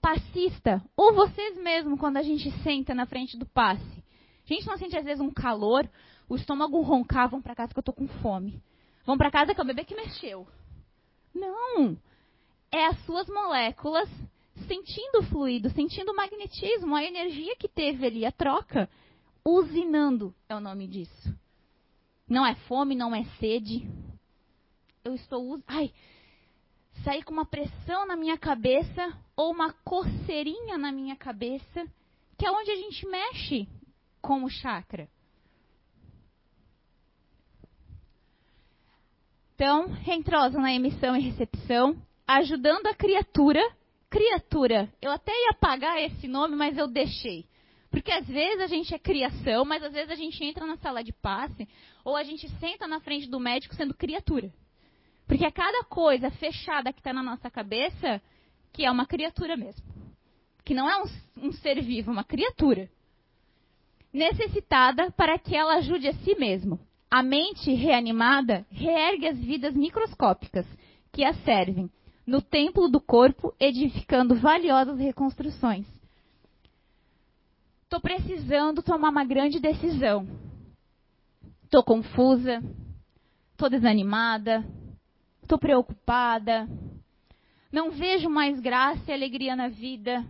Passista, 0.00 0.82
ou 0.96 1.12
vocês 1.12 1.56
mesmo, 1.58 1.98
quando 1.98 2.16
a 2.16 2.22
gente 2.22 2.50
senta 2.62 2.94
na 2.94 3.06
frente 3.06 3.36
do 3.36 3.46
passe, 3.46 4.02
gente 4.54 4.66
não 4.66 4.78
sente 4.78 4.96
às 4.96 5.04
vezes 5.04 5.20
um 5.20 5.30
calor, 5.30 5.88
o 6.28 6.36
estômago 6.36 6.80
roncar, 6.80 7.28
vão 7.28 7.40
para 7.40 7.54
casa 7.54 7.72
que 7.72 7.78
eu 7.78 7.82
tô 7.82 7.92
com 7.92 8.08
fome. 8.08 8.62
Vão 9.04 9.16
para 9.16 9.30
casa 9.30 9.54
que 9.54 9.60
é 9.60 9.64
o 9.64 9.66
bebê 9.66 9.84
que 9.84 9.94
mexeu. 9.94 10.46
Não! 11.34 11.96
É 12.70 12.86
as 12.86 12.98
suas 13.04 13.26
moléculas 13.28 14.08
sentindo 14.66 15.20
o 15.20 15.22
fluido, 15.22 15.70
sentindo 15.70 16.12
o 16.12 16.16
magnetismo, 16.16 16.94
a 16.94 17.04
energia 17.04 17.56
que 17.56 17.68
teve 17.68 18.06
ali, 18.06 18.26
a 18.26 18.32
troca. 18.32 18.88
Usinando 19.44 20.34
é 20.48 20.54
o 20.54 20.60
nome 20.60 20.86
disso. 20.86 21.34
Não 22.28 22.46
é 22.46 22.54
fome, 22.54 22.94
não 22.94 23.14
é 23.14 23.24
sede. 23.38 23.88
Eu 25.02 25.14
estou 25.14 25.54
us... 25.54 25.62
Ai, 25.66 25.92
saí 27.02 27.22
com 27.22 27.32
uma 27.32 27.46
pressão 27.46 28.06
na 28.06 28.16
minha 28.16 28.36
cabeça 28.36 29.16
ou 29.34 29.52
uma 29.52 29.72
coceirinha 29.84 30.76
na 30.76 30.92
minha 30.92 31.16
cabeça, 31.16 31.86
que 32.36 32.44
é 32.44 32.50
onde 32.50 32.70
a 32.70 32.76
gente 32.76 33.06
mexe 33.06 33.68
com 34.20 34.44
o 34.44 34.50
chakra. 34.50 35.08
Então, 39.54 39.88
reentrosam 39.88 40.62
na 40.62 40.72
emissão 40.72 41.16
e 41.16 41.20
recepção, 41.20 42.00
ajudando 42.26 42.86
a 42.86 42.94
criatura. 42.94 43.60
Criatura, 44.08 44.88
eu 45.02 45.10
até 45.10 45.32
ia 45.32 45.50
apagar 45.50 46.00
esse 46.00 46.28
nome, 46.28 46.54
mas 46.54 46.78
eu 46.78 46.86
deixei. 46.86 47.44
Porque 47.90 48.12
às 48.12 48.26
vezes 48.26 48.60
a 48.60 48.66
gente 48.66 48.94
é 48.94 48.98
criação, 48.98 49.64
mas 49.64 49.82
às 49.82 49.92
vezes 49.92 50.10
a 50.10 50.14
gente 50.14 50.42
entra 50.44 50.64
na 50.64 50.76
sala 50.76 51.02
de 51.02 51.12
passe, 51.12 51.68
ou 52.04 52.14
a 52.14 52.22
gente 52.22 52.48
senta 52.60 52.86
na 52.86 53.00
frente 53.00 53.28
do 53.28 53.40
médico 53.40 53.74
sendo 53.74 53.94
criatura. 53.94 54.52
Porque 55.26 55.44
é 55.44 55.50
cada 55.50 55.84
coisa 55.84 56.30
fechada 56.30 56.92
que 56.92 57.00
está 57.00 57.12
na 57.12 57.22
nossa 57.22 57.50
cabeça 57.50 58.22
que 58.72 58.84
é 58.84 58.90
uma 58.90 59.06
criatura 59.06 59.56
mesmo. 59.56 59.84
Que 60.64 60.72
não 60.72 60.88
é 60.88 61.02
um, 61.02 61.48
um 61.48 61.52
ser 61.52 61.82
vivo, 61.82 62.10
é 62.10 62.12
uma 62.12 62.24
criatura 62.24 62.88
necessitada 64.18 65.10
para 65.12 65.38
que 65.38 65.56
ela 65.56 65.76
ajude 65.76 66.08
a 66.08 66.12
si 66.12 66.34
mesmo. 66.34 66.78
A 67.10 67.22
mente 67.22 67.72
reanimada 67.72 68.66
reergue 68.70 69.28
as 69.28 69.38
vidas 69.38 69.74
microscópicas 69.74 70.66
que 71.10 71.24
a 71.24 71.32
servem 71.32 71.90
no 72.26 72.42
templo 72.42 72.90
do 72.90 73.00
corpo, 73.00 73.54
edificando 73.58 74.34
valiosas 74.34 74.98
reconstruções. 74.98 75.86
Estou 77.84 78.02
precisando 78.02 78.82
tomar 78.82 79.08
uma 79.08 79.24
grande 79.24 79.58
decisão. 79.58 80.28
Estou 81.64 81.82
confusa, 81.82 82.62
estou 83.52 83.70
desanimada, 83.70 84.62
estou 85.42 85.58
preocupada, 85.58 86.68
não 87.72 87.90
vejo 87.90 88.28
mais 88.28 88.60
graça 88.60 89.10
e 89.10 89.14
alegria 89.14 89.56
na 89.56 89.68
vida, 89.68 90.22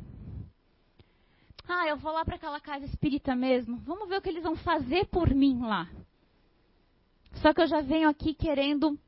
ah, 1.69 1.87
eu 1.87 1.97
vou 1.99 2.13
lá 2.13 2.25
para 2.25 2.37
aquela 2.37 2.61
casa 2.61 2.87
espírita 2.87 3.37
mesmo. 3.37 3.77
Vamos 3.79 4.09
ver 4.09 4.17
o 4.17 4.23
que 4.23 4.31
eles 4.31 4.43
vão 4.43 4.57
fazer 4.57 5.07
por 5.07 5.35
mim 5.35 5.61
lá. 5.61 5.89
Só 7.35 7.53
que 7.53 7.61
eu 7.61 7.67
já 7.67 7.83
venho 7.83 8.09
aqui 8.09 8.33
querendo. 8.35 8.99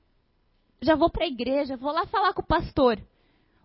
Já 0.83 0.95
vou 0.95 1.11
para 1.11 1.25
a 1.25 1.29
igreja, 1.29 1.77
vou 1.77 1.93
lá 1.93 2.07
falar 2.07 2.35
com 2.35 2.43
o 2.43 2.47
pastor. 2.47 3.01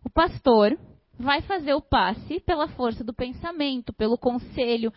O 0.04 0.10
pastor 0.10 0.78
vai 1.20 1.41
fazer 1.41 1.74
o 1.74 1.82
passe 1.82 2.39
pela 2.39 2.68
força 2.70 3.04
do 3.04 3.14
pensamento, 3.14 3.93
pelo 3.93 4.18
conselho. 4.18 4.93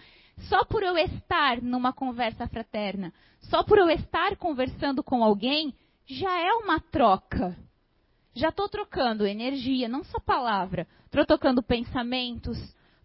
Só 0.48 0.64
por 0.64 0.82
eu 0.82 0.96
estar 0.96 1.60
numa 1.60 1.92
conversa 1.92 2.46
fraterna, 2.46 3.12
só 3.40 3.64
por 3.64 3.78
eu 3.78 3.90
estar 3.90 4.36
conversando 4.36 5.02
com 5.02 5.24
alguém, 5.24 5.74
já 6.06 6.40
é 6.40 6.52
uma 6.52 6.78
troca. 6.78 7.56
Já 8.34 8.50
estou 8.50 8.68
trocando 8.68 9.26
energia, 9.26 9.88
não 9.88 10.04
só 10.04 10.20
palavra. 10.20 10.86
Estou 11.06 11.26
trocando 11.26 11.62
pensamentos, 11.62 12.56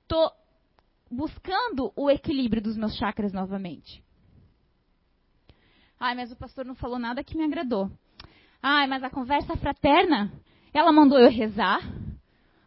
estou 0.04 0.32
buscando 1.14 1.91
o 1.95 2.09
equilíbrio 2.09 2.61
dos 2.61 2.76
meus 2.76 2.95
chakras 2.97 3.32
novamente. 3.32 4.03
Ai, 5.99 6.16
mas 6.16 6.32
o 6.32 6.36
pastor 6.36 6.66
não 6.66 6.76
falou 6.76 6.99
nada 6.99 7.24
que 7.24 7.38
me 7.38 7.43
agradou. 7.43 7.89
Ai, 8.61 8.88
mas 8.88 9.03
a 9.03 9.09
conversa 9.09 9.55
fraterna, 9.55 10.32
ela 10.74 10.91
mandou 10.91 11.20
eu 11.20 11.30
rezar, 11.30 11.80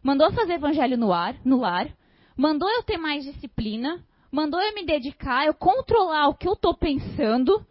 mandou 0.01 0.31
fazer 0.31 0.53
evangelho 0.53 0.97
no 0.97 1.13
ar, 1.13 1.35
no 1.45 1.59
lar, 1.59 1.87
mandou 2.35 2.69
eu 2.69 2.83
ter 2.83 2.97
mais 2.97 3.23
disciplina, 3.23 4.03
mandou 4.31 4.59
eu 4.61 4.73
me 4.73 4.85
dedicar, 4.85 5.45
eu 5.45 5.53
controlar 5.53 6.29
o 6.29 6.35
que 6.35 6.47
eu 6.47 6.53
estou 6.53 6.75
pensando. 6.75 7.65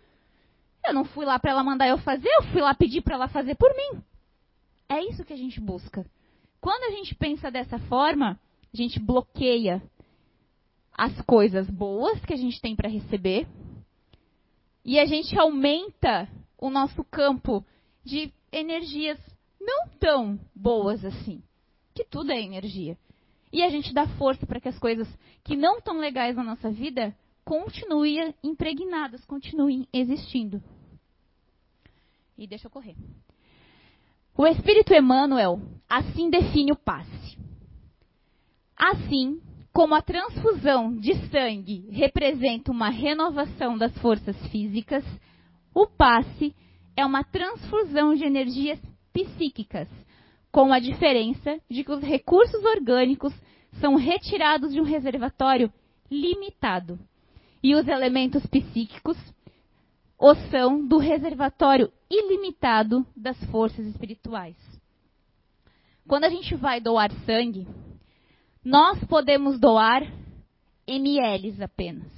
Eu 0.86 0.94
não 0.94 1.04
fui 1.04 1.24
lá 1.24 1.38
para 1.38 1.50
ela 1.50 1.64
mandar 1.64 1.88
eu 1.88 1.98
fazer, 1.98 2.28
eu 2.28 2.44
fui 2.52 2.60
lá 2.60 2.74
pedir 2.74 3.00
para 3.02 3.14
ela 3.14 3.28
fazer 3.28 3.56
por 3.56 3.70
mim. 3.74 4.02
É 4.88 5.02
isso 5.02 5.24
que 5.24 5.32
a 5.32 5.36
gente 5.36 5.60
busca. 5.60 6.04
Quando 6.60 6.84
a 6.84 6.96
gente 6.96 7.14
pensa 7.14 7.50
dessa 7.50 7.78
forma, 7.80 8.38
a 8.72 8.76
gente 8.76 9.00
bloqueia 9.00 9.82
as 10.96 11.20
coisas 11.22 11.68
boas 11.68 12.24
que 12.24 12.32
a 12.32 12.36
gente 12.36 12.60
tem 12.60 12.74
para 12.74 12.88
receber 12.88 13.46
e 14.84 14.98
a 14.98 15.04
gente 15.04 15.38
aumenta 15.38 16.28
o 16.56 16.70
nosso 16.70 17.04
campo 17.04 17.64
de 18.04 18.32
energias 18.50 19.18
não 19.60 19.88
tão 19.98 20.38
boas 20.54 21.04
assim, 21.04 21.42
que 21.94 22.04
tudo 22.04 22.30
é 22.30 22.40
energia. 22.40 22.96
E 23.52 23.62
a 23.62 23.68
gente 23.68 23.92
dá 23.92 24.06
força 24.16 24.46
para 24.46 24.60
que 24.60 24.68
as 24.68 24.78
coisas 24.78 25.08
que 25.44 25.56
não 25.56 25.78
estão 25.78 25.98
legais 25.98 26.36
na 26.36 26.44
nossa 26.44 26.70
vida 26.70 27.14
continuem 27.44 28.34
impregnadas, 28.42 29.24
continuem 29.24 29.88
existindo. 29.92 30.62
E 32.38 32.46
deixa 32.46 32.66
eu 32.66 32.70
correr. 32.70 32.96
O 34.36 34.46
Espírito 34.46 34.92
Emmanuel 34.94 35.60
assim 35.88 36.30
define 36.30 36.72
o 36.72 36.76
passe. 36.76 37.38
Assim, 38.76 39.40
como 39.76 39.94
a 39.94 40.00
transfusão 40.00 40.96
de 40.96 41.14
sangue 41.28 41.86
representa 41.90 42.72
uma 42.72 42.88
renovação 42.88 43.76
das 43.76 43.92
forças 43.98 44.34
físicas, 44.46 45.04
o 45.74 45.86
passe 45.86 46.56
é 46.96 47.04
uma 47.04 47.22
transfusão 47.22 48.14
de 48.14 48.24
energias 48.24 48.80
psíquicas, 49.12 49.86
com 50.50 50.72
a 50.72 50.78
diferença 50.78 51.60
de 51.70 51.84
que 51.84 51.92
os 51.92 52.02
recursos 52.02 52.64
orgânicos 52.64 53.34
são 53.78 53.96
retirados 53.96 54.72
de 54.72 54.80
um 54.80 54.84
reservatório 54.84 55.70
limitado 56.10 56.98
e 57.62 57.74
os 57.74 57.86
elementos 57.86 58.46
psíquicos 58.46 59.18
o 60.18 60.34
são 60.50 60.86
do 60.86 60.96
reservatório 60.96 61.92
ilimitado 62.10 63.06
das 63.14 63.36
forças 63.50 63.84
espirituais. 63.84 64.56
Quando 66.08 66.24
a 66.24 66.30
gente 66.30 66.54
vai 66.54 66.80
doar 66.80 67.12
sangue, 67.26 67.68
nós 68.66 68.98
podemos 69.04 69.60
doar 69.60 70.02
ml 70.88 71.62
apenas. 71.62 72.10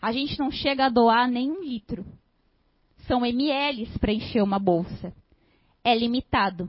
A 0.00 0.10
gente 0.10 0.38
não 0.38 0.50
chega 0.50 0.86
a 0.86 0.88
doar 0.88 1.28
nem 1.28 1.50
um 1.50 1.62
litro. 1.62 2.02
São 3.06 3.26
ml 3.26 3.86
para 3.98 4.10
encher 4.10 4.42
uma 4.42 4.58
bolsa. 4.58 5.12
É 5.84 5.94
limitado. 5.94 6.66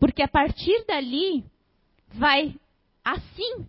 Porque 0.00 0.20
a 0.20 0.26
partir 0.26 0.84
dali, 0.84 1.44
vai. 2.08 2.56
Assim, 3.04 3.64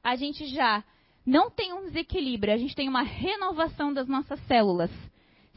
a 0.00 0.14
gente 0.14 0.46
já 0.46 0.84
não 1.26 1.50
tem 1.50 1.72
um 1.72 1.86
desequilíbrio, 1.86 2.54
a 2.54 2.56
gente 2.56 2.76
tem 2.76 2.88
uma 2.88 3.02
renovação 3.02 3.92
das 3.92 4.06
nossas 4.06 4.38
células. 4.46 4.92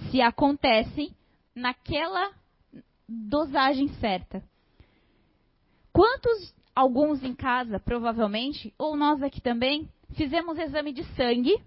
Se 0.09 0.19
acontecem 0.19 1.15
naquela 1.53 2.32
dosagem 3.07 3.88
certa. 3.99 4.43
Quantos 5.93 6.56
alguns 6.78 7.23
em 7.23 7.34
casa, 7.34 7.80
provavelmente, 7.80 8.71
ou 8.78 8.95
nós 8.95 9.23
aqui 9.23 9.41
também, 9.41 9.89
fizemos 10.13 10.59
exame 10.59 10.93
de 10.93 11.03
sangue 11.15 11.59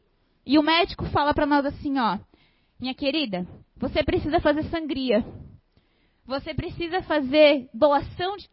e 0.47 0.57
o 0.57 0.63
médico 0.63 1.05
fala 1.07 1.35
para 1.35 1.47
nós 1.47 1.67
assim, 1.67 1.99
ó, 1.99 2.17
minha 2.79 2.95
querida, 2.95 3.45
você 3.77 4.05
precisa 4.05 4.39
fazer 4.39 4.63
sangria. 4.71 5.25
Você 6.25 6.55
precisa 6.55 7.03
fazer 7.03 7.69
doação 7.75 8.37
de 8.37 8.49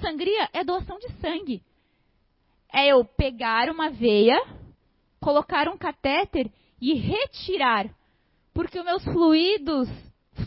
sangria 0.00 0.48
é 0.52 0.64
doação 0.64 0.98
de 0.98 1.08
sangue. 1.20 1.62
É 2.72 2.88
eu 2.88 3.04
pegar 3.04 3.70
uma 3.70 3.88
veia, 3.88 4.44
colocar 5.20 5.68
um 5.68 5.78
catéter 5.78 6.50
e 6.80 6.94
retirar, 6.94 7.88
porque 8.52 8.76
os 8.76 8.84
meus 8.84 9.04
fluidos 9.04 9.88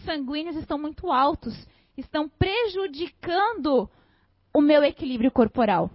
sanguíneos 0.03 0.57
estão 0.57 0.77
muito 0.77 1.09
altos, 1.13 1.53
estão 1.95 2.27
prejudicando 2.27 3.89
o 4.55 4.61
meu 4.61 4.81
equilíbrio 4.85 5.29
corporal. 5.29 5.91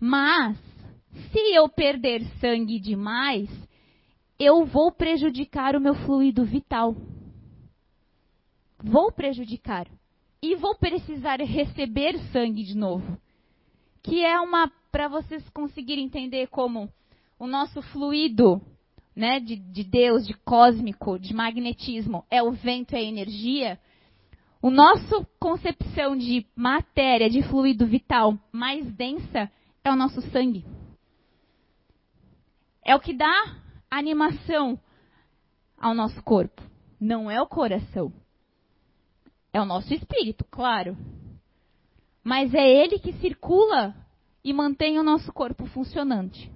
Mas, 0.00 0.56
se 1.30 1.54
eu 1.54 1.68
perder 1.68 2.24
sangue 2.40 2.80
demais, 2.80 3.46
eu 4.38 4.64
vou 4.64 4.90
prejudicar 4.90 5.76
o 5.76 5.80
meu 5.80 5.94
fluido 5.94 6.46
vital. 6.46 6.96
Vou 8.82 9.12
prejudicar. 9.12 9.86
E 10.42 10.56
vou 10.56 10.74
precisar 10.74 11.40
receber 11.42 12.18
sangue 12.32 12.64
de 12.64 12.74
novo. 12.74 13.20
Que 14.02 14.24
é 14.24 14.40
uma, 14.40 14.72
para 14.90 15.08
vocês 15.08 15.46
conseguirem 15.50 16.06
entender 16.06 16.48
como 16.48 16.88
o 17.38 17.46
nosso 17.46 17.82
fluido 17.82 18.62
né, 19.14 19.40
de, 19.40 19.56
de 19.56 19.84
Deus, 19.84 20.26
de 20.26 20.32
cósmico, 20.38 21.18
de 21.18 21.34
magnetismo, 21.34 22.24
é 22.30 22.42
o 22.42 22.50
vento, 22.50 22.94
é 22.94 23.00
a 23.00 23.02
energia 23.02 23.78
o 24.62 24.70
nosso 24.70 25.26
concepção 25.40 26.16
de 26.16 26.46
matéria, 26.54 27.28
de 27.28 27.42
fluido 27.42 27.84
vital 27.84 28.38
mais 28.52 28.86
densa 28.94 29.50
é 29.82 29.90
o 29.90 29.96
nosso 29.96 30.22
sangue. 30.30 30.64
É 32.84 32.94
o 32.94 33.00
que 33.00 33.12
dá 33.12 33.60
animação 33.90 34.78
ao 35.76 35.92
nosso 35.94 36.22
corpo. 36.22 36.62
Não 37.00 37.28
é 37.28 37.42
o 37.42 37.46
coração. 37.46 38.12
É 39.52 39.60
o 39.60 39.64
nosso 39.64 39.92
espírito, 39.92 40.44
claro. 40.44 40.96
Mas 42.22 42.54
é 42.54 42.64
ele 42.64 43.00
que 43.00 43.12
circula 43.14 43.96
e 44.44 44.52
mantém 44.52 44.96
o 44.96 45.02
nosso 45.02 45.32
corpo 45.32 45.66
funcionante. 45.66 46.48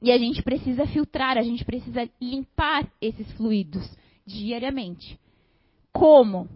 E 0.00 0.10
a 0.10 0.16
gente 0.16 0.42
precisa 0.42 0.86
filtrar, 0.86 1.36
a 1.36 1.42
gente 1.42 1.62
precisa 1.62 2.08
limpar 2.18 2.90
esses 3.02 3.30
fluidos 3.32 3.84
diariamente 4.24 5.20
como 5.92 6.48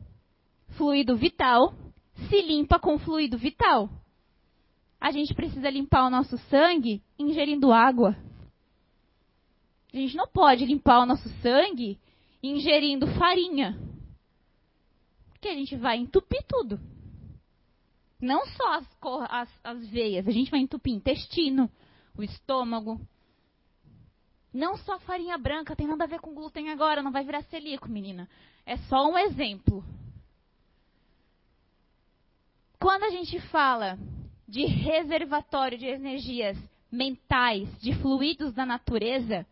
fluido 0.77 1.17
vital 1.17 1.75
se 2.29 2.41
limpa 2.43 2.79
com 2.79 2.99
fluido 2.99 3.37
vital. 3.37 3.91
A 5.01 5.11
gente 5.11 5.35
precisa 5.35 5.69
limpar 5.69 6.07
o 6.07 6.11
nosso 6.11 6.39
sangue 6.49 7.03
ingerindo 7.19 7.73
água. 7.73 8.17
A 9.93 9.97
gente 9.97 10.17
não 10.17 10.27
pode 10.27 10.65
limpar 10.65 11.03
o 11.03 11.07
nosso 11.07 11.29
sangue 11.41 11.99
ingerindo 12.43 13.07
farinha. 13.19 13.79
Porque 15.33 15.49
a 15.49 15.55
gente 15.55 15.77
vai 15.77 15.99
entupir 15.99 16.43
tudo. 16.49 16.81
Não 18.21 18.47
só 18.47 18.79
as, 18.79 18.89
as, 19.29 19.61
as 19.63 19.89
veias, 19.89 20.27
a 20.27 20.31
gente 20.31 20.51
vai 20.51 20.61
entupir 20.61 20.95
intestino, 20.95 21.71
o 22.17 22.23
estômago. 22.23 23.01
Não 24.55 24.77
só 24.77 25.01
farinha 25.01 25.37
branca, 25.37 25.75
tem 25.75 25.85
nada 25.85 26.05
a 26.05 26.07
ver 26.07 26.21
com 26.21 26.33
glúten 26.33 26.71
agora, 26.71 27.03
não 27.03 27.11
vai 27.11 27.25
virar 27.25 27.43
celíaco, 27.43 27.89
menina. 27.89 28.29
É 28.65 28.77
só 28.77 29.05
um 29.05 29.19
exemplo. 29.19 29.85
Quando 32.79 33.03
a 33.03 33.11
gente 33.11 33.41
fala 33.49 33.99
de 34.47 34.65
reservatório 34.65 35.77
de 35.77 35.87
energias 35.87 36.57
mentais, 36.89 37.69
de 37.81 37.93
fluidos 37.97 38.55
da 38.55 38.65
natureza, 38.65 39.45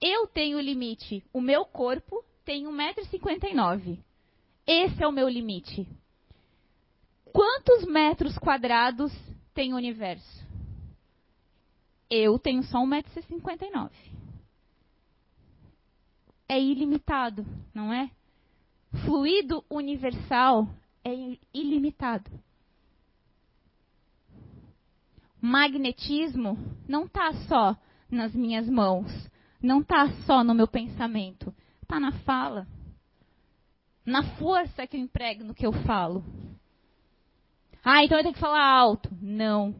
eu 0.00 0.26
tenho 0.26 0.58
limite. 0.58 1.22
O 1.30 1.40
meu 1.40 1.66
corpo 1.66 2.24
tem 2.46 2.64
1,59m. 2.64 3.98
Esse 4.66 5.04
é 5.04 5.06
o 5.06 5.12
meu 5.12 5.28
limite. 5.28 5.86
Quantos 7.30 7.84
metros 7.84 8.38
quadrados 8.38 9.12
tem 9.52 9.74
o 9.74 9.76
universo? 9.76 10.41
Eu 12.14 12.38
tenho 12.38 12.62
só 12.64 12.78
1,59m 12.78 13.90
é 16.52 16.60
ilimitado, 16.60 17.46
não 17.72 17.90
é? 17.90 18.10
Fluido 19.06 19.64
universal 19.70 20.68
é 21.02 21.10
ilimitado. 21.54 22.30
Magnetismo 25.40 26.58
não 26.86 27.06
está 27.06 27.32
só 27.48 27.74
nas 28.10 28.34
minhas 28.34 28.68
mãos, 28.68 29.10
não 29.62 29.80
está 29.80 30.10
só 30.26 30.44
no 30.44 30.54
meu 30.54 30.68
pensamento, 30.68 31.54
está 31.82 31.98
na 31.98 32.12
fala, 32.20 32.68
na 34.04 34.22
força 34.36 34.86
que 34.86 34.98
eu 34.98 35.00
emprego 35.00 35.42
no 35.42 35.54
que 35.54 35.66
eu 35.66 35.72
falo. 35.72 36.22
Ah, 37.82 38.04
então 38.04 38.18
eu 38.18 38.22
tenho 38.22 38.34
que 38.34 38.40
falar 38.40 38.62
alto. 38.62 39.08
Não. 39.20 39.74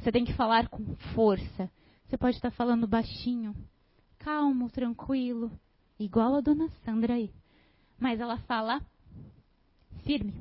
Você 0.00 0.10
tem 0.10 0.24
que 0.24 0.32
falar 0.32 0.68
com 0.68 0.96
força. 1.14 1.70
Você 2.06 2.16
pode 2.16 2.36
estar 2.36 2.50
falando 2.50 2.86
baixinho 2.86 3.54
calmo, 4.20 4.70
tranquilo, 4.70 5.50
igual 5.98 6.34
a 6.36 6.40
dona 6.40 6.68
Sandra 6.84 7.14
aí. 7.14 7.32
Mas 7.98 8.20
ela 8.20 8.38
fala 8.40 8.80
firme. 10.04 10.34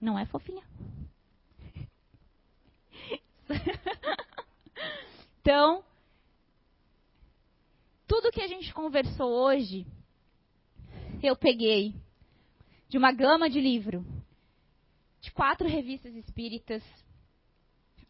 Não 0.00 0.18
é 0.18 0.24
fofinha. 0.26 0.64
Então, 5.40 5.84
tudo 8.04 8.32
que 8.32 8.40
a 8.40 8.48
gente 8.48 8.74
conversou 8.74 9.30
hoje, 9.30 9.86
eu 11.22 11.36
peguei 11.36 11.94
de 12.88 12.98
uma 12.98 13.12
gama 13.12 13.48
de 13.48 13.60
livro, 13.60 14.04
de 15.20 15.30
quatro 15.30 15.68
revistas 15.68 16.16
espíritas, 16.16 16.82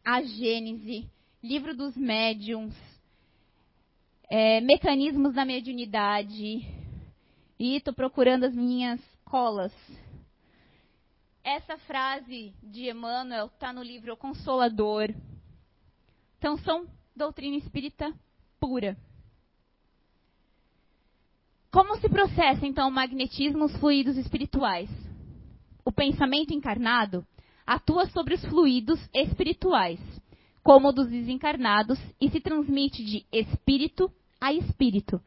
a 0.07 0.23
Gênese, 0.23 1.11
Livro 1.43 1.77
dos 1.77 1.97
Médiuns, 1.97 2.73
é, 4.31 4.61
Mecanismos 4.61 5.35
da 5.35 5.45
Mediunidade, 5.45 6.65
e 7.59 7.75
estou 7.75 7.93
procurando 7.93 8.45
as 8.45 8.55
minhas 8.55 9.01
colas. 9.25 9.73
Essa 11.43 11.77
frase 11.79 12.55
de 12.63 12.89
Emmanuel 12.89 13.47
está 13.47 13.73
no 13.73 13.83
livro 13.83 14.13
O 14.13 14.17
Consolador. 14.17 15.13
Então, 16.39 16.57
são 16.59 16.87
doutrina 17.15 17.57
espírita 17.57 18.15
pura. 18.61 18.97
Como 21.73 21.97
se 21.97 22.09
processa, 22.09 22.65
então, 22.65 22.89
o 22.89 22.93
magnetismo, 22.93 23.65
os 23.65 23.77
fluidos 23.79 24.17
espirituais? 24.17 24.89
O 25.85 25.91
pensamento 25.91 26.55
encarnado 26.55 27.27
atua 27.67 28.07
sobre 28.07 28.35
os 28.35 28.45
fluidos 28.45 29.01
espirituais, 29.13 30.01
como 30.63 30.93
dos 30.93 31.09
desencarnados, 31.09 31.99
e 32.21 32.31
se 32.31 32.41
transmite 32.41 33.05
de 33.05 33.27
espírito 33.33 34.11
a 34.41 34.53
espírito, 34.53 35.21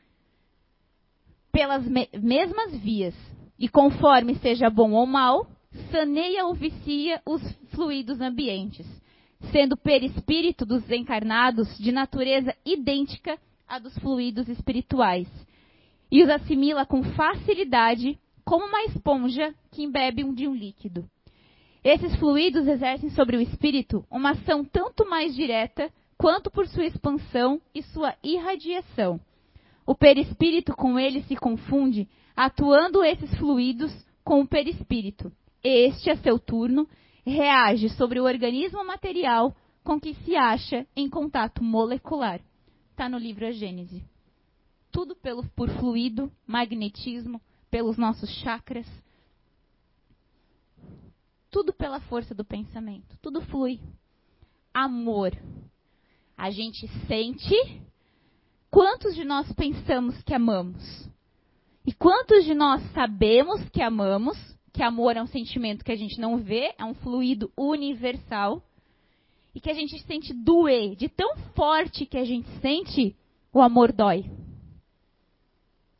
pelas 1.52 1.86
me 1.86 2.08
mesmas 2.14 2.76
vias, 2.80 3.16
e 3.58 3.68
conforme 3.68 4.36
seja 4.36 4.70
bom 4.70 4.92
ou 4.94 5.06
mal, 5.06 5.48
saneia 5.92 6.46
ou 6.46 6.54
vicia 6.54 7.22
os 7.26 7.42
fluidos 7.72 8.22
ambientes, 8.22 8.88
sendo 9.52 9.76
perispírito 9.78 10.66
dos 10.66 10.90
encarnados 10.90 11.78
de 11.78 11.92
natureza 11.92 12.56
idêntica 12.66 13.38
à 13.68 13.80
dos 13.80 13.98
fluidos 14.00 14.48
espirituais, 14.48 15.28
e 16.12 16.24
os 16.24 16.30
assimila 16.30 16.86
com 16.86 17.04
facilidade 17.04 18.18
como 18.44 18.66
uma 18.66 18.84
esponja 18.86 19.54
que 19.72 19.84
embebe 19.84 20.24
um 20.24 20.34
de 20.34 20.48
um 20.48 20.56
líquido. 20.56 21.06
Esses 21.84 22.16
fluidos 22.18 22.68
exercem 22.68 23.10
sobre 23.12 23.38
o 23.38 23.42
espírito 23.42 24.06
uma 24.12 24.32
ação 24.32 24.66
tanto 24.66 25.10
mais 25.10 25.34
direta 25.34 25.92
quanto 26.18 26.52
por 26.52 26.68
sua 26.68 26.86
expansão 26.86 27.62
e 27.74 27.82
sua 27.82 28.16
irradiação. 28.22 29.20
O 29.86 29.96
perispírito 29.96 30.76
com 30.76 31.00
ele 31.00 31.24
se 31.24 31.36
confunde, 31.36 32.08
atuando 32.36 33.04
esses 33.04 33.34
fluidos 33.38 33.92
com 34.24 34.42
o 34.42 34.48
perispírito. 34.48 35.32
Este, 35.64 36.10
a 36.10 36.18
seu 36.18 36.38
turno, 36.38 36.88
reage 37.26 37.90
sobre 37.90 38.20
o 38.20 38.26
organismo 38.26 38.86
material 38.86 39.56
com 39.84 40.00
que 40.00 40.14
se 40.14 40.36
acha 40.36 40.86
em 40.96 41.10
contato 41.10 41.64
molecular. 41.64 42.42
Está 42.92 43.08
no 43.08 43.18
livro 43.18 43.46
A 43.48 43.52
Gênese. 43.52 44.04
Tudo 44.92 45.16
pelo, 45.16 45.44
por 45.56 45.70
fluido, 45.70 46.32
magnetismo, 46.46 47.42
pelos 47.72 47.98
nossos 47.98 48.30
chakras. 48.42 48.86
Tudo 51.50 51.74
pela 51.74 52.00
força 52.02 52.36
do 52.36 52.46
pensamento. 52.46 53.18
Tudo 53.22 53.42
flui. 53.42 53.80
Amor. 54.74 55.32
A 56.38 56.50
gente 56.52 56.88
sente. 57.08 57.56
Quantos 58.70 59.16
de 59.16 59.24
nós 59.24 59.52
pensamos 59.54 60.22
que 60.22 60.34
amamos? 60.34 61.10
E 61.86 61.94
quantos 61.94 62.46
de 62.46 62.54
nós 62.54 62.82
sabemos 62.92 63.68
que 63.70 63.82
amamos? 63.82 64.38
Que 64.72 64.84
amor 64.84 65.18
é 65.18 65.24
um 65.24 65.28
sentimento 65.28 65.84
que 65.84 65.92
a 65.92 65.96
gente 65.96 66.22
não 66.22 66.38
vê, 66.38 66.74
é 66.78 66.86
um 66.86 66.94
fluido 66.94 67.52
universal. 67.58 68.64
E 69.56 69.60
que 69.60 69.72
a 69.72 69.74
gente 69.74 70.00
sente 70.04 70.32
doer. 70.34 70.96
De 70.96 71.10
tão 71.10 71.36
forte 71.56 72.06
que 72.06 72.18
a 72.18 72.24
gente 72.24 72.48
sente, 72.62 73.16
o 73.52 73.60
amor 73.60 73.92
dói. 73.92 74.30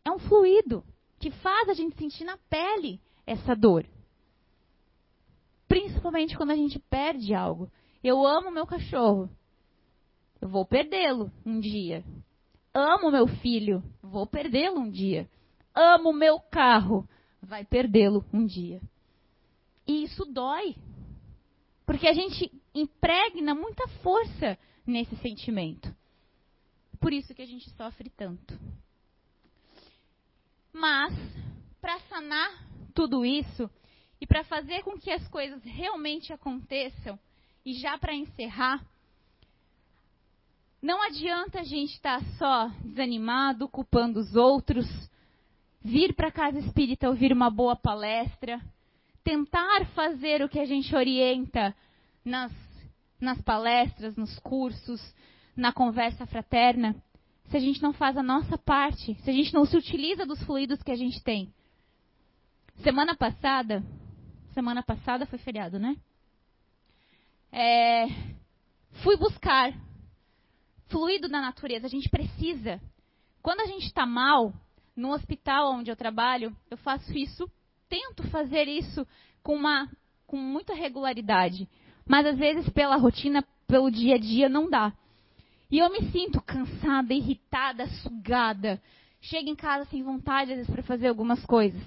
É 0.06 0.12
um 0.12 0.20
fluido 0.20 0.84
que 1.20 1.32
faz 1.32 1.70
a 1.70 1.74
gente 1.74 1.98
sentir 1.98 2.24
na 2.24 2.38
pele 2.50 3.02
essa 3.26 3.56
dor. 3.56 3.86
Principalmente 5.70 6.36
quando 6.36 6.50
a 6.50 6.56
gente 6.56 6.80
perde 6.80 7.34
algo. 7.34 7.72
Eu 8.04 8.26
amo 8.26 8.50
meu 8.50 8.66
cachorro. 8.66 9.30
Eu 10.42 10.50
vou 10.50 10.66
perdê-lo 10.66 11.32
um 11.46 11.60
dia. 11.60 12.04
Amo 12.74 13.12
meu 13.12 13.28
filho. 13.28 13.84
Vou 14.02 14.26
perdê-lo 14.26 14.80
um 14.80 14.90
dia. 14.90 15.30
Amo 15.74 16.12
meu 16.12 16.40
carro. 16.40 17.08
Vai 17.42 17.64
perdê-lo 17.64 18.26
um 18.34 18.46
dia. 18.46 18.82
E 19.88 20.04
isso 20.04 20.26
dói. 20.26 20.76
Porque 21.86 22.08
a 22.08 22.14
gente 22.14 22.52
impregna 22.74 23.54
muita 23.54 23.88
força 24.02 24.58
nesse 24.86 25.16
sentimento. 25.18 25.96
Por 27.00 27.14
isso 27.14 27.34
que 27.34 27.44
a 27.44 27.46
gente 27.46 27.70
sofre 27.72 28.10
tanto. 28.10 28.60
Mas, 30.74 31.14
para 31.80 32.00
sanar 32.02 32.66
tudo 32.94 33.24
isso 33.24 33.70
e 34.22 34.28
para 34.28 34.44
fazer 34.44 34.84
com 34.84 34.98
que 34.98 35.12
as 35.12 35.28
coisas 35.28 35.62
realmente 35.64 36.34
aconteçam, 36.34 37.18
e 37.66 37.74
já 37.74 37.98
para 37.98 38.14
encerrar, 38.14 38.84
não 40.82 41.02
adianta 41.02 41.60
a 41.60 41.64
gente 41.64 41.94
estar 41.94 42.20
tá 42.20 42.26
só 42.38 42.68
desanimado, 42.84 43.68
culpando 43.68 44.20
os 44.20 44.36
outros, 44.36 44.88
vir 45.82 46.14
para 46.14 46.30
a 46.30 46.32
casa 46.32 46.60
espírita 46.60 47.10
ouvir 47.10 47.34
uma 47.34 47.50
boa 47.50 47.76
palestra, 47.76 48.62
tentar 49.24 49.86
fazer 49.94 50.42
o 50.42 50.50
que 50.50 50.60
a 50.60 50.66
gente 50.66 50.96
orienta 50.96 51.76
nas, 52.24 52.52
nas 53.20 53.42
palestras, 53.42 54.16
nos 54.16 54.38
cursos, 54.40 55.02
na 55.56 55.74
conversa 55.74 56.26
fraterna 56.26 56.96
se 57.50 57.58
a 57.58 57.60
gente 57.60 57.82
não 57.82 57.94
faz 57.94 58.16
a 58.16 58.24
nossa 58.24 58.58
parte, 58.58 59.16
se 59.24 59.30
a 59.30 59.34
gente 59.34 59.54
não 59.54 59.66
se 59.66 59.76
utiliza 59.76 60.26
dos 60.26 60.42
fluidos 60.44 60.82
que 60.84 60.92
a 60.92 60.96
gente 60.96 61.22
tem. 61.24 61.52
Semana 62.84 63.16
passada, 63.16 63.84
semana 64.60 64.84
passada 64.84 65.26
foi 65.26 65.40
feriado, 65.40 65.80
né? 65.80 65.96
É, 67.50 68.08
fui 69.02 69.16
buscar 69.16 69.74
fluido 70.88 71.30
da 71.30 71.40
natureza. 71.40 71.88
A 71.88 71.90
gente 71.90 72.10
precisa. 72.10 72.82
Quando 73.42 73.62
a 73.62 73.66
gente 73.68 73.86
está 73.86 74.06
mal, 74.06 74.54
no 74.98 75.14
hospital 75.14 75.76
onde 75.76 75.90
eu 75.90 75.96
trabalho, 75.96 76.54
eu 76.70 76.76
faço 76.76 77.18
isso, 77.18 77.50
tento 77.88 78.28
fazer 78.28 78.68
isso 78.68 79.08
com 79.42 79.56
uma 79.56 79.90
com 80.28 80.38
muita 80.38 80.76
regularidade, 80.76 81.68
mas 82.06 82.24
às 82.24 82.38
vezes 82.38 82.70
pela 82.70 82.98
rotina, 82.98 83.44
pelo 83.66 83.90
dia 83.90 84.16
a 84.16 84.20
dia 84.20 84.48
não 84.48 84.70
dá. 84.70 84.94
E 85.72 85.80
eu 85.80 85.90
me 85.90 86.12
sinto 86.12 86.42
cansada, 86.42 87.14
irritada, 87.14 87.88
sugada. 88.04 88.80
Chego 89.22 89.50
em 89.50 89.56
casa 89.56 89.86
sem 89.86 90.04
vontade, 90.04 90.52
às 90.52 90.58
vezes, 90.58 90.72
para 90.72 90.84
fazer 90.84 91.08
algumas 91.08 91.44
coisas. 91.46 91.82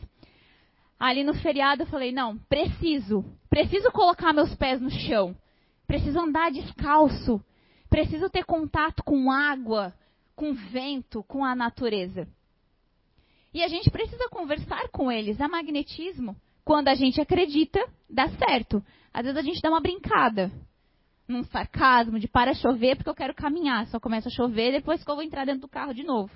Ali 1.02 1.24
no 1.24 1.34
feriado 1.34 1.82
eu 1.82 1.86
falei: 1.88 2.12
não, 2.12 2.38
preciso. 2.38 3.24
Preciso 3.50 3.90
colocar 3.90 4.32
meus 4.32 4.54
pés 4.54 4.80
no 4.80 4.88
chão. 4.88 5.36
Preciso 5.84 6.20
andar 6.20 6.52
descalço. 6.52 7.44
Preciso 7.90 8.30
ter 8.30 8.44
contato 8.44 9.02
com 9.02 9.28
água, 9.28 9.92
com 10.36 10.54
vento, 10.54 11.24
com 11.24 11.44
a 11.44 11.56
natureza. 11.56 12.28
E 13.52 13.64
a 13.64 13.66
gente 13.66 13.90
precisa 13.90 14.28
conversar 14.30 14.90
com 14.90 15.10
eles. 15.10 15.40
A 15.40 15.48
magnetismo, 15.48 16.36
quando 16.64 16.86
a 16.86 16.94
gente 16.94 17.20
acredita, 17.20 17.84
dá 18.08 18.28
certo. 18.28 18.80
Às 19.12 19.24
vezes 19.24 19.36
a 19.36 19.42
gente 19.42 19.60
dá 19.60 19.70
uma 19.70 19.80
brincada 19.80 20.52
num 21.26 21.42
sarcasmo 21.42 22.20
de 22.20 22.28
para 22.28 22.54
chover 22.54 22.94
porque 22.94 23.10
eu 23.10 23.14
quero 23.16 23.34
caminhar. 23.34 23.88
Só 23.88 23.98
começa 23.98 24.28
a 24.28 24.32
chover 24.32 24.70
depois 24.70 25.02
que 25.02 25.10
eu 25.10 25.16
vou 25.16 25.24
entrar 25.24 25.46
dentro 25.46 25.62
do 25.62 25.68
carro 25.68 25.92
de 25.92 26.04
novo. 26.04 26.30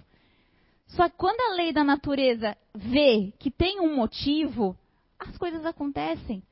Só 0.89 1.09
que 1.09 1.17
quando 1.17 1.41
a 1.41 1.57
lei 1.57 1.73
da 1.73 1.83
natureza 1.83 2.57
vê 2.75 3.33
que 3.39 3.51
tem 3.51 3.81
um 3.81 3.95
motivo, 3.95 4.77
as 5.19 5.37
coisas 5.37 5.65
acontecem. 5.65 6.43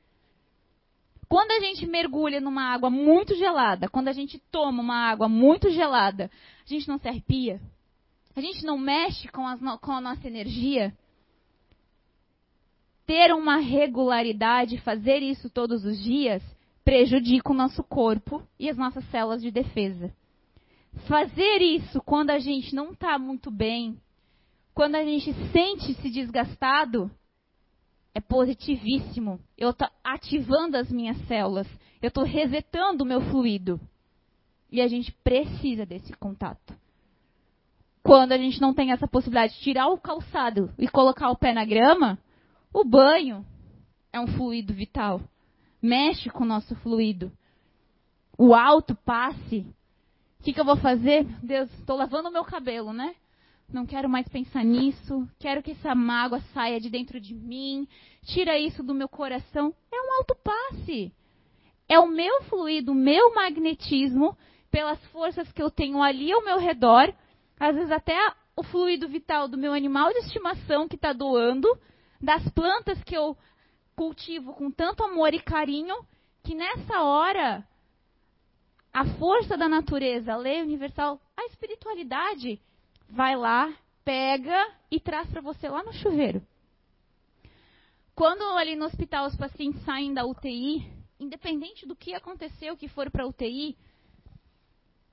Quando 1.27 1.51
a 1.51 1.59
gente 1.59 1.87
mergulha 1.87 2.39
numa 2.39 2.73
água 2.73 2.89
muito 2.89 3.35
gelada, 3.35 3.89
quando 3.89 4.09
a 4.09 4.13
gente 4.13 4.39
toma 4.51 4.81
uma 4.81 5.09
água 5.09 5.27
muito 5.27 5.69
gelada, 5.71 6.29
a 6.65 6.69
gente 6.69 6.87
não 6.87 6.99
se 6.99 7.07
arrepia? 7.07 7.59
A 8.35 8.41
gente 8.41 8.65
não 8.65 8.77
mexe 8.77 9.27
com, 9.29 9.47
as, 9.47 9.59
com 9.79 9.91
a 9.91 10.01
nossa 10.01 10.27
energia? 10.27 10.95
Ter 13.05 13.33
uma 13.33 13.57
regularidade, 13.57 14.77
fazer 14.79 15.19
isso 15.19 15.49
todos 15.49 15.85
os 15.85 15.97
dias, 16.01 16.43
prejudica 16.83 17.51
o 17.51 17.55
nosso 17.55 17.83
corpo 17.83 18.45
e 18.59 18.69
as 18.69 18.77
nossas 18.77 19.03
células 19.09 19.41
de 19.41 19.49
defesa. 19.49 20.13
Fazer 21.07 21.61
isso 21.61 22.01
quando 22.01 22.29
a 22.29 22.39
gente 22.39 22.75
não 22.75 22.91
está 22.91 23.17
muito 23.17 23.49
bem, 23.49 23.97
quando 24.75 24.95
a 24.95 25.03
gente 25.03 25.33
sente-se 25.51 26.09
desgastado, 26.11 27.09
é 28.13 28.21
positivíssimo. 28.21 29.39
Eu 29.57 29.71
estou 29.71 29.87
ativando 30.03 30.77
as 30.77 30.91
minhas 30.91 31.17
células, 31.27 31.67
eu 32.01 32.09
estou 32.09 32.23
resetando 32.23 33.03
o 33.03 33.07
meu 33.07 33.21
fluido. 33.31 33.79
E 34.71 34.81
a 34.81 34.87
gente 34.87 35.11
precisa 35.23 35.85
desse 35.85 36.13
contato. 36.13 36.75
Quando 38.03 38.33
a 38.33 38.37
gente 38.37 38.61
não 38.61 38.73
tem 38.73 38.91
essa 38.91 39.07
possibilidade 39.07 39.53
de 39.53 39.61
tirar 39.61 39.87
o 39.87 39.97
calçado 39.97 40.71
e 40.77 40.87
colocar 40.87 41.31
o 41.31 41.37
pé 41.37 41.53
na 41.53 41.65
grama, 41.65 42.19
o 42.71 42.83
banho 42.83 43.43
é 44.13 44.19
um 44.19 44.27
fluido 44.27 44.73
vital 44.73 45.21
mexe 45.85 46.29
com 46.29 46.43
o 46.43 46.47
nosso 46.47 46.75
fluido. 46.77 47.31
O 48.37 48.53
alto 48.53 48.95
passe 48.95 49.65
O 50.39 50.43
que, 50.43 50.51
que 50.51 50.59
eu 50.59 50.65
vou 50.65 50.77
fazer? 50.77 51.23
Meu 51.23 51.39
Deus, 51.41 51.73
estou 51.79 51.95
lavando 51.95 52.29
o 52.29 52.31
meu 52.31 52.43
cabelo, 52.43 52.91
né? 52.91 53.15
Não 53.71 53.85
quero 53.85 54.07
mais 54.07 54.27
pensar 54.27 54.63
nisso. 54.63 55.27
Quero 55.39 55.63
que 55.63 55.71
essa 55.71 55.95
mágoa 55.95 56.39
saia 56.53 56.79
de 56.79 56.89
dentro 56.89 57.19
de 57.19 57.33
mim. 57.33 57.87
Tira 58.23 58.57
isso 58.57 58.83
do 58.83 58.93
meu 58.93 59.09
coração. 59.09 59.73
É 59.91 59.95
um 59.95 60.13
autopasse. 60.19 61.11
É 61.87 61.99
o 61.99 62.07
meu 62.07 62.43
fluido, 62.43 62.91
o 62.91 62.95
meu 62.95 63.33
magnetismo, 63.33 64.37
pelas 64.71 65.03
forças 65.07 65.51
que 65.51 65.61
eu 65.61 65.69
tenho 65.69 66.01
ali 66.01 66.31
ao 66.31 66.43
meu 66.43 66.59
redor. 66.59 67.13
Às 67.59 67.75
vezes 67.75 67.91
até 67.91 68.17
o 68.55 68.63
fluido 68.63 69.07
vital 69.07 69.47
do 69.47 69.57
meu 69.57 69.73
animal 69.73 70.11
de 70.11 70.19
estimação 70.19 70.87
que 70.87 70.95
está 70.95 71.11
doando. 71.11 71.67
Das 72.21 72.47
plantas 72.51 73.03
que 73.03 73.15
eu 73.15 73.35
cultivo 73.95 74.53
com 74.53 74.69
tanto 74.71 75.03
amor 75.03 75.33
e 75.33 75.39
carinho. 75.39 75.95
Que 76.43 76.53
nessa 76.53 77.01
hora, 77.01 77.67
a 78.93 79.05
força 79.17 79.57
da 79.57 79.67
natureza, 79.67 80.33
a 80.33 80.37
lei 80.37 80.61
universal, 80.61 81.19
a 81.35 81.45
espiritualidade 81.45 82.61
vai 83.09 83.35
lá, 83.35 83.73
pega 84.03 84.73
e 84.91 84.99
traz 84.99 85.29
para 85.29 85.41
você 85.41 85.67
lá 85.67 85.83
no 85.83 85.93
chuveiro. 85.93 86.45
Quando 88.13 88.43
ali 88.57 88.75
no 88.75 88.85
hospital 88.85 89.27
os 89.27 89.35
pacientes 89.35 89.83
saem 89.83 90.13
da 90.13 90.25
UTI, 90.25 90.89
independente 91.19 91.85
do 91.85 91.95
que 91.95 92.13
aconteceu, 92.13 92.77
que 92.77 92.87
for 92.87 93.11
para 93.11 93.27
UTI, 93.27 93.75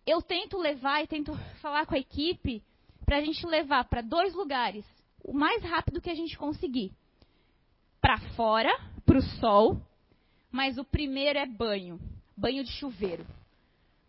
eu 0.06 0.20
tento 0.20 0.58
levar 0.58 1.02
e 1.02 1.06
tento 1.06 1.34
falar 1.60 1.86
com 1.86 1.94
a 1.94 1.98
equipe 1.98 2.62
para 3.04 3.18
a 3.18 3.20
gente 3.20 3.44
levar 3.46 3.84
para 3.84 4.02
dois 4.02 4.34
lugares 4.34 4.84
o 5.24 5.32
mais 5.32 5.62
rápido 5.62 6.00
que 6.00 6.10
a 6.10 6.14
gente 6.14 6.36
conseguir. 6.36 6.92
Para 8.00 8.18
fora, 8.34 8.70
para 9.04 9.18
o 9.18 9.22
sol, 9.22 9.80
mas 10.50 10.76
o 10.78 10.84
primeiro 10.84 11.38
é 11.38 11.46
banho, 11.46 12.00
banho 12.36 12.64
de 12.64 12.70
chuveiro. 12.72 13.26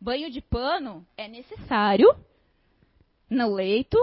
Banho 0.02 0.30
de 0.30 0.42
pano 0.42 1.06
é 1.16 1.28
necessário, 1.28 2.08
no 3.34 3.54
leito, 3.54 3.98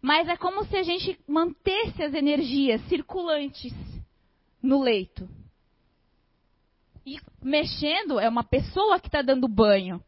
mas 0.00 0.28
é 0.28 0.36
como 0.36 0.64
se 0.64 0.76
a 0.76 0.82
gente 0.82 1.18
mantesse 1.28 2.02
as 2.02 2.14
energias 2.14 2.80
circulantes 2.88 3.72
no 4.62 4.82
leito. 4.82 5.28
E 7.04 7.18
mexendo 7.42 8.18
é 8.18 8.28
uma 8.28 8.44
pessoa 8.44 9.00
que 9.00 9.08
está 9.08 9.22
dando 9.22 9.48
banho. 9.48 10.02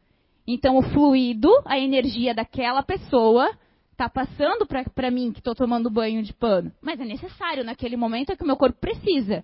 Então 0.47 0.77
o 0.77 0.83
fluido, 0.83 1.49
a 1.65 1.79
energia 1.79 2.33
daquela 2.33 2.83
pessoa 2.83 3.49
está 3.91 4.09
passando 4.09 4.65
para 4.65 5.11
mim 5.11 5.31
que 5.31 5.39
estou 5.39 5.55
tomando 5.55 5.89
banho 5.89 6.21
de 6.23 6.33
pano. 6.33 6.71
Mas 6.81 6.99
é 6.99 7.05
necessário 7.05 7.63
naquele 7.63 7.95
momento 7.95 8.31
é 8.31 8.35
que 8.35 8.43
o 8.43 8.47
meu 8.47 8.57
corpo 8.57 8.79
precisa. 8.79 9.43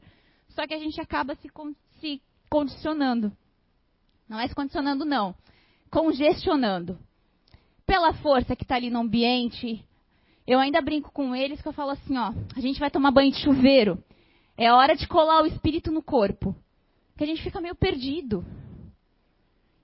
Só 0.50 0.68
que 0.68 0.74
a 0.74 0.80
gente 0.80 1.00
acaba 1.00 1.36
se, 1.36 1.50
se 2.00 2.22
condicionando. 2.50 3.32
Não 4.28 4.40
é 4.40 4.48
se 4.48 4.56
condicionando, 4.56 5.06
não. 5.06 5.34
Congestionando 5.90 7.00
pela 7.92 8.14
força 8.14 8.56
que 8.56 8.64
está 8.64 8.76
ali 8.78 8.90
no 8.90 9.02
ambiente. 9.02 9.86
Eu 10.48 10.60
ainda 10.60 10.80
brinco 10.80 11.12
com 11.12 11.36
eles 11.36 11.62
que 11.62 11.68
eu 11.68 11.74
falo 11.74 11.90
assim, 11.90 12.18
ó, 12.18 12.32
a 12.56 12.60
gente 12.62 12.80
vai 12.80 12.90
tomar 12.90 13.12
banho 13.12 13.34
de 13.34 13.42
chuveiro. 13.42 14.02
É 14.56 14.72
hora 14.72 14.96
de 14.96 15.06
colar 15.10 15.44
o 15.44 15.46
espírito 15.46 15.92
no 15.92 16.02
corpo. 16.02 16.56
Que 17.18 17.26
a 17.26 17.28
gente 17.28 17.44
fica 17.44 17.60
meio 17.60 17.76
perdido. 17.76 18.46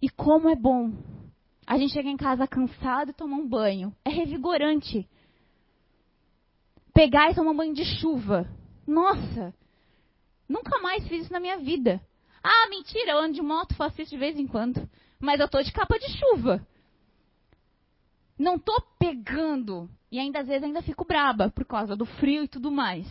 E 0.02 0.08
como 0.08 0.48
é 0.48 0.56
bom. 0.56 0.94
A 1.66 1.78
gente 1.78 1.92
chega 1.92 2.08
em 2.08 2.16
casa 2.16 2.48
cansado 2.48 3.10
e 3.10 3.14
tomar 3.14 3.36
um 3.36 3.46
banho. 3.46 3.94
É 4.06 4.10
revigorante. 4.10 5.06
Pegar 6.94 7.30
e 7.30 7.36
tomar 7.36 7.52
um 7.52 7.58
banho 7.58 7.74
de 7.74 7.84
chuva. 7.84 8.50
Nossa! 8.88 9.54
Nunca 10.48 10.80
mais 10.80 11.06
fiz 11.10 11.24
isso 11.24 11.34
na 11.34 11.42
minha 11.42 11.58
vida. 11.58 12.00
Ah, 12.42 12.70
mentira, 12.70 13.12
eu 13.12 13.20
ando 13.20 13.34
de 13.34 13.42
moto, 13.42 13.76
faço 13.76 14.02
isso 14.02 14.12
de 14.12 14.18
vez 14.18 14.40
em 14.40 14.48
quando. 14.48 14.90
Mas 15.20 15.42
eu 15.42 15.50
tô 15.50 15.62
de 15.62 15.74
capa 15.74 16.00
de 16.00 16.08
chuva. 16.18 16.66
Não 18.38 18.56
estou 18.56 18.80
pegando. 19.00 19.90
E 20.12 20.20
ainda 20.20 20.40
às 20.40 20.48
vezes 20.48 20.64
ainda 20.64 20.82
fico 20.82 21.06
braba 21.06 21.50
por 21.50 21.66
causa 21.66 21.96
do 21.96 22.06
frio 22.06 22.44
e 22.44 22.48
tudo 22.48 22.72
mais. 22.72 23.08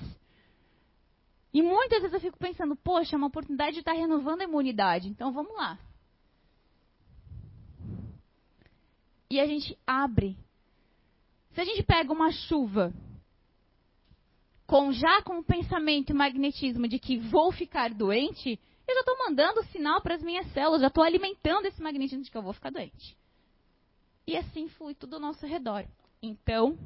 E 1.52 1.62
muitas 1.62 2.00
vezes 2.00 2.14
eu 2.14 2.20
fico 2.20 2.38
pensando, 2.38 2.76
poxa, 2.76 3.16
é 3.16 3.18
uma 3.18 3.28
oportunidade 3.28 3.72
de 3.72 3.78
estar 3.80 3.92
renovando 3.92 4.42
a 4.42 4.44
imunidade. 4.44 5.08
Então 5.08 5.32
vamos 5.32 5.54
lá. 5.56 5.78
E 9.30 9.40
a 9.40 9.46
gente 9.46 9.76
abre. 9.86 10.36
Se 11.52 11.60
a 11.60 11.64
gente 11.64 11.82
pega 11.82 12.12
uma 12.12 12.30
chuva 12.30 12.92
com 14.66 14.92
já 14.92 15.22
com 15.22 15.38
o 15.38 15.44
pensamento 15.44 16.10
e 16.10 16.14
magnetismo 16.14 16.88
de 16.88 16.98
que 16.98 17.16
vou 17.16 17.52
ficar 17.52 17.94
doente, 17.94 18.60
eu 18.86 18.94
já 18.94 19.00
estou 19.00 19.18
mandando 19.18 19.64
sinal 19.64 20.00
para 20.00 20.14
as 20.14 20.22
minhas 20.22 20.46
células, 20.52 20.80
já 20.80 20.88
estou 20.88 21.02
alimentando 21.02 21.66
esse 21.66 21.80
magnetismo 21.82 22.22
de 22.22 22.30
que 22.30 22.36
eu 22.36 22.42
vou 22.42 22.52
ficar 22.52 22.70
doente. 22.70 23.16
E 24.26 24.36
assim 24.36 24.68
flui 24.68 24.94
tudo 24.94 25.14
ao 25.14 25.20
nosso 25.20 25.46
redor. 25.46 25.84
Então, 26.20 26.76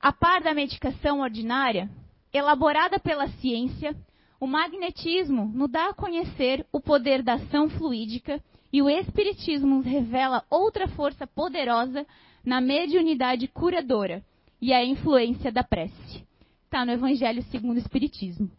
a 0.00 0.12
par 0.12 0.40
da 0.42 0.54
medicação 0.54 1.20
ordinária, 1.20 1.90
elaborada 2.32 3.00
pela 3.00 3.28
ciência, 3.28 3.96
o 4.38 4.46
magnetismo 4.46 5.46
nos 5.46 5.70
dá 5.70 5.88
a 5.88 5.94
conhecer 5.94 6.66
o 6.72 6.80
poder 6.80 7.22
da 7.22 7.34
ação 7.34 7.68
fluídica 7.68 8.42
e 8.72 8.80
o 8.80 8.88
espiritismo 8.88 9.76
nos 9.76 9.86
revela 9.86 10.44
outra 10.48 10.88
força 10.88 11.26
poderosa 11.26 12.06
na 12.44 12.60
mediunidade 12.60 13.46
curadora 13.48 14.24
e 14.60 14.72
a 14.72 14.84
influência 14.84 15.50
da 15.52 15.62
prece. 15.62 16.24
Está 16.64 16.84
no 16.84 16.92
Evangelho 16.92 17.42
segundo 17.50 17.76
o 17.76 17.80
Espiritismo. 17.80 18.50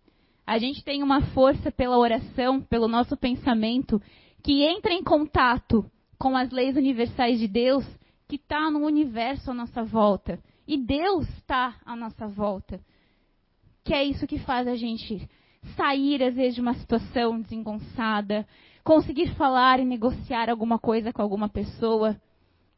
A 0.46 0.58
gente 0.58 0.84
tem 0.84 1.02
uma 1.02 1.22
força 1.28 1.72
pela 1.72 1.98
oração, 1.98 2.62
pelo 2.62 2.88
nosso 2.88 3.16
pensamento, 3.16 4.02
que 4.44 4.62
entra 4.64 4.94
em 4.94 5.04
contato 5.04 5.89
com 6.18 6.36
as 6.36 6.49
leis 6.51 6.76
universais 6.76 7.39
de 7.39 7.47
Deus 7.47 7.86
que 8.28 8.36
está 8.36 8.72
no 8.72 8.86
universo 8.86 9.51
à 9.51 9.53
nossa 9.53 9.84
volta. 9.84 10.39
E 10.68 10.78
Deus 10.78 11.28
está 11.38 11.76
à 11.86 11.95
nossa 11.95 12.28
volta. 12.28 12.80
Que 13.84 13.93
é 13.93 14.03
isso 14.03 14.26
que 14.26 14.39
faz 14.39 14.68
a 14.68 14.76
gente 14.76 15.30
sair, 15.76 16.24
às 16.24 16.36
vezes, 16.36 16.55
de 16.55 16.61
uma 16.61 16.74
situação 16.74 17.39
desengonçada, 17.41 18.47
conseguir 18.84 19.36
falar 19.36 19.80
e 19.80 19.86
negociar 19.86 20.49
alguma 20.49 20.80
coisa 20.80 21.11
com 21.11 21.22
alguma 21.22 21.49
pessoa. 21.49 22.20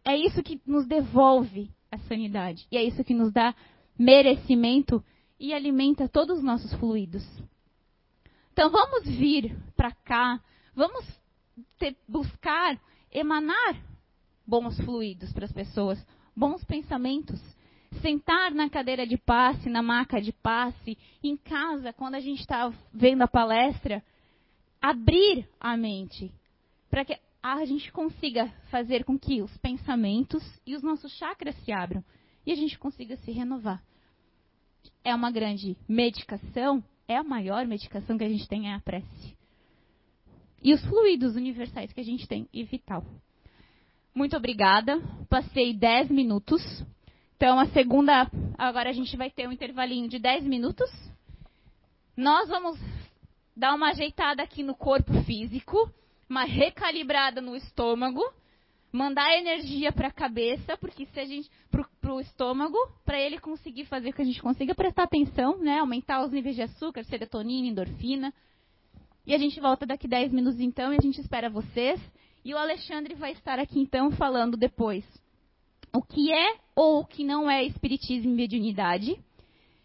É 0.03 0.17
isso 0.17 0.43
que 0.43 0.59
nos 0.65 0.87
devolve 0.87 1.69
a 1.91 1.97
sanidade. 1.99 2.67
E 2.71 2.77
é 2.77 2.83
isso 2.83 3.03
que 3.03 3.13
nos 3.13 3.31
dá 3.31 3.55
merecimento 3.97 5.03
e 5.39 5.53
alimenta 5.53 6.07
todos 6.07 6.39
os 6.39 6.43
nossos 6.43 6.73
fluidos. 6.73 7.25
Então 8.51 8.69
vamos 8.69 9.03
vir 9.05 9.55
para 9.75 9.91
cá, 9.91 10.39
vamos 10.73 11.05
ter, 11.77 11.95
buscar 12.07 12.79
emanar 13.15 13.81
bons 14.45 14.77
fluidos 14.81 15.31
para 15.33 15.45
as 15.45 15.51
pessoas, 15.51 16.05
bons 16.35 16.63
pensamentos. 16.65 17.41
Sentar 18.01 18.51
na 18.51 18.69
cadeira 18.69 19.07
de 19.07 19.17
passe, 19.17 19.69
na 19.69 19.81
maca 19.81 20.21
de 20.21 20.33
passe, 20.33 20.97
em 21.23 21.37
casa, 21.37 21.93
quando 21.93 22.15
a 22.15 22.19
gente 22.19 22.41
está 22.41 22.71
vendo 22.93 23.21
a 23.21 23.27
palestra, 23.27 24.03
abrir 24.81 25.47
a 25.59 25.77
mente 25.77 26.31
para 26.89 27.05
que 27.05 27.17
a 27.41 27.63
gente 27.63 27.91
consiga 27.91 28.47
fazer 28.69 29.05
com 29.05 29.17
que 29.17 29.41
os 29.41 29.57
pensamentos 29.59 30.43
e 30.65 30.75
os 30.75 30.83
nossos 30.83 31.11
chakras 31.13 31.55
se 31.63 31.71
abram 31.71 32.03
e 32.45 32.51
a 32.51 32.55
gente 32.55 32.77
consiga 32.77 33.15
se 33.17 33.31
renovar. 33.31 33.81
É 35.03 35.15
uma 35.15 35.31
grande 35.31 35.77
medicação, 35.87 36.83
é 37.07 37.15
a 37.15 37.23
maior 37.23 37.65
medicação 37.65 38.17
que 38.17 38.23
a 38.23 38.29
gente 38.29 38.47
tem 38.47 38.69
é 38.69 38.73
a 38.73 38.79
prece 38.79 39.34
e 40.65 40.73
os 40.73 40.83
fluidos 40.83 41.35
universais 41.35 41.93
que 41.93 42.01
a 42.01 42.03
gente 42.03 42.27
tem 42.27 42.49
e 42.51 42.63
vital. 42.63 43.05
Muito 44.15 44.35
obrigada. 44.35 44.99
Passei 45.29 45.75
10 45.75 46.09
minutos. 46.09 46.59
Então, 47.35 47.59
a 47.59 47.67
segunda. 47.67 48.27
Agora 48.57 48.89
a 48.89 48.93
gente 48.93 49.15
vai 49.15 49.29
ter 49.29 49.47
um 49.47 49.51
intervalinho 49.51 50.09
de 50.09 50.17
10 50.17 50.43
minutos. 50.45 50.89
Nós 52.17 52.49
vamos 52.49 52.79
dar 53.55 53.75
uma 53.75 53.89
ajeitada 53.89 54.41
aqui 54.41 54.63
no 54.63 54.73
corpo 54.73 55.13
físico, 55.21 55.77
uma 56.27 56.45
recalibrada 56.45 57.41
no 57.41 57.55
estômago, 57.55 58.23
mandar 58.91 59.37
energia 59.37 59.91
para 59.91 60.07
a 60.07 60.11
cabeça, 60.11 60.75
porque 60.77 61.05
se 61.05 61.19
a 61.19 61.25
gente 61.25 61.47
para 61.69 62.11
o 62.11 62.19
estômago, 62.19 62.77
para 63.05 63.19
ele 63.19 63.37
conseguir 63.37 63.85
fazer 63.85 64.13
que 64.13 64.21
a 64.21 64.25
gente 64.25 64.41
consiga 64.41 64.73
prestar 64.73 65.03
atenção, 65.03 65.59
né, 65.59 65.77
aumentar 65.77 66.25
os 66.25 66.31
níveis 66.31 66.55
de 66.55 66.63
açúcar, 66.63 67.03
serotonina, 67.03 67.67
endorfina, 67.67 68.33
e 69.25 69.33
a 69.33 69.37
gente 69.37 69.59
volta 69.59 69.85
daqui 69.85 70.07
10 70.07 70.31
minutos 70.31 70.59
então 70.59 70.93
e 70.93 70.97
a 70.97 71.01
gente 71.01 71.19
espera 71.19 71.49
vocês. 71.49 71.99
E 72.43 72.53
o 72.53 72.57
Alexandre 72.57 73.15
vai 73.15 73.31
estar 73.31 73.57
aqui 73.57 73.79
então 73.79 74.11
falando 74.11 74.55
depois 74.55 75.03
o 75.91 76.01
que 76.01 76.31
é 76.31 76.57
ou 76.75 76.99
o 76.99 77.05
que 77.05 77.23
não 77.23 77.49
é 77.49 77.63
espiritismo 77.63 78.31
e 78.31 78.35
mediunidade. 78.35 79.17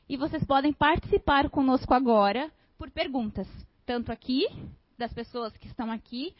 E 0.08 0.16
vocês 0.16 0.44
podem 0.44 0.72
participar 0.72 1.48
conosco 1.48 1.94
agora 1.94 2.50
por 2.76 2.90
perguntas, 2.90 3.48
tanto 3.86 4.10
aqui, 4.10 4.46
das 4.98 5.12
pessoas 5.12 5.56
que 5.56 5.68
estão 5.68 5.90
aqui, 5.90 6.34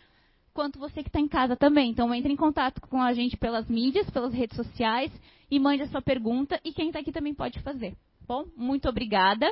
quanto 0.53 0.79
você 0.79 1.03
que 1.03 1.09
está 1.09 1.21
em 1.21 1.29
casa 1.29 1.57
também. 1.57 1.91
Então 1.91 2.13
entre 2.13 2.33
em 2.33 2.37
contato 2.37 2.81
com 2.83 3.01
a 3.01 3.15
gente 3.15 3.37
pelas 3.37 3.69
mídias, 3.69 4.11
pelas 4.11 4.35
redes 4.35 4.57
sociais 4.57 5.11
e 5.51 5.59
mande 5.59 5.85
a 5.85 5.89
sua 5.89 6.03
pergunta. 6.03 6.61
E 6.65 6.73
quem 6.73 6.89
está 6.89 6.99
aqui 6.99 7.13
também 7.13 7.33
pode 7.33 7.61
fazer. 7.61 7.97
Bom, 8.27 8.45
muito 8.57 8.89
obrigada 8.89 9.51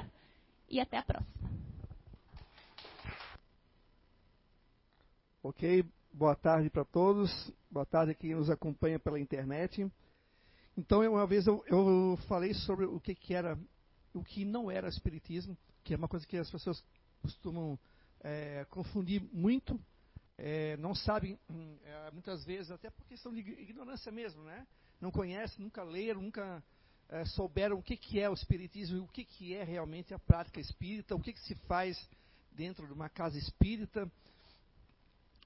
e 0.68 0.80
até 0.80 0.98
a 0.98 1.02
próxima. 1.02 1.48
Ok, 5.40 5.84
boa 6.12 6.34
tarde 6.34 6.68
para 6.68 6.84
todos, 6.84 7.30
boa 7.70 7.86
tarde 7.86 8.10
a 8.10 8.14
quem 8.14 8.34
nos 8.34 8.50
acompanha 8.50 8.98
pela 8.98 9.20
internet. 9.20 9.88
Então, 10.76 11.00
uma 11.08 11.28
vez 11.28 11.46
eu, 11.46 11.64
eu 11.68 12.18
falei 12.26 12.52
sobre 12.54 12.86
o 12.86 12.98
que, 12.98 13.14
que, 13.14 13.34
era, 13.34 13.56
o 14.12 14.24
que 14.24 14.44
não 14.44 14.68
era 14.68 14.88
espiritismo, 14.88 15.56
que 15.84 15.94
é 15.94 15.96
uma 15.96 16.08
coisa 16.08 16.26
que 16.26 16.36
as 16.36 16.50
pessoas 16.50 16.82
costumam 17.22 17.78
é, 18.20 18.66
confundir 18.68 19.22
muito, 19.32 19.80
é, 20.36 20.76
não 20.78 20.92
sabem, 20.92 21.38
hum, 21.48 21.76
é, 21.84 22.10
muitas 22.10 22.44
vezes, 22.44 22.72
até 22.72 22.90
por 22.90 23.06
questão 23.06 23.32
de 23.32 23.38
ignorância 23.38 24.10
mesmo, 24.10 24.42
né? 24.42 24.66
Não 25.00 25.12
conhecem, 25.12 25.62
nunca 25.62 25.84
leram, 25.84 26.20
nunca 26.20 26.60
é, 27.08 27.24
souberam 27.26 27.78
o 27.78 27.82
que, 27.82 27.96
que 27.96 28.18
é 28.18 28.28
o 28.28 28.34
espiritismo 28.34 28.96
e 28.96 29.00
o 29.00 29.06
que, 29.06 29.24
que 29.24 29.54
é 29.54 29.62
realmente 29.62 30.12
a 30.12 30.18
prática 30.18 30.58
espírita, 30.58 31.14
o 31.14 31.20
que, 31.20 31.32
que 31.32 31.40
se 31.42 31.54
faz 31.68 31.96
dentro 32.50 32.88
de 32.88 32.92
uma 32.92 33.08
casa 33.08 33.38
espírita. 33.38 34.10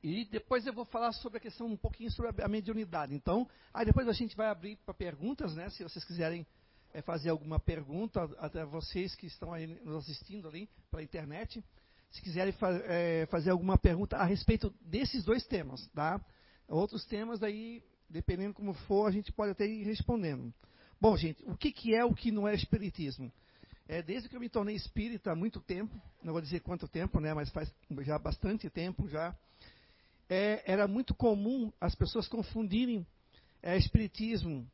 E 0.02 0.24
depois 0.24 0.66
eu 0.66 0.72
vou 0.72 0.84
falar 0.84 1.12
sobre 1.12 1.38
a 1.38 1.40
questão 1.40 1.66
um 1.66 1.76
pouquinho 1.76 2.10
sobre 2.10 2.42
a 2.42 2.48
mediunidade. 2.48 3.14
Então, 3.14 3.48
aí 3.72 3.86
depois 3.86 4.08
a 4.08 4.12
gente 4.12 4.36
vai 4.36 4.48
abrir 4.48 4.76
para 4.84 4.92
perguntas, 4.92 5.54
né? 5.54 5.70
Se 5.70 5.82
vocês 5.84 6.04
quiserem 6.04 6.44
é, 6.92 7.00
fazer 7.02 7.30
alguma 7.30 7.60
pergunta, 7.60 8.22
até 8.38 8.64
vocês 8.64 9.14
que 9.14 9.26
estão 9.26 9.52
aí 9.52 9.66
nos 9.84 10.04
assistindo 10.04 10.48
ali 10.48 10.68
pela 10.90 11.02
internet, 11.02 11.62
se 12.10 12.20
quiserem 12.20 12.52
fa 12.52 12.70
é, 12.84 13.26
fazer 13.26 13.50
alguma 13.50 13.78
pergunta 13.78 14.16
a 14.16 14.24
respeito 14.24 14.74
desses 14.80 15.24
dois 15.24 15.46
temas, 15.46 15.86
tá? 15.94 16.20
Outros 16.68 17.04
temas 17.04 17.38
daí, 17.38 17.82
dependendo 18.08 18.54
como 18.54 18.74
for, 18.74 19.06
a 19.06 19.10
gente 19.12 19.30
pode 19.30 19.52
até 19.52 19.66
ir 19.66 19.84
respondendo. 19.84 20.52
Bom, 21.00 21.16
gente, 21.16 21.42
o 21.46 21.56
que, 21.56 21.70
que 21.70 21.94
é 21.94 22.04
o 22.04 22.14
que 22.14 22.32
não 22.32 22.46
é 22.46 22.54
espiritismo? 22.54 23.32
É, 23.88 24.02
desde 24.02 24.28
que 24.28 24.36
eu 24.36 24.40
me 24.40 24.48
tornei 24.48 24.74
espírita 24.74 25.32
há 25.32 25.34
muito 25.34 25.60
tempo, 25.60 25.94
não 26.22 26.32
vou 26.32 26.42
dizer 26.42 26.60
quanto 26.60 26.88
tempo, 26.88 27.20
né, 27.20 27.34
mas 27.34 27.50
faz 27.50 27.72
já 28.00 28.18
bastante 28.18 28.68
tempo 28.70 29.08
já, 29.08 29.36
é, 30.32 30.62
era 30.64 30.88
muito 30.88 31.14
comum 31.14 31.70
as 31.78 31.94
pessoas 31.94 32.26
confundirem 32.26 33.06
é, 33.62 33.76
espiritismo 33.76 34.66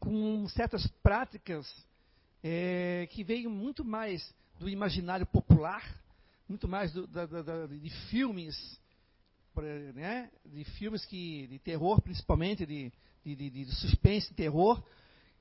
com 0.00 0.48
certas 0.48 0.86
práticas 1.02 1.70
é, 2.42 3.06
que 3.10 3.22
veio 3.22 3.50
muito 3.50 3.84
mais 3.84 4.34
do 4.58 4.70
imaginário 4.70 5.26
popular, 5.26 5.82
muito 6.48 6.66
mais 6.66 6.90
do, 6.90 7.06
da, 7.06 7.26
da, 7.26 7.66
de 7.66 7.90
filmes, 8.08 8.56
né, 9.94 10.30
de 10.46 10.64
filmes 10.64 11.04
que, 11.04 11.46
de 11.48 11.58
terror 11.58 12.00
principalmente, 12.00 12.64
de, 12.64 12.90
de, 13.22 13.50
de 13.50 13.66
suspense, 13.74 14.32
terror, 14.32 14.82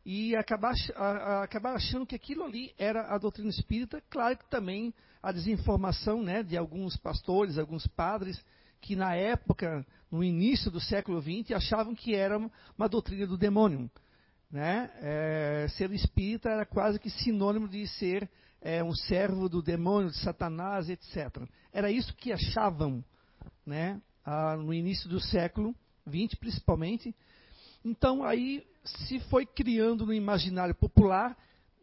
e 0.05 0.35
acabar, 0.35 0.73
a, 0.93 1.43
acabar 1.43 1.75
achando 1.75 2.05
que 2.05 2.15
aquilo 2.15 2.43
ali 2.43 2.73
era 2.77 3.13
a 3.13 3.17
doutrina 3.17 3.49
espírita. 3.49 4.03
Claro 4.09 4.37
que 4.37 4.49
também 4.49 4.93
a 5.23 5.31
desinformação 5.31 6.21
né, 6.21 6.43
de 6.43 6.57
alguns 6.57 6.97
pastores, 6.97 7.57
alguns 7.57 7.87
padres, 7.87 8.43
que 8.81 8.95
na 8.95 9.15
época, 9.15 9.85
no 10.11 10.23
início 10.23 10.71
do 10.71 10.79
século 10.79 11.21
XX, 11.21 11.51
achavam 11.51 11.95
que 11.95 12.15
era 12.15 12.37
uma 12.37 12.89
doutrina 12.89 13.27
do 13.27 13.37
demônio. 13.37 13.89
Né? 14.49 14.91
É, 15.01 15.67
ser 15.77 15.91
espírita 15.91 16.49
era 16.49 16.65
quase 16.65 16.99
que 16.99 17.09
sinônimo 17.09 17.67
de 17.67 17.87
ser 17.87 18.29
é, 18.59 18.83
um 18.83 18.93
servo 18.93 19.47
do 19.47 19.61
demônio, 19.61 20.09
de 20.09 20.17
Satanás, 20.17 20.89
etc. 20.89 21.47
Era 21.71 21.89
isso 21.89 22.13
que 22.15 22.33
achavam 22.33 23.03
né? 23.65 24.01
Ah, 24.25 24.55
no 24.55 24.73
início 24.73 25.09
do 25.09 25.19
século 25.19 25.75
XX, 26.07 26.35
principalmente. 26.35 27.15
Então, 27.83 28.23
aí 28.23 28.65
se 28.83 29.19
foi 29.21 29.45
criando 29.45 30.05
no 30.05 30.13
imaginário 30.13 30.75
popular 30.75 31.37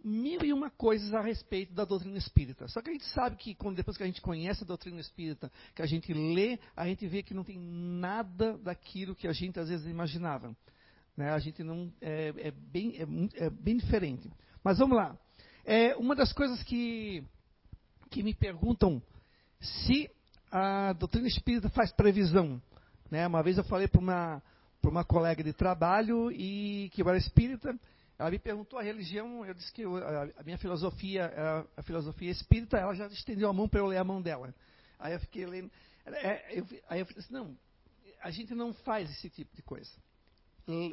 mil 0.04 0.44
e 0.44 0.52
uma 0.52 0.70
coisas 0.70 1.12
a 1.12 1.20
respeito 1.20 1.74
da 1.74 1.84
doutrina 1.84 2.16
espírita. 2.16 2.68
Só 2.68 2.80
que 2.80 2.90
a 2.90 2.92
gente 2.92 3.06
sabe 3.06 3.36
que 3.36 3.54
quando, 3.54 3.76
depois 3.76 3.96
que 3.96 4.02
a 4.02 4.06
gente 4.06 4.20
conhece 4.20 4.62
a 4.62 4.66
doutrina 4.66 5.00
espírita, 5.00 5.50
que 5.74 5.82
a 5.82 5.86
gente 5.86 6.12
lê, 6.12 6.58
a 6.76 6.86
gente 6.86 7.06
vê 7.06 7.22
que 7.22 7.34
não 7.34 7.44
tem 7.44 7.58
nada 7.58 8.56
daquilo 8.58 9.14
que 9.14 9.26
a 9.26 9.32
gente 9.32 9.58
às 9.58 9.68
vezes 9.68 9.86
imaginava. 9.86 10.56
Né? 11.16 11.30
A 11.30 11.38
gente 11.38 11.62
não 11.62 11.92
é, 12.00 12.32
é 12.36 12.50
bem, 12.50 12.96
é, 12.96 13.44
é, 13.44 13.50
bem 13.50 13.76
diferente. 13.76 14.30
Mas 14.62 14.78
vamos 14.78 14.96
lá. 14.96 15.18
É, 15.64 15.96
uma 15.96 16.14
das 16.14 16.32
coisas 16.32 16.62
que, 16.62 17.24
que 18.10 18.22
me 18.22 18.34
perguntam 18.34 19.02
se 19.60 20.08
a 20.50 20.92
doutrina 20.92 21.26
espírita 21.26 21.68
faz 21.70 21.92
previsão. 21.92 22.62
Né? 23.10 23.26
Uma 23.26 23.42
vez 23.42 23.58
eu 23.58 23.64
falei 23.64 23.88
para 23.88 24.00
uma, 24.00 24.42
uma 24.84 25.04
colega 25.04 25.42
de 25.42 25.52
trabalho 25.52 26.30
e 26.30 26.90
que 26.92 27.02
era 27.02 27.16
espírita, 27.16 27.78
ela 28.18 28.30
me 28.30 28.38
perguntou 28.38 28.78
a 28.78 28.82
religião, 28.82 29.46
eu 29.46 29.54
disse 29.54 29.72
que 29.72 29.84
a, 29.84 30.42
minha 30.42 30.58
filosofia, 30.58 31.26
a, 31.26 31.80
a, 31.80 31.82
filosofia 31.82 32.30
espírita, 32.30 32.76
ela 32.76 32.92
já 32.92 33.06
estendeu 33.06 33.48
a 33.48 33.52
mão 33.52 33.68
para 33.68 33.78
eu 33.78 33.86
ler 33.86 33.98
a 33.98 34.04
mão 34.04 34.20
dela. 34.20 34.52
Aí 34.98 35.12
eu 35.12 35.20
fiquei 35.20 35.46
lendo. 35.46 35.70
É, 36.04 36.58
eu, 36.58 36.66
aí 36.88 36.98
eu 36.98 37.06
falei 37.06 37.20
assim, 37.20 37.32
não, 37.32 37.56
a 38.20 38.30
gente 38.30 38.54
não 38.54 38.74
faz 38.74 39.08
esse 39.10 39.30
tipo 39.30 39.54
de 39.54 39.62
coisa. 39.62 39.90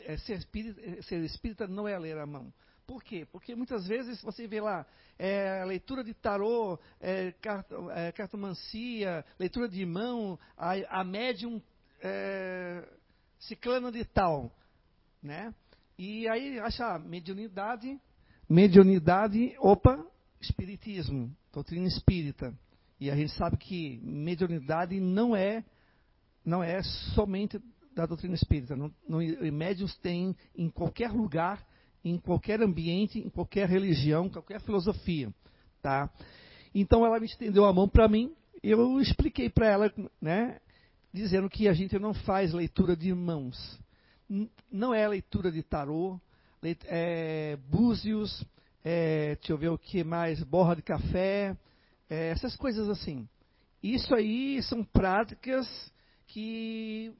É, 0.06 0.18
ser, 0.18 0.38
espírita, 0.38 0.80
é, 0.82 1.02
ser 1.02 1.20
espírita 1.24 1.68
não 1.68 1.88
é 1.88 1.98
ler 1.98 2.18
a 2.18 2.28
mão. 2.28 2.54
Por 2.86 3.04
quê? 3.04 3.28
Porque 3.32 3.56
muitas 3.56 3.88
vezes 3.88 4.22
você 4.22 4.48
vê 4.48 4.62
lá 4.62 4.86
é, 5.18 5.66
leitura 5.66 6.04
de 6.04 6.14
tarô, 6.14 6.80
é, 7.02 7.34
é, 7.96 8.12
cartomancia, 8.12 9.26
leitura 9.40 9.68
de 9.68 9.84
mão, 9.84 10.40
a, 10.56 10.74
a 11.00 11.04
médium 11.04 11.60
é, 12.02 12.88
ciclano 13.40 13.92
de 13.92 14.06
tal, 14.06 14.56
né? 15.24 15.54
E 15.98 16.28
aí 16.28 16.60
acha 16.60 17.00
mediunidade, 17.00 18.00
mediunidade, 18.50 19.56
opa, 19.60 20.06
espiritismo, 20.42 21.34
doutrina 21.54 21.88
espírita. 21.88 22.54
E 23.00 23.10
a 23.10 23.16
gente 23.16 23.32
sabe 23.34 23.58
que 23.58 24.00
mediunidade 24.04 25.00
não 25.00 25.36
é 25.36 25.64
não 26.44 26.64
é 26.64 26.84
somente 27.16 27.60
da 27.94 28.06
doutrina 28.06 28.36
espírita. 28.36 28.76
Não, 28.76 28.94
não, 29.08 29.20
médiums 29.52 29.98
têm 29.98 30.36
em 30.56 30.70
qualquer 30.70 31.12
lugar, 31.12 31.66
em 32.04 32.20
qualquer 32.20 32.62
ambiente, 32.62 33.20
em 33.20 33.30
qualquer 33.30 33.68
religião, 33.68 34.30
qualquer 34.30 34.62
filosofia, 34.62 35.34
tá? 35.82 36.10
Então 36.74 37.06
ela 37.06 37.20
me 37.20 37.26
estendeu 37.26 37.66
a 37.66 37.74
mão 37.74 37.88
para 37.88 38.08
mim, 38.08 38.36
eu 38.62 39.00
expliquei 39.00 39.50
para 39.50 39.68
ela, 39.68 39.94
né, 40.22 40.60
dizendo 41.12 41.50
que 41.50 41.68
a 41.68 41.74
gente 41.74 41.98
não 41.98 42.14
faz 42.14 42.54
leitura 42.54 42.96
de 42.96 43.14
mãos 43.14 43.80
não 44.72 44.94
é 44.94 45.08
leitura 45.08 45.52
de 45.52 45.62
tarô, 45.62 46.20
é, 46.86 47.58
búzios, 47.70 48.44
é, 48.84 49.36
deixa 49.36 49.54
eu 49.54 49.58
ver 49.58 49.70
o 49.70 49.78
que 49.78 50.04
mais, 50.04 50.42
borra 50.44 50.76
de 50.76 50.82
café, 50.82 51.56
é, 52.10 52.30
essas 52.30 52.56
coisas 52.56 52.90
assim. 52.90 53.28
Isso 53.82 54.14
aí 54.16 54.62
são 54.64 54.84
práticas 54.84 55.68
que 56.28 57.14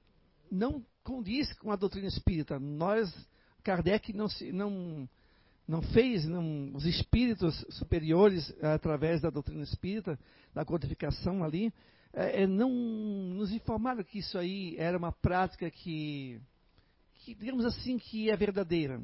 não 0.52 0.84
condiz 1.03 1.53
com 1.60 1.72
a 1.72 1.76
doutrina 1.76 2.07
espírita. 2.07 2.60
Nós, 2.60 3.14
Kardec 3.64 4.11
não, 4.14 4.27
se, 4.27 4.52
não, 4.52 5.07
não 5.68 5.82
fez, 5.82 6.26
não, 6.26 6.72
os 6.73 6.86
espíritos 6.86 7.65
superiores, 7.69 8.53
através 8.64 9.22
da 9.22 9.30
doutrina 9.30 9.64
espírita, 9.64 10.19
da 10.53 10.65
codificação 10.65 11.44
ali, 11.44 11.72
é, 12.14 12.44
é 12.44 12.48
não 12.48 12.69
nos 12.69 13.52
informaram 13.52 14.03
que 14.03 14.19
isso 14.19 14.38
aí 14.38 14.76
era 14.77 14.98
uma 14.98 15.11
prática 15.11 15.69
que 15.69 16.41
que, 17.26 17.34
digamos 17.34 17.65
assim, 17.65 17.97
que 17.97 18.30
é 18.30 18.38
verdadeira. 18.38 19.02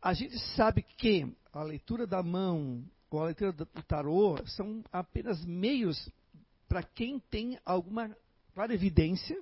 A 0.00 0.14
gente 0.14 0.38
sabe 0.56 0.82
que 0.82 1.30
a 1.52 1.62
leitura 1.62 2.06
da 2.06 2.22
mão 2.22 2.82
ou 3.10 3.20
a 3.22 3.26
leitura 3.26 3.52
do 3.52 3.66
tarô 3.86 4.36
são 4.46 4.82
apenas 4.90 5.44
meios 5.44 6.10
para 6.66 6.82
quem 6.82 7.20
tem 7.20 7.58
alguma 7.64 8.16
clara 8.54 8.72
evidência 8.72 9.38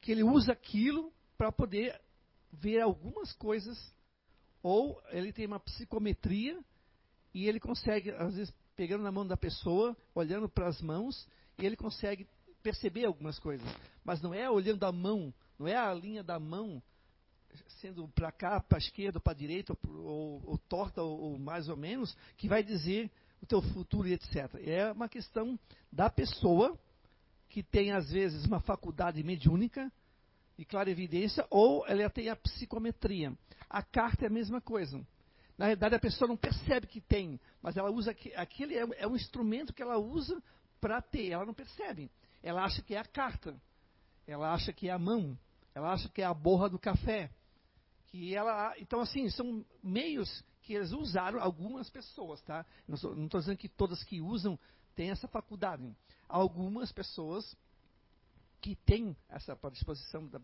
que 0.00 0.10
ele 0.10 0.24
usa 0.24 0.52
aquilo 0.52 1.12
para 1.36 1.52
poder 1.52 2.00
ver 2.52 2.80
algumas 2.80 3.32
coisas, 3.34 3.78
ou 4.62 5.00
ele 5.10 5.32
tem 5.32 5.46
uma 5.46 5.60
psicometria 5.60 6.58
e 7.34 7.46
ele 7.46 7.60
consegue, 7.60 8.10
às 8.12 8.34
vezes, 8.34 8.52
pegando 8.74 9.04
na 9.04 9.12
mão 9.12 9.26
da 9.26 9.36
pessoa, 9.36 9.94
olhando 10.14 10.48
para 10.48 10.66
as 10.66 10.80
mãos, 10.80 11.28
e 11.58 11.66
ele 11.66 11.76
consegue 11.76 12.26
perceber 12.62 13.04
algumas 13.04 13.38
coisas. 13.38 13.68
Mas 14.02 14.22
não 14.22 14.32
é 14.32 14.50
olhando 14.50 14.84
a 14.84 14.90
mão 14.90 15.32
não 15.58 15.66
é 15.66 15.76
a 15.76 15.92
linha 15.92 16.22
da 16.22 16.38
mão 16.38 16.82
sendo 17.80 18.08
para 18.08 18.30
cá, 18.30 18.60
para 18.60 18.78
a 18.78 18.80
esquerda, 18.80 19.20
para 19.20 19.32
a 19.32 19.36
direita, 19.36 19.76
ou, 19.86 20.42
ou, 20.44 20.58
torta, 20.68 21.02
ou, 21.02 21.18
ou, 21.18 21.38
mais 21.38 21.68
ou 21.68 21.76
menos, 21.76 22.16
que 22.36 22.48
vai 22.48 22.62
dizer 22.62 23.10
o 23.42 23.46
teu 23.46 23.62
futuro 23.62 24.08
e 24.08 24.12
etc. 24.12 24.54
É 24.64 24.92
uma 24.92 25.08
questão 25.08 25.58
da 25.90 26.10
pessoa 26.10 26.78
que 27.48 27.62
tem, 27.62 27.92
às 27.92 28.10
vezes, 28.10 28.44
uma 28.44 28.60
faculdade 28.60 29.22
mediúnica 29.22 29.90
e 30.56 30.64
clara 30.64 30.90
evidência, 30.90 31.46
ou 31.50 31.86
ela 31.86 32.10
tem 32.10 32.28
a 32.28 32.36
psicometria. 32.36 33.32
A 33.70 33.82
carta 33.82 34.24
é 34.24 34.28
a 34.28 34.30
mesma 34.30 34.60
coisa. 34.60 35.00
Na 35.56 35.66
realidade, 35.66 35.94
a 35.94 36.00
pessoa 36.00 36.28
não 36.28 36.36
percebe 36.36 36.86
que 36.86 37.00
tem, 37.00 37.40
mas 37.62 37.76
ela 37.76 37.90
usa 37.90 38.14
aquele 38.36 38.76
é, 38.76 38.86
é 38.98 39.06
um 39.06 39.16
instrumento 39.16 39.72
que 39.72 39.82
ela 39.82 39.98
usa 39.98 40.40
para 40.80 41.00
ter. 41.00 41.30
Ela 41.30 41.46
não 41.46 41.54
percebe. 41.54 42.10
Ela 42.42 42.64
acha 42.64 42.82
que 42.82 42.94
é 42.94 42.98
a 42.98 43.04
carta. 43.04 43.56
Ela 44.26 44.52
acha 44.52 44.72
que 44.72 44.88
é 44.88 44.92
a 44.92 44.98
mão. 44.98 45.36
Ela 45.78 45.92
acha 45.92 46.08
que 46.08 46.20
é 46.20 46.24
a 46.24 46.34
borra 46.34 46.68
do 46.68 46.76
café. 46.76 47.30
Que 48.08 48.34
ela, 48.34 48.76
então, 48.78 49.00
assim, 49.00 49.30
são 49.30 49.64
meios 49.80 50.42
que 50.62 50.74
eles 50.74 50.90
usaram 50.90 51.40
algumas 51.40 51.88
pessoas, 51.88 52.42
tá? 52.42 52.66
Não 52.88 52.96
estou 52.96 53.40
dizendo 53.40 53.56
que 53.56 53.68
todas 53.68 54.02
que 54.02 54.20
usam 54.20 54.58
têm 54.96 55.10
essa 55.10 55.28
faculdade. 55.28 55.88
Algumas 56.28 56.90
pessoas 56.90 57.56
que 58.60 58.74
tem 58.74 59.16
essa 59.28 59.54
predisposição 59.54 60.26
da, 60.26 60.40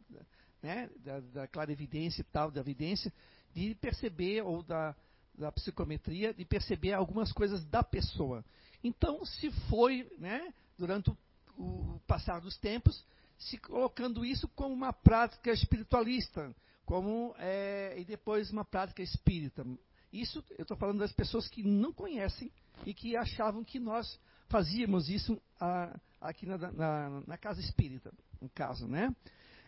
né, 0.62 0.88
da, 0.98 1.18
da 1.18 1.48
clarividência 1.48 2.20
e 2.20 2.24
tal, 2.24 2.52
da 2.52 2.60
evidência, 2.60 3.12
de 3.52 3.74
perceber, 3.74 4.42
ou 4.42 4.62
da, 4.62 4.94
da 5.34 5.50
psicometria, 5.50 6.32
de 6.32 6.44
perceber 6.44 6.92
algumas 6.92 7.32
coisas 7.32 7.64
da 7.64 7.82
pessoa. 7.82 8.44
Então, 8.84 9.24
se 9.24 9.50
foi, 9.68 10.08
né, 10.16 10.54
durante 10.78 11.10
o, 11.10 11.16
o 11.58 12.00
passar 12.06 12.40
dos 12.40 12.56
tempos, 12.56 13.04
se 13.38 13.58
colocando 13.58 14.24
isso 14.24 14.48
como 14.48 14.74
uma 14.74 14.92
prática 14.92 15.50
espiritualista, 15.50 16.54
como 16.84 17.34
é, 17.38 17.94
e 17.98 18.04
depois 18.04 18.50
uma 18.50 18.64
prática 18.64 19.02
espírita. 19.02 19.64
Isso 20.12 20.44
eu 20.50 20.62
estou 20.62 20.76
falando 20.76 21.00
das 21.00 21.12
pessoas 21.12 21.48
que 21.48 21.62
não 21.62 21.92
conhecem 21.92 22.50
e 22.86 22.94
que 22.94 23.16
achavam 23.16 23.64
que 23.64 23.80
nós 23.80 24.18
fazíamos 24.48 25.08
isso 25.08 25.40
a, 25.58 25.98
aqui 26.20 26.46
na, 26.46 26.56
na, 26.56 27.22
na, 27.26 27.38
casa 27.38 27.60
espírita, 27.60 28.12
no 28.40 28.48
caso, 28.48 28.86
né? 28.86 29.14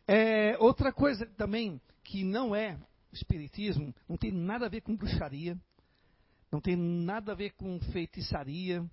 É, 0.06 0.56
outra 0.58 0.92
coisa 0.92 1.26
também 1.26 1.80
que 2.04 2.22
não 2.22 2.54
é 2.54 2.78
espiritismo, 3.12 3.92
não 4.08 4.16
tem 4.16 4.30
nada 4.30 4.66
a 4.66 4.68
ver 4.68 4.82
com 4.82 4.96
bruxaria, 4.96 5.58
não 6.52 6.60
tem 6.60 6.76
nada 6.76 7.32
a 7.32 7.34
ver 7.34 7.50
com 7.54 7.80
feitiçaria, 7.92 8.88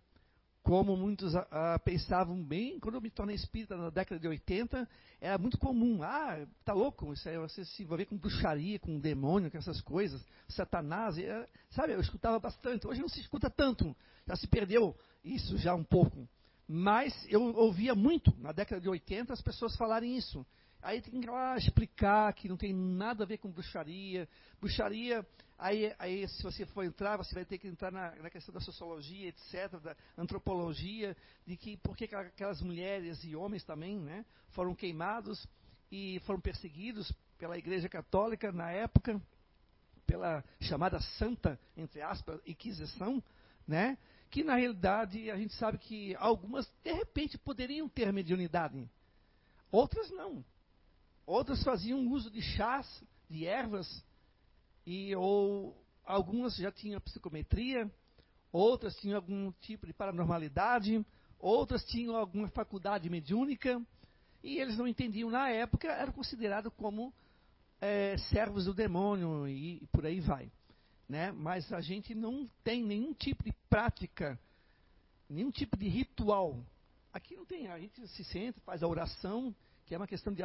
como 0.64 0.95
muitos 0.95 1.35
ah, 1.35 1.77
pensavam 1.84 2.41
bem, 2.41 2.80
quando 2.80 2.95
eu 2.95 3.02
me 3.02 3.10
tornei 3.10 3.35
espírita 3.35 3.76
na 3.76 3.90
década 3.90 4.18
de 4.18 4.27
80, 4.27 4.88
era 5.19 5.38
muito 5.38 5.57
comum. 5.57 6.02
Ah, 6.02 6.48
tá 6.64 6.72
louco, 6.72 7.11
isso 7.11 7.27
aí 7.27 7.38
você 7.38 7.65
se 7.65 7.84
envolver 7.84 8.06
com 8.06 8.18
bruxaria, 8.18 8.80
com 8.80 8.98
demônio, 8.98 9.52
com 9.52 9.57
essas 9.57 9.81
coisas, 9.81 10.26
satanás, 10.48 11.18
é, 11.18 11.48
sabe, 11.72 11.91
eu 11.91 11.99
escutava 11.99 12.40
bastante. 12.40 12.88
Hoje 12.88 13.02
não 13.02 13.10
se 13.10 13.19
escuta 13.19 13.49
tanto, 13.49 13.94
já 14.26 14.38
se 14.38 14.48
perdeu 14.48 14.95
isso 15.23 15.57
já 15.57 15.76
um 15.76 15.84
pouco. 15.84 16.27
Mas 16.65 17.14
eu 17.30 17.41
ouvia 17.57 17.94
muito, 17.94 18.34
na 18.40 18.53
década 18.53 18.80
de 18.80 18.88
80, 18.88 19.34
as 19.34 19.41
pessoas 19.41 19.76
falarem 19.76 20.15
isso. 20.15 20.45
Aí 20.81 21.02
tem 21.02 21.19
que 21.19 21.30
lá 21.30 21.57
explicar 21.57 22.34
que 22.34 22.48
não 22.48 22.57
tem 22.57 22.73
nada 22.73 23.23
a 23.23 23.27
ver 23.27 23.38
com 23.38 23.52
bruxaria. 23.52 24.27
Bruxaria, 24.60 25.26
aí, 25.64 25.95
aí 25.98 26.27
se 26.27 26.44
você 26.44 26.65
for 26.65 26.84
entrar, 26.84 27.15
você 27.15 27.34
vai 27.34 27.45
ter 27.45 27.57
que 27.57 27.68
entrar 27.68 27.90
na, 27.90 28.14
na 28.18 28.30
questão 28.30 28.53
da 28.53 28.60
sociologia, 28.60 29.30
etc., 29.30 29.80
da 29.80 29.95
antropologia, 30.18 31.15
de 31.48 31.56
que 31.56 31.77
por 31.77 31.95
que 31.95 32.14
aquelas 32.14 32.61
mulheres 32.61 33.23
e 33.23 33.34
homens 33.34 33.64
também 33.64 33.98
né, 33.98 34.26
foram 34.49 34.76
queimados 34.76 35.48
e 35.90 36.19
foram 36.26 36.41
perseguidos 36.41 37.11
pela 37.38 37.57
Igreja 37.57 37.88
Católica 37.88 38.52
na 38.52 38.72
época, 38.72 39.22
pela 40.06 40.44
chamada 40.60 40.99
Santa, 41.18 41.57
entre 41.77 42.02
aspas, 42.02 42.41
Inquisição, 42.45 43.23
né? 43.65 43.98
que 44.30 44.44
na 44.44 44.56
realidade 44.56 45.31
a 45.31 45.38
gente 45.38 45.53
sabe 45.53 45.77
que 45.77 46.15
algumas 46.15 46.68
de 46.84 46.91
repente 46.91 47.38
poderiam 47.38 47.88
ter 47.88 48.11
mediunidade, 48.11 48.90
outras 49.72 50.10
não. 50.10 50.44
Outras 51.26 51.64
faziam 51.64 52.06
uso 52.07 52.30
de 52.30 52.41
chás, 52.41 52.85
de 53.30 53.45
ervas, 53.45 54.03
e 54.85 55.15
ou 55.15 55.77
algumas 56.05 56.55
já 56.55 56.72
tinham 56.72 56.99
psicometria, 57.01 57.89
outras 58.51 58.95
tinham 58.97 59.18
algum 59.18 59.51
tipo 59.61 59.88
de 59.88 59.93
paranormalidade, 59.93 61.05
outras 61.39 61.84
tinham 61.85 62.15
alguma 62.15 62.47
faculdade 62.49 63.10
mediúnica, 63.10 63.81
e 64.43 64.60
eles 64.60 64.77
não 64.77 64.88
entendiam 64.88 65.30
na 65.30 65.49
época, 65.49 65.88
eram 65.88 66.11
considerados 66.11 66.72
como 66.76 67.14
é, 67.80 68.18
servos 68.30 68.65
do 68.65 68.73
demônio 68.73 69.47
e, 69.47 69.84
e 69.84 69.88
por 69.88 70.05
aí 70.05 70.19
vai. 70.19 70.51
Né? 71.07 71.31
Mas 71.31 71.72
a 71.72 71.81
gente 71.81 72.14
não 72.14 72.49
tem 72.64 72.84
nenhum 72.84 73.14
tipo 73.14 73.43
de 73.43 73.53
prática, 73.69 74.39
nenhum 75.30 75.51
tipo 75.51 75.77
de 75.77 75.88
ritual. 75.88 76.64
Aqui 77.11 77.35
não 77.35 77.45
tem, 77.45 77.68
a 77.68 77.80
gente 77.80 78.05
se 78.10 78.23
senta, 78.23 78.60
faz 78.61 78.84
a 78.84 78.88
oração, 78.88 79.55
que 79.85 79.93
é 79.93 79.97
uma 79.97 80.07
questão 80.07 80.34
de 80.34 80.43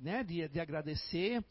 né, 0.00 0.22
de, 0.22 0.46
de 0.48 0.60
agradecer, 0.60 1.44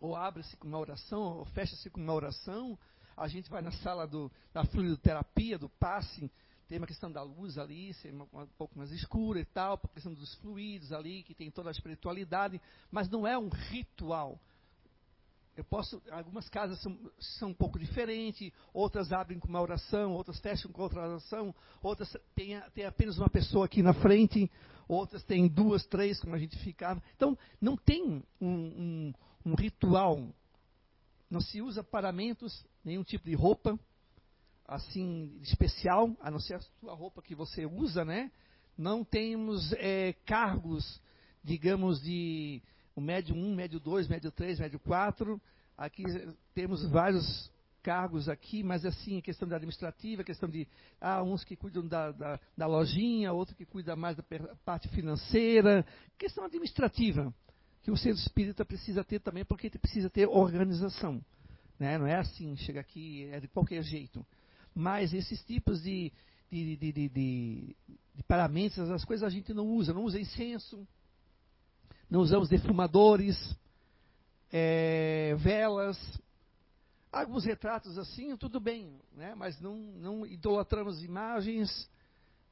ou 0.00 0.14
abre-se 0.14 0.56
com 0.56 0.68
uma 0.68 0.78
oração, 0.78 1.38
ou 1.38 1.44
fecha-se 1.46 1.90
com 1.90 2.00
uma 2.00 2.14
oração. 2.14 2.78
A 3.16 3.26
gente 3.26 3.50
vai 3.50 3.62
na 3.62 3.72
sala 3.72 4.06
do, 4.06 4.30
da 4.52 4.64
fluidoterapia, 4.64 5.58
do 5.58 5.68
passe, 5.68 6.30
tem 6.68 6.76
uma 6.76 6.86
questão 6.86 7.10
da 7.10 7.22
luz 7.22 7.56
ali, 7.56 7.94
ser 7.94 8.12
um, 8.12 8.26
pouco 8.58 8.76
mais 8.76 8.92
escura 8.92 9.40
e 9.40 9.44
tal, 9.46 9.80
a 9.82 9.88
questão 9.88 10.12
dos 10.12 10.34
fluidos 10.34 10.92
ali, 10.92 11.22
que 11.22 11.34
tem 11.34 11.50
toda 11.50 11.70
a 11.70 11.72
espiritualidade, 11.72 12.60
mas 12.90 13.08
não 13.08 13.26
é 13.26 13.38
um 13.38 13.48
ritual. 13.48 14.38
Eu 15.56 15.64
posso, 15.64 16.00
algumas 16.10 16.48
casas 16.48 16.80
são, 16.80 16.96
são 17.18 17.48
um 17.48 17.54
pouco 17.54 17.78
diferentes, 17.78 18.52
outras 18.72 19.12
abrem 19.12 19.40
com 19.40 19.48
uma 19.48 19.60
oração, 19.60 20.12
outras 20.12 20.38
fecham 20.38 20.70
com 20.70 20.82
outra 20.82 21.08
oração, 21.08 21.54
outras 21.82 22.14
têm, 22.34 22.60
têm 22.74 22.84
apenas 22.84 23.18
uma 23.18 23.30
pessoa 23.30 23.64
aqui 23.64 23.82
na 23.82 23.94
frente, 23.94 24.48
outras 24.86 25.24
têm 25.24 25.48
duas, 25.48 25.84
três, 25.86 26.20
como 26.20 26.34
a 26.34 26.38
gente 26.38 26.56
ficava. 26.58 27.02
Então, 27.16 27.36
não 27.60 27.76
tem 27.76 28.22
um, 28.40 28.46
um, 28.48 29.14
um 29.44 29.54
ritual, 29.54 30.28
não 31.30 31.40
se 31.40 31.60
usa 31.60 31.84
paramentos, 31.84 32.64
nenhum 32.84 33.02
tipo 33.02 33.28
de 33.28 33.34
roupa, 33.34 33.78
assim, 34.66 35.38
especial, 35.42 36.14
a 36.20 36.30
não 36.30 36.38
ser 36.38 36.54
a 36.54 36.60
sua 36.60 36.94
roupa 36.94 37.22
que 37.22 37.34
você 37.34 37.66
usa, 37.66 38.04
né? 38.04 38.30
Não 38.76 39.04
temos 39.04 39.72
é, 39.74 40.12
cargos, 40.24 41.00
digamos, 41.42 42.00
de 42.02 42.62
o 42.94 43.00
médio 43.00 43.34
1, 43.34 43.54
médio 43.54 43.80
2, 43.80 44.08
médio 44.08 44.30
3, 44.30 44.58
médio 44.60 44.78
4. 44.80 45.40
Aqui 45.76 46.02
temos 46.54 46.84
vários 46.90 47.50
cargos 47.82 48.28
aqui, 48.28 48.62
mas 48.62 48.84
assim, 48.84 49.20
questão 49.20 49.48
da 49.48 49.56
administrativa, 49.56 50.24
questão 50.24 50.48
de 50.48 50.66
ah, 51.00 51.22
uns 51.22 51.44
que 51.44 51.56
cuidam 51.56 51.86
da, 51.86 52.10
da, 52.10 52.40
da 52.56 52.66
lojinha, 52.66 53.32
outro 53.32 53.54
que 53.54 53.64
cuida 53.64 53.96
mais 53.96 54.16
da 54.16 54.24
parte 54.64 54.88
financeira, 54.88 55.86
questão 56.18 56.44
administrativa, 56.44 57.32
que 57.88 57.92
o 57.92 57.96
centro 57.96 58.20
espírita 58.20 58.66
precisa 58.66 59.02
ter 59.02 59.18
também, 59.18 59.46
porque 59.46 59.70
precisa 59.70 60.10
ter 60.10 60.28
organização. 60.28 61.24
Né? 61.78 61.96
Não 61.96 62.06
é 62.06 62.16
assim, 62.16 62.54
chega 62.58 62.80
aqui, 62.80 63.24
é 63.32 63.40
de 63.40 63.48
qualquer 63.48 63.82
jeito. 63.82 64.26
Mas 64.74 65.14
esses 65.14 65.42
tipos 65.44 65.82
de, 65.82 66.12
de, 66.50 66.76
de, 66.76 66.92
de, 66.92 67.08
de, 67.08 67.76
de 68.14 68.22
paramentos, 68.24 68.78
as 68.90 69.06
coisas 69.06 69.26
a 69.26 69.30
gente 69.30 69.54
não 69.54 69.66
usa, 69.66 69.94
não 69.94 70.04
usa 70.04 70.20
incenso, 70.20 70.86
não 72.10 72.20
usamos 72.20 72.50
defumadores, 72.50 73.56
é, 74.52 75.34
velas, 75.38 75.98
alguns 77.10 77.46
retratos 77.46 77.96
assim, 77.96 78.36
tudo 78.36 78.60
bem, 78.60 79.00
né? 79.16 79.34
mas 79.34 79.58
não, 79.62 79.74
não 79.74 80.26
idolatramos 80.26 81.02
imagens, 81.02 81.88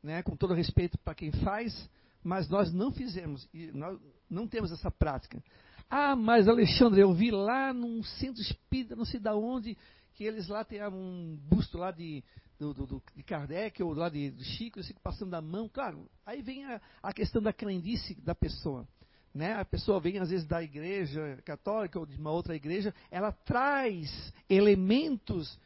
né? 0.03 0.23
com 0.23 0.35
todo 0.35 0.55
respeito 0.55 0.97
para 0.97 1.15
quem 1.15 1.31
faz, 1.31 1.91
mas 2.27 2.49
nós 2.49 2.73
não 2.73 2.91
fizemos, 2.91 3.49
e 3.55 3.71
nós 3.73 3.99
não 4.29 4.49
temos 4.49 4.73
essa 4.73 4.91
prática. 4.91 5.43
Ah, 5.89 6.17
mas 6.17 6.49
Alexandre, 6.49 7.01
eu 7.01 7.15
vi 7.15 7.31
lá 7.31 7.73
num 7.73 8.03
centro 8.03 8.43
espírita, 8.43 8.97
não 8.97 9.05
sei 9.05 9.21
de 9.21 9.31
onde, 9.31 9.79
que 10.15 10.25
eles 10.25 10.49
lá 10.49 10.65
têm 10.65 10.85
um 10.89 11.39
busto 11.49 11.79
lá 11.79 11.93
de, 11.93 12.25
do, 12.59 12.75
do, 12.75 13.03
de 13.15 13.23
Kardec 13.23 13.81
ou 13.81 13.95
lá 13.95 14.09
de, 14.09 14.33
de 14.33 14.45
Chico, 14.45 14.79
eles 14.79 14.89
ficam 14.89 15.03
passando 15.03 15.33
a 15.35 15.41
mão. 15.41 15.69
Claro, 15.69 16.11
aí 16.25 16.43
vem 16.43 16.65
a, 16.65 16.81
a 17.01 17.13
questão 17.13 17.41
da 17.41 17.53
crendice 17.53 18.15
da 18.21 18.35
pessoa 18.35 18.89
né, 19.33 19.53
a 19.53 19.67
pessoa 19.67 20.01
vem 20.01 20.19
às 20.19 20.31
vezes 20.31 20.47
da 20.47 20.63
igreja 20.63 21.39
católica 21.45 21.99
ou 21.99 22.07
de 22.07 22.17
uma 22.17 22.31
outra 22.31 22.57
igreja, 22.57 22.95
ela 23.11 23.31
traz 23.31 24.33
elementos 24.49 25.61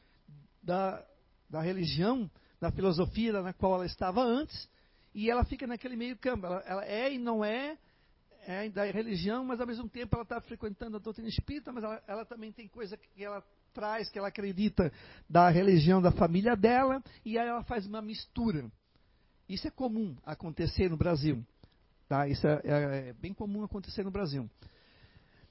da, 0.60 1.06
da 1.48 1.60
religião, 1.60 2.28
da 2.60 2.72
filosofia 2.72 3.40
na 3.40 3.52
qual 3.52 3.76
ela 3.76 3.86
estava 3.86 4.22
antes, 4.22 4.68
e 5.14 5.30
ela 5.30 5.44
fica 5.44 5.66
naquele 5.66 5.96
meio 5.96 6.16
campo. 6.16 6.46
Ela, 6.46 6.62
ela 6.66 6.84
é 6.84 7.12
e 7.12 7.18
não 7.18 7.44
é, 7.44 7.76
é, 8.46 8.68
da 8.68 8.84
religião, 8.84 9.44
mas 9.44 9.60
ao 9.60 9.66
mesmo 9.66 9.88
tempo 9.88 10.14
ela 10.14 10.22
está 10.22 10.40
frequentando 10.40 10.96
a 10.96 11.00
doutrina 11.00 11.28
espírita, 11.28 11.72
mas 11.72 11.84
ela, 11.84 12.02
ela 12.06 12.24
também 12.24 12.52
tem 12.52 12.68
coisa 12.68 12.96
que 12.96 13.24
ela 13.24 13.42
traz, 13.72 14.08
que 14.08 14.18
ela 14.18 14.28
acredita 14.28 14.92
da 15.28 15.48
religião 15.48 16.02
da 16.02 16.10
família 16.10 16.56
dela, 16.56 17.02
e 17.24 17.38
aí 17.38 17.46
ela 17.46 17.62
faz 17.64 17.86
uma 17.86 18.02
mistura. 18.02 18.70
Isso 19.48 19.66
é 19.66 19.70
comum 19.70 20.16
acontecer 20.24 20.88
no 20.88 20.96
Brasil. 20.96 21.44
Tá? 22.08 22.26
Isso 22.28 22.46
é, 22.46 22.60
é, 22.64 23.08
é 23.08 23.12
bem 23.12 23.32
comum 23.32 23.64
acontecer 23.64 24.04
no 24.04 24.10
Brasil. 24.10 24.48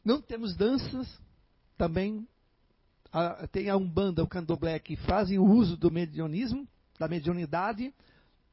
Não 0.03 0.22
temos 0.22 0.56
danças, 0.56 1.19
também 1.77 2.27
a, 3.11 3.48
tem 3.48 3.69
a 3.69 3.77
Umbanda, 3.77 4.23
o 4.23 4.27
Candomblé, 4.27 4.77
que 4.80 4.95
fazem 4.95 5.40
o 5.40 5.45
uso 5.45 5.76
do 5.77 5.91
medianismo, 5.91 6.68
da 6.98 7.07
mediunidade, 7.07 7.94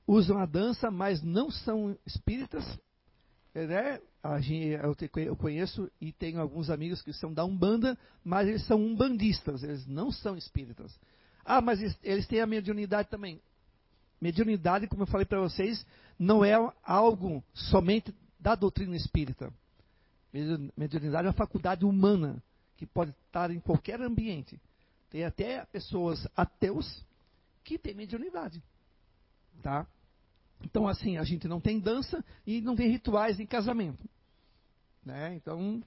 usam 0.06 0.38
a 0.38 0.46
dança, 0.46 0.90
mas 0.90 1.22
não 1.22 1.50
são 1.50 1.96
espíritas. 2.06 2.64
Né? 3.54 4.00
Eu 5.16 5.36
conheço 5.36 5.90
e 6.00 6.12
tenho 6.12 6.40
alguns 6.40 6.70
amigos 6.70 7.02
que 7.02 7.12
são 7.12 7.32
da 7.32 7.44
Umbanda, 7.44 7.98
mas 8.24 8.48
eles 8.48 8.64
são 8.66 8.80
umbandistas, 8.80 9.62
eles 9.62 9.86
não 9.86 10.12
são 10.12 10.36
espíritas. 10.36 10.98
Ah, 11.44 11.60
mas 11.60 11.80
eles 12.02 12.26
têm 12.26 12.40
a 12.40 12.46
mediunidade 12.46 13.08
também. 13.08 13.40
Mediunidade, 14.20 14.86
como 14.88 15.02
eu 15.02 15.06
falei 15.06 15.26
para 15.26 15.40
vocês, 15.40 15.84
não 16.18 16.44
é 16.44 16.54
algo 16.82 17.42
somente 17.54 18.14
da 18.38 18.54
doutrina 18.54 18.96
espírita. 18.96 19.52
Mediunidade 20.76 21.26
é 21.26 21.30
uma 21.30 21.32
faculdade 21.32 21.84
humana 21.84 22.42
que 22.76 22.84
pode 22.84 23.14
estar 23.26 23.50
em 23.50 23.60
qualquer 23.60 24.00
ambiente. 24.00 24.60
Tem 25.08 25.24
até 25.24 25.64
pessoas 25.66 26.26
ateus 26.36 27.04
que 27.64 27.78
têm 27.78 27.94
mediunidade. 27.94 28.62
Tá? 29.62 29.86
Então, 30.62 30.88
assim, 30.88 31.16
a 31.18 31.24
gente 31.24 31.46
não 31.46 31.60
tem 31.60 31.78
dança 31.78 32.24
e 32.46 32.60
não 32.60 32.74
tem 32.74 32.90
rituais 32.90 33.38
em 33.38 33.46
casamento. 33.46 34.02
Né? 35.04 35.34
Então, 35.34 35.82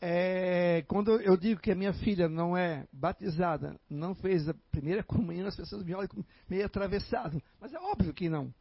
é, 0.00 0.82
quando 0.88 1.20
eu 1.20 1.36
digo 1.36 1.60
que 1.60 1.70
a 1.70 1.74
minha 1.74 1.92
filha 1.92 2.28
não 2.28 2.56
é 2.56 2.86
batizada, 2.92 3.78
não 3.88 4.14
fez 4.14 4.48
a 4.48 4.54
primeira 4.72 5.02
comunhão, 5.04 5.46
as 5.46 5.56
pessoas 5.56 5.84
me 5.84 5.94
olham 5.94 6.08
meio 6.48 6.64
atravessado. 6.64 7.40
Mas 7.60 7.72
é 7.74 7.78
óbvio 7.78 8.14
que 8.14 8.28
não. 8.28 8.52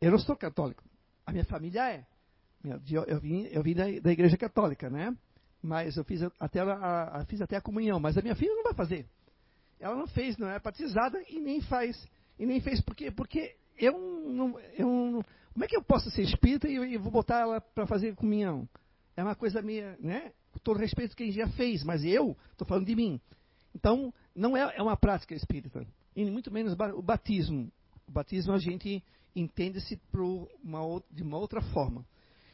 Eu 0.00 0.10
não 0.10 0.18
sou 0.18 0.36
católico. 0.36 0.82
A 1.24 1.32
minha 1.32 1.44
família 1.44 1.90
é. 1.90 2.06
Eu 2.64 3.20
vim, 3.20 3.42
eu 3.52 3.62
vim 3.62 3.74
da, 3.74 3.84
da 4.00 4.10
igreja 4.10 4.36
católica, 4.36 4.90
né? 4.90 5.14
Mas 5.62 5.96
eu 5.96 6.04
fiz 6.04 6.22
até 6.40 6.60
a, 6.60 7.20
a, 7.20 7.24
fiz 7.26 7.40
até 7.40 7.56
a 7.56 7.60
comunhão. 7.60 8.00
Mas 8.00 8.16
a 8.16 8.22
minha 8.22 8.34
filha 8.34 8.54
não 8.54 8.64
vai 8.64 8.74
fazer. 8.74 9.06
Ela 9.78 9.94
não 9.94 10.06
fez, 10.06 10.36
não 10.38 10.48
é 10.48 10.58
batizada 10.58 11.22
e 11.28 11.38
nem 11.38 11.60
faz. 11.60 12.02
E 12.38 12.46
nem 12.46 12.60
fez 12.60 12.80
por 12.80 12.94
quê? 12.94 13.10
Porque 13.10 13.54
eu 13.78 13.98
não, 14.26 14.58
eu 14.76 14.86
não, 14.86 15.24
como 15.52 15.64
é 15.64 15.68
que 15.68 15.76
eu 15.76 15.82
posso 15.82 16.10
ser 16.10 16.22
espírita 16.22 16.68
e, 16.68 16.74
e 16.74 16.98
vou 16.98 17.10
botar 17.10 17.40
ela 17.40 17.60
para 17.60 17.86
fazer 17.86 18.14
comunhão? 18.14 18.68
É 19.16 19.22
uma 19.22 19.34
coisa 19.34 19.62
minha, 19.62 19.96
né? 19.98 20.32
Com 20.52 20.58
todo 20.58 20.78
respeito 20.78 21.16
quem 21.16 21.32
já 21.32 21.48
fez, 21.48 21.82
mas 21.82 22.04
eu 22.04 22.36
estou 22.52 22.66
falando 22.66 22.86
de 22.86 22.94
mim. 22.94 23.20
Então, 23.74 24.12
não 24.34 24.56
é, 24.56 24.76
é 24.76 24.82
uma 24.82 24.96
prática 24.96 25.34
espírita. 25.34 25.86
E 26.14 26.24
muito 26.24 26.50
menos 26.50 26.74
o 26.74 27.02
batismo. 27.02 27.72
O 28.06 28.12
batismo 28.12 28.52
a 28.52 28.58
gente 28.58 29.02
entende-se 29.34 29.96
de 29.96 31.22
uma 31.22 31.38
outra 31.38 31.60
forma. 31.60 32.04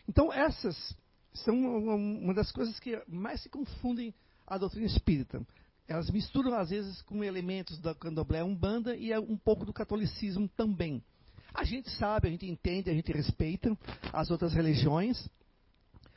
Então, 0.09 0.33
essas 0.33 0.97
são 1.35 1.57
uma, 1.57 1.95
uma 1.95 2.35
das 2.35 2.53
coisas 2.53 2.79
que 2.79 3.01
mais 3.09 3.41
se 3.41 3.49
confundem 3.49 4.15
a 4.47 4.59
doutrina 4.59 4.87
espírita. 4.87 5.45
Elas 5.89 6.11
misturam, 6.11 6.55
às 6.55 6.71
vezes, 6.71 7.03
com 7.03 7.25
elementos 7.25 7.79
da 7.79 7.95
candomblé 7.95 8.43
umbanda 8.45 8.97
e 8.97 9.17
um 9.19 9.37
pouco 9.37 9.65
do 9.65 9.73
catolicismo 9.73 10.49
também. 10.49 11.03
A 11.55 11.65
gente 11.65 11.91
sabe, 11.91 12.29
a 12.29 12.31
gente 12.31 12.47
entende, 12.47 12.91
a 12.91 12.95
gente 12.95 13.13
respeita 13.13 13.77
as 14.13 14.31
outras 14.31 14.55
religiões, 14.55 15.29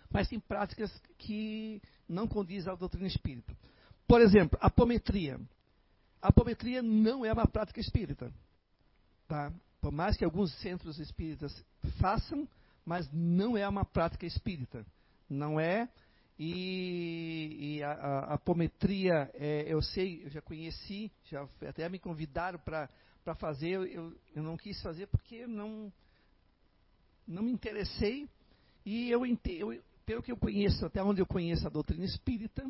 mas 0.10 0.28
tem 0.28 0.40
práticas 0.40 0.92
que 1.18 1.82
não 2.08 2.28
condizem 2.28 2.72
à 2.72 2.76
doutrina 2.76 3.08
espírita. 3.08 3.56
Por 4.08 4.22
exemplo, 4.22 4.58
apometria. 4.62 5.40
Apometria 6.22 6.82
não 6.82 7.26
é 7.26 7.34
uma 7.34 7.48
prática 7.48 7.80
espírita. 7.80 8.32
Tá? 9.28 9.52
Por 9.82 9.92
mais 9.92 10.16
que 10.16 10.24
alguns 10.24 10.54
centros 10.62 11.00
espíritas 11.00 11.52
façam, 12.00 12.48
mas 12.86 13.10
não 13.12 13.58
é 13.58 13.68
uma 13.68 13.84
prática 13.84 14.26
espírita. 14.26 14.86
Não 15.30 15.60
é. 15.60 15.90
E, 16.38 17.78
e 17.78 17.84
a, 17.84 17.92
a, 17.92 18.20
a 18.20 18.34
apometria, 18.34 19.30
é, 19.34 19.66
eu 19.68 19.82
sei, 19.82 20.24
eu 20.26 20.30
já 20.30 20.42
conheci, 20.42 21.12
já 21.26 21.48
até 21.68 21.88
me 21.88 21.98
convidaram 21.98 22.60
para 22.60 22.90
para 23.26 23.34
fazer, 23.34 23.72
eu, 23.72 24.16
eu 24.36 24.44
não 24.44 24.56
quis 24.56 24.80
fazer 24.84 25.08
porque 25.08 25.48
não, 25.48 25.92
não 27.28 27.42
me 27.42 27.52
interessei. 27.52 28.30
E 28.86 29.10
eu, 29.10 29.26
eu, 29.26 29.84
pelo 30.06 30.22
que 30.22 30.32
eu 30.32 30.38
conheço, 30.38 30.86
até 30.86 31.02
onde 31.02 31.22
eu 31.22 31.26
conheço 31.26 31.66
a 31.66 31.72
doutrina 31.72 32.06
espírita, 32.06 32.64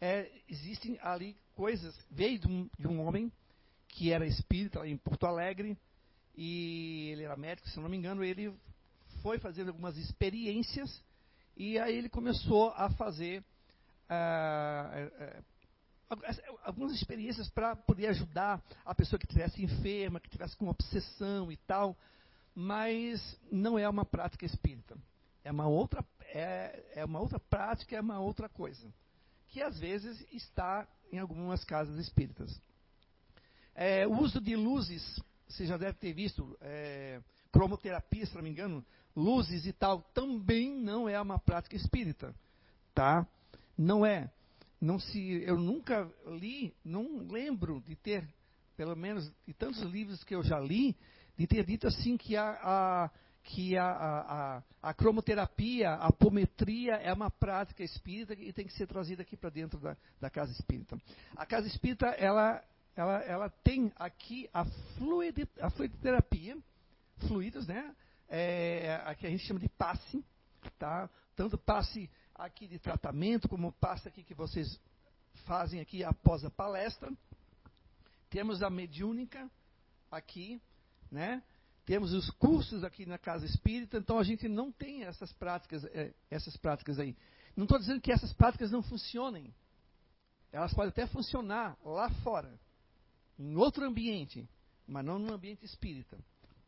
é, 0.00 0.30
existem 0.48 0.96
ali 1.02 1.36
coisas. 1.56 1.98
Veio 2.08 2.38
de 2.38 2.46
um, 2.46 2.70
de 2.78 2.86
um 2.86 3.00
homem 3.00 3.30
que 3.88 4.12
era 4.12 4.24
espírita 4.24 4.86
em 4.86 4.96
Porto 4.96 5.26
Alegre, 5.26 5.76
e 6.36 7.08
ele 7.10 7.24
era 7.24 7.36
médico, 7.36 7.68
se 7.68 7.80
não 7.80 7.88
me 7.88 7.96
engano, 7.96 8.24
ele 8.24 8.54
foi 9.20 9.38
fazendo 9.38 9.68
algumas 9.68 9.96
experiências, 9.98 11.02
e 11.56 11.78
aí 11.78 11.94
ele 11.94 12.08
começou 12.08 12.70
a 12.70 12.88
fazer 12.90 13.44
uh, 14.08 15.44
algumas 16.64 16.92
experiências 16.92 17.48
para 17.48 17.76
poder 17.76 18.08
ajudar 18.08 18.62
a 18.84 18.94
pessoa 18.94 19.18
que 19.18 19.26
estivesse 19.26 19.62
enferma, 19.62 20.20
que 20.20 20.28
estivesse 20.28 20.56
com 20.56 20.68
obsessão 20.68 21.50
e 21.50 21.56
tal, 21.56 21.96
mas 22.54 23.38
não 23.50 23.78
é 23.78 23.88
uma 23.88 24.04
prática 24.04 24.44
espírita. 24.44 24.96
É 25.44 25.50
uma 25.50 25.66
outra, 25.66 26.04
é, 26.26 26.84
é 26.94 27.04
uma 27.04 27.20
outra 27.20 27.40
prática, 27.40 27.96
é 27.96 28.00
uma 28.00 28.20
outra 28.20 28.48
coisa, 28.48 28.92
que 29.48 29.60
às 29.60 29.78
vezes 29.78 30.24
está 30.32 30.86
em 31.10 31.18
algumas 31.18 31.64
casas 31.64 31.98
espíritas. 31.98 32.60
É, 33.74 34.06
o 34.06 34.18
uso 34.20 34.40
de 34.40 34.54
luzes, 34.54 35.20
você 35.48 35.66
já 35.66 35.76
deve 35.76 35.98
ter 35.98 36.12
visto, 36.12 36.56
é, 36.60 37.20
cromoterapia, 37.50 38.24
se 38.26 38.34
não 38.34 38.42
me 38.42 38.50
engano, 38.50 38.84
luzes 39.16 39.66
e 39.66 39.72
tal, 39.72 40.02
também 40.14 40.74
não 40.74 41.08
é 41.08 41.20
uma 41.20 41.38
prática 41.38 41.76
espírita, 41.76 42.34
tá? 42.94 43.26
Não 43.76 44.06
é 44.06 44.30
não 44.82 44.98
se, 44.98 45.42
eu 45.44 45.56
nunca 45.56 46.10
li, 46.26 46.74
não 46.84 47.18
lembro 47.28 47.80
de 47.82 47.94
ter, 47.94 48.28
pelo 48.76 48.96
menos 48.96 49.32
de 49.46 49.54
tantos 49.54 49.80
livros 49.82 50.24
que 50.24 50.34
eu 50.34 50.42
já 50.42 50.58
li, 50.58 50.96
de 51.38 51.46
ter 51.46 51.64
dito 51.64 51.86
assim 51.86 52.16
que 52.16 52.36
a, 52.36 52.50
a 52.60 53.10
que 53.44 53.76
a, 53.76 53.86
a, 53.86 54.62
a, 54.82 54.94
cromoterapia, 54.94 55.90
a 55.90 56.08
apometria 56.08 56.94
é 56.94 57.12
uma 57.12 57.28
prática 57.28 57.82
espírita 57.82 58.34
e 58.34 58.52
tem 58.52 58.64
que 58.64 58.72
ser 58.72 58.86
trazida 58.86 59.22
aqui 59.22 59.36
para 59.36 59.50
dentro 59.50 59.80
da, 59.80 59.96
da, 60.20 60.30
casa 60.30 60.52
espírita. 60.52 60.96
A 61.36 61.44
casa 61.44 61.66
espírita, 61.66 62.06
ela, 62.06 62.62
ela, 62.94 63.20
ela 63.22 63.50
tem 63.64 63.92
aqui 63.96 64.48
a, 64.52 64.64
fluid, 64.96 65.48
a 65.60 65.70
fluidoterapia, 65.70 66.56
fluidos, 67.26 67.66
né? 67.66 67.94
É, 68.28 69.00
a 69.04 69.14
que 69.14 69.26
a 69.26 69.30
gente 69.30 69.44
chama 69.44 69.58
de 69.58 69.68
passe, 69.68 70.24
tá? 70.78 71.10
Tanto 71.34 71.58
passe 71.58 72.08
aqui 72.34 72.66
de 72.66 72.78
tratamento, 72.78 73.48
como 73.48 73.72
passa 73.72 74.08
aqui 74.08 74.22
que 74.22 74.34
vocês 74.34 74.80
fazem 75.44 75.80
aqui 75.80 76.04
após 76.04 76.44
a 76.44 76.50
palestra. 76.50 77.12
Temos 78.30 78.62
a 78.62 78.70
mediúnica 78.70 79.50
aqui, 80.10 80.60
né? 81.10 81.42
Temos 81.84 82.12
os 82.12 82.30
cursos 82.30 82.84
aqui 82.84 83.04
na 83.04 83.18
Casa 83.18 83.44
Espírita, 83.44 83.98
então 83.98 84.18
a 84.18 84.22
gente 84.22 84.48
não 84.48 84.70
tem 84.70 85.04
essas 85.04 85.32
práticas, 85.32 85.84
é, 85.86 86.14
essas 86.30 86.56
práticas 86.56 86.98
aí. 86.98 87.16
Não 87.56 87.64
estou 87.64 87.78
dizendo 87.78 88.00
que 88.00 88.12
essas 88.12 88.32
práticas 88.32 88.70
não 88.70 88.82
funcionem. 88.82 89.52
Elas 90.52 90.72
podem 90.72 90.90
até 90.90 91.06
funcionar 91.06 91.76
lá 91.84 92.08
fora, 92.22 92.58
em 93.38 93.56
outro 93.56 93.84
ambiente, 93.84 94.48
mas 94.86 95.04
não 95.04 95.18
no 95.18 95.32
ambiente 95.32 95.64
espírita. 95.64 96.18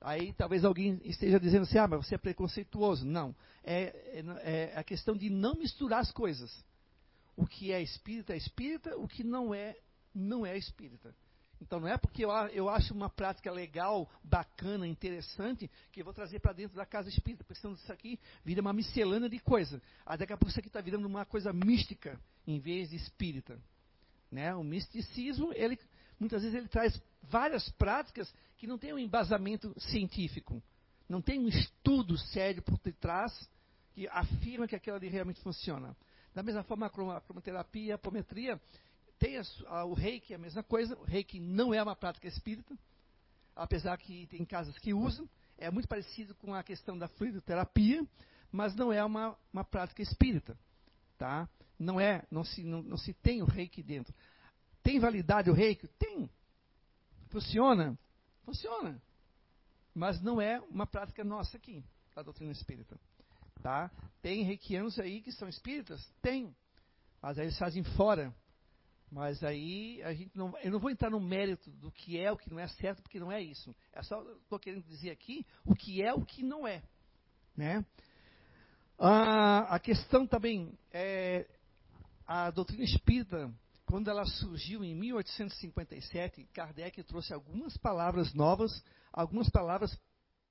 Aí 0.05 0.35
talvez 0.35 0.67
alguém 0.67 1.01
esteja 1.03 1.41
dizendo 1.41 1.63
assim, 1.63 1.79
ah, 1.79 1.89
mas 1.89 2.07
você 2.07 2.15
é 2.15 2.19
preconceituoso. 2.19 3.07
Não. 3.07 3.35
É, 3.65 4.21
é, 4.45 4.73
é 4.73 4.79
a 4.79 4.85
questão 4.85 5.17
de 5.17 5.31
não 5.31 5.55
misturar 5.55 6.01
as 6.01 6.13
coisas. 6.13 6.63
O 7.35 7.47
que 7.47 7.73
é 7.73 7.81
espírita 7.83 8.35
é 8.35 8.37
espírita, 8.37 8.95
o 8.99 9.09
que 9.09 9.25
não 9.25 9.55
é, 9.55 9.75
não 10.15 10.45
é 10.45 10.59
espírita. 10.59 11.15
Então 11.59 11.81
não 11.81 11.89
é 11.89 11.97
porque 11.97 12.23
eu, 12.23 12.31
eu 12.53 12.69
acho 12.69 12.93
uma 12.93 13.09
prática 13.09 13.51
legal, 13.51 14.07
bacana, 14.23 14.87
interessante, 14.87 15.71
que 15.91 16.03
eu 16.03 16.05
vou 16.05 16.13
trazer 16.13 16.39
para 16.39 16.53
dentro 16.53 16.77
da 16.77 16.85
casa 16.85 17.09
espírita, 17.09 17.43
porque 17.43 17.67
isso 17.67 17.93
aqui 17.93 18.21
vira 18.45 18.61
uma 18.61 18.75
miscelânea 18.75 19.31
de 19.31 19.39
coisa. 19.39 19.81
Aí 20.05 20.19
daqui 20.19 20.35
a 20.35 20.37
pouco 20.37 20.51
isso 20.51 20.59
aqui 20.59 20.69
está 20.69 20.83
virando 20.83 21.07
uma 21.07 21.25
coisa 21.25 21.51
mística, 21.51 22.21
em 22.47 22.59
vez 22.59 22.91
de 22.91 22.97
espírita. 22.97 23.59
Né? 24.31 24.55
O 24.55 24.63
misticismo, 24.63 25.51
ele 25.55 25.79
muitas 26.19 26.43
vezes 26.43 26.57
ele 26.57 26.69
traz 26.69 27.01
várias 27.23 27.69
práticas 27.73 28.33
que 28.57 28.67
não 28.67 28.79
têm 28.79 28.93
um 28.93 28.99
embasamento 28.99 29.75
científico. 29.79 30.63
Não 31.09 31.21
tem 31.21 31.39
um 31.39 31.49
estudo 31.49 32.17
sério 32.17 32.63
por 32.63 32.79
detrás 32.79 33.49
que 33.93 34.09
afirma 34.09 34.67
que 34.67 34.75
aquilo 34.75 34.97
ali 34.97 35.09
realmente 35.09 35.41
funciona. 35.41 35.97
Da 36.35 36.43
mesma 36.43 36.65
forma, 36.65 36.87
a 36.87 36.91
cromoterapia, 36.91 37.95
a 37.95 37.97
apometria, 37.97 38.61
tem 39.19 39.39
a, 39.39 39.43
a, 39.67 39.85
o 39.85 39.95
reiki, 39.95 40.35
a 40.35 40.39
mesma 40.39 40.63
coisa. 40.63 40.97
O 40.99 41.05
reiki 41.05 41.39
não 41.39 41.73
é 41.73 41.83
uma 41.83 41.95
prática 41.95 42.27
espírita, 42.27 42.77
apesar 43.55 43.97
que 43.99 44.27
tem 44.27 44.45
casas 44.45 44.77
que 44.79 44.93
usam. 44.93 45.29
É 45.57 45.71
muito 45.71 45.87
parecido 45.87 46.35
com 46.35 46.53
a 46.53 46.63
questão 46.63 46.99
da 46.99 47.07
fluidoterapia, 47.07 48.05
mas 48.51 48.75
não 48.75 48.93
é 48.93 49.05
uma, 49.05 49.37
uma 49.53 49.65
prática 49.65 50.03
espírita. 50.03 50.59
Tá? 51.17 51.49
Não 51.79 52.01
é, 52.01 52.25
não 52.31 52.43
se, 52.43 52.65
não, 52.65 52.83
não 52.83 52.97
se 52.97 53.13
tem 53.15 53.41
o 53.41 53.47
reiki 53.47 53.83
dentro. 53.83 54.13
Tem 54.85 55.01
validade 55.01 55.51
o 55.51 55.55
reiki? 55.55 55.89
Tem. 55.99 56.31
Funciona? 57.31 57.99
Funciona. 58.45 59.03
Mas 59.95 60.21
não 60.21 60.41
é 60.41 60.61
uma 60.71 60.87
prática 60.87 61.25
nossa 61.25 61.57
aqui, 61.57 61.83
da 62.15 62.23
doutrina 62.23 62.53
espírita. 62.53 63.01
Tá? 63.63 63.91
Tem 64.21 64.45
reikianos 64.45 64.99
aí 64.99 65.23
que 65.23 65.33
são 65.33 65.49
espíritas? 65.49 66.07
Tem. 66.21 66.55
Mas 67.23 67.39
aí 67.39 67.47
eles 67.47 67.59
fazem 67.59 67.83
fora. 67.83 68.33
Mas 69.11 69.43
aí 69.43 70.03
a 70.03 70.13
gente 70.13 70.37
não, 70.37 70.57
eu 70.59 70.71
não 70.71 70.79
vou 70.79 70.91
entrar 70.91 71.09
no 71.09 71.21
mérito 71.21 71.71
do 71.71 71.91
que 71.91 72.21
é, 72.21 72.31
o 72.31 72.37
que 72.37 72.51
não 72.51 72.59
é 72.59 72.69
certo, 72.69 73.01
porque 73.01 73.19
não 73.19 73.33
é 73.33 73.41
isso. 73.41 73.75
É 73.93 74.03
só 74.03 74.21
estou 74.43 74.59
querendo 74.59 74.85
dizer 74.85 75.11
aqui 75.11 75.47
o 75.65 75.75
que 75.75 76.03
é, 76.03 76.13
o 76.13 76.25
que 76.25 76.43
não 76.43 76.67
é, 76.67 76.83
né? 77.57 77.85
Ah, 78.99 79.75
a 79.75 79.79
questão 79.79 80.27
também 80.27 80.77
é 80.93 81.49
a 82.27 82.51
doutrina 82.51 82.85
espírita 82.85 83.53
quando 83.95 84.11
ela 84.11 84.27
surgiu 84.27 84.83
em 84.83 84.93
1857, 84.93 86.49
Kardec 86.53 87.01
trouxe 87.05 87.33
algumas 87.33 87.77
palavras 87.77 88.35
novas, 88.35 88.83
algumas 89.13 89.49
palavras 89.49 89.97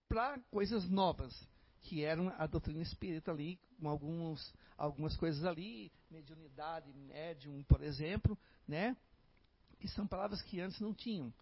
para 0.07 0.40
coisas 0.49 0.88
novas, 0.90 1.38
que 1.82 2.06
eram 2.06 2.34
a 2.38 2.48
doutrina 2.48 2.82
espírita 2.82 3.32
ali, 3.32 3.60
com 3.78 3.90
alguns, 3.90 4.53
algumas 4.78 5.18
coisas 5.18 5.44
ali, 5.44 5.91
mediunidade, 6.10 6.94
médium, 6.94 7.61
por 7.64 7.84
exemplo, 7.84 8.40
né? 8.65 8.95
que 9.78 9.90
são 9.90 10.07
palavras 10.07 10.41
que 10.44 10.61
antes 10.61 10.80
não 10.80 10.94
tinham. 10.94 11.34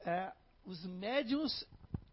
É, 0.00 0.32
os 0.64 0.84
médiums 0.84 1.64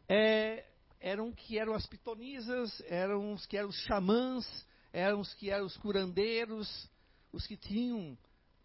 é, 0.07 0.63
eram 0.99 1.31
que 1.31 1.57
eram 1.57 1.73
as 1.73 1.87
pitonisas, 1.87 2.83
eram 2.85 3.33
os 3.33 3.47
que 3.47 3.57
eram 3.57 3.69
os 3.69 3.79
xamãs, 3.85 4.45
eram 4.93 5.21
os 5.21 5.33
que 5.33 5.49
eram 5.49 5.65
os 5.65 5.75
curandeiros, 5.75 6.87
os 7.33 7.47
que 7.47 7.57
tinham 7.57 8.15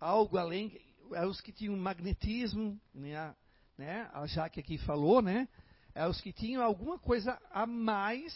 algo 0.01 0.39
além, 0.39 0.81
eram 1.13 1.29
os 1.29 1.41
que 1.41 1.53
tinham 1.53 1.77
magnetismo, 1.77 2.81
né? 2.95 3.35
né? 3.77 4.11
A 4.13 4.27
Jaque 4.27 4.61
aqui 4.61 4.79
falou, 4.79 5.21
né? 5.21 5.49
Eram 5.95 6.11
os 6.11 6.21
que 6.21 6.33
tinham 6.33 6.63
alguma 6.63 6.99
coisa 6.99 7.41
a 7.53 7.67
mais 7.67 8.35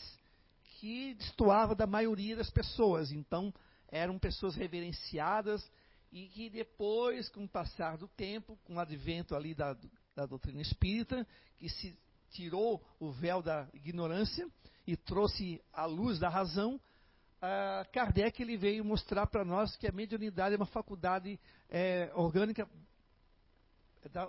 que 0.78 1.15
destoava 1.15 1.74
da 1.74 1.86
maioria 1.86 2.36
das 2.36 2.51
pessoas. 2.51 3.11
Então, 3.11 3.53
eram 3.89 4.19
pessoas 4.19 4.55
reverenciadas 4.55 5.66
e 6.12 6.27
que 6.28 6.51
depois, 6.51 7.28
com 7.28 7.45
o 7.45 7.49
passar 7.49 7.97
do 7.97 8.09
tempo, 8.09 8.59
com 8.65 8.74
o 8.74 8.81
advento 8.81 9.35
ali 9.35 9.55
da, 9.55 9.77
da 10.15 10.27
doutrina 10.27 10.61
espírita, 10.61 11.27
que 11.59 11.69
se 11.69 11.97
tirou 12.31 12.85
o 13.01 13.11
véu 13.11 13.41
da 13.41 13.69
ignorância 13.73 14.49
e 14.86 14.97
trouxe 14.97 15.62
a 15.73 15.86
luz 15.86 16.19
da 16.19 16.28
razão, 16.28 16.81
uh, 17.45 17.93
Kardec 17.93 18.41
ele 18.41 18.57
veio 18.57 18.85
mostrar 18.85 19.27
para 19.27 19.45
nós 19.45 19.77
que 19.77 19.87
a 19.87 19.93
mediunidade 19.93 20.55
é 20.55 20.59
uma 20.59 20.66
faculdade 20.66 21.39
é, 21.69 22.11
orgânica 22.15 22.69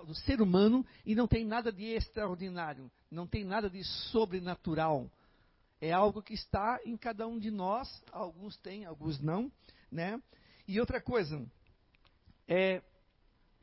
do 0.06 0.16
ser 0.16 0.42
humano 0.42 0.86
e 1.06 1.16
não 1.16 1.28
tem 1.28 1.46
nada 1.46 1.72
de 1.72 1.84
extraordinário, 1.84 2.90
não 3.12 3.28
tem 3.28 3.44
nada 3.44 3.70
de 3.70 3.84
sobrenatural. 3.84 5.12
É 5.82 5.92
algo 5.92 6.24
que 6.24 6.34
está 6.34 6.80
em 6.86 6.96
cada 6.96 7.28
um 7.28 7.38
de 7.38 7.52
nós, 7.52 8.02
alguns 8.12 8.56
têm, 8.58 8.86
alguns 8.86 9.20
não, 9.20 9.52
né? 9.92 10.22
E 10.66 10.80
outra 10.80 11.02
coisa, 11.02 11.46
é 12.48 12.82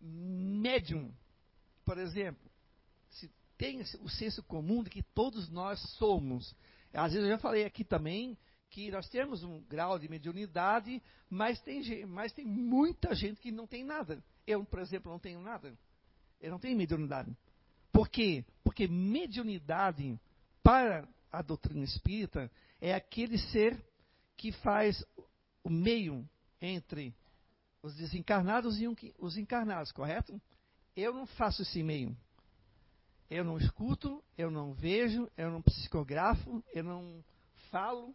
médium, 0.00 1.10
por 1.84 1.96
exemplo, 1.96 2.50
se 3.10 3.30
tem 3.56 3.80
o 3.80 4.08
senso 4.10 4.42
comum 4.42 4.82
de 4.82 4.90
que 4.90 5.02
todos 5.02 5.48
nós 5.48 5.80
somos. 5.96 6.54
Às 6.92 7.12
vezes 7.12 7.26
eu 7.26 7.34
já 7.34 7.38
falei 7.38 7.64
aqui 7.64 7.84
também 7.84 8.36
que 8.72 8.90
nós 8.90 9.06
temos 9.10 9.44
um 9.44 9.60
grau 9.60 9.98
de 9.98 10.08
mediunidade, 10.08 11.00
mas 11.28 11.60
tem, 11.60 12.06
mas 12.06 12.32
tem 12.32 12.46
muita 12.46 13.14
gente 13.14 13.38
que 13.38 13.52
não 13.52 13.66
tem 13.66 13.84
nada. 13.84 14.24
Eu, 14.46 14.64
por 14.64 14.80
exemplo, 14.80 15.12
não 15.12 15.18
tenho 15.18 15.40
nada. 15.42 15.76
Eu 16.40 16.50
não 16.50 16.58
tenho 16.58 16.76
mediunidade. 16.76 17.36
Por 17.92 18.08
quê? 18.08 18.44
Porque 18.64 18.88
mediunidade, 18.88 20.18
para 20.62 21.06
a 21.30 21.42
doutrina 21.42 21.84
espírita, 21.84 22.50
é 22.80 22.94
aquele 22.94 23.36
ser 23.36 23.78
que 24.38 24.50
faz 24.50 25.04
o 25.62 25.68
meio 25.68 26.26
entre 26.58 27.14
os 27.82 27.94
desencarnados 27.94 28.80
e 28.80 28.88
os 29.18 29.36
encarnados, 29.36 29.92
correto? 29.92 30.40
Eu 30.96 31.12
não 31.12 31.26
faço 31.26 31.60
esse 31.60 31.82
meio. 31.82 32.16
Eu 33.28 33.44
não 33.44 33.58
escuto, 33.58 34.24
eu 34.36 34.50
não 34.50 34.72
vejo, 34.72 35.30
eu 35.36 35.50
não 35.50 35.60
psicografo, 35.60 36.64
eu 36.72 36.82
não 36.82 37.22
falo. 37.70 38.14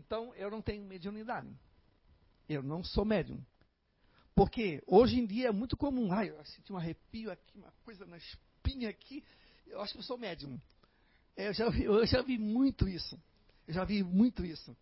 Então, 0.00 0.34
eu 0.34 0.50
não 0.50 0.62
tenho 0.62 0.84
mediunidade. 0.84 1.48
Eu 2.48 2.62
não 2.62 2.82
sou 2.82 3.04
médium. 3.04 3.40
Porque 4.34 4.82
hoje 4.86 5.18
em 5.18 5.26
dia 5.26 5.48
é 5.48 5.52
muito 5.52 5.76
comum. 5.76 6.10
Ai, 6.12 6.30
eu 6.30 6.44
senti 6.46 6.72
um 6.72 6.76
arrepio 6.76 7.30
aqui, 7.30 7.58
uma 7.58 7.72
coisa 7.84 8.06
na 8.06 8.16
espinha 8.16 8.88
aqui. 8.88 9.22
Eu 9.66 9.80
acho 9.80 9.92
que 9.92 9.98
eu 9.98 10.02
sou 10.02 10.16
médium. 10.16 10.58
É, 11.36 11.48
eu 11.48 11.52
já 11.52 11.68
vi, 11.68 11.84
eu 11.84 12.06
já 12.06 12.22
vi 12.22 12.38
muito 12.38 12.88
isso. 12.88 13.20
Eu 13.68 13.74
já 13.74 13.84
vi 13.84 14.02
muito 14.02 14.44
isso. 14.44 14.74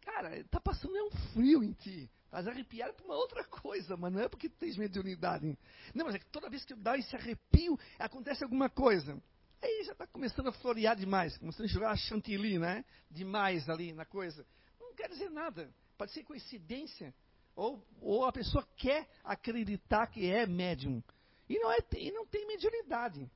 Cara, 0.00 0.38
está 0.38 0.60
passando 0.60 0.96
é 0.96 1.02
um 1.02 1.10
frio 1.32 1.62
em 1.62 1.72
ti. 1.72 2.10
Faz 2.30 2.48
arrepiar 2.48 2.92
por 2.94 3.04
uma 3.04 3.16
outra 3.16 3.44
coisa, 3.44 3.96
mas 3.96 4.12
não 4.12 4.20
é 4.20 4.28
porque 4.28 4.48
tens 4.48 4.76
mediunidade. 4.76 5.56
Não, 5.94 6.06
mas 6.06 6.14
é 6.14 6.18
que 6.18 6.26
toda 6.26 6.50
vez 6.50 6.64
que 6.64 6.74
dá 6.74 6.96
esse 6.96 7.14
arrepio, 7.14 7.78
acontece 7.98 8.42
alguma 8.42 8.68
coisa. 8.68 9.22
Aí 9.64 9.82
já 9.84 9.92
está 9.92 10.06
começando 10.06 10.48
a 10.48 10.52
florear 10.52 10.94
demais, 10.94 11.38
começando 11.38 11.64
a 11.64 11.68
jogar 11.68 11.96
chantilly, 11.96 12.58
né? 12.58 12.84
Demais 13.10 13.66
ali 13.66 13.94
na 13.94 14.04
coisa. 14.04 14.46
Não 14.78 14.94
quer 14.94 15.08
dizer 15.08 15.30
nada. 15.30 15.72
Pode 15.96 16.12
ser 16.12 16.22
coincidência. 16.22 17.14
Ou, 17.56 17.82
ou 18.02 18.26
a 18.26 18.32
pessoa 18.32 18.62
quer 18.76 19.08
acreditar 19.24 20.06
que 20.08 20.30
é 20.30 20.44
médium. 20.44 21.02
E 21.48 21.58
não, 21.58 21.72
é, 21.72 21.78
e 21.96 22.10
não 22.12 22.26
tem 22.26 22.46
mediunidade. 22.46 23.26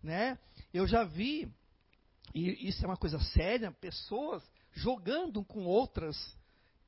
Né? 0.00 0.38
Eu 0.72 0.86
já 0.86 1.02
vi, 1.02 1.52
e 2.32 2.68
isso 2.68 2.84
é 2.84 2.86
uma 2.86 2.96
coisa 2.96 3.18
séria, 3.18 3.72
pessoas 3.72 4.48
jogando 4.70 5.44
com 5.44 5.64
outras, 5.64 6.16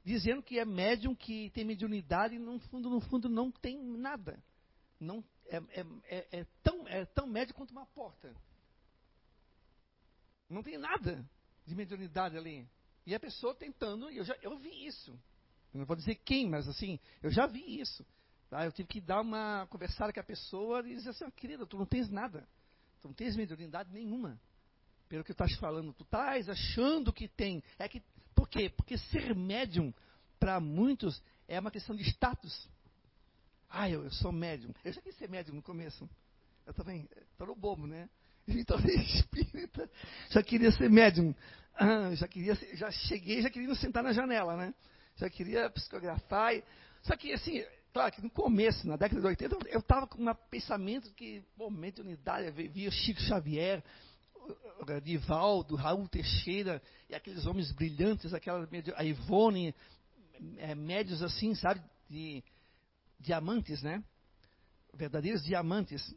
dizendo 0.05 0.40
que 0.40 0.60
é 0.60 0.64
médium, 0.64 1.16
que 1.16 1.51
tem 1.51 1.64
mediunidade, 1.64 2.36
e 2.36 2.39
no 2.39 2.60
fundo, 2.60 2.89
no 2.89 3.01
fundo, 3.01 3.28
não 3.28 3.51
tem 3.51 3.76
nada. 3.76 4.40
Não, 5.01 5.24
é, 5.47 5.56
é, 5.56 5.86
é, 6.05 6.40
é 6.40 6.47
tão, 6.62 6.86
é 6.86 7.05
tão 7.06 7.26
médio 7.26 7.56
quanto 7.56 7.72
uma 7.72 7.86
porta. 7.86 8.32
Não 10.52 10.62
tem 10.62 10.78
nada 10.78 11.24
de 11.66 11.74
mediunidade 11.74 12.36
ali. 12.36 12.68
E 13.06 13.14
a 13.14 13.20
pessoa 13.20 13.54
tentando, 13.54 14.10
eu 14.10 14.24
já 14.24 14.36
eu 14.42 14.58
vi 14.58 14.86
isso. 14.86 15.12
Eu 15.72 15.80
não 15.80 15.86
vou 15.86 15.96
dizer 15.96 16.16
quem, 16.16 16.48
mas 16.48 16.68
assim, 16.68 17.00
eu 17.22 17.30
já 17.30 17.46
vi 17.46 17.80
isso. 17.80 18.06
Tá? 18.50 18.64
Eu 18.64 18.72
tive 18.72 18.88
que 18.88 19.00
dar 19.00 19.22
uma 19.22 19.66
conversada 19.68 20.12
com 20.12 20.20
a 20.20 20.24
pessoa 20.24 20.86
e 20.86 20.94
dizer 20.94 21.10
assim, 21.10 21.24
oh, 21.24 21.32
querida, 21.32 21.66
tu 21.66 21.78
não 21.78 21.86
tens 21.86 22.08
nada. 22.10 22.46
Tu 23.00 23.08
não 23.08 23.14
tens 23.14 23.34
mediunidade 23.34 23.90
nenhuma. 23.92 24.38
Pelo 25.08 25.24
que 25.24 25.32
tu 25.32 25.42
estás 25.42 25.58
falando, 25.58 25.92
tu 25.92 26.04
estás 26.04 26.48
achando 26.48 27.12
que 27.12 27.28
tem. 27.28 27.62
É 27.78 27.88
que, 27.88 28.02
por 28.34 28.48
quê? 28.48 28.68
Porque 28.68 28.98
ser 28.98 29.34
médium, 29.34 29.92
para 30.38 30.60
muitos, 30.60 31.22
é 31.48 31.58
uma 31.58 31.70
questão 31.70 31.96
de 31.96 32.02
status. 32.02 32.68
Ah, 33.68 33.88
eu, 33.88 34.04
eu, 34.04 34.10
sou 34.12 34.30
médium. 34.30 34.72
Eu 34.84 34.92
já 34.92 35.00
quis 35.00 35.16
ser 35.16 35.28
médium 35.28 35.56
no 35.56 35.62
começo. 35.62 36.08
Eu 36.66 36.74
também, 36.74 37.08
no 37.38 37.56
bobo, 37.56 37.86
né? 37.86 38.08
Então, 38.48 38.78
espírita, 38.85 39.89
já 40.31 40.43
queria 40.43 40.70
ser 40.73 40.90
médium. 40.90 41.35
Ah, 41.74 42.14
já 42.14 42.28
queria, 42.28 42.55
já 42.74 42.90
cheguei, 42.90 43.43
já 43.43 43.51
queria 43.51 43.74
sentar 43.74 44.02
na 44.02 44.12
janela, 44.12 44.56
né? 44.56 44.74
já 45.16 45.28
queria 45.28 45.70
psicografar. 45.70 46.55
E, 46.55 46.64
só 47.02 47.16
que, 47.16 47.32
assim, 47.32 47.64
claro 47.93 48.12
que 48.12 48.23
no 48.23 48.31
começo, 48.31 48.86
na 48.86 48.97
década 48.97 49.20
de 49.20 49.27
80, 49.27 49.59
eu 49.69 49.81
estava 49.81 50.06
com 50.06 50.23
um 50.23 50.35
pensamento 50.51 51.12
que, 51.14 51.43
pô, 51.56 51.70
mediunidade, 51.70 52.51
via 52.51 52.90
Chico 52.90 53.20
Xavier, 53.20 53.82
Divaldo, 55.02 55.77
Raul 55.77 56.09
Teixeira, 56.09 56.82
e 57.09 57.14
aqueles 57.14 57.47
homens 57.47 57.70
brilhantes, 57.73 58.35
aquela, 58.35 58.69
a 58.97 59.05
Ivone, 59.05 59.74
é, 60.59 60.74
médios 60.74 61.23
assim, 61.23 61.55
sabe, 61.55 61.81
de 62.09 62.43
diamantes, 63.20 63.82
né? 63.82 64.02
Verdadeiros 64.94 65.43
diamantes, 65.44 66.14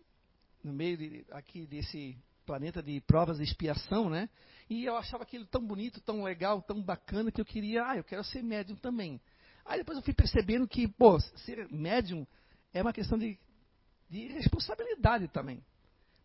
no 0.65 0.73
meio 0.73 0.97
de, 0.97 1.25
aqui 1.31 1.67
desse 1.67 2.17
planeta 2.45 2.81
de 2.81 2.99
provas 3.01 3.37
de 3.37 3.43
expiação, 3.43 4.09
né? 4.09 4.27
E 4.67 4.83
eu 4.83 4.97
achava 4.97 5.23
aquilo 5.23 5.45
tão 5.45 5.65
bonito, 5.65 6.01
tão 6.01 6.23
legal, 6.23 6.61
tão 6.61 6.81
bacana, 6.81 7.31
que 7.31 7.39
eu 7.39 7.45
queria, 7.45 7.87
ah, 7.87 7.97
eu 7.97 8.03
quero 8.03 8.23
ser 8.23 8.41
médium 8.41 8.75
também. 8.75 9.21
Aí 9.63 9.79
depois 9.79 9.97
eu 9.97 10.03
fui 10.03 10.13
percebendo 10.13 10.67
que, 10.67 10.87
pô, 10.87 11.19
ser 11.19 11.69
médium 11.71 12.25
é 12.73 12.81
uma 12.81 12.91
questão 12.91 13.17
de, 13.17 13.37
de 14.09 14.27
responsabilidade 14.27 15.27
também. 15.27 15.63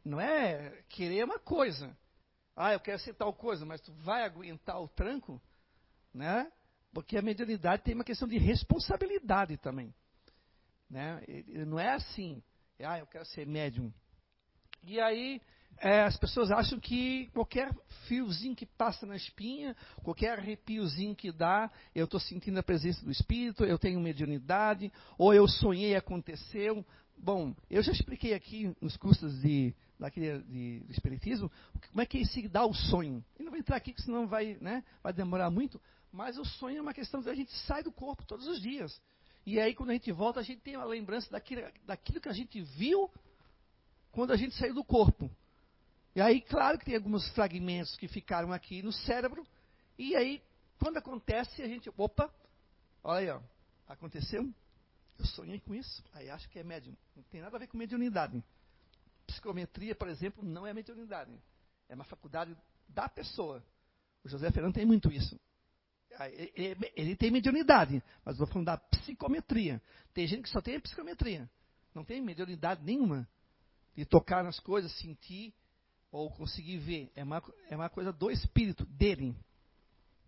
Não 0.02 0.18
é 0.18 0.82
querer 0.88 1.24
uma 1.24 1.38
coisa. 1.38 1.94
Ah, 2.56 2.72
eu 2.72 2.80
quero 2.80 2.98
ser 2.98 3.14
tal 3.14 3.32
coisa, 3.34 3.66
mas 3.66 3.80
tu 3.82 3.92
vai 3.92 4.24
aguentar 4.24 4.80
o 4.80 4.88
tranco, 4.88 5.40
né? 6.14 6.50
Porque 6.92 7.16
a 7.16 7.22
mediunidade 7.22 7.82
tem 7.82 7.94
uma 7.94 8.04
questão 8.04 8.26
de 8.26 8.38
responsabilidade 8.38 9.58
também. 9.58 9.94
Né? 10.88 11.22
Não 11.66 11.78
é 11.78 11.90
assim, 11.90 12.42
ah, 12.80 12.98
eu 12.98 13.06
quero 13.06 13.24
ser 13.26 13.46
médium. 13.46 13.92
E 14.82 15.00
aí, 15.00 15.40
é, 15.80 16.02
as 16.02 16.16
pessoas 16.16 16.50
acham 16.50 16.78
que 16.78 17.28
qualquer 17.32 17.74
fiozinho 18.06 18.54
que 18.54 18.66
passa 18.66 19.06
na 19.06 19.16
espinha, 19.16 19.74
qualquer 20.02 20.38
arrepiozinho 20.38 21.16
que 21.16 21.32
dá, 21.32 21.70
eu 21.94 22.04
estou 22.04 22.20
sentindo 22.20 22.58
a 22.58 22.62
presença 22.62 23.02
do 23.04 23.10
Espírito, 23.10 23.64
eu 23.64 23.78
tenho 23.78 23.98
mediunidade, 23.98 24.92
ou 25.16 25.32
eu 25.32 25.48
sonhei 25.48 25.96
aconteceu. 25.96 26.84
Bom, 27.16 27.54
eu 27.70 27.82
já 27.82 27.92
expliquei 27.92 28.34
aqui 28.34 28.74
nos 28.80 28.96
cursos 28.96 29.40
de, 29.40 29.74
daquele, 29.98 30.42
de, 30.42 30.80
de 30.80 30.92
Espiritismo 30.92 31.50
como 31.88 32.02
é 32.02 32.06
que 32.06 32.26
se 32.26 32.46
dá 32.46 32.64
o 32.64 32.74
sonho. 32.74 33.24
E 33.38 33.42
não 33.42 33.50
vou 33.50 33.58
entrar 33.58 33.76
aqui, 33.76 33.94
senão 34.02 34.26
vai, 34.26 34.58
né, 34.60 34.84
vai 35.02 35.12
demorar 35.14 35.50
muito, 35.50 35.80
mas 36.12 36.36
o 36.36 36.44
sonho 36.44 36.78
é 36.78 36.82
uma 36.82 36.94
questão 36.94 37.22
de 37.22 37.30
a 37.30 37.34
gente 37.34 37.52
sai 37.66 37.82
do 37.82 37.92
corpo 37.92 38.24
todos 38.26 38.46
os 38.46 38.60
dias. 38.60 39.00
E 39.46 39.58
aí, 39.58 39.74
quando 39.74 39.90
a 39.90 39.94
gente 39.94 40.12
volta, 40.12 40.40
a 40.40 40.42
gente 40.42 40.60
tem 40.60 40.74
a 40.74 40.84
lembrança 40.84 41.30
daquilo, 41.30 41.62
daquilo 41.86 42.20
que 42.20 42.28
a 42.28 42.34
gente 42.34 42.60
viu 42.60 43.10
quando 44.12 44.32
a 44.32 44.36
gente 44.36 44.54
saiu 44.54 44.74
do 44.74 44.84
corpo. 44.84 45.30
E 46.14 46.20
aí, 46.20 46.40
claro 46.40 46.78
que 46.78 46.84
tem 46.84 46.96
alguns 46.96 47.28
fragmentos 47.30 47.96
que 47.96 48.08
ficaram 48.08 48.52
aqui 48.52 48.82
no 48.82 48.92
cérebro. 48.92 49.46
E 49.98 50.16
aí, 50.16 50.42
quando 50.78 50.96
acontece, 50.96 51.62
a 51.62 51.68
gente, 51.68 51.90
opa, 51.96 52.32
olha 53.04 53.18
aí, 53.18 53.30
ó, 53.30 53.40
aconteceu? 53.92 54.52
Eu 55.18 55.26
sonhei 55.26 55.60
com 55.60 55.74
isso. 55.74 56.02
Aí 56.14 56.30
acho 56.30 56.48
que 56.48 56.58
é 56.58 56.64
médium. 56.64 56.96
Não 57.14 57.22
tem 57.24 57.40
nada 57.40 57.56
a 57.56 57.60
ver 57.60 57.66
com 57.68 57.76
mediunidade. 57.76 58.42
Psicometria, 59.26 59.94
por 59.94 60.08
exemplo, 60.08 60.42
não 60.42 60.66
é 60.66 60.72
mediunidade. 60.72 61.30
É 61.88 61.94
uma 61.94 62.04
faculdade 62.04 62.56
da 62.88 63.08
pessoa. 63.08 63.62
O 64.24 64.28
José 64.28 64.50
Fernando 64.50 64.74
tem 64.74 64.86
muito 64.86 65.12
isso. 65.12 65.38
Ele 66.96 67.14
tem 67.14 67.30
mediunidade, 67.30 68.02
mas 68.24 68.36
vou 68.36 68.46
falando 68.46 68.66
da 68.66 68.76
psicometria. 68.76 69.80
Tem 70.12 70.26
gente 70.26 70.42
que 70.42 70.50
só 70.50 70.60
tem 70.60 70.80
psicometria. 70.80 71.48
Não 71.94 72.04
tem 72.04 72.20
mediunidade 72.20 72.82
nenhuma. 72.82 73.28
De 73.96 74.04
tocar 74.04 74.42
nas 74.44 74.58
coisas, 74.60 74.92
sentir 74.98 75.52
ou 76.12 76.30
conseguir 76.30 76.78
ver. 76.78 77.12
É 77.14 77.22
uma, 77.22 77.42
é 77.68 77.76
uma 77.76 77.88
coisa 77.88 78.12
do 78.12 78.30
espírito, 78.30 78.84
dele. 78.86 79.34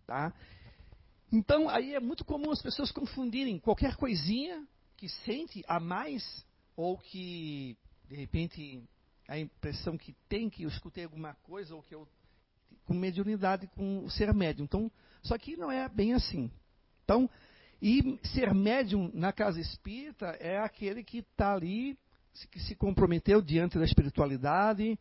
Tá? 0.05 0.33
Então, 1.31 1.67
aí 1.69 1.95
é 1.95 1.99
muito 1.99 2.23
comum 2.23 2.51
as 2.51 2.61
pessoas 2.61 2.91
confundirem 2.91 3.59
qualquer 3.59 3.95
coisinha 3.95 4.67
que 4.95 5.09
sente 5.09 5.63
a 5.67 5.79
mais, 5.79 6.45
ou 6.75 6.97
que, 6.97 7.77
de 8.07 8.15
repente, 8.15 8.83
a 9.27 9.39
impressão 9.39 9.97
que 9.97 10.13
tem 10.29 10.49
que 10.49 10.63
eu 10.63 10.69
escutei 10.69 11.05
alguma 11.05 11.33
coisa, 11.43 11.75
ou 11.75 11.81
que 11.81 11.95
eu. 11.95 12.07
com 12.85 12.93
mediunidade, 12.93 13.67
com 13.67 14.03
o 14.03 14.11
ser 14.11 14.33
médium. 14.33 14.65
Então, 14.65 14.91
só 15.23 15.37
que 15.37 15.57
não 15.57 15.71
é 15.71 15.87
bem 15.89 16.13
assim. 16.13 16.51
Então, 17.03 17.29
e 17.81 18.19
ser 18.33 18.53
médium 18.53 19.11
na 19.13 19.33
casa 19.33 19.59
espírita 19.59 20.27
é 20.39 20.57
aquele 20.59 21.03
que 21.03 21.17
está 21.17 21.53
ali, 21.53 21.97
que 22.51 22.59
se 22.59 22.75
comprometeu 22.75 23.41
diante 23.41 23.77
da 23.77 23.85
espiritualidade, 23.85 24.97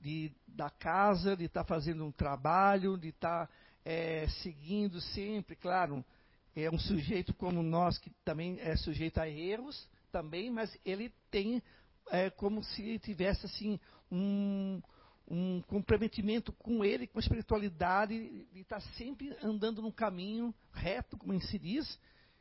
de, 0.00 0.32
da 0.46 0.68
casa, 0.68 1.36
de 1.36 1.44
estar 1.44 1.62
tá 1.62 1.66
fazendo 1.66 2.04
um 2.04 2.12
trabalho, 2.12 2.98
de 2.98 3.08
estar 3.08 3.46
tá, 3.46 3.52
é, 3.84 4.26
seguindo 4.42 5.00
sempre, 5.00 5.56
claro, 5.56 6.04
é 6.54 6.70
um 6.70 6.78
sujeito 6.78 7.32
como 7.34 7.62
nós, 7.62 7.98
que 7.98 8.10
também 8.24 8.58
é 8.60 8.76
sujeito 8.76 9.18
a 9.18 9.28
erros, 9.28 9.88
também, 10.10 10.50
mas 10.50 10.76
ele 10.84 11.12
tem 11.30 11.62
é, 12.10 12.28
como 12.30 12.62
se 12.62 12.98
tivesse 12.98 13.46
assim 13.46 13.80
um, 14.10 14.82
um 15.26 15.62
comprometimento 15.62 16.52
com 16.52 16.84
ele, 16.84 17.06
com 17.06 17.18
a 17.18 17.22
espiritualidade, 17.22 18.46
de 18.52 18.60
estar 18.60 18.80
sempre 18.98 19.34
andando 19.42 19.80
no 19.80 19.92
caminho 19.92 20.54
reto, 20.72 21.16
como 21.16 21.40
se 21.40 21.58
diz, 21.58 21.98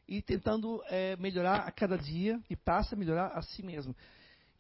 e 0.07 0.21
tentando 0.21 0.83
é, 0.87 1.15
melhorar 1.15 1.61
a 1.61 1.71
cada 1.71 1.97
dia, 1.97 2.41
e 2.49 2.55
passa 2.55 2.95
melhorar 2.95 3.27
a 3.27 3.41
si 3.41 3.63
mesmo. 3.63 3.95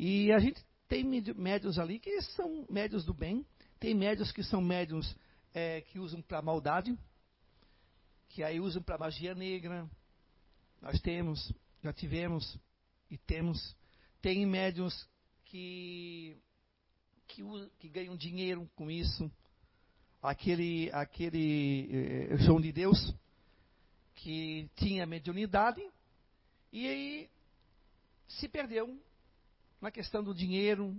E 0.03 0.31
a 0.31 0.39
gente 0.39 0.59
tem 0.87 1.03
médios 1.03 1.77
ali 1.77 1.99
que 1.99 2.19
são 2.23 2.65
médios 2.67 3.05
do 3.05 3.13
bem, 3.13 3.45
tem 3.79 3.93
médios 3.93 4.31
que 4.31 4.41
são 4.41 4.59
médios 4.59 5.15
é, 5.53 5.81
que 5.81 5.99
usam 5.99 6.23
para 6.23 6.41
maldade, 6.41 6.97
que 8.29 8.41
aí 8.41 8.59
usam 8.59 8.81
para 8.81 8.97
magia 8.97 9.35
negra. 9.35 9.87
Nós 10.81 10.99
temos, 11.01 11.53
já 11.83 11.93
tivemos 11.93 12.57
e 13.11 13.17
temos. 13.19 13.77
Tem 14.23 14.43
médios 14.43 15.07
que 15.45 16.35
que, 17.27 17.43
que 17.77 17.87
ganham 17.87 18.17
dinheiro 18.17 18.67
com 18.75 18.89
isso. 18.89 19.31
Aquele, 20.19 20.89
aquele 20.93 22.27
eh, 22.31 22.37
João 22.37 22.59
de 22.59 22.71
Deus, 22.71 23.13
que 24.15 24.67
tinha 24.77 25.05
mediunidade, 25.05 25.81
e 26.73 26.87
aí 26.87 27.29
se 28.27 28.49
perdeu 28.49 28.99
na 29.81 29.89
questão 29.89 30.23
do 30.23 30.33
dinheiro, 30.33 30.95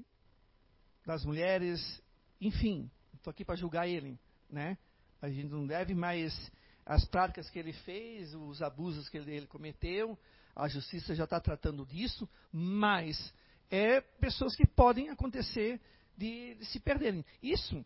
das 1.06 1.24
mulheres, 1.24 2.02
enfim, 2.40 2.90
estou 3.14 3.30
aqui 3.30 3.44
para 3.44 3.54
julgar 3.54 3.88
ele, 3.88 4.18
né? 4.50 4.76
A 5.20 5.28
gente 5.28 5.48
não 5.48 5.66
deve 5.66 5.94
mais 5.94 6.50
as 6.84 7.04
práticas 7.04 7.48
que 7.48 7.58
ele 7.58 7.72
fez, 7.72 8.34
os 8.34 8.60
abusos 8.60 9.08
que 9.08 9.16
ele, 9.16 9.32
ele 9.32 9.46
cometeu, 9.46 10.18
a 10.54 10.66
justiça 10.68 11.14
já 11.14 11.24
está 11.24 11.40
tratando 11.40 11.86
disso, 11.86 12.28
mas 12.52 13.32
é 13.70 14.00
pessoas 14.00 14.56
que 14.56 14.66
podem 14.66 15.08
acontecer 15.08 15.80
de, 16.16 16.56
de 16.56 16.64
se 16.66 16.80
perderem. 16.80 17.24
Isso 17.40 17.84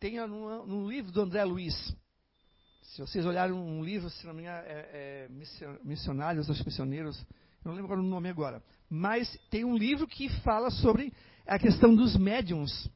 tem 0.00 0.18
no, 0.26 0.66
no, 0.66 0.90
livro 0.90 1.12
do 1.12 1.20
André 1.20 1.44
Luiz. 1.44 1.94
Se 2.82 3.00
vocês 3.00 3.24
olharem 3.24 3.54
um 3.54 3.84
livro, 3.84 4.10
se 4.10 4.26
não 4.26 4.34
me 4.34 4.42
engano, 4.42 4.66
é, 4.66 5.28
é 5.28 5.28
Missionários, 5.84 6.48
os 6.48 6.64
Missioneiros, 6.64 7.24
não 7.64 7.74
lembro 7.74 7.98
o 7.98 8.02
nome 8.02 8.28
agora, 8.28 8.62
mas 8.88 9.38
tem 9.50 9.64
um 9.64 9.76
livro 9.76 10.06
que 10.06 10.28
fala 10.40 10.70
sobre 10.70 11.12
a 11.46 11.58
questão 11.58 11.94
dos 11.94 12.16
médiums 12.16 12.90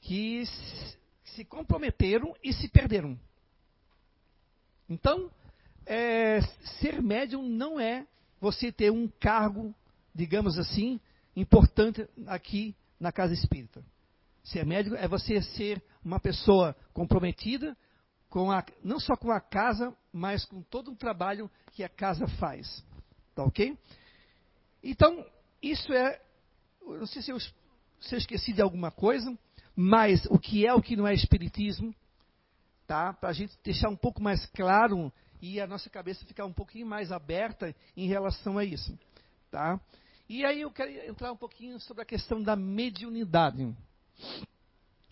que 0.00 0.44
se 1.24 1.44
comprometeram 1.44 2.34
e 2.42 2.52
se 2.52 2.68
perderam. 2.68 3.18
Então, 4.88 5.30
é, 5.86 6.40
ser 6.80 7.00
médium 7.00 7.42
não 7.42 7.80
é 7.80 8.06
você 8.40 8.70
ter 8.70 8.90
um 8.90 9.08
cargo, 9.08 9.74
digamos 10.14 10.58
assim, 10.58 11.00
importante 11.34 12.06
aqui 12.26 12.74
na 12.98 13.10
casa 13.12 13.32
espírita. 13.32 13.82
Ser 14.42 14.66
médico 14.66 14.96
é 14.96 15.06
você 15.06 15.40
ser 15.40 15.82
uma 16.04 16.18
pessoa 16.18 16.76
comprometida 16.92 17.76
com 18.28 18.50
a, 18.50 18.64
não 18.82 18.98
só 18.98 19.16
com 19.16 19.30
a 19.30 19.40
casa, 19.40 19.96
mas 20.12 20.44
com 20.44 20.62
todo 20.62 20.92
o 20.92 20.96
trabalho 20.96 21.50
que 21.72 21.82
a 21.82 21.88
casa 21.88 22.26
faz. 22.38 22.84
Tá 23.34 23.44
ok? 23.44 23.76
Então, 24.82 25.24
isso 25.62 25.92
é. 25.92 26.20
Não 26.84 27.06
sei 27.06 27.22
se 27.22 27.30
eu, 27.30 27.40
se 27.40 28.14
eu 28.14 28.18
esqueci 28.18 28.52
de 28.52 28.60
alguma 28.60 28.90
coisa, 28.90 29.36
mas 29.74 30.26
o 30.26 30.38
que 30.38 30.66
é 30.66 30.74
o 30.74 30.82
que 30.82 30.96
não 30.96 31.06
é 31.06 31.14
espiritismo, 31.14 31.94
tá? 32.86 33.12
Para 33.12 33.30
a 33.30 33.32
gente 33.32 33.56
deixar 33.62 33.88
um 33.88 33.96
pouco 33.96 34.22
mais 34.22 34.44
claro 34.46 35.12
e 35.40 35.60
a 35.60 35.66
nossa 35.66 35.88
cabeça 35.88 36.26
ficar 36.26 36.44
um 36.44 36.52
pouquinho 36.52 36.86
mais 36.86 37.10
aberta 37.10 37.74
em 37.96 38.06
relação 38.06 38.58
a 38.58 38.64
isso, 38.64 38.98
tá? 39.50 39.80
E 40.28 40.44
aí 40.44 40.60
eu 40.60 40.70
quero 40.70 40.90
entrar 41.08 41.32
um 41.32 41.36
pouquinho 41.36 41.78
sobre 41.80 42.02
a 42.02 42.06
questão 42.06 42.42
da 42.42 42.56
mediunidade. 42.56 43.74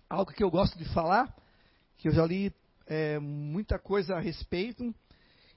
Algo 0.08 0.32
que 0.32 0.42
eu 0.42 0.50
gosto 0.50 0.78
de 0.78 0.84
falar, 0.92 1.34
que 1.98 2.08
eu 2.08 2.12
já 2.12 2.24
li 2.24 2.52
é, 2.90 3.20
muita 3.20 3.78
coisa 3.78 4.16
a 4.16 4.20
respeito, 4.20 4.92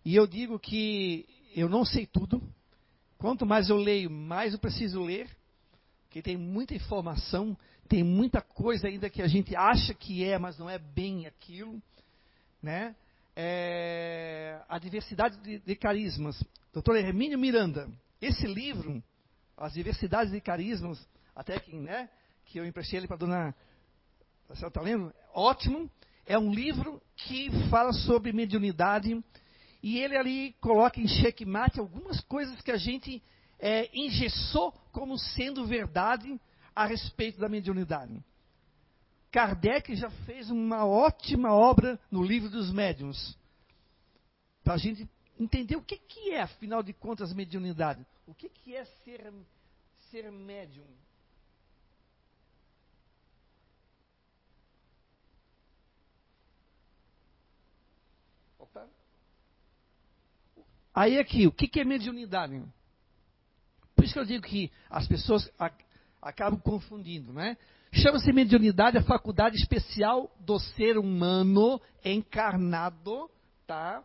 e 0.05 0.15
eu 0.15 0.27
digo 0.27 0.59
que 0.59 1.25
eu 1.55 1.67
não 1.67 1.83
sei 1.83 2.05
tudo. 2.05 2.41
Quanto 3.17 3.45
mais 3.45 3.69
eu 3.69 3.77
leio, 3.77 4.09
mais 4.09 4.53
eu 4.53 4.59
preciso 4.59 5.01
ler, 5.01 5.27
porque 6.03 6.21
tem 6.21 6.37
muita 6.37 6.75
informação, 6.75 7.57
tem 7.89 8.03
muita 8.03 8.39
coisa 8.39 8.87
ainda 8.87 9.09
que 9.09 9.21
a 9.21 9.27
gente 9.27 9.55
acha 9.55 9.93
que 9.95 10.23
é, 10.23 10.37
mas 10.37 10.59
não 10.59 10.69
é 10.69 10.77
bem 10.77 11.25
aquilo. 11.25 11.81
Né? 12.61 12.95
É, 13.35 14.61
a 14.69 14.77
diversidade 14.77 15.35
de, 15.41 15.59
de 15.59 15.75
carismas. 15.75 16.41
Doutor 16.71 16.97
Hermínio 16.97 17.39
Miranda, 17.39 17.89
esse 18.21 18.45
livro 18.45 19.03
as 19.57 19.73
diversidades 19.73 20.31
de 20.31 20.41
carismas, 20.41 20.99
até 21.35 21.59
que, 21.59 21.75
né, 21.75 22.09
que 22.45 22.59
eu 22.59 22.65
emprestei 22.65 22.99
ele 22.99 23.07
para 23.07 23.15
a 23.15 23.19
dona. 23.19 23.55
Senhora 24.49 24.67
está 24.67 24.81
lendo? 24.81 25.13
Ótimo. 25.33 25.89
É 26.25 26.37
um 26.37 26.53
livro 26.53 27.01
que 27.15 27.49
fala 27.69 27.91
sobre 27.91 28.31
mediunidade 28.31 29.21
e 29.81 29.99
ele 29.99 30.17
ali 30.17 30.53
coloca 30.61 30.99
em 30.99 31.07
xeque-mate 31.07 31.79
algumas 31.79 32.21
coisas 32.21 32.61
que 32.61 32.71
a 32.71 32.77
gente 32.77 33.21
é, 33.59 33.89
engessou 33.93 34.71
como 34.91 35.17
sendo 35.17 35.65
verdade 35.65 36.39
a 36.75 36.85
respeito 36.85 37.39
da 37.39 37.49
mediunidade. 37.49 38.23
Kardec 39.31 39.95
já 39.95 40.09
fez 40.25 40.49
uma 40.49 40.85
ótima 40.85 41.51
obra 41.51 41.99
no 42.11 42.23
livro 42.23 42.49
dos 42.49 42.71
médiuns, 42.71 43.37
para 44.63 44.75
a 44.75 44.77
gente 44.77 45.09
entender 45.39 45.75
o 45.75 45.81
que, 45.81 45.97
que 45.97 46.31
é, 46.31 46.41
afinal 46.41 46.83
de 46.83 46.93
contas, 46.93 47.33
mediunidade. 47.33 48.05
O 48.27 48.33
que, 48.33 48.47
que 48.47 48.75
é 48.75 48.85
ser, 48.85 49.33
ser 50.11 50.31
médium? 50.31 50.85
Opa. 58.59 58.87
Aí 60.93 61.17
aqui, 61.17 61.47
o 61.47 61.51
que, 61.51 61.79
é 61.79 61.83
mediunidade? 61.83 62.61
Por 63.95 64.05
isso 64.05 64.13
que 64.13 64.19
eu 64.19 64.25
digo 64.25 64.43
que 64.43 64.71
as 64.89 65.07
pessoas 65.07 65.49
acabam 66.21 66.59
confundindo, 66.59 67.33
né? 67.33 67.57
Chama-se 67.91 68.31
mediunidade 68.31 68.97
a 68.97 69.03
faculdade 69.03 69.55
especial 69.55 70.31
do 70.39 70.59
ser 70.59 70.97
humano 70.97 71.79
encarnado, 72.03 73.29
tá? 73.65 74.03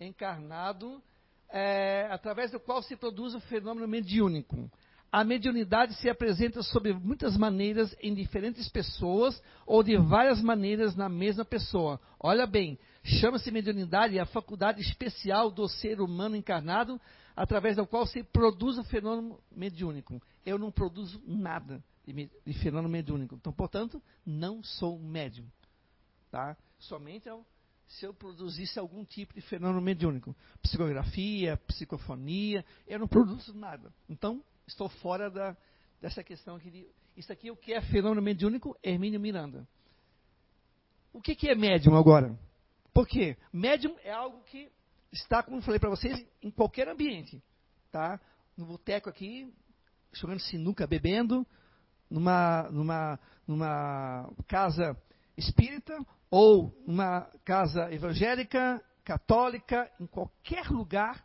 Encarnado 0.00 1.02
é, 1.48 2.08
através 2.10 2.50
do 2.50 2.58
qual 2.58 2.82
se 2.82 2.96
produz 2.96 3.34
o 3.34 3.40
fenômeno 3.40 3.86
mediúnico. 3.86 4.70
A 5.12 5.22
mediunidade 5.22 5.94
se 5.96 6.08
apresenta 6.08 6.62
sob 6.62 6.92
muitas 6.94 7.36
maneiras 7.36 7.94
em 8.00 8.14
diferentes 8.14 8.66
pessoas 8.70 9.42
ou 9.66 9.82
de 9.82 9.96
várias 9.98 10.40
maneiras 10.40 10.96
na 10.96 11.10
mesma 11.10 11.44
pessoa. 11.44 12.00
Olha 12.18 12.46
bem, 12.46 12.78
chama-se 13.02 13.50
mediunidade 13.50 14.18
a 14.18 14.26
faculdade 14.26 14.80
especial 14.80 15.50
do 15.50 15.68
ser 15.68 16.00
humano 16.00 16.36
encarnado, 16.36 17.00
através 17.34 17.76
da 17.76 17.86
qual 17.86 18.06
se 18.06 18.22
produz 18.22 18.78
o 18.78 18.84
fenômeno 18.84 19.38
mediúnico. 19.50 20.20
Eu 20.44 20.58
não 20.58 20.70
produzo 20.70 21.22
nada 21.26 21.82
de, 22.06 22.52
fenômeno 22.54 22.88
mediúnico. 22.88 23.34
Então, 23.34 23.52
portanto, 23.52 24.02
não 24.24 24.62
sou 24.62 24.98
médium. 24.98 25.46
Tá? 26.30 26.56
Somente 26.78 27.28
se 27.86 28.06
eu 28.06 28.14
produzisse 28.14 28.78
algum 28.78 29.04
tipo 29.04 29.34
de 29.34 29.40
fenômeno 29.42 29.80
mediúnico. 29.80 30.34
Psicografia, 30.62 31.56
psicofonia, 31.66 32.64
eu 32.86 32.98
não 32.98 33.08
produzo 33.08 33.54
nada. 33.54 33.92
Então, 34.08 34.42
estou 34.66 34.88
fora 34.88 35.30
da, 35.30 35.56
dessa 36.00 36.22
questão 36.22 36.56
aqui. 36.56 36.70
De, 36.70 36.86
isso 37.16 37.32
aqui, 37.32 37.50
o 37.50 37.56
que 37.56 37.72
é 37.72 37.80
fenômeno 37.82 38.22
mediúnico? 38.22 38.76
Hermínio 38.82 39.20
Miranda. 39.20 39.66
O 41.12 41.20
que, 41.20 41.34
que 41.34 41.48
é 41.48 41.54
médium 41.54 41.94
agora? 41.94 42.38
Porque 42.92 43.36
médium 43.52 43.96
é 44.02 44.12
algo 44.12 44.42
que 44.44 44.70
está, 45.10 45.42
como 45.42 45.58
eu 45.58 45.62
falei 45.62 45.80
para 45.80 45.90
vocês, 45.90 46.24
em 46.42 46.50
qualquer 46.50 46.88
ambiente. 46.88 47.42
Tá? 47.90 48.20
No 48.56 48.66
boteco 48.66 49.08
aqui, 49.08 49.52
jogando 50.12 50.40
sinuca, 50.40 50.86
bebendo, 50.86 51.46
numa, 52.08 52.70
numa, 52.70 53.18
numa 53.46 54.30
casa 54.46 54.96
espírita 55.36 55.96
ou 56.30 56.74
numa 56.86 57.22
casa 57.44 57.92
evangélica, 57.92 58.82
católica, 59.04 59.90
em 60.00 60.06
qualquer 60.06 60.68
lugar, 60.68 61.24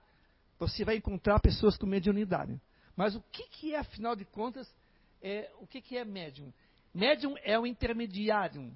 você 0.57 0.84
vai 0.84 0.98
encontrar 0.98 1.39
pessoas 1.39 1.77
com 1.77 1.85
mediunidade. 1.85 2.60
Mas 2.95 3.15
o 3.15 3.22
que, 3.31 3.44
que 3.49 3.73
é, 3.73 3.80
afinal 3.80 4.15
de 4.15 4.26
contas, 4.26 4.73
é, 5.22 5.52
o 5.60 5.68
que, 5.68 5.81
que 5.81 5.98
é 5.98 6.03
médium? 6.03 6.52
Médium 6.94 7.35
é 7.44 7.60
o 7.60 7.68
intermediário. 7.68 8.73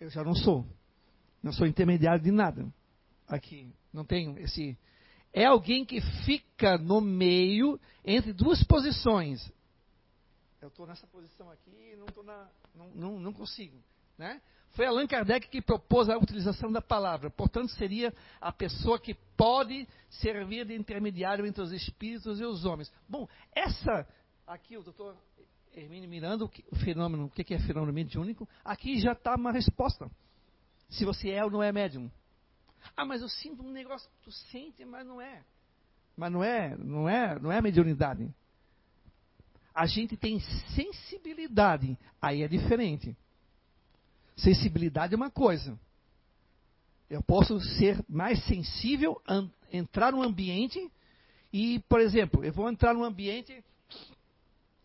Eu 0.00 0.10
já 0.10 0.24
não 0.24 0.34
sou. 0.34 0.66
Não 1.44 1.52
sou 1.52 1.66
intermediário 1.66 2.24
de 2.24 2.30
nada. 2.30 2.66
Aqui, 3.28 3.70
não 3.92 4.02
tenho 4.02 4.38
esse. 4.38 4.78
É 5.30 5.44
alguém 5.44 5.84
que 5.84 6.00
fica 6.24 6.78
no 6.78 7.02
meio 7.02 7.78
entre 8.02 8.32
duas 8.32 8.64
posições. 8.64 9.52
Eu 10.58 10.68
estou 10.68 10.86
nessa 10.86 11.06
posição 11.06 11.50
aqui, 11.50 11.94
não, 11.98 12.06
tô 12.06 12.22
na, 12.22 12.48
não, 12.74 12.88
não, 12.94 13.20
não 13.20 13.32
consigo. 13.34 13.76
Né? 14.16 14.40
Foi 14.70 14.86
Allan 14.86 15.06
Kardec 15.06 15.46
que 15.48 15.60
propôs 15.60 16.08
a 16.08 16.16
utilização 16.16 16.72
da 16.72 16.80
palavra. 16.80 17.28
Portanto, 17.28 17.68
seria 17.72 18.14
a 18.40 18.50
pessoa 18.50 18.98
que 18.98 19.12
pode 19.36 19.86
servir 20.08 20.64
de 20.64 20.74
intermediário 20.74 21.44
entre 21.44 21.62
os 21.62 21.72
espíritos 21.72 22.40
e 22.40 22.44
os 22.46 22.64
homens. 22.64 22.90
Bom, 23.06 23.28
essa 23.54 24.08
aqui, 24.46 24.78
o 24.78 24.82
doutor 24.82 25.14
Hermínio 25.74 26.08
Miranda, 26.08 26.46
o 26.46 26.76
fenômeno, 26.76 27.26
o 27.26 27.30
que 27.30 27.52
é 27.52 27.58
fenômeno 27.58 27.92
mediúnico, 27.92 28.48
aqui 28.64 28.98
já 28.98 29.12
está 29.12 29.34
uma 29.34 29.52
resposta. 29.52 30.10
Se 30.94 31.04
você 31.04 31.30
é 31.30 31.44
ou 31.44 31.50
não 31.50 31.62
é 31.62 31.72
médium. 31.72 32.10
Ah, 32.96 33.04
mas 33.04 33.22
eu 33.22 33.28
sinto 33.28 33.62
um 33.62 33.70
negócio, 33.70 34.08
tu 34.22 34.30
sente, 34.30 34.84
mas 34.84 35.06
não 35.06 35.20
é. 35.20 35.42
Mas 36.16 36.30
não 36.30 36.44
é, 36.44 36.76
não 36.76 37.08
é, 37.08 37.38
não 37.40 37.50
é 37.50 37.60
mediunidade. 37.60 38.32
A 39.74 39.86
gente 39.86 40.16
tem 40.16 40.38
sensibilidade, 40.74 41.98
aí 42.22 42.42
é 42.42 42.48
diferente. 42.48 43.16
Sensibilidade 44.36 45.14
é 45.14 45.16
uma 45.16 45.30
coisa. 45.30 45.78
Eu 47.10 47.22
posso 47.22 47.60
ser 47.60 48.02
mais 48.08 48.44
sensível, 48.44 49.20
entrar 49.72 50.12
num 50.12 50.22
ambiente 50.22 50.90
e, 51.52 51.80
por 51.88 52.00
exemplo, 52.00 52.44
eu 52.44 52.52
vou 52.52 52.70
entrar 52.70 52.94
num 52.94 53.04
ambiente. 53.04 53.64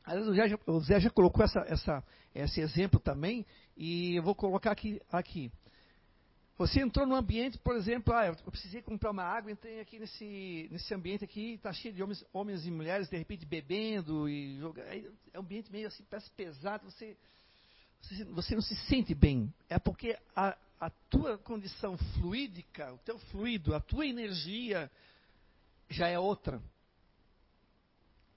O 0.07 0.33
Zé 0.33 0.49
já, 0.49 0.59
o 0.65 0.79
Zé 0.79 0.99
já 0.99 1.09
colocou 1.11 1.45
essa, 1.45 1.59
essa, 1.67 2.03
esse 2.33 2.59
exemplo 2.61 2.99
também, 2.99 3.45
e 3.77 4.15
eu 4.15 4.23
vou 4.23 4.33
colocar 4.33 4.71
aqui. 4.71 4.99
aqui. 5.11 5.51
Você 6.59 6.81
entrou 6.81 7.07
num 7.07 7.15
ambiente, 7.15 7.57
por 7.57 7.73
exemplo, 7.73 8.13
ah, 8.13 8.27
eu 8.27 8.35
precisei 8.51 8.81
comprar 8.81 9.11
uma 9.11 9.23
água, 9.23 9.49
entrei 9.49 9.79
aqui 9.79 9.97
nesse, 9.97 10.67
nesse 10.69 10.93
ambiente 10.93 11.23
aqui, 11.23 11.53
está 11.53 11.71
cheio 11.71 11.93
de 11.93 12.03
homens, 12.03 12.25
homens 12.33 12.65
e 12.65 12.69
mulheres, 12.69 13.07
de 13.07 13.17
repente 13.17 13.45
bebendo 13.45 14.27
e 14.27 14.59
jogando. 14.59 14.85
É 14.85 15.37
um 15.37 15.41
ambiente 15.41 15.71
meio 15.71 15.87
assim, 15.87 16.03
parece 16.09 16.29
pesado, 16.31 16.83
você 16.83 17.15
você 18.31 18.55
não 18.55 18.61
se 18.61 18.75
sente 18.87 19.15
bem. 19.15 19.53
É 19.69 19.79
porque 19.79 20.17
a, 20.35 20.57
a 20.81 20.89
tua 21.09 21.37
condição 21.37 21.97
fluídica, 21.97 22.93
o 22.93 22.97
teu 22.99 23.17
fluido, 23.17 23.73
a 23.73 23.79
tua 23.79 24.05
energia 24.05 24.91
já 25.89 26.09
é 26.09 26.19
outra. 26.19 26.61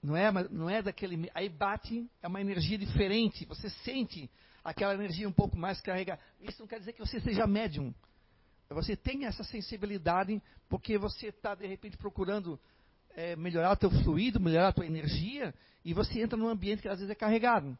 Não 0.01 0.15
é, 0.15 0.31
não 0.49 0.69
é 0.69 0.81
daquele. 0.81 1.29
Aí 1.35 1.49
bate, 1.49 2.09
é 2.21 2.27
uma 2.29 2.39
energia 2.39 2.77
diferente. 2.77 3.45
Você 3.47 3.69
sente 3.69 4.31
aquela 4.63 4.93
energia 4.93 5.27
um 5.27 5.33
pouco 5.33 5.57
mais 5.57 5.81
carregada. 5.81 6.21
Isso 6.39 6.61
não 6.61 6.67
quer 6.67 6.79
dizer 6.79 6.93
que 6.93 6.99
você 6.99 7.19
seja 7.19 7.45
médium. 7.45 7.93
Você 8.69 8.95
tem 8.95 9.25
essa 9.25 9.43
sensibilidade 9.43 10.41
porque 10.67 10.97
você 10.97 11.27
está, 11.27 11.53
de 11.53 11.67
repente, 11.67 11.97
procurando 11.97 12.59
é, 13.15 13.35
melhorar 13.35 13.73
o 13.73 13.77
teu 13.77 13.91
fluido, 14.03 14.39
melhorar 14.39 14.69
a 14.69 14.73
tua 14.73 14.85
energia, 14.85 15.53
e 15.85 15.93
você 15.93 16.21
entra 16.21 16.37
num 16.37 16.47
ambiente 16.47 16.81
que 16.81 16.87
às 16.87 16.99
vezes 16.99 17.11
é 17.11 17.15
carregado. 17.15 17.77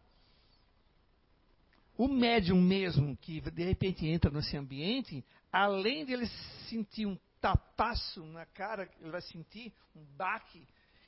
O 1.98 2.08
médium 2.08 2.60
mesmo, 2.62 3.16
que 3.18 3.42
de 3.42 3.64
repente 3.64 4.06
entra 4.08 4.32
nesse 4.32 4.58
ambiente, 4.58 5.24
além 5.52 6.06
de 6.06 6.14
ele 6.14 6.28
sentir 6.70 7.06
um 7.06 7.18
tapaço 7.40 8.24
na 8.26 8.46
cara, 8.46 8.90
ele 9.02 9.12
vai 9.12 9.22
sentir 9.22 9.74
um 9.96 10.04
baque, 10.16 10.66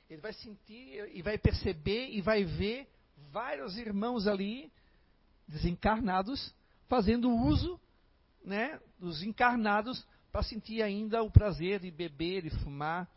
ele 0.08 0.20
vai 0.20 0.32
sentir 0.32 1.10
e 1.12 1.22
vai 1.22 1.38
perceber 1.38 2.10
e 2.10 2.20
vai 2.20 2.44
ver 2.44 2.88
vários 3.32 3.76
irmãos 3.76 4.26
ali, 4.26 4.70
desencarnados, 5.48 6.54
fazendo 6.88 7.30
uso 7.30 7.80
né, 8.46 8.80
dos 8.98 9.24
encarnados 9.24 10.06
para 10.30 10.42
sentir 10.42 10.80
ainda 10.80 11.22
o 11.22 11.30
prazer 11.30 11.80
de 11.80 11.90
beber 11.90 12.46
e 12.46 12.50
fumar, 12.50 13.10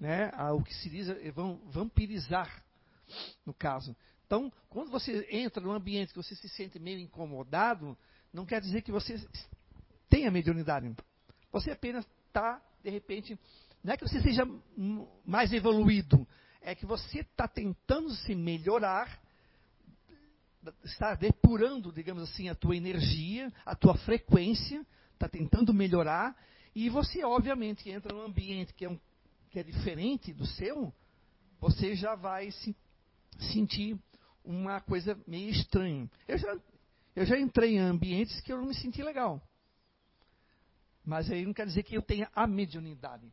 né, 0.00 0.30
o 0.52 0.62
que 0.62 0.74
se 0.74 0.88
diz, 0.88 1.08
vão 1.34 1.60
vampirizar, 1.66 2.64
no 3.44 3.52
caso. 3.52 3.94
Então, 4.26 4.50
quando 4.68 4.90
você 4.90 5.28
entra 5.30 5.62
num 5.62 5.72
ambiente 5.72 6.12
que 6.12 6.22
você 6.22 6.34
se 6.34 6.48
sente 6.48 6.78
meio 6.78 6.98
incomodado, 6.98 7.96
não 8.32 8.46
quer 8.46 8.60
dizer 8.60 8.82
que 8.82 8.90
você 8.90 9.16
tenha 10.08 10.30
mediunidade. 10.30 10.92
Você 11.52 11.70
apenas 11.70 12.04
está, 12.26 12.60
de 12.82 12.90
repente, 12.90 13.38
não 13.84 13.92
é 13.92 13.96
que 13.96 14.08
você 14.08 14.20
seja 14.20 14.44
mais 15.24 15.52
evoluído, 15.52 16.26
é 16.60 16.74
que 16.74 16.86
você 16.86 17.20
está 17.20 17.46
tentando 17.46 18.10
se 18.10 18.34
melhorar, 18.34 19.22
está 20.84 21.14
depurando, 21.14 21.92
digamos 21.92 22.22
assim, 22.22 22.48
a 22.48 22.54
tua 22.54 22.76
energia, 22.76 23.52
a 23.64 23.74
tua 23.74 23.96
frequência, 23.98 24.84
está 25.14 25.28
tentando 25.28 25.72
melhorar, 25.72 26.36
e 26.74 26.90
você, 26.90 27.24
obviamente, 27.24 27.88
entra 27.88 28.14
num 28.14 28.22
ambiente 28.22 28.74
que 28.74 28.84
é, 28.84 28.90
um, 28.90 29.00
que 29.50 29.58
é 29.58 29.62
diferente 29.62 30.32
do 30.32 30.46
seu, 30.46 30.92
você 31.58 31.94
já 31.94 32.14
vai 32.14 32.50
se 32.50 32.76
sentir 33.52 33.98
uma 34.44 34.80
coisa 34.80 35.18
meio 35.26 35.50
estranha. 35.50 36.10
Eu 36.28 36.38
já, 36.38 36.56
eu 37.14 37.24
já 37.24 37.38
entrei 37.38 37.76
em 37.76 37.78
ambientes 37.78 38.40
que 38.42 38.52
eu 38.52 38.58
não 38.58 38.66
me 38.66 38.74
senti 38.74 39.02
legal. 39.02 39.42
Mas 41.04 41.30
aí 41.30 41.46
não 41.46 41.54
quer 41.54 41.66
dizer 41.66 41.82
que 41.82 41.96
eu 41.96 42.02
tenha 42.02 42.30
a 42.34 42.46
mediunidade. 42.46 43.32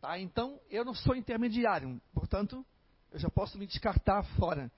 Tá? 0.00 0.18
Então, 0.18 0.60
eu 0.68 0.84
não 0.84 0.94
sou 0.94 1.14
intermediário. 1.14 2.00
Portanto, 2.12 2.66
eu 3.12 3.18
já 3.18 3.30
posso 3.30 3.56
me 3.56 3.66
descartar 3.66 4.22
fora. 4.36 4.70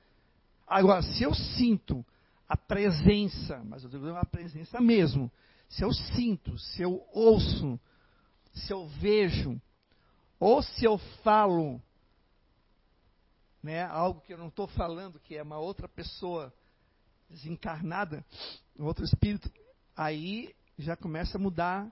Agora, 0.67 1.03
se 1.03 1.23
eu 1.23 1.35
sinto 1.35 2.05
a 2.49 2.57
presença, 2.57 3.63
mas 3.65 3.85
eu 3.85 3.91
digo 3.91 4.09
a 4.11 4.25
presença 4.25 4.81
mesmo, 4.81 5.31
se 5.69 5.83
eu 5.83 5.93
sinto, 5.93 6.59
se 6.59 6.83
eu 6.83 7.05
ouço, 7.13 7.79
se 8.53 8.73
eu 8.73 8.87
vejo, 8.87 9.61
ou 10.39 10.63
se 10.63 10.85
eu 10.85 10.99
falo 11.23 11.81
né, 13.63 13.83
algo 13.85 14.21
que 14.21 14.33
eu 14.33 14.39
não 14.39 14.49
estou 14.49 14.67
falando, 14.67 15.19
que 15.19 15.37
é 15.37 15.43
uma 15.43 15.59
outra 15.59 15.89
pessoa 15.89 16.53
desencarnada, 17.31 18.25
um 18.79 18.85
outro 18.85 19.05
espírito, 19.05 19.51
aí 19.97 20.55
já 20.79 20.97
começa 20.97 21.39
a 21.39 21.41
mudar 21.41 21.91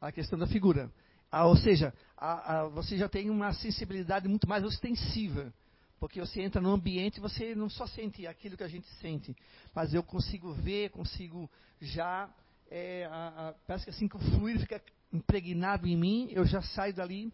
a 0.00 0.12
questão 0.12 0.38
da 0.38 0.46
figura. 0.46 0.90
Ah, 1.30 1.46
ou 1.46 1.56
seja, 1.56 1.92
a, 2.16 2.60
a, 2.60 2.68
você 2.68 2.96
já 2.96 3.08
tem 3.08 3.28
uma 3.28 3.52
sensibilidade 3.52 4.28
muito 4.28 4.48
mais 4.48 4.64
ostensiva. 4.64 5.52
Porque 6.00 6.18
você 6.18 6.40
entra 6.40 6.62
no 6.62 6.72
ambiente 6.72 7.18
e 7.18 7.20
você 7.20 7.54
não 7.54 7.68
só 7.68 7.86
sente 7.86 8.26
aquilo 8.26 8.56
que 8.56 8.64
a 8.64 8.68
gente 8.68 8.88
sente, 8.94 9.36
mas 9.74 9.92
eu 9.92 10.02
consigo 10.02 10.54
ver, 10.54 10.88
consigo 10.90 11.48
já. 11.78 12.28
É, 12.70 13.04
a, 13.04 13.54
parece 13.66 13.84
que 13.84 13.90
assim 13.90 14.08
que 14.08 14.16
o 14.16 14.18
fluido 14.18 14.60
fica 14.60 14.82
impregnado 15.12 15.86
em 15.86 15.96
mim, 15.96 16.28
eu 16.30 16.46
já 16.46 16.62
saio 16.62 16.94
dali, 16.94 17.30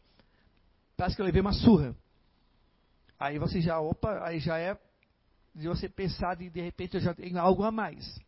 parece 0.97 1.15
que 1.15 1.23
eu 1.23 1.27
levei 1.27 1.41
uma 1.41 1.53
surra. 1.53 1.95
Aí 3.19 3.39
você 3.39 3.61
já, 3.61 3.79
opa, 3.79 4.27
aí 4.27 4.41
já 4.41 4.59
é 4.59 4.77
de 5.55 5.69
você 5.69 5.89
pensar 5.89 6.35
de 6.35 6.51
de 6.51 6.61
repente 6.61 6.97
eu 6.97 7.01
já 7.01 7.15
tenho 7.15 7.39
algo 7.39 7.63
a 7.63 7.71
mais. 7.71 8.19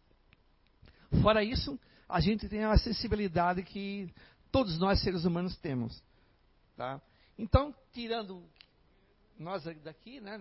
Fora 1.21 1.43
isso, 1.43 1.79
a 2.09 2.21
gente 2.21 2.49
tem 2.49 2.63
a 2.63 2.79
sensibilidade 2.79 3.65
que 3.65 4.13
todos 4.53 4.79
nós 4.79 5.03
seres 5.03 5.25
humanos 5.25 5.57
temos. 5.57 6.01
Tá? 6.77 7.01
Então, 7.37 7.75
tirando 7.93 8.49
nós 9.39 9.65
daqui, 9.83 10.21
né, 10.21 10.39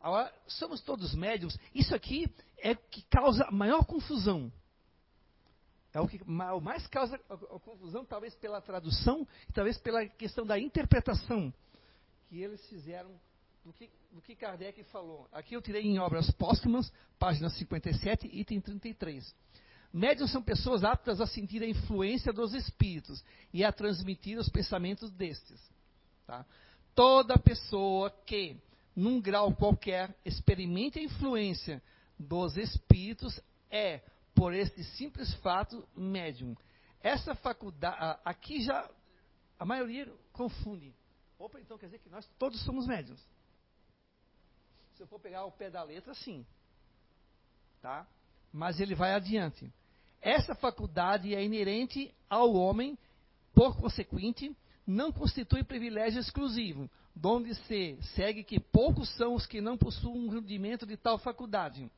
agora, 0.00 0.32
somos 0.46 0.80
todos 0.80 1.14
médiums. 1.14 1.56
Isso 1.74 1.94
aqui 1.94 2.32
é 2.58 2.72
o 2.72 2.76
que 2.76 3.02
causa 3.02 3.50
maior 3.50 3.84
confusão. 3.84 4.52
É 5.92 6.00
o 6.00 6.06
que 6.06 6.20
mais 6.24 6.86
causa 6.88 7.18
confusão, 7.64 8.04
talvez 8.04 8.34
pela 8.34 8.60
tradução, 8.60 9.26
talvez 9.54 9.78
pela 9.78 10.06
questão 10.06 10.44
da 10.44 10.58
interpretação 10.58 11.52
que 12.28 12.40
eles 12.40 12.64
fizeram 12.68 13.10
do 13.64 13.72
que, 13.72 13.90
do 14.12 14.20
que 14.20 14.36
Kardec 14.36 14.82
falou. 14.84 15.28
Aqui 15.32 15.54
eu 15.54 15.62
tirei 15.62 15.82
em 15.82 15.98
Obras 15.98 16.30
Póstumas, 16.32 16.92
página 17.18 17.48
57, 17.48 18.28
item 18.32 18.60
33. 18.60 19.34
Médios 19.92 20.30
são 20.30 20.42
pessoas 20.42 20.84
aptas 20.84 21.20
a 21.20 21.26
sentir 21.26 21.62
a 21.62 21.66
influência 21.66 22.32
dos 22.32 22.52
espíritos 22.52 23.24
e 23.52 23.64
a 23.64 23.72
transmitir 23.72 24.38
os 24.38 24.48
pensamentos 24.48 25.10
destes. 25.10 25.60
Tá? 26.26 26.44
Toda 26.96 27.38
pessoa 27.38 28.10
que, 28.24 28.56
num 28.96 29.20
grau 29.20 29.54
qualquer, 29.54 30.16
experimente 30.24 30.98
a 30.98 31.02
influência 31.02 31.82
dos 32.18 32.56
espíritos 32.56 33.38
é, 33.70 34.00
por 34.34 34.54
este 34.54 34.82
simples 34.82 35.32
fato, 35.34 35.86
médium. 35.94 36.56
Essa 37.02 37.34
faculdade, 37.34 38.18
aqui 38.24 38.62
já 38.62 38.90
a 39.58 39.64
maioria 39.66 40.10
confunde. 40.32 40.94
Opa, 41.38 41.60
então 41.60 41.76
quer 41.76 41.86
dizer 41.86 41.98
que 41.98 42.08
nós 42.08 42.26
todos 42.38 42.64
somos 42.64 42.86
médiums. 42.86 43.20
Se 44.94 45.02
eu 45.02 45.06
for 45.06 45.20
pegar 45.20 45.44
o 45.44 45.52
pé 45.52 45.68
da 45.68 45.82
letra, 45.82 46.14
sim. 46.14 46.46
Tá? 47.82 48.06
Mas 48.50 48.80
ele 48.80 48.94
vai 48.94 49.12
adiante. 49.12 49.70
Essa 50.22 50.54
faculdade 50.54 51.34
é 51.34 51.44
inerente 51.44 52.14
ao 52.30 52.54
homem, 52.54 52.98
por 53.52 53.76
consequente, 53.76 54.56
não 54.86 55.10
constitui 55.10 55.64
privilégio 55.64 56.20
exclusivo, 56.20 56.88
donde 57.14 57.54
se 57.54 57.98
segue 58.14 58.44
que 58.44 58.60
poucos 58.60 59.08
são 59.16 59.34
os 59.34 59.46
que 59.46 59.60
não 59.60 59.76
possuem 59.76 60.26
um 60.26 60.30
rudimento 60.30 60.86
de 60.86 60.96
tal 60.96 61.18
faculdade. 61.18 61.90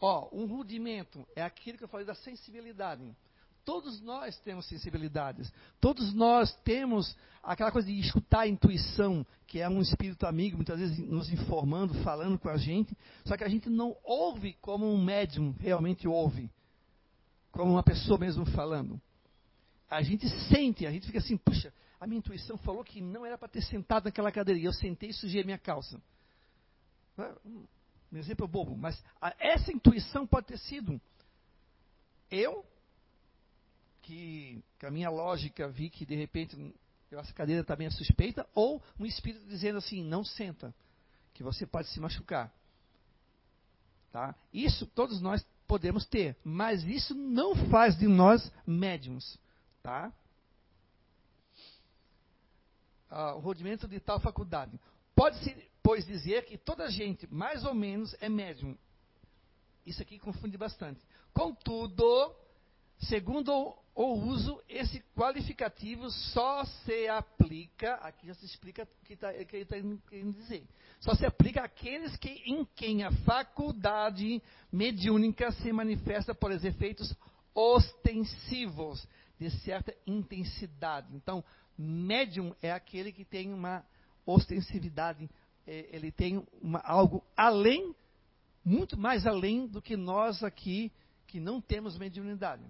Ó, 0.00 0.28
um 0.32 0.46
rudimento 0.46 1.26
é 1.36 1.42
aquilo 1.42 1.78
que 1.78 1.84
eu 1.84 1.88
falei 1.88 2.06
da 2.06 2.14
sensibilidade. 2.14 3.02
Todos 3.64 4.00
nós 4.00 4.38
temos 4.40 4.66
sensibilidades. 4.66 5.52
Todos 5.80 6.12
nós 6.14 6.52
temos 6.64 7.14
aquela 7.42 7.70
coisa 7.70 7.86
de 7.86 7.98
escutar 8.00 8.40
a 8.40 8.48
intuição, 8.48 9.24
que 9.46 9.60
é 9.60 9.68
um 9.68 9.80
espírito 9.80 10.26
amigo, 10.26 10.56
muitas 10.56 10.78
vezes 10.78 10.98
nos 10.98 11.30
informando, 11.30 11.94
falando 12.02 12.38
com 12.38 12.48
a 12.48 12.56
gente. 12.56 12.96
Só 13.24 13.36
que 13.36 13.44
a 13.44 13.48
gente 13.48 13.68
não 13.68 13.94
ouve 14.02 14.54
como 14.60 14.90
um 14.90 15.02
médium 15.02 15.54
realmente 15.60 16.08
ouve. 16.08 16.50
Como 17.52 17.72
uma 17.72 17.82
pessoa 17.82 18.18
mesmo 18.18 18.46
falando. 18.46 19.00
A 19.90 20.02
gente 20.02 20.28
sente, 20.48 20.86
a 20.86 20.90
gente 20.90 21.06
fica 21.06 21.18
assim, 21.18 21.36
puxa, 21.36 21.72
a 22.00 22.06
minha 22.06 22.18
intuição 22.18 22.56
falou 22.56 22.82
que 22.82 23.00
não 23.00 23.26
era 23.26 23.36
para 23.36 23.48
ter 23.48 23.62
sentado 23.62 24.04
naquela 24.04 24.32
cadeira. 24.32 24.58
E 24.58 24.64
eu 24.64 24.72
sentei 24.72 25.10
e 25.10 25.14
sujei 25.14 25.42
a 25.42 25.44
minha 25.44 25.58
calça. 25.58 26.00
Um 27.46 28.16
exemplo 28.16 28.48
bobo, 28.48 28.76
mas 28.76 29.00
essa 29.38 29.70
intuição 29.70 30.26
pode 30.26 30.46
ter 30.46 30.58
sido 30.58 31.00
eu 32.30 32.64
que, 34.02 34.64
que 34.78 34.86
a 34.86 34.90
minha 34.90 35.10
lógica 35.10 35.68
vi 35.68 35.90
que 35.90 36.06
de 36.06 36.16
repente 36.16 36.56
essa 37.12 37.32
cadeira 37.32 37.64
também 37.64 37.86
é 37.86 37.90
suspeita, 37.90 38.48
ou 38.54 38.82
um 38.98 39.04
espírito 39.04 39.44
dizendo 39.46 39.78
assim, 39.78 40.02
não 40.02 40.24
senta, 40.24 40.72
que 41.34 41.42
você 41.42 41.66
pode 41.66 41.88
se 41.88 42.00
machucar. 42.00 42.52
Tá? 44.12 44.34
Isso 44.52 44.86
todos 44.86 45.20
nós 45.20 45.44
podemos 45.66 46.06
ter, 46.06 46.36
mas 46.44 46.82
isso 46.84 47.14
não 47.14 47.54
faz 47.68 47.96
de 47.96 48.06
nós 48.06 48.50
médiums. 48.66 49.38
Tá? 49.82 50.12
O 53.10 53.40
rodimento 53.40 53.88
de 53.88 53.98
tal 53.98 54.20
faculdade. 54.20 54.78
Pode-se, 55.14 55.54
pois, 55.82 56.06
dizer 56.06 56.44
que 56.44 56.56
toda 56.56 56.88
gente, 56.90 57.26
mais 57.32 57.64
ou 57.64 57.74
menos, 57.74 58.14
é 58.20 58.28
médium. 58.28 58.76
Isso 59.84 60.00
aqui 60.02 60.18
confunde 60.18 60.56
bastante. 60.56 61.00
Contudo, 61.32 62.34
segundo 63.00 63.76
o 63.94 64.12
uso, 64.14 64.62
esse 64.68 65.00
qualificativo 65.16 66.08
só 66.10 66.64
se 66.64 67.08
aplica, 67.08 67.94
aqui 67.96 68.28
já 68.28 68.34
se 68.34 68.46
explica 68.46 68.84
o 68.84 69.04
que, 69.04 69.16
tá, 69.16 69.34
ele 69.34 69.44
está 69.56 69.76
querendo 70.08 70.32
dizer, 70.34 70.64
só 71.00 71.14
se 71.14 71.26
aplica 71.26 71.62
àqueles 71.62 72.16
que, 72.16 72.28
em 72.46 72.64
quem 72.76 73.02
a 73.02 73.10
faculdade 73.24 74.40
mediúnica 74.72 75.50
se 75.52 75.72
manifesta 75.72 76.34
por 76.34 76.52
efeitos 76.52 77.14
ostensivos, 77.54 79.06
de 79.38 79.50
certa 79.50 79.94
intensidade. 80.06 81.08
Então, 81.16 81.42
médium 81.80 82.54
é 82.62 82.70
aquele 82.70 83.12
que 83.12 83.24
tem 83.24 83.52
uma 83.52 83.84
ostensividade, 84.26 85.28
é, 85.66 85.88
ele 85.90 86.12
tem 86.12 86.46
uma, 86.60 86.80
algo 86.80 87.24
além, 87.36 87.94
muito 88.64 88.98
mais 88.98 89.26
além 89.26 89.66
do 89.66 89.80
que 89.80 89.96
nós 89.96 90.42
aqui, 90.44 90.92
que 91.26 91.40
não 91.40 91.60
temos 91.60 91.96
mediunidade. 91.96 92.64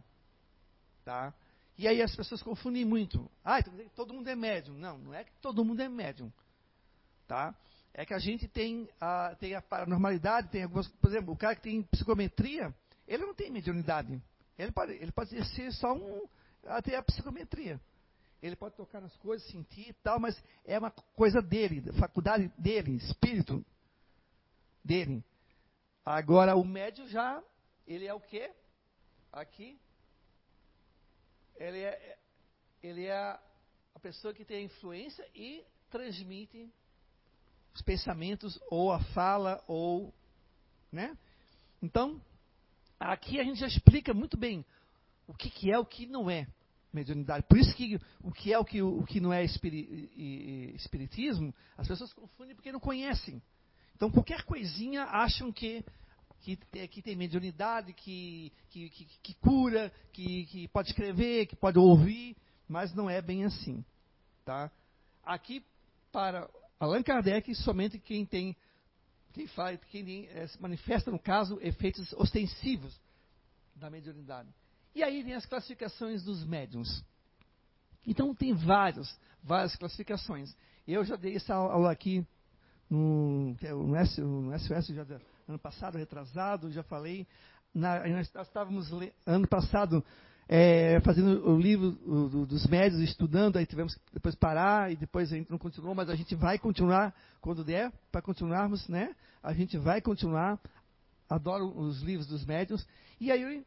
Tá? 1.05 1.35
E 1.77 1.89
aí 1.89 2.03
as 2.03 2.15
pessoas 2.15 2.43
confundem 2.43 2.85
muito. 2.85 3.31
Ah, 3.45 3.59
então 3.59 3.75
todo 3.97 4.13
mundo 4.13 4.29
é 4.29 4.37
médium. 4.37 4.75
Não, 4.75 4.99
não 4.99 5.15
é 5.15 5.25
que 5.25 5.33
todo 5.41 5.65
mundo 5.65 5.81
é 5.81 5.89
médium. 5.89 6.31
Tá? 7.27 7.55
É 7.95 8.05
que 8.05 8.15
a 8.15 8.19
gente 8.19 8.47
tem 8.47 8.89
a, 9.01 9.35
tem 9.41 9.55
a 9.55 9.63
paranormalidade, 9.63 10.51
tem 10.51 10.63
algumas. 10.63 10.87
Por 10.87 11.09
exemplo, 11.09 11.33
o 11.33 11.37
cara 11.37 11.57
que 11.57 11.63
tem 11.63 11.83
psicometria, 11.83 12.75
ele 13.09 13.25
não 13.25 13.35
tem 13.35 13.51
mediunidade. 13.51 14.23
Ele 14.59 14.71
pode, 14.71 14.93
ele 14.93 15.11
pode 15.11 15.31
ser 15.55 15.73
só 15.73 15.95
um. 15.95 16.29
até 16.67 16.97
a 16.97 17.03
psicometria. 17.03 17.81
Ele 18.43 18.57
pode 18.57 18.75
tocar 18.75 19.01
nas 19.01 19.15
coisas, 19.19 19.47
sentir 19.49 19.91
e 19.91 19.93
tal, 19.93 20.19
mas 20.19 20.43
é 20.65 20.79
uma 20.79 20.91
coisa 20.91 21.43
dele, 21.43 21.93
faculdade 21.93 22.51
dele, 22.57 22.97
espírito 22.97 23.65
dele. 24.83 25.23
Agora 26.05 26.57
o 26.57 26.65
médium 26.65 27.07
já, 27.07 27.43
ele 27.87 28.07
é 28.07 28.15
o 28.15 28.21
quê? 28.21 28.51
Aqui, 29.31 29.79
ele 31.57 31.81
é, 31.81 32.19
ele 32.83 33.07
é 33.07 33.39
a 33.95 34.01
pessoa 34.01 34.33
que 34.33 34.45
tem 34.45 34.65
influência 34.65 35.29
e 35.35 35.63
transmite 35.91 36.73
os 37.75 37.83
pensamentos 37.83 38.59
ou 38.71 38.91
a 38.91 39.01
fala 39.13 39.63
ou, 39.69 40.13
né? 40.91 41.17
Então, 41.83 42.21
aqui 42.99 43.39
a 43.39 43.45
gente 43.45 43.61
já 43.61 43.67
explica 43.67 44.15
muito 44.15 44.37
bem 44.37 44.65
o 45.27 45.35
que, 45.35 45.51
que 45.51 45.71
é 45.71 45.79
o 45.79 45.85
que 45.85 46.07
não 46.07 46.31
é 46.31 46.47
mediunidade. 46.93 47.47
Por 47.49 47.59
isso 47.59 47.75
que 47.75 47.99
o 48.23 48.33
que 48.33 48.53
é 48.53 48.59
o 48.59 48.65
que, 48.65 48.83
o 48.83 49.05
que 49.05 49.21
não 49.21 49.33
é 49.33 49.45
espiritismo, 49.45 51.55
as 51.77 51.87
pessoas 51.87 52.13
confundem 52.13 52.55
porque 52.55 52.73
não 52.73 52.81
conhecem. 52.81 53.41
Então, 53.95 54.11
qualquer 54.11 54.45
coisinha 54.45 55.05
acham 55.05 55.53
que 55.53 55.85
que, 56.41 56.57
que 56.89 57.03
tem 57.03 57.15
mediunidade, 57.15 57.93
que, 57.93 58.51
que, 58.71 58.89
que, 58.89 59.05
que 59.23 59.35
cura, 59.35 59.93
que, 60.13 60.47
que 60.47 60.69
pode 60.69 60.89
escrever, 60.89 61.47
que 61.47 61.55
pode 61.55 61.79
ouvir, 61.79 62.35
mas 62.67 62.95
não 62.95 63.11
é 63.11 63.21
bem 63.21 63.45
assim. 63.45 63.85
Tá? 64.45 64.71
Aqui, 65.23 65.63
para 66.11 66.49
Allan 66.79 67.03
Kardec, 67.03 67.55
somente 67.57 67.99
quem 67.99 68.25
tem, 68.25 68.57
quem 69.35 69.47
faz, 69.49 69.79
quem 69.91 70.27
é, 70.29 70.47
manifesta, 70.59 71.11
no 71.11 71.19
caso, 71.19 71.59
efeitos 71.61 72.11
ostensivos 72.15 72.99
da 73.75 73.91
mediunidade. 73.91 74.49
E 74.95 75.03
aí 75.03 75.23
vem 75.23 75.35
as 75.35 75.47
classificações 75.47 76.25
dos 76.25 76.45
médiums. 76.45 77.05
Então 78.07 78.35
tem 78.35 78.53
vários, 78.55 79.19
várias 79.43 79.77
classificações. 79.77 80.55
Eu 80.87 81.05
já 81.05 81.17
dei 81.17 81.37
essa 81.37 81.55
aula 81.55 81.93
aqui 81.93 82.27
no, 82.89 83.55
no, 83.55 84.59
SOS, 84.59 84.89
já 84.89 85.07
ano 85.49 85.59
passado, 85.59 85.97
retrasado, 85.97 86.73
já 86.73 86.83
falei. 86.83 87.27
Na, 87.73 88.07
nós 88.09 88.29
estávamos, 88.35 88.91
ano 89.25 89.47
passado, 89.47 90.05
é, 90.49 91.01
fazendo 91.03 91.49
o 91.49 91.61
livro 91.61 91.97
o, 92.05 92.45
dos 92.45 92.67
médios, 92.67 93.01
estudando, 93.01 93.57
aí 93.57 93.67
tivemos 93.67 93.95
que 93.95 94.01
depois 94.13 94.35
parar 94.35 94.91
e 94.91 94.97
depois 94.97 95.33
a 95.33 95.37
gente 95.37 95.49
não 95.49 95.59
continuou, 95.59 95.95
mas 95.95 96.11
a 96.11 96.17
gente 96.17 96.35
vai 96.35 96.59
continuar 96.59 97.15
quando 97.41 97.63
der, 97.63 97.93
para 98.11 98.21
continuarmos, 98.21 98.89
né? 98.89 99.15
A 99.41 99.53
gente 99.53 99.79
vai 99.79 100.01
continuar. 100.01 100.59
Adoro 101.29 101.69
os 101.79 102.03
livros 102.03 102.27
dos 102.27 102.45
médios. 102.45 102.85
E 103.21 103.31
aí 103.31 103.65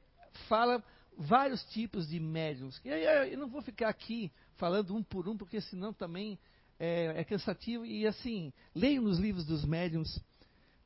fala 0.50 0.84
vários 1.18 1.64
tipos 1.66 2.08
de 2.08 2.20
médiums. 2.20 2.80
E 2.84 2.92
aí 2.92 3.34
eu 3.34 3.38
não 3.38 3.48
vou 3.48 3.62
ficar 3.62 3.90
aqui 3.90 4.32
falando 4.56 4.96
um 4.96 5.04
por 5.04 5.28
um, 5.28 5.38
porque 5.38 5.62
senão 5.62 5.94
também 5.94 6.38
é, 6.80 7.22
é 7.22 7.24
cansativo. 7.24 7.86
E 7.86 8.06
assim, 8.08 8.52
leiam 8.74 9.04
nos 9.04 9.20
livros 9.20 9.46
dos 9.46 9.66
médiums, 9.66 10.20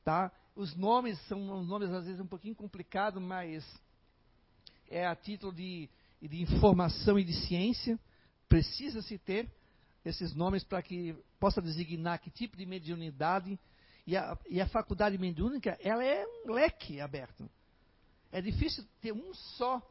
tá? 0.03 0.31
Os 0.55 0.75
nomes 0.75 1.19
são 1.27 1.63
nomes 1.63 1.91
às 1.91 2.05
vezes 2.05 2.19
um 2.19 2.27
pouquinho 2.27 2.55
complicados, 2.55 3.21
mas 3.21 3.65
é 4.89 5.05
a 5.05 5.15
título 5.15 5.53
de, 5.53 5.89
de 6.21 6.41
informação 6.41 7.19
e 7.19 7.23
de 7.23 7.33
ciência. 7.33 7.99
Precisa-se 8.49 9.17
ter 9.17 9.49
esses 10.03 10.33
nomes 10.33 10.63
para 10.63 10.81
que 10.81 11.15
possa 11.39 11.61
designar 11.61 12.19
que 12.19 12.31
tipo 12.31 12.57
de 12.57 12.65
mediunidade. 12.65 13.59
E 14.05 14.15
a, 14.15 14.37
e 14.49 14.61
a 14.61 14.67
faculdade 14.67 15.17
mediúnica, 15.17 15.77
ela 15.81 16.03
é 16.03 16.25
um 16.45 16.53
leque 16.53 17.01
aberto. 17.01 17.49
É 18.31 18.41
difícil 18.41 18.85
ter 19.01 19.11
um 19.11 19.33
só, 19.33 19.81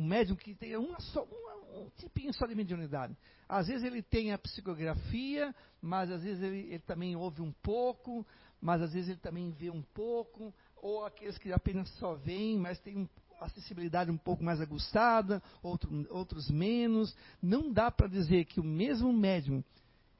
um 0.00 0.04
médium 0.04 0.34
que 0.34 0.54
tenha 0.54 0.80
uma 0.80 0.98
só, 0.98 1.22
uma, 1.24 1.80
um 1.80 1.90
tipinho 1.98 2.32
só 2.32 2.46
de 2.46 2.54
mediunidade. 2.54 3.14
Às 3.46 3.68
vezes 3.68 3.84
ele 3.84 4.02
tem 4.02 4.32
a 4.32 4.38
psicografia, 4.38 5.54
mas 5.80 6.10
às 6.10 6.22
vezes 6.22 6.42
ele, 6.42 6.60
ele 6.60 6.78
também 6.80 7.14
ouve 7.14 7.42
um 7.42 7.52
pouco, 7.62 8.26
mas 8.60 8.80
às 8.80 8.94
vezes 8.94 9.10
ele 9.10 9.20
também 9.20 9.50
vê 9.50 9.70
um 9.70 9.82
pouco, 9.82 10.54
ou 10.76 11.04
aqueles 11.04 11.36
que 11.36 11.52
apenas 11.52 11.88
só 11.98 12.14
veem, 12.14 12.58
mas 12.58 12.80
têm 12.80 12.96
uma 12.96 13.46
acessibilidade 13.46 14.10
um 14.10 14.16
pouco 14.16 14.42
mais 14.42 14.60
aguçada, 14.60 15.42
outro, 15.62 16.06
outros 16.10 16.50
menos. 16.50 17.14
Não 17.42 17.70
dá 17.70 17.90
para 17.90 18.08
dizer 18.08 18.46
que 18.46 18.58
o 18.58 18.64
mesmo 18.64 19.12
médium 19.12 19.62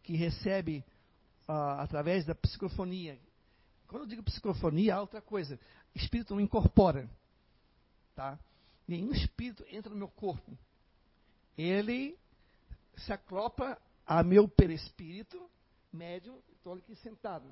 que 0.02 0.14
recebe 0.14 0.84
uh, 1.48 1.80
através 1.80 2.26
da 2.26 2.34
psicofonia, 2.34 3.18
quando 3.88 4.02
eu 4.02 4.08
digo 4.08 4.22
psicofonia, 4.22 4.96
há 4.96 5.00
outra 5.00 5.22
coisa, 5.22 5.58
espírito 5.94 6.34
não 6.34 6.40
incorpora, 6.40 7.08
tá? 8.14 8.38
Nenhum 8.90 9.12
espírito 9.12 9.64
entra 9.68 9.90
no 9.90 9.96
meu 9.96 10.08
corpo. 10.08 10.58
Ele 11.56 12.18
se 12.96 13.12
aclopa 13.12 13.80
a 14.06 14.22
meu 14.22 14.48
perispírito 14.48 15.40
médium, 15.92 16.38
estou 16.52 16.74
aqui 16.74 16.94
sentado 16.96 17.50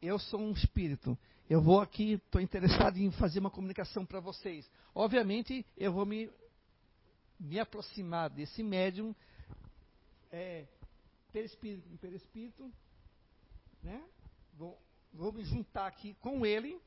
eu 0.00 0.18
sou 0.18 0.40
um 0.40 0.52
espírito. 0.52 1.18
Eu 1.48 1.60
vou 1.60 1.80
aqui, 1.80 2.12
estou 2.12 2.40
interessado 2.40 2.98
em 2.98 3.10
fazer 3.12 3.40
uma 3.40 3.50
comunicação 3.50 4.04
para 4.04 4.20
vocês. 4.20 4.68
Obviamente, 4.94 5.64
eu 5.76 5.92
vou 5.92 6.06
me, 6.06 6.30
me 7.38 7.58
aproximar 7.58 8.30
desse 8.30 8.62
médium 8.62 9.14
é, 10.30 10.66
perispírito 11.32 11.88
perispírito, 11.98 12.70
né? 13.82 14.04
Vou 14.54 14.78
vou 15.10 15.32
me 15.32 15.42
juntar 15.42 15.86
aqui 15.86 16.14
com 16.20 16.44
ele, 16.44 16.78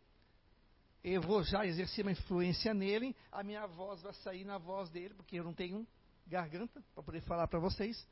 eu 1.03 1.21
vou 1.21 1.43
já 1.43 1.65
exercer 1.65 2.05
uma 2.05 2.11
influência 2.11 2.73
nele, 2.73 3.15
a 3.31 3.43
minha 3.43 3.65
voz 3.65 4.01
vai 4.01 4.13
sair 4.13 4.45
na 4.45 4.57
voz 4.57 4.89
dele, 4.89 5.13
porque 5.15 5.39
eu 5.39 5.43
não 5.43 5.53
tenho 5.53 5.85
garganta 6.27 6.81
para 6.93 7.03
poder 7.03 7.21
falar 7.21 7.47
para 7.47 7.59
vocês. 7.59 8.07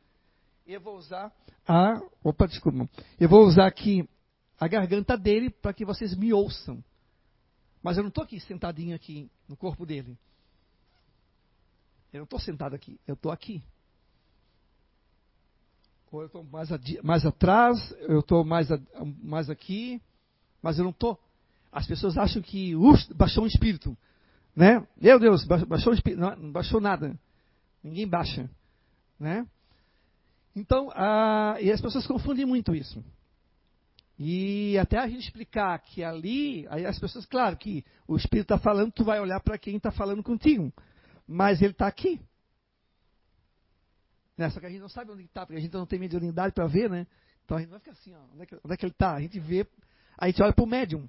Eu 0.65 0.81
vou 0.81 0.97
usar 0.97 1.33
a. 1.67 2.01
Opa, 2.23 2.47
desculpa. 2.47 2.89
Eu 3.19 3.29
vou 3.29 3.45
usar 3.45 3.67
aqui 3.67 4.07
a 4.59 4.67
garganta 4.67 5.17
dele 5.17 5.49
para 5.49 5.73
que 5.73 5.85
vocês 5.85 6.15
me 6.15 6.33
ouçam. 6.33 6.83
Mas 7.81 7.97
eu 7.97 8.03
não 8.03 8.09
estou 8.09 8.23
aqui 8.23 8.39
sentadinho 8.39 8.95
aqui 8.95 9.31
no 9.47 9.55
corpo 9.55 9.85
dele. 9.85 10.17
Eu 12.11 12.19
não 12.19 12.23
estou 12.25 12.39
sentado 12.39 12.75
aqui, 12.75 12.99
eu 13.07 13.13
estou 13.13 13.31
aqui. 13.31 13.63
Ou 16.11 16.21
eu 16.21 16.25
estou 16.25 16.43
mais, 16.43 16.69
mais, 17.03 17.25
atrás, 17.25 17.91
eu 17.99 18.19
estou 18.19 18.43
mais, 18.43 18.67
mais 19.21 19.47
aqui, 19.49 20.01
mas 20.61 20.77
eu 20.79 20.83
não 20.83 20.91
estou. 20.91 21.19
As 21.71 21.85
pessoas 21.85 22.17
acham 22.17 22.41
que 22.41 22.73
baixou 23.15 23.43
um 23.43 23.47
espírito. 23.47 23.97
Né? 24.55 24.85
Meu 24.99 25.19
Deus, 25.19 25.45
baixou 25.45 25.91
um 25.91 25.95
espírito. 25.95 26.19
Não, 26.19 26.35
não 26.35 26.51
baixou 26.51 26.81
nada. 26.81 27.17
Ninguém 27.83 28.07
baixa. 28.07 28.49
Né? 29.19 29.45
Então, 30.55 30.89
e 31.61 31.71
as 31.71 31.81
pessoas 31.81 32.07
confundem 32.07 32.45
muito 32.45 32.75
isso. 32.75 33.03
E 34.17 34.77
até 34.77 34.97
a 34.97 35.07
gente 35.07 35.23
explicar 35.23 35.79
que 35.79 36.03
ali, 36.03 36.67
aí 36.69 36.85
as 36.85 36.99
pessoas, 36.99 37.25
claro 37.25 37.55
que 37.55 37.85
o 38.05 38.17
Espírito 38.17 38.53
está 38.53 38.59
falando, 38.59 38.91
tu 38.91 39.05
vai 39.05 39.17
olhar 39.21 39.39
para 39.39 39.57
quem 39.57 39.77
está 39.77 39.91
falando 39.91 40.21
contigo. 40.21 40.73
Mas 41.25 41.61
ele 41.61 41.71
está 41.71 41.87
aqui. 41.87 42.19
Né? 44.37 44.49
Só 44.49 44.59
que 44.59 44.65
a 44.65 44.69
gente 44.69 44.81
não 44.81 44.89
sabe 44.89 45.11
onde 45.11 45.23
está, 45.23 45.45
porque 45.45 45.57
a 45.57 45.61
gente 45.61 45.73
não 45.73 45.85
tem 45.85 45.99
mediunidade 45.99 46.53
para 46.53 46.67
ver, 46.67 46.89
né? 46.89 47.07
Então 47.45 47.55
a 47.55 47.61
gente 47.61 47.69
vai 47.69 47.79
ficar 47.79 47.93
assim, 47.93 48.13
ó, 48.13 48.19
onde, 48.33 48.43
é 48.43 48.45
que, 48.45 48.55
onde 48.55 48.73
é 48.73 48.77
que 48.77 48.85
ele 48.85 48.91
está? 48.91 49.13
A 49.15 49.21
gente 49.21 49.39
vê, 49.39 49.65
a 50.17 50.27
gente 50.27 50.43
olha 50.43 50.53
para 50.53 50.63
o 50.63 50.67
médium. 50.67 51.07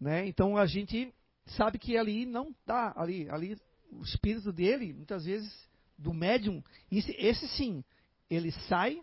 Né? 0.00 0.26
Então 0.26 0.56
a 0.56 0.66
gente 0.66 1.12
sabe 1.46 1.78
que 1.78 1.96
ali 1.96 2.24
não 2.24 2.50
está, 2.50 2.92
ali, 2.96 3.28
ali 3.28 3.58
o 3.92 4.02
espírito 4.02 4.52
dele, 4.52 4.92
muitas 4.92 5.24
vezes, 5.24 5.52
do 5.98 6.14
médium, 6.14 6.62
esse, 6.90 7.12
esse 7.18 7.46
sim, 7.48 7.84
ele 8.30 8.50
sai 8.68 9.02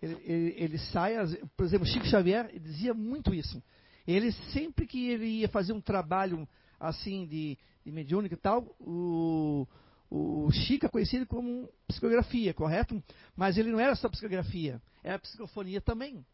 ele, 0.00 0.16
ele, 0.24 0.54
ele 0.56 0.78
sai, 0.78 1.14
por 1.56 1.66
exemplo, 1.66 1.86
Chico 1.86 2.06
Xavier 2.06 2.58
dizia 2.58 2.94
muito 2.94 3.34
isso. 3.34 3.62
Ele 4.06 4.32
sempre 4.52 4.86
que 4.86 5.10
ele 5.10 5.26
ia 5.26 5.48
fazer 5.48 5.72
um 5.72 5.80
trabalho 5.80 6.48
assim 6.78 7.26
de, 7.26 7.58
de 7.84 7.92
mediúnica 7.92 8.34
e 8.34 8.38
tal, 8.38 8.74
o, 8.80 9.66
o 10.10 10.50
Chico 10.50 10.86
é 10.86 10.88
conhecido 10.88 11.26
como 11.26 11.68
psicografia, 11.86 12.54
correto? 12.54 13.02
Mas 13.36 13.58
ele 13.58 13.70
não 13.70 13.78
era 13.78 13.94
só 13.94 14.08
psicografia, 14.08 14.80
era 15.04 15.18
psicofonia 15.18 15.82
também. 15.82 16.24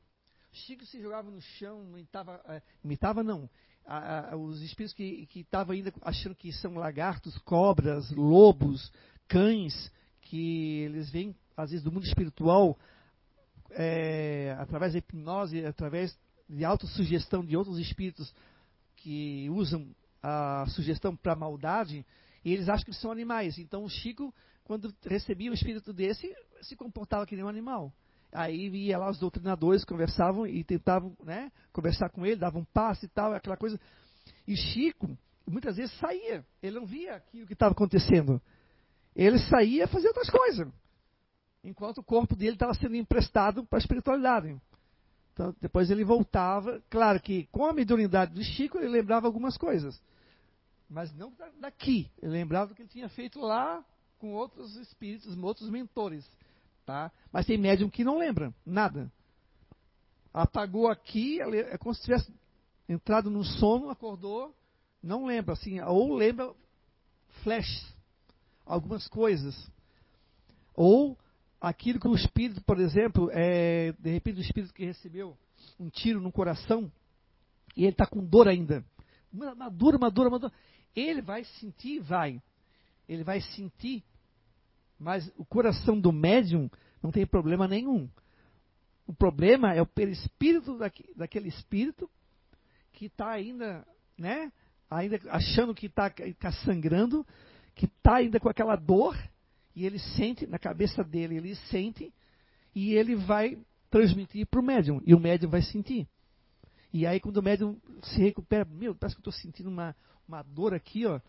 Chico 0.57 0.85
se 0.87 1.01
jogava 1.01 1.31
no 1.31 1.41
chão, 1.41 1.83
imitava, 1.83 2.41
é, 2.49 2.63
imitava 2.85 3.23
não, 3.23 3.49
a, 3.85 4.33
a, 4.33 4.37
os 4.37 4.61
espíritos 4.63 4.95
que 4.95 5.29
estavam 5.35 5.75
ainda 5.75 5.93
achando 6.03 6.35
que 6.35 6.53
são 6.53 6.75
lagartos, 6.75 7.37
cobras, 7.39 8.11
lobos, 8.11 8.93
cães, 9.29 9.91
que 10.23 10.81
eles 10.81 11.11
vêm, 11.11 11.35
às 11.57 11.71
vezes, 11.71 11.85
do 11.85 11.93
mundo 11.93 12.07
espiritual 12.07 12.77
é, 13.71 14.57
através 14.59 14.93
da 14.93 14.99
hipnose, 14.99 15.65
através 15.65 16.19
de 16.49 16.65
autossugestão 16.65 17.45
de 17.45 17.57
outros 17.57 17.79
espíritos 17.79 18.35
que 18.97 19.49
usam 19.51 19.95
a 20.23 20.67
sugestão 20.71 21.15
para 21.15 21.37
maldade, 21.37 22.05
e 22.45 22.53
eles 22.53 22.69
acham 22.69 22.85
que 22.85 22.95
são 22.95 23.11
animais. 23.11 23.59
Então 23.59 23.85
o 23.85 23.89
Chico, 23.89 24.35
quando 24.65 24.93
recebia 25.05 25.51
um 25.51 25.55
espírito 25.55 25.93
desse, 25.93 26.33
se 26.63 26.77
comportava 26.77 27.27
que 27.27 27.37
nem 27.37 27.45
um 27.45 27.49
animal. 27.49 27.93
Aí 28.33 28.69
ia 28.69 28.99
lá 28.99 29.11
os 29.11 29.19
doutrinadores, 29.19 29.85
conversavam 29.85 30.47
e 30.47 30.63
tentavam 30.65 31.17
né, 31.23 31.51
conversar 31.73 32.11
com 32.11 32.27
ele, 32.27 32.37
davam 32.37 32.63
um 32.63 32.65
passe 32.65 33.07
e 33.07 33.09
tal, 33.09 33.33
aquela 33.33 33.57
coisa. 33.57 33.81
E 34.47 34.57
Chico, 34.57 35.17
muitas 35.47 35.77
vezes 35.77 35.97
saía, 35.99 36.45
ele 36.63 36.79
não 36.79 36.87
via 36.87 37.17
aquilo 37.17 37.47
que 37.47 37.53
estava 37.53 37.73
acontecendo. 37.73 38.41
Ele 39.15 39.39
saía 39.39 39.87
fazer 39.89 40.09
outras 40.09 40.29
coisas 40.29 40.69
enquanto 41.67 41.99
o 41.99 42.05
corpo 42.05 42.37
dele 42.37 42.55
estava 42.55 42.75
sendo 42.75 42.95
emprestado 42.95 43.65
para 43.65 43.79
a 43.79 43.81
espiritualidade. 43.81 44.57
Então, 45.33 45.55
depois 45.61 45.91
ele 45.91 46.05
voltava, 46.05 46.83
claro 46.89 47.21
que 47.21 47.47
com 47.47 47.67
a 47.67 47.73
mediunidade 47.73 48.33
do 48.33 48.43
Chico 48.43 48.79
ele 48.79 48.89
lembrava 48.89 49.27
algumas 49.27 49.59
coisas, 49.59 50.01
mas 50.89 51.13
não 51.15 51.33
daqui. 51.61 52.11
Ele 52.23 52.33
lembrava 52.33 52.69
do 52.69 52.75
que 52.75 52.83
ele 52.83 52.89
tinha 52.89 53.09
feito 53.09 53.41
lá 53.41 53.85
com 54.19 54.33
outros 54.33 54.77
espíritos, 54.77 55.37
outros 55.37 55.69
mentores, 55.69 56.25
tá? 56.87 57.11
Mas 57.33 57.45
tem 57.45 57.59
médium 57.59 57.91
que 57.91 58.05
não 58.05 58.19
lembra 58.19 58.55
nada. 58.65 59.13
Apagou 60.33 60.89
aqui, 60.89 61.41
é 61.41 61.77
como 61.77 61.95
se 61.95 62.03
tivesse 62.03 62.33
entrado 62.89 63.29
no 63.29 63.43
sono, 63.43 63.91
acordou, 63.91 64.55
não 65.03 65.27
lembra 65.27 65.55
assim, 65.55 65.81
ou 65.81 66.15
lembra 66.15 66.55
flash, 67.43 67.95
algumas 68.65 69.09
coisas, 69.09 69.55
ou 70.75 71.19
aquilo 71.61 71.99
que 71.99 72.07
o 72.07 72.15
espírito, 72.15 72.63
por 72.63 72.79
exemplo, 72.79 73.29
é, 73.33 73.93
de 73.93 74.11
repente 74.11 74.39
o 74.39 74.43
espírito 74.43 74.73
que 74.73 74.85
recebeu 74.85 75.37
um 75.81 75.89
tiro 75.89 76.21
no 76.21 76.31
coração 76.31 76.91
e 77.77 77.83
ele 77.83 77.93
está 77.93 78.07
com 78.07 78.25
dor 78.25 78.47
ainda, 78.47 78.85
dor, 79.73 79.97
uma 79.97 80.11
dor, 80.11 80.53
ele 80.95 81.23
vai 81.23 81.45
sentir, 81.45 82.01
vai, 82.01 82.41
ele 83.09 83.25
vai 83.25 83.41
sentir, 83.41 84.05
mas 84.99 85.31
o 85.37 85.45
coração 85.45 85.99
do 85.99 86.13
médium 86.13 86.71
não 87.03 87.11
tem 87.11 87.27
problema 87.27 87.69
nenhum. 87.69 88.09
O 89.07 89.13
problema 89.13 89.73
é 89.73 89.81
o 89.81 89.87
perispírito 89.87 90.79
daquele 91.15 91.49
espírito 91.49 92.11
que 92.93 93.07
está 93.07 93.31
ainda, 93.31 93.87
né, 94.19 94.51
ainda 94.91 95.21
achando 95.29 95.75
que 95.75 95.87
está 95.87 96.11
tá 96.11 96.51
sangrando, 96.65 97.27
que 97.75 97.87
está 97.87 98.17
ainda 98.17 98.41
com 98.41 98.49
aquela 98.49 98.75
dor 98.75 99.17
e 99.77 99.85
ele 99.85 99.99
sente, 99.99 100.47
na 100.47 100.59
cabeça 100.59 101.05
dele, 101.05 101.37
ele 101.37 101.55
sente, 101.55 102.11
e 102.75 102.95
ele 102.95 103.15
vai 103.15 103.59
transmitir 103.91 104.47
para 104.47 104.59
o 104.59 104.63
médium, 104.63 105.03
e 105.05 105.15
o 105.15 105.21
médium 105.21 105.51
vai 105.51 105.61
sentir. 105.61 106.09
E 106.93 107.07
aí, 107.07 107.21
quando 107.21 107.37
o 107.37 107.43
médium 107.43 107.79
se 108.03 108.19
recupera, 108.19 108.65
meu, 108.65 108.95
parece 108.95 109.15
que 109.15 109.21
eu 109.21 109.31
estou 109.31 109.43
sentindo 109.43 109.69
uma, 109.69 109.95
uma 110.27 110.43
dor 110.43 110.73
aqui, 110.73 111.05
ó. 111.05 111.21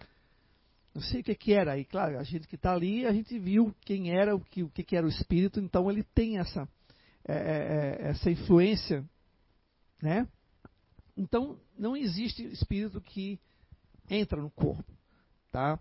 Não 0.98 1.04
sei 1.04 1.22
o 1.22 1.24
que, 1.24 1.36
que 1.36 1.54
era. 1.54 1.78
E 1.78 1.86
claro, 1.86 2.18
a 2.18 2.24
gente 2.24 2.48
que 2.48 2.56
está 2.56 2.74
ali, 2.74 3.06
a 3.06 3.14
gente 3.14 3.38
viu 3.38 3.72
quem 3.82 4.10
era, 4.18 4.36
o 4.36 4.40
que, 4.40 4.64
o 4.64 4.70
que, 4.72 4.84
que 4.84 4.96
era 4.96 5.06
o 5.06 5.10
espírito, 5.10 5.60
então 5.60 5.92
ele 5.92 6.02
tem 6.02 6.40
essa, 6.40 6.68
é, 7.24 7.36
é, 7.36 7.38
é 7.38 8.10
essa 8.10 8.32
influência, 8.32 9.06
né? 10.02 10.28
Então, 11.16 11.60
não 11.78 11.96
existe 11.96 12.44
espírito 12.46 13.00
que 13.00 13.40
entra 14.10 14.42
no 14.42 14.50
corpo, 14.50 14.92
tá? 15.52 15.80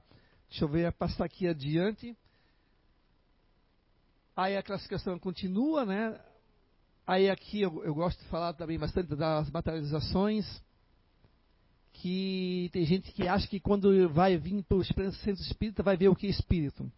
Deixa 0.51 0.67
eu 0.67 0.69
ver, 0.69 0.93
passar 0.93 1.25
aqui 1.25 1.49
adiante. 1.49 2.15
Aí 4.37 4.55
a 4.55 4.63
classificação 4.63 5.19
continua, 5.19 5.87
né? 5.87 6.21
Aí 7.07 7.31
aqui 7.31 7.63
eu, 7.63 7.83
eu 7.83 7.95
gosto 7.95 8.23
de 8.23 8.29
falar 8.29 8.53
também 8.53 8.79
bastante 8.79 9.17
das 9.17 9.51
materializações, 9.51 10.45
que 12.01 12.69
tem 12.73 12.85
gente 12.85 13.13
que 13.13 13.27
acha 13.27 13.47
que 13.47 13.59
quando 13.59 14.09
vai 14.11 14.37
vir 14.37 14.63
para 14.65 14.77
o 14.77 14.85
centro 14.85 15.43
espírita 15.43 15.83
vai 15.83 15.97
ver 15.97 16.09
o 16.09 16.17
que 16.17 16.27
é 16.27 16.31
espírito. 16.31 16.91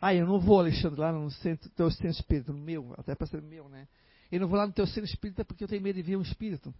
Ah, 0.00 0.14
eu 0.14 0.26
não 0.26 0.40
vou, 0.40 0.58
Alexandre, 0.58 0.98
lá 0.98 1.12
no 1.12 1.30
centro, 1.30 1.68
teu 1.70 1.90
centro 1.90 2.10
espírita, 2.10 2.52
no 2.52 2.58
meu, 2.58 2.94
até 2.96 3.14
para 3.14 3.26
ser 3.26 3.42
meu, 3.42 3.68
né? 3.68 3.86
Eu 4.32 4.40
não 4.40 4.48
vou 4.48 4.56
lá 4.56 4.66
no 4.66 4.72
teu 4.72 4.86
centro 4.86 5.04
espírita 5.04 5.44
porque 5.44 5.62
eu 5.62 5.68
tenho 5.68 5.82
medo 5.82 5.96
de 5.96 6.02
ver 6.02 6.16
um 6.16 6.22
espírito. 6.22 6.74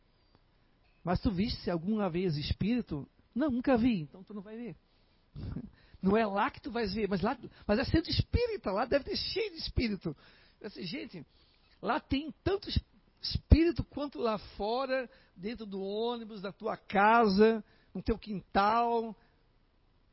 Mas 1.04 1.20
tu 1.20 1.30
viste 1.30 1.70
alguma 1.70 2.08
vez 2.08 2.36
espírito? 2.36 3.06
Não, 3.34 3.50
nunca 3.50 3.76
vi, 3.76 4.00
então 4.00 4.24
tu 4.24 4.34
não 4.34 4.42
vai 4.42 4.56
ver. 4.56 4.76
Não 6.02 6.16
é 6.16 6.24
lá 6.24 6.50
que 6.50 6.62
tu 6.62 6.70
vais 6.70 6.94
ver, 6.94 7.06
mas 7.10 7.20
lá, 7.20 7.36
mas 7.66 7.78
é 7.78 7.84
centro 7.84 8.10
espírita, 8.10 8.72
lá 8.72 8.86
deve 8.86 9.04
ter 9.04 9.16
cheio 9.16 9.50
de 9.50 9.58
espírito. 9.58 10.16
Assim, 10.62 10.82
gente, 10.82 11.26
lá 11.82 12.00
tem 12.00 12.32
tanto 12.42 12.70
espírito 13.20 13.84
quanto 13.84 14.18
lá 14.18 14.38
fora, 14.56 15.09
dentro 15.36 15.66
do 15.66 15.80
ônibus, 15.82 16.40
da 16.40 16.52
tua 16.52 16.76
casa, 16.76 17.64
no 17.94 18.02
teu 18.02 18.18
quintal, 18.18 19.16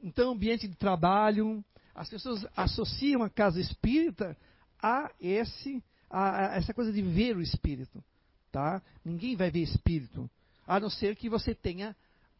no 0.01 0.11
teu 0.11 0.29
ambiente 0.29 0.67
de 0.67 0.75
trabalho. 0.75 1.63
As 1.93 2.09
pessoas 2.09 2.45
associam 2.55 3.23
a 3.23 3.29
casa 3.29 3.59
espírita 3.59 4.37
a 4.81 5.11
esse 5.19 5.83
a, 6.09 6.53
a 6.53 6.55
essa 6.55 6.73
coisa 6.73 6.91
de 6.91 7.01
ver 7.01 7.35
o 7.35 7.41
espírito, 7.41 8.03
tá? 8.51 8.81
Ninguém 9.03 9.35
vai 9.35 9.51
ver 9.51 9.61
espírito, 9.61 10.29
a 10.65 10.79
não 10.79 10.89
ser 10.89 11.15
que 11.15 11.29
você 11.29 11.53
tenha 11.53 11.95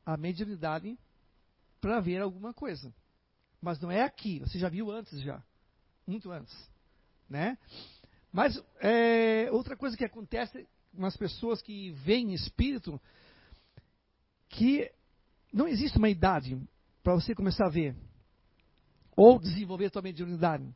a 0.05 0.15
mediunidade 0.15 0.97
para 1.81 1.99
ver 1.99 2.21
alguma 2.21 2.53
coisa. 2.53 2.93
Mas 3.61 3.79
não 3.79 3.91
é 3.91 4.03
aqui, 4.03 4.39
você 4.39 4.57
já 4.57 4.69
viu 4.69 4.91
antes 4.91 5.19
já. 5.21 5.43
Muito 6.05 6.31
antes. 6.31 6.55
Né? 7.29 7.57
Mas 8.31 8.61
é, 8.79 9.49
outra 9.51 9.75
coisa 9.75 9.95
que 9.97 10.05
acontece 10.05 10.67
com 10.95 11.05
as 11.05 11.15
pessoas 11.15 11.61
que 11.61 11.91
veem 11.91 12.33
espírito, 12.33 12.99
que 14.49 14.91
não 15.53 15.67
existe 15.67 15.97
uma 15.97 16.09
idade 16.09 16.59
para 17.03 17.13
você 17.13 17.33
começar 17.33 17.65
a 17.65 17.69
ver. 17.69 17.95
Ou 19.15 19.39
desenvolver 19.39 19.91
sua 19.91 20.01
mediunidade. 20.01 20.67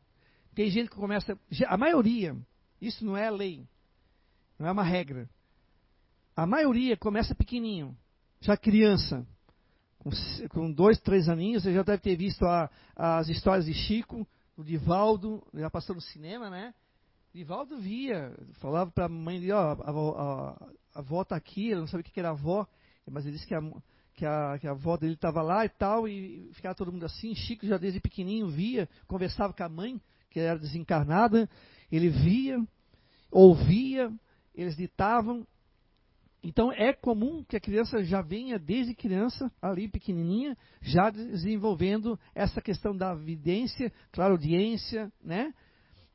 Tem 0.54 0.70
gente 0.70 0.90
que 0.90 0.96
começa. 0.96 1.38
A 1.68 1.78
maioria, 1.78 2.36
isso 2.82 3.06
não 3.06 3.16
é 3.16 3.30
lei. 3.30 3.68
Não 4.58 4.68
é 4.68 4.72
uma 4.72 4.84
regra. 4.84 5.30
A 6.36 6.46
maioria 6.46 6.96
começa 6.98 7.36
pequenininho, 7.36 7.96
já 8.40 8.56
criança. 8.56 9.26
Com, 10.00 10.10
com 10.50 10.72
dois, 10.72 11.00
três 11.00 11.30
aninhos, 11.30 11.64
você 11.64 11.74
já 11.74 11.84
deve 11.84 12.02
ter 12.02 12.16
visto 12.16 12.44
a, 12.46 12.70
as 12.96 13.30
histórias 13.30 13.66
de 13.66 13.74
Chico, 13.74 14.28
do 14.58 14.64
Divaldo, 14.64 15.46
já 15.54 15.70
passou 15.70 15.96
no 15.96 16.02
cinema, 16.02 16.50
né? 16.50 16.74
Divaldo 17.34 17.78
via, 17.78 18.36
falava 18.60 18.92
para 18.92 19.06
a 19.06 19.10
mãe 19.10 19.50
ó, 19.52 19.58
a, 19.58 20.52
a, 20.96 21.00
avó 21.00 21.22
está 21.22 21.38
aqui, 21.38 21.68
ele 21.68 21.80
não 21.80 21.88
sabia 21.88 22.02
o 22.02 22.04
que 22.04 22.20
era 22.20 22.30
a 22.30 22.34
avó, 22.34 22.68
mas 23.10 23.26
ele 23.26 23.36
disse 23.36 23.48
que 23.48 23.56
a, 23.56 23.62
que 24.14 24.26
a, 24.26 24.58
que 24.60 24.68
a 24.68 24.72
avó 24.72 24.98
dele 24.98 25.14
estava 25.14 25.42
lá 25.42 25.66
e 25.66 25.70
tal, 25.70 26.10
e 26.10 26.52
ficava 26.54 26.76
todo 26.76 26.92
mundo 26.92 27.06
assim. 27.06 27.34
Chico 27.34 27.66
já 27.66 27.78
desde 27.78 28.02
pequenininho 28.02 28.50
via, 28.50 28.90
conversava 29.08 29.54
com 29.54 29.64
a 29.64 29.70
mãe, 29.70 30.02
que 30.30 30.42
era 30.42 30.60
desencarnada, 30.60 31.50
ele 31.90 32.10
via, 32.10 32.62
ouvia, 33.32 34.12
eles 34.54 34.76
ditavam, 34.76 35.48
então 36.44 36.70
é 36.72 36.92
comum 36.92 37.46
que 37.46 37.56
a 37.56 37.62
criança 37.62 38.04
já 38.04 38.22
venha 38.22 38.60
desde 38.60 38.94
criança, 38.94 39.50
ali 39.62 39.88
pequenininha, 39.88 40.58
já 40.82 41.10
desenvolvendo 41.10 42.20
essa 42.36 42.62
questão 42.62 42.94
da 42.96 43.14
vidência, 43.14 43.90
claro, 44.12 44.34
audiência, 44.34 45.10
né? 45.24 45.54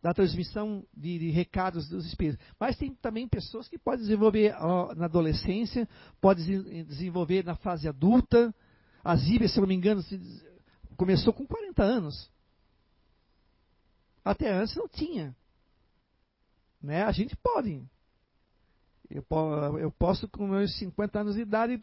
Da 0.07 0.15
transmissão 0.15 0.87
de, 0.97 1.19
de 1.19 1.31
recados 1.31 1.89
dos 1.89 2.07
espíritos. 2.07 2.47
Mas 2.61 2.77
tem 2.77 2.95
também 2.95 3.27
pessoas 3.27 3.66
que 3.66 3.77
podem 3.77 4.03
desenvolver 4.03 4.55
ó, 4.61 4.95
na 4.95 5.07
adolescência, 5.07 5.89
podem 6.20 6.85
desenvolver 6.85 7.45
na 7.45 7.57
fase 7.57 7.89
adulta. 7.89 8.55
A 9.03 9.16
Zíbia, 9.16 9.49
se 9.49 9.59
não 9.59 9.66
me 9.66 9.74
engano, 9.74 10.01
começou 10.97 11.33
com 11.33 11.45
40 11.45 11.83
anos. 11.83 12.31
Até 14.24 14.53
antes 14.53 14.77
não 14.77 14.87
tinha. 14.87 15.35
Né? 16.81 17.03
A 17.03 17.11
gente 17.11 17.35
pode. 17.35 17.85
Eu, 19.11 19.27
eu 19.81 19.91
posso, 19.91 20.28
com 20.28 20.47
meus 20.47 20.73
50 20.78 21.19
anos 21.19 21.35
de 21.35 21.41
idade, 21.41 21.81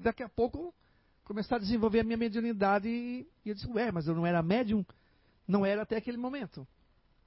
daqui 0.00 0.24
a 0.24 0.28
pouco 0.28 0.74
começar 1.22 1.54
a 1.54 1.60
desenvolver 1.60 2.00
a 2.00 2.04
minha 2.04 2.18
mediunidade. 2.18 2.88
E 2.88 3.28
eu 3.46 3.54
disse, 3.54 3.68
ué, 3.68 3.92
mas 3.92 4.08
eu 4.08 4.14
não 4.16 4.26
era 4.26 4.42
médium? 4.42 4.84
Não 5.46 5.64
era 5.64 5.82
até 5.82 5.96
aquele 5.96 6.16
momento. 6.16 6.66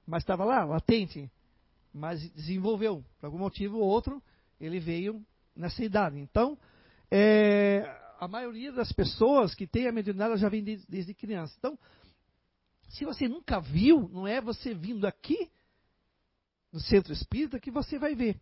Mas 0.08 0.22
estava 0.22 0.42
lá, 0.42 0.64
latente. 0.64 1.30
Mas 1.92 2.30
desenvolveu. 2.30 3.04
Por 3.20 3.26
algum 3.26 3.36
motivo 3.36 3.76
ou 3.76 3.84
outro, 3.84 4.22
ele 4.58 4.80
veio 4.80 5.22
nessa 5.54 5.84
idade. 5.84 6.18
Então, 6.18 6.58
é, 7.10 7.84
a 8.18 8.26
maioria 8.26 8.72
das 8.72 8.90
pessoas 8.90 9.54
que 9.54 9.66
tem 9.66 9.86
a 9.86 9.92
mediunidade 9.92 10.40
já 10.40 10.48
vem 10.48 10.64
desde, 10.64 10.86
desde 10.88 11.12
criança. 11.12 11.54
Então, 11.58 11.78
se 12.88 13.04
você 13.04 13.28
nunca 13.28 13.60
viu, 13.60 14.08
não 14.08 14.26
é 14.26 14.40
você 14.40 14.72
vindo 14.72 15.06
aqui 15.06 15.50
no 16.72 16.80
centro 16.80 17.12
espírita 17.12 17.60
que 17.60 17.70
você 17.70 17.98
vai 17.98 18.14
ver 18.14 18.40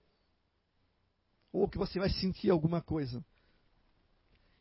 ou 1.53 1.69
que 1.69 1.79
você 1.79 1.99
vai 1.99 2.11
sentir 2.11 2.49
alguma 2.49 2.81
coisa. 2.81 3.25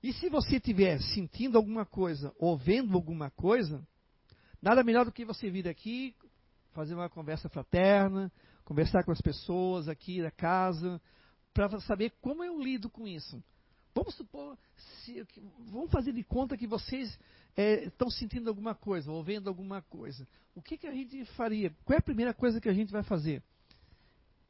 E 0.02 0.12
se 0.14 0.28
você 0.28 0.56
estiver 0.56 1.00
sentindo 1.14 1.56
alguma 1.56 1.86
coisa 1.86 2.34
ou 2.40 2.58
vendo 2.58 2.96
alguma 2.96 3.30
coisa, 3.30 3.88
nada 4.60 4.84
melhor 4.84 5.06
do 5.06 5.12
que 5.12 5.24
você 5.24 5.52
vir 5.52 5.68
aqui, 5.68 6.16
fazer 6.76 6.94
uma 6.94 7.10
conversa 7.10 7.48
fraterna, 7.48 8.30
conversar 8.66 9.04
com 9.06 9.12
as 9.12 9.22
pessoas 9.22 9.88
aqui 9.88 10.22
da 10.22 10.30
casa, 10.30 11.02
para 11.54 11.80
saber 11.80 12.12
como 12.22 12.44
eu 12.44 12.62
lido 12.62 12.90
com 12.90 13.08
isso. 13.08 13.42
Vamos 13.96 14.14
supor, 14.16 14.58
se, 14.76 15.26
vamos 15.72 15.90
fazer 15.90 16.12
de 16.12 16.22
conta 16.22 16.58
que 16.58 16.68
vocês 16.68 17.18
é, 17.56 17.86
estão 17.86 18.10
sentindo 18.10 18.50
alguma 18.50 18.76
coisa, 18.76 19.10
ou 19.10 19.24
vendo 19.24 19.48
alguma 19.48 19.82
coisa. 19.84 20.28
O 20.54 20.62
que, 20.62 20.78
que 20.78 20.86
a 20.86 20.92
gente 20.92 21.24
faria? 21.38 21.74
Qual 21.86 21.96
é 21.96 22.00
a 22.00 22.04
primeira 22.04 22.34
coisa 22.34 22.60
que 22.60 22.68
a 22.68 22.74
gente 22.74 22.92
vai 22.92 23.04
fazer? 23.04 23.42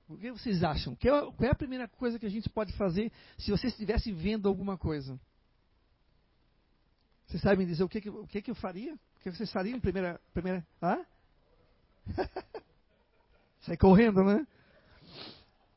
O 0.09 0.17
que 0.17 0.31
vocês 0.31 0.63
acham? 0.63 0.93
É 0.93 1.07
qual 1.07 1.35
é 1.41 1.51
a 1.51 1.55
primeira 1.55 1.87
coisa 1.87 2.17
que 2.17 2.25
a 2.25 2.29
gente 2.29 2.49
pode 2.49 2.73
fazer 2.73 3.11
se 3.37 3.51
vocês 3.51 3.71
estivessem 3.73 4.15
vendo 4.15 4.47
alguma 4.47 4.79
coisa? 4.79 5.19
Vocês 7.27 7.41
sabem 7.41 7.67
dizer 7.67 7.83
o 7.83 7.89
que, 7.89 8.09
o 8.09 8.27
que, 8.27 8.49
eu 8.49 8.55
faria? 8.55 8.95
O 8.95 9.19
que 9.19 9.31
vocês 9.31 9.51
fariam 9.51 9.79
primeira. 9.79 10.19
primeira 10.33 10.65
ah? 10.81 11.05
Sai 13.61 13.77
correndo, 13.77 14.23
né? 14.23 14.45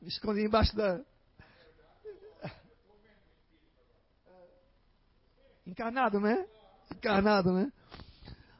Me 0.01 0.07
escondi 0.07 0.41
embaixo 0.43 0.75
da. 0.75 1.01
Encarnado, 5.65 6.19
né? 6.19 6.45
Encarnado, 6.91 7.53
né? 7.53 7.71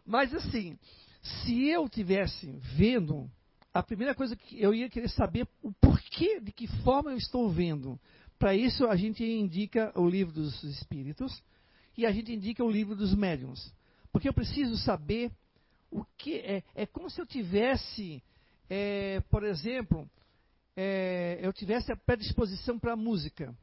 Mas 0.06 0.34
assim, 0.34 0.78
se 1.22 1.68
eu 1.68 1.88
tivesse 1.88 2.52
vendo 2.76 3.30
a 3.74 3.84
primeira 3.84 4.16
coisa 4.16 4.36
que 4.36 4.62
eu 4.62 4.74
ia 4.74 4.90
querer 4.90 5.10
saber 5.10 5.48
o 5.62 5.72
porquê, 5.72 6.40
de 6.40 6.52
que 6.52 6.68
forma 6.84 7.12
eu 7.12 7.18
estou 7.18 7.50
vendo. 7.50 8.00
Para 8.38 8.56
isso 8.56 8.88
a 8.88 8.96
gente 8.96 9.24
indica 9.24 9.92
o 9.96 10.08
livro 10.08 10.34
dos 10.34 10.64
espíritos 10.64 11.44
e 11.98 12.06
a 12.06 12.12
gente 12.12 12.34
indica 12.34 12.64
o 12.64 12.72
livro 12.72 12.96
dos 12.96 13.14
médiums. 13.14 13.74
Porque 14.12 14.28
eu 14.28 14.34
preciso 14.34 14.78
saber 14.78 15.32
o 15.92 16.04
que 16.18 16.36
é. 16.38 16.64
É 16.76 16.86
como 16.86 17.10
se 17.10 17.20
eu 17.20 17.26
tivesse, 17.26 18.22
é, 18.70 19.22
por 19.30 19.44
exemplo, 19.44 20.10
é, 20.76 21.40
eu 21.42 21.52
tivesse 21.52 21.92
a 21.92 21.96
predisposição 21.96 22.80
para 22.80 22.94
a 22.94 22.98
música. 22.98 23.56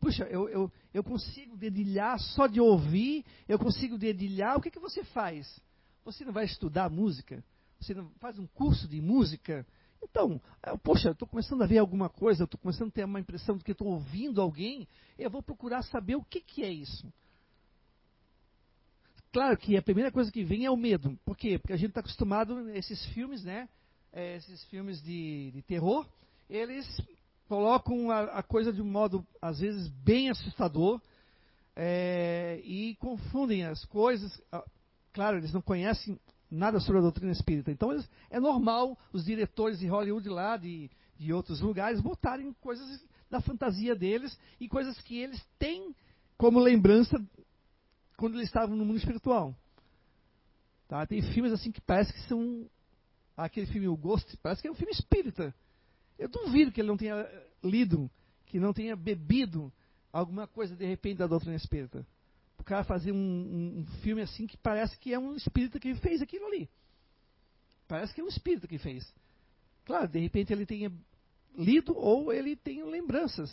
Puxa, 0.00 0.24
eu, 0.24 0.48
eu, 0.48 0.72
eu 0.94 1.02
consigo 1.02 1.56
dedilhar 1.56 2.18
só 2.20 2.46
de 2.46 2.60
ouvir, 2.60 3.24
eu 3.48 3.58
consigo 3.58 3.98
dedilhar. 3.98 4.56
O 4.56 4.60
que, 4.60 4.70
que 4.70 4.78
você 4.78 5.02
faz? 5.04 5.60
Você 6.04 6.24
não 6.24 6.32
vai 6.32 6.44
estudar 6.44 6.88
música? 6.88 7.44
Você 7.80 7.94
não 7.94 8.08
faz 8.20 8.38
um 8.38 8.46
curso 8.46 8.88
de 8.88 9.00
música? 9.00 9.66
Então, 10.02 10.40
eu, 10.64 10.78
poxa, 10.78 11.10
estou 11.10 11.26
começando 11.26 11.62
a 11.62 11.66
ver 11.66 11.78
alguma 11.78 12.08
coisa, 12.08 12.44
estou 12.44 12.58
começando 12.58 12.88
a 12.88 12.92
ter 12.92 13.04
uma 13.04 13.20
impressão 13.20 13.56
de 13.56 13.64
que 13.64 13.72
estou 13.72 13.88
ouvindo 13.88 14.40
alguém, 14.40 14.86
eu 15.18 15.28
vou 15.28 15.42
procurar 15.42 15.82
saber 15.82 16.16
o 16.16 16.22
que, 16.22 16.40
que 16.40 16.62
é 16.62 16.70
isso. 16.70 17.12
Claro 19.32 19.56
que 19.58 19.76
a 19.76 19.82
primeira 19.82 20.10
coisa 20.10 20.32
que 20.32 20.42
vem 20.42 20.64
é 20.64 20.70
o 20.70 20.76
medo. 20.76 21.18
Por 21.24 21.36
quê? 21.36 21.58
Porque 21.58 21.72
a 21.72 21.76
gente 21.76 21.90
está 21.90 22.00
acostumado 22.00 22.56
a 22.56 22.76
esses 22.76 23.04
filmes, 23.06 23.44
né? 23.44 23.68
É, 24.12 24.36
esses 24.36 24.64
filmes 24.64 25.02
de, 25.02 25.50
de, 25.52 25.62
terror, 25.62 26.06
eles 26.48 26.86
colocam 27.46 28.10
a, 28.10 28.22
a, 28.38 28.42
coisa 28.42 28.72
de 28.72 28.80
um 28.80 28.90
modo, 28.90 29.26
às 29.40 29.60
vezes, 29.60 29.88
bem 29.88 30.30
assustador 30.30 31.00
é, 31.76 32.60
e 32.64 32.96
confundem 32.96 33.64
as 33.64 33.84
coisas. 33.84 34.40
Ah, 34.50 34.64
claro, 35.12 35.36
eles 35.36 35.52
não 35.52 35.60
conhecem 35.60 36.18
nada 36.50 36.80
sobre 36.80 36.98
a 36.98 37.02
doutrina 37.02 37.32
espírita. 37.32 37.70
Então 37.70 37.90
é 38.30 38.40
normal 38.40 38.98
os 39.12 39.26
diretores 39.26 39.78
de 39.78 39.86
Hollywood 39.86 40.28
lá, 40.28 40.56
de, 40.56 40.90
de 41.18 41.32
outros 41.34 41.60
lugares, 41.60 42.00
botarem 42.00 42.54
coisas 42.60 43.04
da 43.30 43.42
fantasia 43.42 43.94
deles 43.94 44.38
e 44.58 44.68
coisas 44.68 44.98
que 45.02 45.18
eles 45.18 45.44
têm 45.58 45.94
como 46.38 46.58
lembrança 46.58 47.22
quando 48.18 48.34
eles 48.34 48.48
estavam 48.48 48.76
no 48.76 48.84
mundo 48.84 48.98
espiritual. 48.98 49.56
Tá? 50.86 51.06
Tem 51.06 51.22
filmes 51.32 51.52
assim 51.52 51.72
que 51.72 51.80
parece 51.80 52.12
que 52.12 52.20
são. 52.28 52.68
Aquele 53.34 53.66
filme 53.66 53.86
O 53.86 53.96
Ghost, 53.96 54.36
parece 54.42 54.60
que 54.60 54.66
é 54.66 54.70
um 54.70 54.74
filme 54.74 54.92
espírita. 54.92 55.54
Eu 56.18 56.28
duvido 56.28 56.72
que 56.72 56.80
ele 56.80 56.88
não 56.88 56.96
tenha 56.96 57.24
lido, 57.62 58.10
que 58.46 58.58
não 58.58 58.72
tenha 58.72 58.96
bebido 58.96 59.72
alguma 60.12 60.48
coisa 60.48 60.74
de 60.74 60.84
repente 60.84 61.18
da 61.18 61.28
doutrina 61.28 61.54
espírita 61.54 62.04
o 62.58 62.64
cara 62.64 62.84
fazer 62.84 63.12
um, 63.12 63.16
um, 63.16 63.78
um, 63.80 63.86
filme 64.02 64.20
assim 64.20 64.46
que 64.46 64.56
parece 64.56 64.98
que 64.98 65.14
é 65.14 65.18
um 65.18 65.34
espírita 65.36 65.78
que 65.78 65.94
fez 65.96 66.20
aquilo 66.20 66.46
ali. 66.46 66.68
Parece 67.86 68.12
que 68.12 68.20
é 68.20 68.24
um 68.24 68.28
espírita 68.28 68.66
que 68.66 68.78
fez. 68.78 69.10
Claro, 69.84 70.08
de 70.08 70.18
repente 70.18 70.52
ele 70.52 70.66
tenha 70.66 70.92
lido 71.56 71.96
ou 71.96 72.32
ele 72.32 72.56
tem 72.56 72.82
lembranças. 72.82 73.50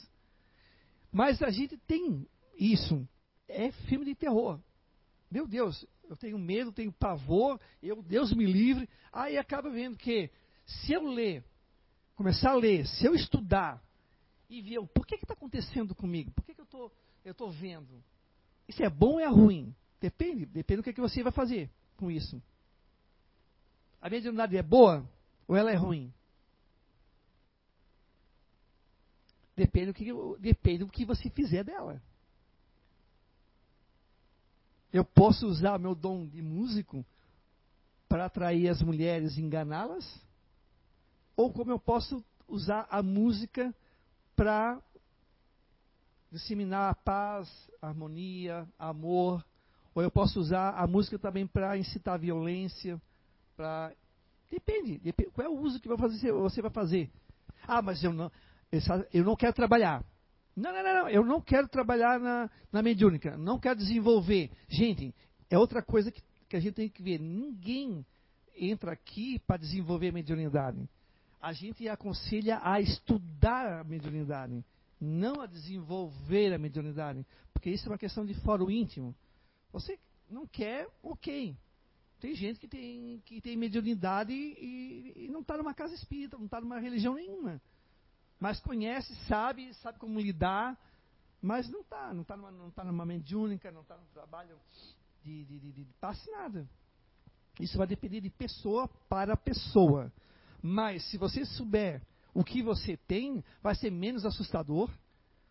Mas 1.11 1.41
a 1.41 1.49
gente 1.49 1.77
tem 1.77 2.27
isso. 2.57 3.07
É 3.47 3.72
filme 3.72 4.05
de 4.05 4.15
terror. 4.15 4.59
Meu 5.30 5.47
Deus, 5.47 5.85
eu 6.09 6.15
tenho 6.15 6.38
medo, 6.38 6.72
tenho 6.72 6.91
pavor, 6.91 7.59
eu, 7.81 8.01
Deus 8.01 8.34
me 8.34 8.45
livre. 8.45 8.89
Aí 9.11 9.38
acaba 9.38 9.69
vendo 9.69 9.97
que 9.97 10.30
se 10.65 10.93
eu 10.93 11.03
ler, 11.03 11.43
começar 12.15 12.51
a 12.51 12.55
ler, 12.55 12.88
se 12.88 13.05
eu 13.05 13.13
estudar 13.13 13.84
e 14.49 14.61
ver 14.61 14.80
o 14.80 14.88
que 14.88 15.15
está 15.15 15.34
acontecendo 15.34 15.93
comigo, 15.93 16.31
por 16.31 16.43
que, 16.43 16.53
que 16.53 16.61
eu 16.61 17.31
estou 17.31 17.51
vendo, 17.51 18.03
isso 18.67 18.84
é 18.84 18.89
bom 18.89 19.13
ou 19.13 19.19
é 19.19 19.27
ruim? 19.27 19.76
Depende, 19.99 20.45
depende 20.45 20.77
do 20.77 20.84
que, 20.84 20.89
é 20.89 20.93
que 20.93 21.01
você 21.01 21.23
vai 21.23 21.31
fazer 21.31 21.69
com 21.97 22.11
isso. 22.11 22.41
A 24.01 24.09
mediunidade 24.09 24.55
é 24.55 24.61
boa 24.61 25.07
ou 25.47 25.55
ela 25.55 25.72
é 25.72 25.76
ruim? 25.76 26.13
Depende 29.55 29.88
do 29.88 29.93
que, 29.93 30.05
depende 30.39 30.80
do 30.80 30.88
que 30.88 31.05
você 31.05 31.30
fizer 31.30 31.63
dela. 31.63 32.01
Eu 34.95 35.03
posso 35.03 35.45
usar 35.45 35.77
meu 35.77 35.93
dom 35.93 36.26
de 36.26 36.41
músico 36.41 37.05
para 38.07 38.27
atrair 38.27 38.69
as 38.69 38.81
mulheres 38.81 39.35
e 39.35 39.41
enganá-las? 39.41 40.09
Ou 41.35 41.51
como 41.51 41.69
eu 41.69 41.77
posso 41.77 42.23
usar 42.47 42.88
a 42.89 43.03
música 43.03 43.76
para 44.38 44.81
disseminar 46.31 46.91
a 46.91 46.95
paz, 46.95 47.49
a 47.81 47.89
harmonia, 47.89 48.65
amor. 48.80 49.43
Ou 49.93 50.01
eu 50.01 50.09
posso 50.09 50.39
usar 50.39 50.69
a 50.69 50.88
música 50.88 51.19
também 51.19 51.45
para 51.45 51.77
incitar 51.77 52.17
violência, 52.17 52.97
depende, 54.49 54.97
depende, 54.99 55.30
qual 55.31 55.45
é 55.45 55.49
o 55.49 55.59
uso 55.59 55.77
que 55.81 55.89
você 55.89 56.61
vai 56.61 56.72
fazer. 56.72 57.11
Ah, 57.67 57.81
mas 57.81 58.01
eu 58.01 58.13
não, 58.13 58.31
eu 59.13 59.26
não 59.26 59.35
quero 59.35 59.51
trabalhar. 59.51 60.05
Não, 60.56 60.72
não, 60.72 60.84
não, 60.84 61.10
eu 61.10 61.26
não 61.26 61.41
quero 61.41 61.68
trabalhar 61.68 62.19
na, 62.19 62.49
na 62.72 62.82
mediúnica, 62.82 63.38
não 63.38 63.60
quero 63.60 63.77
desenvolver. 63.77 64.49
Gente, 64.69 65.14
é 65.49 65.57
outra 65.57 65.82
coisa 65.82 66.11
que, 66.11 66.22
que 66.48 66.56
a 66.56 66.60
gente 66.60 66.76
tem 66.76 66.90
que 66.90 67.03
ver. 67.03 67.19
Ninguém 67.19 68.06
entra 68.56 68.94
aqui 68.94 69.40
para 69.40 69.57
desenvolver 69.57 70.10
a 70.10 70.14
mediunidade. 70.14 70.77
A 71.41 71.52
gente 71.52 71.88
aconselha 71.90 72.60
a 72.64 72.80
estudar 72.80 73.82
a 73.82 73.84
mediunidade, 73.84 74.64
não 74.99 75.41
a 75.41 75.45
desenvolver 75.45 76.53
a 76.53 76.57
mediunidade, 76.57 77.26
porque 77.53 77.69
isso 77.69 77.88
é 77.88 77.91
uma 77.91 77.98
questão 77.98 78.26
de 78.26 78.34
foro 78.36 78.72
íntimo. 78.72 79.14
Você 79.73 79.99
não 80.30 80.48
quer, 80.48 80.88
ok. 81.03 81.56
Tem 82.19 82.34
gente 82.34 82.60
que 82.60 82.68
tem, 82.68 83.22
que 83.26 83.41
tem 83.41 83.57
mediunidade 83.57 84.34
e, 84.34 85.26
e 85.26 85.27
não 85.27 85.41
está 85.41 85.57
numa 85.57 85.73
casa 85.73 85.94
espírita, 85.94 86.38
não 86.38 86.45
está 86.45 86.61
numa 86.61 86.80
religião 86.80 87.14
nenhuma. 87.14 87.61
Mas 88.45 88.59
conhece, 88.59 89.11
sabe, 89.27 89.73
sabe 89.73 89.97
como 89.97 90.19
lidar, 90.19 90.80
mas 91.41 91.67
não 91.67 91.81
está, 91.81 92.13
não 92.13 92.22
está 92.22 92.38
numa, 92.38 92.51
não 92.51 92.69
tá 92.69 92.84
numa 92.84 93.03
não 93.03 93.81
está 93.81 93.97
num 93.97 94.05
trabalho 94.13 94.55
de, 95.23 95.45
de, 95.45 95.59
de, 95.59 95.72
de 95.72 95.85
passe 95.99 96.30
nada. 96.30 96.69
Isso 97.59 97.76
vai 97.76 97.88
depender 97.88 98.22
de 98.22 98.30
pessoa 98.30 98.88
para 99.09 99.35
pessoa. 99.35 100.13
Mas 100.61 101.03
se 101.09 101.17
você 101.17 101.43
souber 101.43 102.03
o 102.35 102.43
que 102.43 102.61
você 102.61 102.95
tem, 102.95 103.43
vai 103.63 103.73
ser 103.73 103.89
menos 103.89 104.27
assustador. 104.27 104.91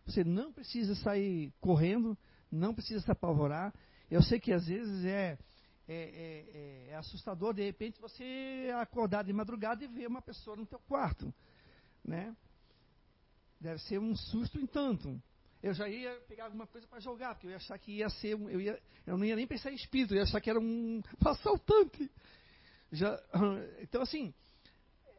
Você 0.05 0.23
não 0.23 0.53
precisa 0.53 0.95
sair 0.95 1.51
correndo, 1.59 2.17
não 2.49 2.73
precisa 2.73 3.01
se 3.01 3.11
apavorar. 3.11 3.73
Eu 4.09 4.23
sei 4.23 4.39
que 4.39 4.53
às 4.53 4.67
vezes 4.67 5.03
é, 5.03 5.37
é, 5.85 5.95
é, 5.95 6.87
é 6.91 6.95
assustador, 6.95 7.53
de 7.53 7.61
repente, 7.61 7.99
você 7.99 8.71
acordar 8.79 9.25
de 9.25 9.33
madrugada 9.33 9.83
e 9.83 9.87
ver 9.89 10.07
uma 10.07 10.21
pessoa 10.21 10.55
no 10.55 10.65
teu 10.65 10.79
quarto. 10.87 11.33
Né? 12.01 12.33
Deve 13.59 13.79
ser 13.79 13.99
um 13.99 14.15
susto 14.15 14.59
em 14.59 14.65
tanto. 14.65 15.21
Eu 15.61 15.73
já 15.73 15.89
ia 15.89 16.13
pegar 16.27 16.45
alguma 16.45 16.67
coisa 16.67 16.87
para 16.87 16.99
jogar, 16.99 17.33
porque 17.33 17.47
eu 17.47 17.51
ia 17.51 17.57
achar 17.57 17.77
que 17.79 17.91
ia 17.93 18.09
ser 18.09 18.33
eu, 18.33 18.61
ia, 18.61 18.79
eu 19.05 19.17
não 19.17 19.25
ia 19.25 19.35
nem 19.35 19.47
pensar 19.47 19.71
em 19.71 19.75
espírito, 19.75 20.13
eu 20.13 20.17
ia 20.17 20.23
achar 20.23 20.39
que 20.39 20.49
era 20.49 20.59
um 20.59 21.01
assaltante. 21.25 22.11
Já, 22.91 23.19
então, 23.81 24.01
assim, 24.01 24.33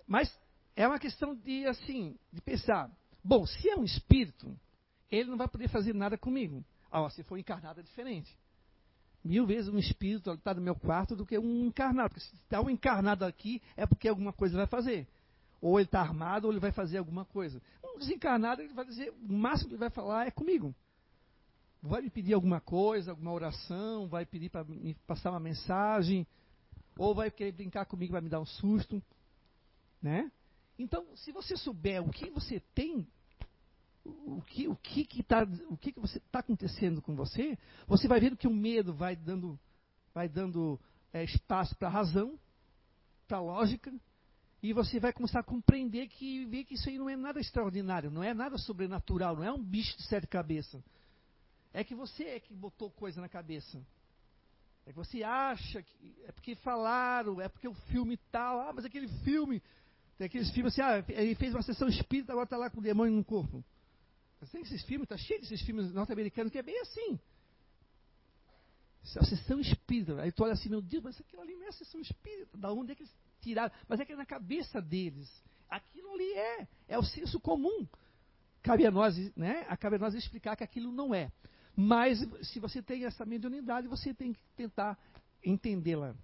mas 0.06 0.32
é 0.76 0.86
uma 0.86 0.98
questão 0.98 1.34
de, 1.34 1.66
assim, 1.66 2.16
de 2.32 2.40
pensar, 2.40 2.90
bom, 3.24 3.44
se 3.46 3.68
é 3.68 3.76
um 3.76 3.84
espírito, 3.84 4.56
ele 5.10 5.30
não 5.30 5.36
vai 5.36 5.48
poder 5.48 5.68
fazer 5.68 5.94
nada 5.94 6.16
comigo. 6.16 6.64
Ah, 6.90 7.08
se 7.10 7.22
for 7.24 7.38
encarnado 7.38 7.80
é 7.80 7.82
diferente. 7.82 8.32
Mil 9.24 9.44
vezes 9.44 9.68
um 9.68 9.78
espírito 9.78 10.30
está 10.30 10.54
no 10.54 10.60
meu 10.60 10.76
quarto 10.76 11.16
do 11.16 11.26
que 11.26 11.36
um 11.36 11.66
encarnado. 11.66 12.10
Porque 12.10 12.24
se 12.24 12.34
está 12.36 12.60
um 12.60 12.70
encarnado 12.70 13.24
aqui, 13.24 13.60
é 13.76 13.84
porque 13.84 14.08
alguma 14.08 14.32
coisa 14.32 14.56
vai 14.56 14.66
fazer. 14.66 15.08
Ou 15.60 15.78
ele 15.78 15.86
está 15.86 16.00
armado, 16.00 16.46
ou 16.46 16.52
ele 16.52 16.60
vai 16.60 16.72
fazer 16.72 16.98
alguma 16.98 17.24
coisa. 17.24 17.60
Um 17.84 17.98
desencarnado, 17.98 18.62
ele 18.62 18.74
vai 18.74 18.84
dizer, 18.84 19.10
o 19.10 19.32
máximo 19.32 19.68
que 19.68 19.74
ele 19.74 19.80
vai 19.80 19.90
falar 19.90 20.26
é 20.26 20.30
comigo. 20.30 20.74
Vai 21.82 22.02
me 22.02 22.10
pedir 22.10 22.34
alguma 22.34 22.60
coisa, 22.60 23.12
alguma 23.12 23.32
oração, 23.32 24.08
vai 24.08 24.26
pedir 24.26 24.50
para 24.50 24.64
me 24.64 24.94
passar 25.06 25.30
uma 25.30 25.40
mensagem, 25.40 26.26
ou 26.98 27.14
vai 27.14 27.30
querer 27.30 27.52
brincar 27.52 27.86
comigo, 27.86 28.12
vai 28.12 28.20
me 28.20 28.28
dar 28.28 28.40
um 28.40 28.46
susto. 28.46 29.02
Né? 30.02 30.30
Então, 30.78 31.06
se 31.16 31.32
você 31.32 31.56
souber 31.56 32.02
o 32.02 32.10
que 32.10 32.30
você 32.30 32.60
tem, 32.74 33.06
o 34.04 34.42
que 34.42 34.68
o 34.68 34.76
que 34.76 35.04
que 35.04 35.22
tá, 35.22 35.46
o 35.68 35.76
que 35.76 35.92
que 35.92 36.00
você 36.00 36.18
está 36.18 36.40
acontecendo 36.40 37.02
com 37.02 37.14
você, 37.14 37.58
você 37.86 38.06
vai 38.06 38.20
vendo 38.20 38.36
que 38.36 38.46
o 38.46 38.54
medo 38.54 38.94
vai 38.94 39.16
dando 39.16 39.58
vai 40.14 40.28
dando 40.28 40.78
é, 41.12 41.24
espaço 41.24 41.74
para 41.76 41.88
a 41.88 41.90
razão, 41.90 42.38
para 43.26 43.38
a 43.38 43.40
lógica, 43.40 43.92
e 44.62 44.72
você 44.72 44.98
vai 44.98 45.12
começar 45.12 45.40
a 45.40 45.44
compreender 45.44 46.08
que 46.08 46.44
ver 46.46 46.64
que 46.64 46.74
isso 46.74 46.88
aí 46.88 46.98
não 46.98 47.08
é 47.08 47.16
nada 47.16 47.38
extraordinário, 47.38 48.10
não 48.10 48.22
é 48.22 48.32
nada 48.32 48.56
sobrenatural, 48.58 49.36
não 49.36 49.44
é 49.44 49.52
um 49.52 49.62
bicho 49.62 49.96
de 49.96 50.04
sete 50.04 50.26
cabeças. 50.26 50.82
É 51.72 51.84
que 51.84 51.94
você 51.94 52.24
é 52.24 52.40
que 52.40 52.54
botou 52.54 52.90
coisa 52.90 53.20
na 53.20 53.28
cabeça. 53.28 53.80
É 54.86 54.90
que 54.90 54.96
você 54.96 55.22
acha 55.22 55.82
que 55.82 56.14
é 56.24 56.32
porque 56.32 56.54
falaram, 56.56 57.40
é 57.40 57.48
porque 57.48 57.68
o 57.68 57.74
filme 57.74 58.16
tal, 58.30 58.60
ah, 58.60 58.72
mas 58.72 58.84
aquele 58.84 59.08
filme, 59.24 59.62
tem 60.16 60.26
aqueles 60.26 60.50
filmes 60.52 60.72
assim, 60.72 60.82
ah, 60.82 61.04
ele 61.08 61.34
fez 61.34 61.52
uma 61.54 61.62
sessão 61.62 61.88
espírita, 61.88 62.32
agora 62.32 62.46
está 62.46 62.56
lá 62.56 62.70
com 62.70 62.80
o 62.80 62.82
demônio 62.82 63.14
no 63.14 63.24
corpo. 63.24 63.62
Tem 64.50 64.62
esses 64.62 64.82
filmes, 64.84 65.04
está 65.04 65.16
cheio 65.16 65.40
desses 65.40 65.60
filmes 65.62 65.92
norte-americanos 65.92 66.52
que 66.52 66.58
é 66.58 66.62
bem 66.62 66.78
assim. 66.80 67.18
É 69.14 69.18
a 69.20 69.24
sessão 69.24 69.60
espírita. 69.60 70.20
Aí 70.20 70.32
tu 70.32 70.42
olha 70.42 70.52
assim, 70.52 70.68
meu 70.68 70.80
Deus, 70.82 71.02
mas 71.02 71.20
aquilo 71.20 71.42
ali 71.42 71.54
não 71.54 71.64
é 71.64 71.68
a 71.68 71.72
sessão 71.72 72.00
espírita. 72.00 72.56
Da 72.56 72.72
onde 72.72 72.92
é 72.92 72.94
que 72.94 73.02
eles 73.02 73.14
tiraram? 73.46 73.72
Mas 73.88 74.00
é 74.00 74.04
que 74.04 74.12
é 74.12 74.16
na 74.16 74.26
cabeça 74.26 74.82
deles. 74.82 75.30
Aquilo 75.70 76.12
ali 76.14 76.32
é. 76.32 76.68
É 76.88 76.98
o 76.98 77.02
senso 77.02 77.38
comum. 77.38 77.86
Cabe 78.62 78.84
a 78.84 78.90
nós, 78.90 79.16
né? 79.36 79.64
Cabe 79.76 79.96
a 79.96 79.98
nós 79.98 80.14
explicar 80.14 80.56
que 80.56 80.64
aquilo 80.64 80.90
não 80.90 81.14
é. 81.14 81.30
Mas 81.76 82.18
se 82.48 82.58
você 82.58 82.82
tem 82.82 83.04
essa 83.04 83.24
mediunidade, 83.24 83.86
você 83.86 84.12
tem 84.12 84.32
que 84.32 84.40
tentar 84.56 84.98
entendê-la. 85.44 86.14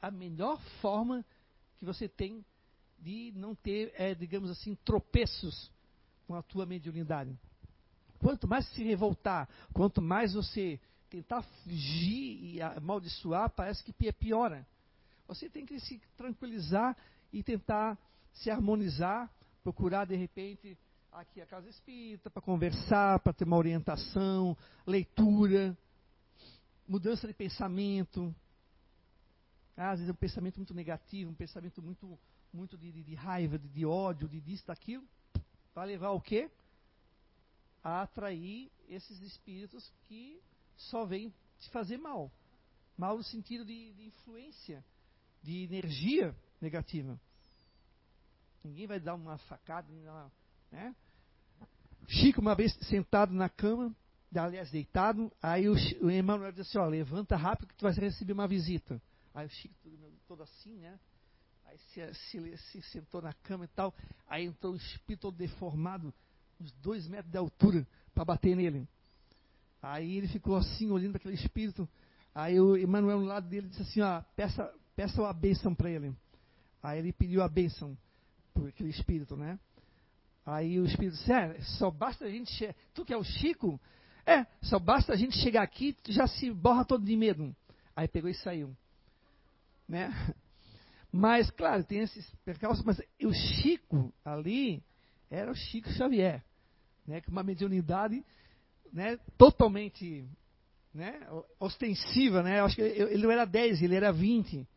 A 0.00 0.10
melhor 0.10 0.58
forma 0.80 1.24
que 1.78 1.84
você 1.84 2.08
tem 2.08 2.44
de 2.98 3.32
não 3.34 3.54
ter, 3.54 3.92
é, 3.96 4.14
digamos 4.14 4.50
assim, 4.50 4.74
tropeços 4.84 5.70
com 6.26 6.34
a 6.34 6.42
tua 6.42 6.64
mediunidade. 6.64 7.36
Quanto 8.18 8.46
mais 8.46 8.66
se 8.68 8.82
revoltar, 8.84 9.48
quanto 9.72 10.00
mais 10.00 10.34
você 10.34 10.78
tentar 11.10 11.42
fugir 11.42 12.54
e 12.54 12.62
amaldiçoar, 12.62 13.50
parece 13.50 13.82
que 13.82 13.92
piora. 14.12 14.66
Você 15.30 15.48
tem 15.48 15.64
que 15.64 15.78
se 15.78 16.02
tranquilizar 16.16 16.96
e 17.32 17.40
tentar 17.40 17.96
se 18.32 18.50
harmonizar, 18.50 19.32
procurar 19.62 20.04
de 20.04 20.16
repente 20.16 20.76
aqui 21.12 21.40
a 21.40 21.46
casa 21.46 21.68
espírita 21.68 22.28
para 22.28 22.42
conversar, 22.42 23.20
para 23.20 23.32
ter 23.32 23.44
uma 23.44 23.56
orientação, 23.56 24.56
leitura, 24.84 25.78
mudança 26.86 27.28
de 27.28 27.32
pensamento. 27.32 28.34
às 29.76 30.00
vezes 30.00 30.08
é 30.08 30.12
um 30.12 30.16
pensamento 30.16 30.56
muito 30.56 30.74
negativo, 30.74 31.30
um 31.30 31.34
pensamento 31.34 31.80
muito, 31.80 32.18
muito 32.52 32.76
de, 32.76 32.90
de, 32.90 33.04
de 33.04 33.14
raiva, 33.14 33.56
de, 33.56 33.68
de, 33.68 33.86
ódio, 33.86 34.28
de 34.28 34.40
disso, 34.40 34.66
daquilo. 34.66 35.04
Vai 35.72 35.86
levar 35.86 36.10
o 36.10 36.20
quê? 36.20 36.50
A 37.84 38.02
atrair 38.02 38.68
esses 38.88 39.20
espíritos 39.22 39.92
que 40.08 40.42
só 40.76 41.06
vêm 41.06 41.32
te 41.60 41.70
fazer 41.70 41.98
mal. 41.98 42.32
Mal 42.98 43.16
no 43.16 43.22
sentido 43.22 43.64
de 43.64 43.94
influência, 44.00 44.84
de 45.42 45.64
energia 45.64 46.34
negativa. 46.60 47.18
Ninguém 48.62 48.86
vai 48.86 49.00
dar 49.00 49.14
uma 49.14 49.38
facada, 49.38 49.88
né? 50.70 50.94
Chico, 52.06 52.40
uma 52.40 52.54
vez 52.54 52.74
sentado 52.88 53.32
na 53.32 53.48
cama, 53.48 53.94
aliás, 54.34 54.70
deitado, 54.70 55.30
aí 55.40 55.68
o, 55.68 55.74
o 56.02 56.10
Emmanuel 56.10 56.52
disse 56.52 56.70
assim, 56.70 56.78
ó, 56.78 56.86
levanta 56.86 57.36
rápido 57.36 57.68
que 57.68 57.74
tu 57.76 57.82
vai 57.82 57.92
receber 57.92 58.32
uma 58.32 58.48
visita. 58.48 59.00
Aí 59.34 59.46
o 59.46 59.50
Chico, 59.50 59.74
todo, 59.82 60.12
todo 60.26 60.42
assim, 60.42 60.76
né? 60.76 60.98
Aí 61.66 61.78
se, 61.78 62.14
se, 62.14 62.56
se, 62.56 62.82
sentou 62.82 63.22
na 63.22 63.32
cama 63.32 63.64
e 63.64 63.68
tal. 63.68 63.94
Aí 64.26 64.44
entrou 64.44 64.72
o 64.72 64.76
espírito 64.76 65.22
todo 65.22 65.36
deformado, 65.36 66.12
uns 66.60 66.72
dois 66.72 67.06
metros 67.06 67.30
de 67.30 67.38
altura, 67.38 67.86
para 68.12 68.24
bater 68.24 68.56
nele. 68.56 68.88
Aí 69.80 70.16
ele 70.16 70.28
ficou 70.28 70.56
assim, 70.56 70.90
olhando 70.90 71.12
para 71.12 71.18
aquele 71.18 71.34
espírito. 71.34 71.88
Aí 72.34 72.60
o 72.60 72.76
Emmanuel, 72.76 73.20
no 73.20 73.26
lado 73.26 73.48
dele, 73.48 73.68
disse 73.68 73.82
assim: 73.82 74.00
ó, 74.00 74.20
peça, 74.34 74.72
peça 75.00 75.26
a 75.26 75.32
bênção 75.32 75.74
para 75.74 75.90
ele. 75.90 76.14
Aí 76.82 76.98
ele 76.98 77.10
pediu 77.10 77.42
a 77.42 77.48
bênção 77.48 77.96
para 78.52 78.68
aquele 78.68 78.90
espírito, 78.90 79.34
né? 79.34 79.58
Aí 80.44 80.78
o 80.78 80.84
espírito 80.84 81.16
disse: 81.16 81.32
é, 81.32 81.58
só 81.78 81.90
basta 81.90 82.26
a 82.26 82.30
gente. 82.30 82.52
Che 82.52 82.74
tu 82.92 83.02
que 83.02 83.14
é 83.14 83.16
o 83.16 83.24
Chico? 83.24 83.80
É, 84.26 84.44
só 84.60 84.78
basta 84.78 85.14
a 85.14 85.16
gente 85.16 85.38
chegar 85.38 85.62
aqui, 85.62 85.94
tu 85.94 86.12
já 86.12 86.26
se 86.26 86.50
borra 86.50 86.84
todo 86.84 87.02
de 87.02 87.16
medo. 87.16 87.56
Aí 87.96 88.06
pegou 88.08 88.28
e 88.28 88.34
saiu. 88.34 88.76
Né? 89.88 90.12
Mas, 91.10 91.50
claro, 91.50 91.82
tem 91.82 92.00
esses 92.00 92.30
percalços, 92.44 92.84
mas 92.84 93.00
o 93.24 93.32
Chico 93.32 94.14
ali 94.24 94.80
era 95.28 95.50
o 95.50 95.56
Chico 95.56 95.90
Xavier, 95.90 96.40
né? 97.04 97.20
com 97.20 97.32
uma 97.32 97.42
mediunidade 97.42 98.24
né, 98.92 99.18
totalmente 99.36 100.24
né, 100.94 101.20
ostensiva, 101.58 102.44
né? 102.44 102.60
Acho 102.60 102.76
que 102.76 102.82
ele 102.82 103.24
não 103.24 103.32
era 103.32 103.44
10, 103.44 103.82
ele 103.82 103.96
era 103.96 104.12
20, 104.12 104.68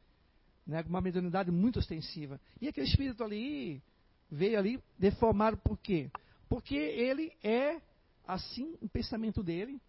né, 0.65 0.83
uma 0.87 1.01
mediunidade 1.01 1.51
muito 1.51 1.79
ostensiva. 1.79 2.39
E 2.61 2.67
aquele 2.67 2.87
espírito 2.87 3.23
ali 3.23 3.81
veio 4.29 4.57
ali 4.57 4.83
deformado 4.97 5.57
por 5.57 5.77
quê? 5.77 6.09
Porque 6.49 6.75
ele 6.75 7.31
é 7.43 7.81
assim 8.27 8.75
o 8.81 8.87
pensamento 8.87 9.43
dele, 9.43 9.81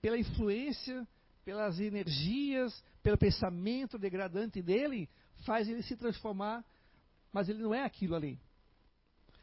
pela 0.00 0.18
influência, 0.18 1.06
pelas 1.44 1.80
energias, 1.80 2.84
pelo 3.02 3.16
pensamento 3.16 3.98
degradante 3.98 4.60
dele, 4.60 5.08
faz 5.44 5.68
ele 5.68 5.82
se 5.82 5.96
transformar, 5.96 6.64
mas 7.32 7.48
ele 7.48 7.62
não 7.62 7.74
é 7.74 7.84
aquilo 7.84 8.14
ali. 8.14 8.38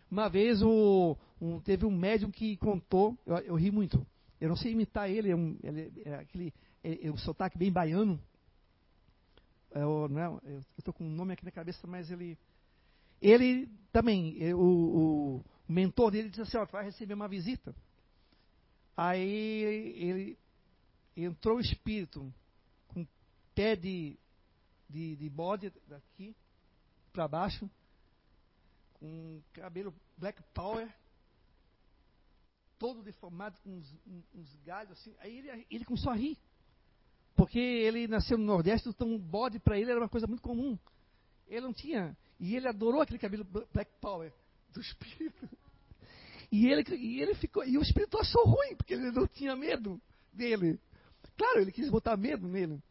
Uma 0.09 0.29
vez 0.29 0.61
o, 0.61 1.17
um, 1.41 1.59
teve 1.59 1.85
um 1.85 1.91
médium 1.91 2.29
que 2.29 2.57
contou, 2.57 3.17
eu, 3.25 3.37
eu 3.37 3.55
ri 3.55 3.71
muito. 3.71 4.05
Eu 4.39 4.49
não 4.49 4.55
sei 4.55 4.73
imitar 4.73 5.09
ele, 5.09 5.31
é, 5.31 5.35
um, 5.35 5.57
ele, 5.63 5.91
é 6.05 6.15
aquele 6.15 6.53
é, 6.83 7.07
é 7.07 7.11
um 7.11 7.17
sotaque 7.17 7.57
bem 7.57 7.71
baiano. 7.71 8.21
É, 9.75 9.81
não 9.81 10.39
é, 10.45 10.53
eu 10.53 10.63
estou 10.77 10.93
com 10.93 11.03
um 11.03 11.11
nome 11.11 11.33
aqui 11.33 11.43
na 11.43 11.51
cabeça, 11.51 11.85
mas 11.85 12.09
ele. 12.09 12.37
ele 13.21 13.69
também, 13.91 14.53
o, 14.53 15.43
o 15.67 15.71
mentor 15.71 16.11
dele 16.11 16.29
disse 16.29 16.41
assim, 16.41 16.57
ó, 16.57 16.65
vai 16.65 16.85
receber 16.85 17.13
uma 17.13 17.27
visita. 17.27 17.75
Aí 18.95 19.29
ele 19.97 20.39
entrou 21.17 21.57
o 21.57 21.61
espírito 21.61 22.33
com 22.87 23.05
pé 23.53 23.75
de, 23.75 24.17
de, 24.89 25.17
de 25.17 25.29
bode 25.29 25.73
daqui 25.87 26.33
para 27.11 27.27
baixo, 27.27 27.69
com 28.93 29.41
cabelo 29.51 29.93
black 30.17 30.41
power, 30.53 30.89
todo 32.79 33.03
deformado, 33.03 33.59
com 33.59 33.71
uns, 33.71 33.93
uns 34.33 34.55
galhos 34.65 34.93
assim. 34.93 35.13
Aí 35.19 35.37
ele, 35.37 35.67
ele 35.69 35.83
começou 35.83 36.13
a 36.13 36.15
rir. 36.15 36.37
Porque 37.35 37.59
ele 37.59 38.07
nasceu 38.07 38.37
no 38.37 38.45
Nordeste, 38.45 38.89
então 38.89 39.17
bode 39.17 39.59
para 39.59 39.77
ele 39.77 39.91
era 39.91 39.99
uma 39.99 40.09
coisa 40.09 40.25
muito 40.25 40.41
comum. 40.41 40.77
Ele 41.47 41.61
não 41.61 41.73
tinha. 41.73 42.17
E 42.39 42.55
ele 42.55 42.67
adorou 42.67 43.01
aquele 43.01 43.19
cabelo 43.19 43.43
Black 43.43 43.91
Power 43.99 44.31
do 44.73 44.81
espírito. 44.81 45.49
E 46.51 46.67
ele, 46.67 46.83
e 46.95 47.21
ele 47.21 47.35
ficou. 47.35 47.65
E 47.65 47.77
o 47.77 47.81
espírito 47.81 48.17
achou 48.17 48.45
ruim, 48.45 48.75
porque 48.75 48.93
ele 48.93 49.11
não 49.11 49.27
tinha 49.27 49.55
medo 49.55 49.99
dele. 50.31 50.79
Claro, 51.37 51.59
ele 51.59 51.71
quis 51.71 51.89
botar 51.89 52.15
medo 52.15 52.47
nele. 52.47 52.81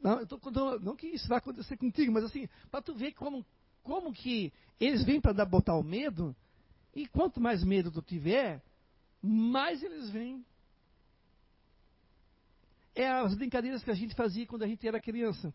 Não, 0.00 0.26
tô, 0.26 0.38
não, 0.80 0.94
que 0.94 1.06
isso 1.06 1.28
vai 1.28 1.38
acontecer 1.38 1.76
contigo, 1.76 2.12
mas 2.12 2.24
assim, 2.24 2.48
para 2.70 2.82
tu 2.82 2.94
ver 2.94 3.12
como, 3.12 3.44
como 3.82 4.12
que 4.12 4.52
eles 4.78 5.04
vêm 5.04 5.20
para 5.20 5.44
botar 5.44 5.74
o 5.76 5.82
medo, 5.82 6.34
e 6.94 7.06
quanto 7.08 7.40
mais 7.40 7.64
medo 7.64 7.90
tu 7.90 8.02
tiver, 8.02 8.62
mais 9.22 9.82
eles 9.82 10.10
vêm 10.10 10.44
é 12.94 13.08
as 13.08 13.34
brincadeiras 13.34 13.82
que 13.82 13.90
a 13.90 13.94
gente 13.94 14.14
fazia 14.14 14.46
quando 14.46 14.62
a 14.62 14.66
gente 14.66 14.86
era 14.86 15.00
criança. 15.00 15.52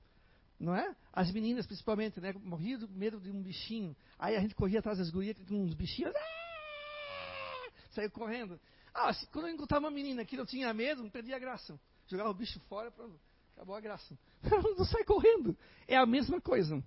Não 0.60 0.76
é? 0.76 0.94
As 1.14 1.32
meninas, 1.32 1.66
principalmente, 1.66 2.20
né? 2.20 2.34
Morria 2.34 2.78
do 2.78 2.88
medo 2.90 3.20
de 3.20 3.32
um 3.32 3.42
bichinho. 3.42 3.96
Aí 4.18 4.36
a 4.36 4.42
gente 4.42 4.54
corria 4.54 4.80
atrás 4.80 4.98
das 4.98 5.10
gurias 5.10 5.38
com 5.48 5.56
uns 5.56 5.74
bichinhos. 5.74 6.14
Ah! 6.14 7.72
Saiu 7.92 8.12
correndo. 8.12 8.60
Ah, 8.94 9.14
se, 9.14 9.26
quando 9.28 9.48
eu 9.48 9.54
encontrava 9.54 9.86
uma 9.86 9.92
menina 9.92 10.26
que 10.26 10.36
não 10.36 10.46
tinha 10.46 10.74
medo, 10.74 11.02
não 11.02 11.10
perdia 11.10 11.38
a 11.38 11.40
graça. 11.40 11.80
Jogava 12.08 12.30
o 12.30 12.34
bicho 12.34 12.60
fora, 12.68 12.92
pronto. 12.92 13.18
Acabou 13.56 13.76
a 13.76 13.80
graça. 13.80 14.18
não 14.78 14.86
sai 14.86 15.06
correndo. 15.06 15.58
É 15.88 15.96
a 15.96 16.06
mesma 16.06 16.42
coisa. 16.42 16.84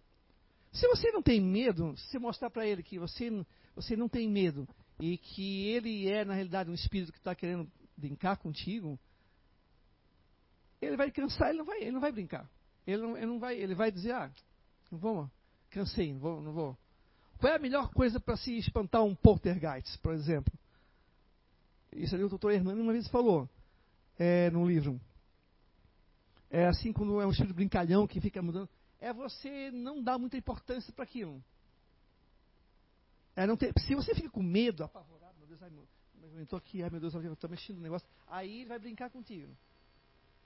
Se 0.72 0.86
você 0.88 1.10
não 1.10 1.22
tem 1.22 1.40
medo, 1.40 1.94
se 1.96 2.18
mostrar 2.18 2.50
para 2.50 2.66
ele 2.66 2.82
que 2.82 2.98
você, 2.98 3.30
você 3.74 3.96
não 3.96 4.08
tem 4.08 4.28
medo 4.28 4.68
e 5.00 5.16
que 5.16 5.68
ele 5.68 6.08
é, 6.08 6.24
na 6.24 6.34
realidade, 6.34 6.70
um 6.70 6.74
espírito 6.74 7.12
que 7.12 7.18
está 7.18 7.34
querendo 7.34 7.70
brincar 7.96 8.36
contigo, 8.36 8.98
ele 10.82 10.96
vai 10.96 11.10
cansar, 11.10 11.50
ele 11.50 11.58
não 11.58 11.64
vai, 11.64 11.80
ele 11.80 11.92
não 11.92 12.00
vai 12.00 12.10
brincar. 12.10 12.48
Ele 12.86 13.00
não, 13.00 13.16
ele 13.16 13.26
não 13.26 13.38
vai, 13.38 13.56
ele 13.56 13.74
vai 13.74 13.92
dizer, 13.92 14.12
ah, 14.12 14.30
não 14.90 14.98
vou, 14.98 15.30
cansei, 15.70 16.12
não 16.12 16.20
vou, 16.20 16.42
não 16.42 16.52
vou. 16.52 16.76
Qual 17.38 17.52
é 17.52 17.56
a 17.56 17.58
melhor 17.58 17.92
coisa 17.92 18.18
para 18.18 18.36
se 18.36 18.56
espantar 18.58 19.02
um 19.04 19.14
poltergeist, 19.14 19.98
por 20.00 20.12
exemplo? 20.12 20.52
Isso 21.92 22.14
ali 22.14 22.24
o 22.24 22.28
doutor 22.28 22.52
Hernani 22.52 22.80
uma 22.80 22.92
vez 22.92 23.06
falou, 23.08 23.48
é, 24.18 24.50
no 24.50 24.66
livro. 24.66 25.00
É 26.50 26.66
assim 26.66 26.92
quando 26.92 27.20
é 27.20 27.26
um 27.26 27.30
espírito 27.30 27.54
brincalhão 27.54 28.06
que 28.06 28.20
fica 28.20 28.42
mudando. 28.42 28.68
É 29.00 29.12
você 29.12 29.70
não 29.70 30.02
dar 30.02 30.18
muita 30.18 30.36
importância 30.36 30.92
para 30.92 31.04
aquilo. 31.04 31.42
É 33.34 33.46
não 33.46 33.56
ter, 33.56 33.72
se 33.78 33.94
você 33.94 34.14
fica 34.14 34.28
com 34.30 34.42
medo, 34.42 34.84
apavorado, 34.84 35.38
meu 35.38 35.46
Deus, 35.46 35.62
ai, 35.62 35.70
meu, 35.70 35.86
eu 36.34 36.42
estou 36.42 36.56
aqui, 36.56 36.82
ai 36.82 36.90
meu 36.90 37.00
Deus, 37.00 37.14
eu 37.14 37.32
estou 37.32 37.48
mexendo 37.48 37.76
no 37.76 37.82
negócio, 37.82 38.06
aí 38.26 38.60
ele 38.60 38.68
vai 38.68 38.78
brincar 38.78 39.10
contigo. 39.10 39.56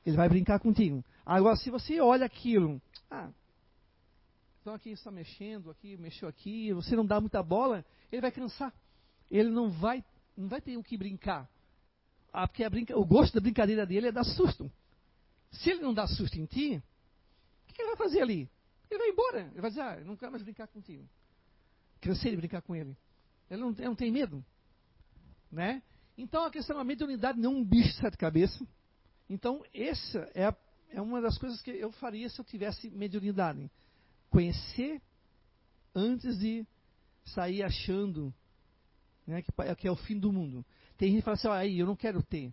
Ele 0.06 0.16
vai 0.16 0.28
brincar 0.28 0.60
contigo. 0.60 1.04
Agora, 1.24 1.56
se 1.56 1.68
você 1.68 2.00
olha 2.00 2.24
aquilo, 2.24 2.80
ah, 3.10 3.28
então 4.60 4.72
aqui 4.72 4.90
está 4.90 5.10
mexendo, 5.10 5.68
aqui 5.68 5.96
mexeu 5.96 6.28
aqui, 6.28 6.72
você 6.72 6.94
não 6.94 7.04
dá 7.04 7.20
muita 7.20 7.42
bola, 7.42 7.84
ele 8.10 8.22
vai 8.22 8.30
cansar. 8.30 8.72
Ele 9.28 9.50
não 9.50 9.68
vai, 9.68 10.04
não 10.36 10.48
vai 10.48 10.60
ter 10.60 10.76
o 10.76 10.82
que 10.82 10.96
brincar. 10.96 11.50
Ah, 12.32 12.46
porque 12.46 12.68
brinca, 12.68 12.96
o 12.96 13.04
gosto 13.04 13.34
da 13.34 13.40
brincadeira 13.40 13.84
dele 13.84 14.06
é 14.08 14.12
dar 14.12 14.22
susto. 14.22 14.70
Se 15.50 15.70
ele 15.70 15.80
não 15.80 15.92
dá 15.92 16.06
susto 16.06 16.38
em 16.38 16.46
ti, 16.46 16.80
o 17.68 17.72
que 17.72 17.82
ele 17.82 17.88
vai 17.88 17.96
fazer 17.96 18.22
ali? 18.22 18.48
Ele 18.88 18.98
vai 18.98 19.08
embora. 19.08 19.40
Ele 19.52 19.60
vai 19.60 19.70
dizer, 19.70 19.82
ah, 19.82 19.96
eu 19.98 20.04
não 20.04 20.16
quero 20.16 20.30
mais 20.30 20.42
brincar 20.44 20.68
contigo. 20.68 21.04
Cansei 22.00 22.30
de 22.30 22.36
brincar 22.36 22.62
com 22.62 22.76
ele. 22.76 22.96
Ele 23.50 23.60
não, 23.60 23.70
ele 23.70 23.86
não 23.86 23.96
tem 23.96 24.12
medo. 24.12 24.44
Né? 25.50 25.82
Então 26.16 26.44
a 26.44 26.50
questão, 26.50 26.78
a 26.78 26.84
mediunidade 26.84 27.40
não 27.40 27.52
é 27.52 27.56
um 27.56 27.64
bicho 27.64 27.88
de 27.88 28.00
sete 28.00 28.16
cabeças. 28.16 28.66
Então, 29.28 29.64
essa 29.74 30.30
é, 30.34 30.46
a, 30.46 30.56
é 30.90 31.00
uma 31.00 31.20
das 31.20 31.36
coisas 31.38 31.60
que 31.62 31.70
eu 31.70 31.90
faria 31.92 32.28
se 32.28 32.38
eu 32.40 32.44
tivesse 32.44 32.90
mediunidade. 32.90 33.70
Conhecer 34.30 35.00
antes 35.94 36.38
de 36.38 36.66
sair 37.24 37.62
achando 37.62 38.32
né, 39.26 39.42
que, 39.42 39.52
que, 39.76 39.88
é 39.88 39.90
o 39.90 39.96
fim 39.96 40.18
do 40.18 40.32
mundo. 40.32 40.64
Tem 40.96 41.10
gente 41.10 41.20
que 41.20 41.24
fala 41.24 41.36
assim, 41.36 41.48
aí, 41.48 41.78
eu 41.78 41.86
não 41.86 41.96
quero 41.96 42.22
ter. 42.22 42.52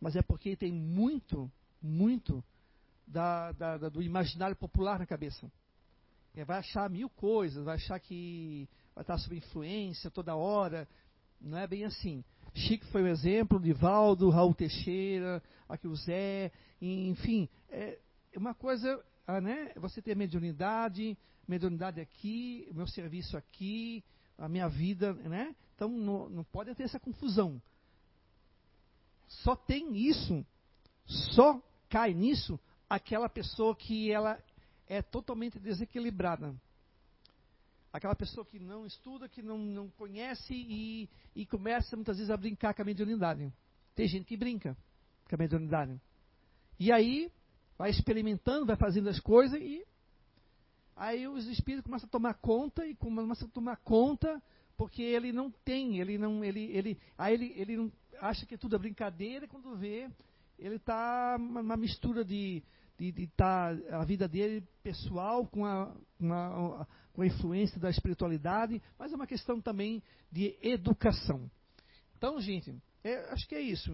Mas 0.00 0.14
é 0.14 0.22
porque 0.22 0.56
tem 0.56 0.72
muito, 0.72 1.50
muito 1.80 2.44
da, 3.06 3.52
da, 3.52 3.78
da, 3.78 3.88
do 3.88 4.02
imaginário 4.02 4.54
popular 4.54 4.98
na 4.98 5.06
cabeça. 5.06 5.50
Ele 6.34 6.44
vai 6.44 6.58
achar 6.58 6.88
mil 6.90 7.08
coisas, 7.08 7.64
vai 7.64 7.76
achar 7.76 7.98
que 7.98 8.68
vai 8.94 9.02
estar 9.02 9.18
sob 9.18 9.36
influência 9.36 10.10
toda 10.10 10.36
hora. 10.36 10.86
Não 11.40 11.58
é 11.58 11.66
bem 11.66 11.84
assim. 11.84 12.22
Chico 12.58 12.84
foi 12.86 13.04
um 13.04 13.06
exemplo, 13.06 13.60
Divaldo, 13.60 14.30
Raul 14.30 14.52
Teixeira, 14.52 15.40
aqui 15.68 15.86
o 15.86 15.94
Zé, 15.94 16.50
enfim, 16.82 17.48
é 17.70 17.98
uma 18.36 18.52
coisa, 18.52 19.02
ah, 19.26 19.40
né? 19.40 19.72
Você 19.76 20.02
ter 20.02 20.16
mediunidade, 20.16 21.16
mediunidade 21.46 22.00
aqui, 22.00 22.68
meu 22.72 22.86
serviço 22.88 23.36
aqui, 23.36 24.02
a 24.36 24.48
minha 24.48 24.68
vida, 24.68 25.12
né? 25.14 25.54
Então 25.76 25.88
não, 25.88 26.28
não 26.28 26.44
pode 26.44 26.74
ter 26.74 26.82
essa 26.82 26.98
confusão. 26.98 27.62
Só 29.28 29.54
tem 29.54 29.96
isso, 29.96 30.44
só 31.06 31.62
cai 31.88 32.12
nisso 32.12 32.58
aquela 32.90 33.28
pessoa 33.28 33.76
que 33.76 34.10
ela 34.10 34.42
é 34.88 35.00
totalmente 35.00 35.60
desequilibrada 35.60 36.54
aquela 37.92 38.14
pessoa 38.14 38.44
que 38.44 38.58
não 38.58 38.86
estuda, 38.86 39.28
que 39.28 39.42
não, 39.42 39.58
não 39.58 39.88
conhece 39.90 40.52
e, 40.54 41.08
e 41.34 41.46
começa 41.46 41.96
muitas 41.96 42.16
vezes 42.16 42.30
a 42.30 42.36
brincar 42.36 42.74
com 42.74 42.82
a 42.82 42.84
mediunidade. 42.84 43.52
Tem 43.94 44.06
gente 44.06 44.26
que 44.26 44.36
brinca 44.36 44.76
com 45.28 45.34
a 45.34 45.38
mediunidade. 45.38 46.00
E 46.78 46.92
aí 46.92 47.32
vai 47.76 47.90
experimentando, 47.90 48.66
vai 48.66 48.76
fazendo 48.76 49.08
as 49.08 49.20
coisas 49.20 49.60
e 49.60 49.84
aí 50.96 51.26
os 51.26 51.46
espíritos 51.46 51.84
começam 51.84 52.06
a 52.06 52.10
tomar 52.10 52.34
conta 52.34 52.86
e 52.86 52.94
começam 52.94 53.48
a 53.48 53.50
tomar 53.50 53.76
conta 53.78 54.42
porque 54.76 55.02
ele 55.02 55.32
não 55.32 55.50
tem, 55.50 55.98
ele 55.98 56.18
não, 56.18 56.44
ele, 56.44 56.64
ele, 56.70 56.98
aí 57.16 57.34
ele, 57.34 57.52
ele 57.56 57.76
não, 57.76 57.92
acha 58.20 58.46
que 58.46 58.56
tudo 58.56 58.76
é 58.76 58.78
brincadeira 58.78 59.48
quando 59.48 59.76
vê 59.76 60.08
ele 60.58 60.76
está 60.76 61.36
uma 61.38 61.76
mistura 61.76 62.24
de 62.24 62.62
de 62.98 63.22
estar 63.22 63.76
tá 63.76 64.00
a 64.00 64.04
vida 64.04 64.26
dele 64.26 64.66
pessoal 64.82 65.46
com 65.46 65.64
a, 65.64 65.94
com 66.18 66.32
a, 66.32 66.86
com 67.18 67.22
a 67.22 67.26
influência 67.26 67.80
da 67.80 67.90
espiritualidade, 67.90 68.80
mas 68.96 69.12
é 69.12 69.16
uma 69.16 69.26
questão 69.26 69.60
também 69.60 70.00
de 70.30 70.56
educação. 70.62 71.50
Então, 72.16 72.40
gente, 72.40 72.72
é, 73.02 73.32
acho 73.32 73.48
que 73.48 73.56
é 73.56 73.60
isso. 73.60 73.90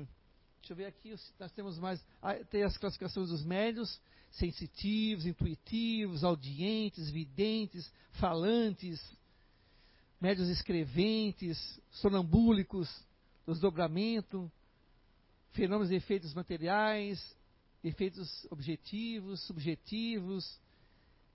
Deixa 0.59 0.73
eu 0.73 0.77
ver 0.77 0.85
aqui, 0.85 1.15
nós 1.41 1.51
temos 1.53 1.79
mais. 1.79 2.05
Ah, 2.21 2.35
tem 2.51 2.63
as 2.65 2.77
classificações 2.77 3.31
dos 3.31 3.43
médios, 3.43 3.99
sensitivos, 4.31 5.25
intuitivos, 5.25 6.23
audientes, 6.23 7.09
videntes, 7.09 7.91
falantes, 8.21 9.01
médios 10.21 10.51
escreventes, 10.51 11.81
sonambúlicos, 11.93 12.95
desdobramento, 13.47 14.53
fenômenos 15.53 15.91
e 15.91 15.95
efeitos 15.95 16.35
materiais, 16.35 17.35
efeitos 17.83 18.47
objetivos, 18.51 19.41
subjetivos. 19.47 20.61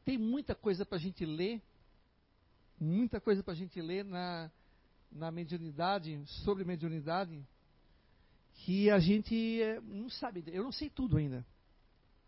Tem 0.05 0.19
muita 0.19 0.53
coisa 0.53 0.85
para 0.85 0.99
a 0.99 1.01
gente 1.01 1.25
ler, 1.25 1.59
muita 2.79 3.19
coisa 3.19 3.43
para 3.43 3.53
a 3.53 3.55
gente 3.55 3.81
ler 3.81 4.05
na, 4.05 4.51
na 5.11 5.31
mediunidade, 5.31 6.21
sobre 6.43 6.63
mediunidade, 6.63 7.41
que 8.53 8.89
a 8.89 8.99
gente 8.99 9.61
eh, 9.61 9.79
não 9.81 10.09
sabe. 10.09 10.43
Eu 10.47 10.63
não 10.63 10.71
sei 10.71 10.89
tudo 10.89 11.17
ainda. 11.17 11.45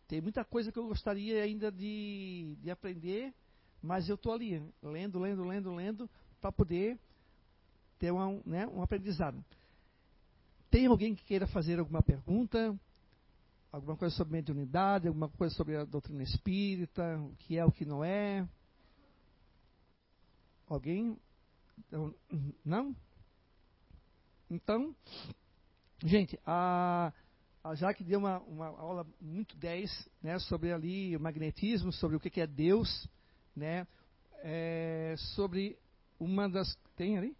Tem 0.08 0.22
muita 0.22 0.44
coisa 0.44 0.72
que 0.72 0.80
eu 0.80 0.88
gostaria 0.88 1.42
ainda 1.44 1.72
de, 1.72 2.56
de 2.62 2.70
aprender, 2.70 3.34
mas 3.82 4.10
eu 4.10 4.16
estou 4.16 4.34
ali, 4.34 4.62
lendo, 4.82 5.20
lendo, 5.20 5.44
lendo, 5.44 5.74
lendo, 5.74 6.10
para 6.40 6.52
poder 6.52 7.00
ter 7.98 8.12
uma, 8.12 8.42
né, 8.46 8.68
um 8.68 8.82
aprendizado. 8.82 9.44
Tem 10.70 10.86
alguém 10.86 11.16
que 11.16 11.24
queira 11.24 11.48
fazer 11.48 11.80
alguma 11.80 12.02
pergunta? 12.02 12.78
alguma 13.72 13.96
coisa 13.96 14.14
sobre 14.16 14.34
mediunidade, 14.34 15.08
alguma 15.08 15.30
coisa 15.30 15.56
sobre 15.56 15.78
a 15.78 15.86
doutrina 15.86 16.24
espírita, 16.24 17.18
o 17.18 17.36
que 17.38 17.58
é, 17.58 17.66
o 17.66 17.72
que 17.72 17.86
não 17.86 18.04
é? 18.04 18.48
Alguém? 20.74 21.18
Então, 21.78 22.16
não? 22.64 22.96
Então, 24.50 24.96
gente, 26.04 26.40
a, 26.46 27.12
a 27.64 27.76
Jaque 27.76 28.04
deu 28.04 28.20
uma, 28.20 28.40
uma 28.40 28.68
aula 28.68 29.06
muito 29.20 29.56
10 29.58 30.10
né, 30.22 30.40
sobre 30.40 30.72
ali 30.72 31.16
o 31.16 31.20
magnetismo, 31.20 31.92
sobre 31.92 32.16
o 32.16 32.20
que, 32.20 32.30
que 32.30 32.42
é 32.42 32.48
Deus, 32.48 33.08
né? 33.56 33.86
é, 34.44 35.16
sobre 35.36 35.78
uma 36.20 36.50
das. 36.50 36.78
Tem 36.96 37.18
ali? 37.18 37.36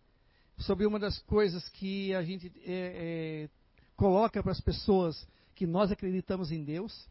Sobre 0.58 0.86
uma 0.86 1.00
das 1.00 1.18
coisas 1.20 1.68
que 1.70 2.14
a 2.14 2.24
gente 2.24 2.52
é, 2.66 3.48
é, 3.48 3.50
coloca 3.96 4.42
para 4.42 4.52
as 4.52 4.62
pessoas 4.62 5.28
que 5.56 5.66
nós 5.66 5.92
acreditamos 5.92 6.52
em 6.52 6.64
Deus. 6.64 7.08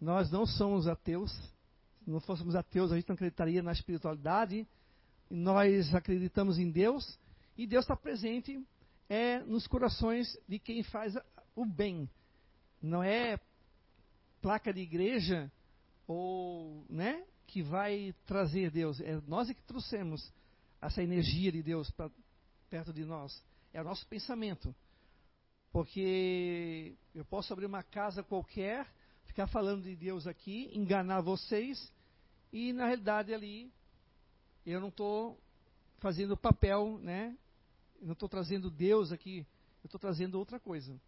Nós 0.00 0.30
não 0.30 0.46
somos 0.46 0.86
ateus. 0.86 1.32
Não 2.08 2.20
fôssemos 2.20 2.56
ateus, 2.56 2.90
a 2.90 2.96
gente 2.96 3.08
não 3.08 3.14
acreditaria 3.14 3.62
na 3.62 3.72
espiritualidade. 3.72 4.66
Nós 5.30 5.94
acreditamos 5.94 6.58
em 6.58 6.70
Deus 6.70 7.18
e 7.56 7.66
Deus 7.66 7.84
está 7.84 7.94
presente 7.94 8.64
é 9.10 9.40
nos 9.40 9.66
corações 9.66 10.38
de 10.48 10.58
quem 10.58 10.82
faz 10.82 11.14
o 11.54 11.66
bem. 11.66 12.08
Não 12.80 13.02
é 13.02 13.38
placa 14.40 14.72
de 14.72 14.80
igreja 14.80 15.52
ou, 16.06 16.82
né, 16.88 17.24
que 17.46 17.62
vai 17.62 18.14
trazer 18.24 18.70
Deus. 18.70 19.00
É 19.00 19.20
nós 19.26 19.50
é 19.50 19.54
que 19.54 19.62
trouxemos 19.64 20.32
essa 20.80 21.02
energia 21.02 21.52
de 21.52 21.62
Deus 21.62 21.90
para 21.90 22.10
perto 22.70 22.90
de 22.90 23.04
nós. 23.04 23.42
É 23.70 23.82
o 23.82 23.84
nosso 23.84 24.06
pensamento. 24.06 24.74
Porque 25.70 26.96
eu 27.14 27.24
posso 27.26 27.52
abrir 27.52 27.66
uma 27.66 27.82
casa 27.82 28.22
qualquer, 28.22 28.86
ficar 29.24 29.46
falando 29.46 29.82
de 29.82 29.94
Deus 29.94 30.26
aqui, 30.26 30.70
enganar 30.72 31.20
vocês, 31.20 31.92
e 32.52 32.72
na 32.72 32.86
realidade 32.86 33.32
ali 33.32 33.70
eu 34.66 34.80
não 34.80 34.88
estou 34.88 35.38
fazendo 35.98 36.36
papel, 36.36 36.98
né? 36.98 37.36
Eu 38.00 38.06
não 38.06 38.12
estou 38.12 38.28
trazendo 38.28 38.70
Deus 38.70 39.12
aqui, 39.12 39.46
eu 39.82 39.86
estou 39.86 39.98
trazendo 39.98 40.38
outra 40.38 40.60
coisa. 40.60 40.98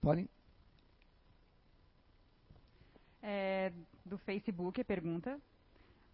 Podem? 0.00 0.28
É, 3.22 3.72
do 4.04 4.16
Facebook, 4.18 4.80
a 4.80 4.84
pergunta. 4.84 5.40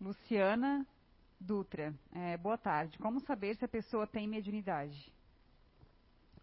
Luciana 0.01 0.86
Dutra. 1.39 1.94
É, 2.12 2.36
boa 2.36 2.56
tarde. 2.56 2.97
Como 2.98 3.20
saber 3.20 3.56
se 3.56 3.64
a 3.64 3.69
pessoa 3.69 4.06
tem 4.06 4.27
mediunidade? 4.27 5.12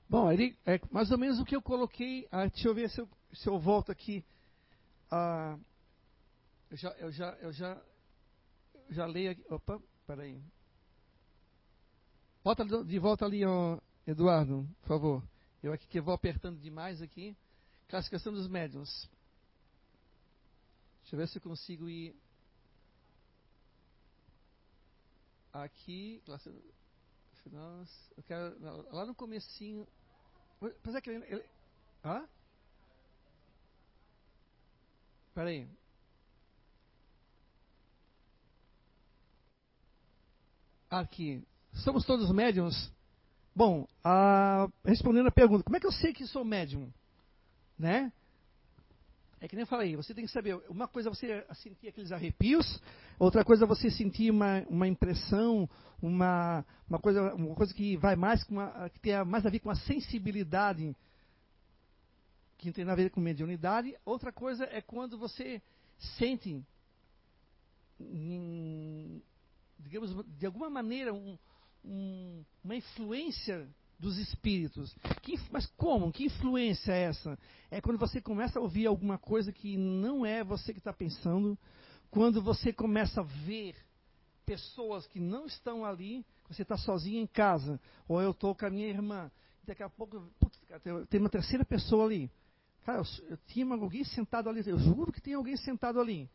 Bom, 0.08 0.32
ele, 0.32 0.56
é 0.66 0.80
mais 0.92 1.12
ou 1.12 1.18
menos 1.18 1.40
o 1.40 1.46
que 1.46 1.56
eu 1.56 1.62
coloquei. 1.62 2.28
Ah, 2.32 2.46
deixa 2.48 2.68
eu 2.68 2.76
ver 2.76 2.90
se 2.90 3.00
eu, 3.00 3.10
se 3.34 3.48
eu 3.48 3.60
volto 3.60 3.92
aqui. 3.92 4.24
Ah, 5.10 5.58
eu 6.70 6.78
já, 6.78 6.90
eu 6.92 7.12
já, 7.12 7.32
eu 7.42 7.52
já, 7.52 7.82
eu 8.88 8.94
já 8.94 9.06
leio 9.06 9.32
aqui. 9.32 9.44
Opa, 9.50 9.82
peraí. 10.06 10.42
Bota 12.44 12.64
de 12.84 13.00
volta 13.00 13.26
ali, 13.26 13.44
ó, 13.46 13.80
Eduardo, 14.06 14.68
por 14.82 14.88
favor. 14.88 15.24
Eu 15.62 15.74
aqui 15.74 15.88
que 15.88 16.00
vou 16.00 16.14
apertando 16.14 16.60
demais 16.60 17.02
aqui. 17.02 17.36
Classificação 17.88 18.32
dos 18.32 18.48
médiums. 18.48 19.10
Deixa 21.02 21.16
eu 21.16 21.20
ver 21.20 21.28
se 21.28 21.38
eu 21.38 21.42
consigo 21.42 21.90
ir 21.90 22.16
aqui. 25.52 26.22
Eu 28.16 28.24
quero 28.24 28.60
lá 28.94 29.06
no 29.06 29.16
comecinho. 29.16 29.88
Mas 30.84 30.96
é 30.96 31.02
que 31.02 31.10
ele, 31.10 31.26
ele, 31.26 31.46
hã? 32.06 32.28
Peraí. 35.34 35.68
Aqui. 40.90 41.44
Somos 41.74 42.06
todos 42.06 42.32
médiums? 42.32 42.92
Bom, 43.56 43.88
a, 44.04 44.68
respondendo 44.84 45.28
a 45.28 45.32
pergunta, 45.32 45.64
como 45.64 45.78
é 45.78 45.80
que 45.80 45.86
eu 45.86 45.92
sei 45.92 46.14
que 46.14 46.26
sou 46.26 46.44
médium? 46.44 46.92
Né? 47.78 48.12
É 49.42 49.48
que 49.48 49.56
nem 49.56 49.64
eu 49.64 49.68
falei, 49.68 49.96
você 49.96 50.14
tem 50.14 50.26
que 50.26 50.32
saber, 50.32 50.56
uma 50.70 50.88
coisa 50.88 51.10
é 51.10 51.14
você 51.14 51.46
sentir 51.56 51.88
aqueles 51.88 52.12
arrepios, 52.12 52.82
outra 53.18 53.46
coisa 53.46 53.64
é 53.64 53.68
você 53.68 53.90
sentir 53.90 54.30
uma, 54.32 54.66
uma 54.68 54.88
impressão, 54.88 55.70
uma, 56.02 56.66
uma, 56.90 57.00
coisa, 57.00 57.34
uma 57.36 57.56
coisa 57.56 57.74
que 57.74 57.96
vai 57.96 58.18
mais 58.18 58.44
com 58.44 58.56
uma, 58.56 58.90
que 58.90 59.00
tem 59.00 59.24
mais 59.24 59.46
a 59.46 59.50
ver 59.50 59.60
com 59.60 59.70
a 59.70 59.76
sensibilidade, 59.76 60.94
que 62.58 62.72
tem 62.74 62.90
a 62.90 62.96
ver 62.96 63.12
com 63.12 63.22
mediunidade. 63.22 63.96
Outra 64.04 64.34
coisa 64.34 64.66
é 64.66 64.82
quando 64.82 65.18
você 65.18 65.62
sente, 66.18 66.62
digamos, 69.90 70.16
de 70.38 70.46
alguma 70.46 70.70
maneira, 70.70 71.12
um, 71.12 71.38
um, 71.84 72.46
uma 72.64 72.76
influência 72.76 73.68
dos 73.98 74.18
espíritos. 74.18 74.96
Que, 75.24 75.38
mas 75.52 75.66
como? 75.76 76.12
Que 76.12 76.26
influência 76.26 76.92
é 76.92 77.04
essa? 77.06 77.38
É 77.72 77.82
quando 77.82 77.98
você 77.98 78.22
começa 78.22 78.60
a 78.60 78.62
ouvir 78.62 78.86
alguma 78.86 79.18
coisa 79.18 79.52
que 79.52 79.76
não 79.76 80.26
é 80.26 80.44
você 80.44 80.72
que 80.72 80.80
está 80.80 80.94
pensando, 80.94 81.58
quando 82.12 82.42
você 82.42 82.72
começa 82.72 83.22
a 83.22 83.24
ver 83.24 83.76
pessoas 84.46 85.06
que 85.08 85.20
não 85.20 85.48
estão 85.48 85.84
ali, 85.84 86.26
você 86.48 86.62
está 86.62 86.78
sozinho 86.78 87.22
em 87.22 87.28
casa, 87.28 87.80
ou 88.08 88.22
eu 88.22 88.32
estou 88.32 88.56
com 88.56 88.66
a 88.66 88.70
minha 88.70 88.88
irmã, 88.88 89.32
daqui 89.64 89.84
a 89.84 89.90
pouco, 89.90 90.22
putz, 90.40 90.60
tem 91.10 91.20
uma 91.20 91.30
terceira 91.30 91.66
pessoa 91.66 92.06
ali. 92.06 92.32
Cara, 92.86 93.00
eu, 93.00 93.32
eu 93.32 93.38
tinha 93.48 93.66
alguém 93.74 94.04
sentado 94.04 94.50
ali, 94.50 94.62
eu 94.68 94.80
juro 94.80 95.12
que 95.12 95.22
tem 95.22 95.34
alguém 95.34 95.58
sentado 95.58 96.00
ali. 96.00 96.30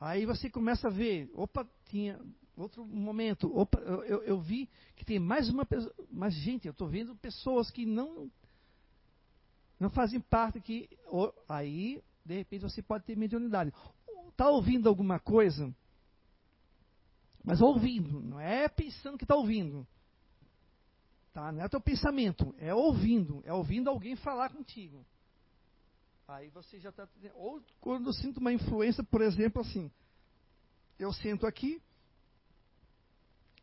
Aí 0.00 0.24
você 0.24 0.48
começa 0.48 0.88
a 0.88 0.90
ver, 0.90 1.30
opa, 1.34 1.68
tinha 1.84 2.18
outro 2.56 2.86
momento, 2.86 3.54
opa, 3.54 3.78
eu, 3.78 4.22
eu, 4.22 4.40
vi 4.40 4.68
que 4.96 5.04
tem 5.04 5.18
mais 5.18 5.50
uma 5.50 5.66
pessoa, 5.66 5.94
mas 6.10 6.34
gente, 6.34 6.66
eu 6.66 6.72
estou 6.72 6.88
vendo 6.88 7.14
pessoas 7.16 7.70
que 7.70 7.84
não 7.84 8.30
não 9.78 9.90
fazem 9.90 10.20
parte 10.20 10.60
que 10.60 10.88
aí 11.48 12.02
de 12.24 12.36
repente 12.36 12.62
você 12.62 12.82
pode 12.82 13.04
ter 13.04 13.16
mediunidade. 13.16 13.72
Está 14.28 14.48
ouvindo 14.48 14.88
alguma 14.88 15.18
coisa, 15.18 15.74
mas 17.44 17.60
ouvindo, 17.60 18.20
não 18.20 18.40
é 18.40 18.68
pensando 18.68 19.18
que 19.18 19.24
está 19.24 19.34
ouvindo. 19.34 19.86
Tá? 21.32 21.52
Não 21.52 21.62
é 21.62 21.68
teu 21.68 21.80
pensamento, 21.80 22.54
é 22.58 22.74
ouvindo, 22.74 23.42
é 23.44 23.52
ouvindo 23.52 23.88
alguém 23.88 24.16
falar 24.16 24.50
contigo. 24.50 25.04
Aí 26.30 26.48
você 26.50 26.78
já 26.78 26.90
está. 26.90 27.08
Ou 27.34 27.62
quando 27.80 28.08
eu 28.08 28.12
sinto 28.12 28.38
uma 28.38 28.52
influência, 28.52 29.02
por 29.04 29.20
exemplo, 29.20 29.60
assim, 29.62 29.90
eu 30.98 31.12
sento 31.12 31.46
aqui, 31.46 31.82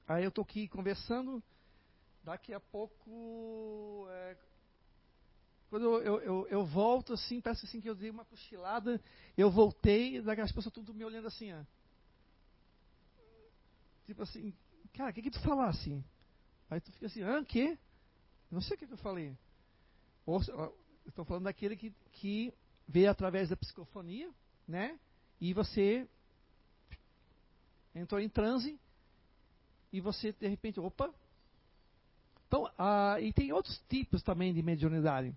Aí 0.08 0.24
eu 0.24 0.30
estou 0.30 0.44
aqui 0.44 0.70
conversando, 0.70 1.44
daqui 2.24 2.54
a 2.54 2.62
pouco, 2.62 4.08
é, 4.10 4.38
quando 5.70 5.84
eu, 5.84 6.22
eu, 6.22 6.48
eu, 6.48 6.66
volto 6.66 7.12
assim, 7.12 7.42
parece 7.42 7.66
assim 7.66 7.82
que 7.82 7.90
eu 7.90 7.96
dei 7.96 8.10
uma 8.10 8.24
cochilada, 8.24 9.02
eu 9.38 9.52
voltei, 9.52 10.22
daqui 10.22 10.40
as 10.40 10.52
pessoas 10.52 10.74
tudo 10.74 10.94
me 10.94 11.04
olhando 11.04 11.28
assim, 11.28 11.52
ó. 11.52 11.62
Tipo 14.06 14.24
assim, 14.24 14.54
cara, 14.94 15.12
o 15.12 15.14
que 15.14 15.24
que 15.24 15.32
tu 15.32 15.42
falasse? 15.42 15.92
Assim? 15.92 16.04
Aí 16.70 16.80
tu 16.80 16.90
fica 16.94 17.08
assim, 17.08 17.24
ah, 17.24 17.44
quê? 17.44 17.78
Não 18.50 18.62
sei 18.62 18.78
o 18.78 18.80
que, 18.80 18.88
que 18.88 18.94
eu 18.94 18.98
falei. 18.98 19.38
Ou, 20.26 20.40
estou 21.10 21.26
falando 21.26 21.46
daquele 21.46 21.76
que, 21.76 21.94
que 22.14 22.54
vê 22.88 23.08
através 23.08 23.50
da 23.50 23.58
psicofonia, 23.58 24.30
né? 24.68 25.00
E 25.40 25.54
você 25.54 26.08
entrou 27.94 28.20
em 28.22 28.30
transe 28.30 28.80
e 29.92 30.00
você 30.00 30.32
de 30.34 30.48
repente, 30.48 30.80
opa. 30.80 31.14
Então, 32.48 32.70
ah, 32.78 33.18
e 33.20 33.34
tem 33.34 33.52
outros 33.52 33.78
tipos 33.90 34.24
também 34.24 34.54
de 34.54 34.62
mediunidade. 34.62 35.36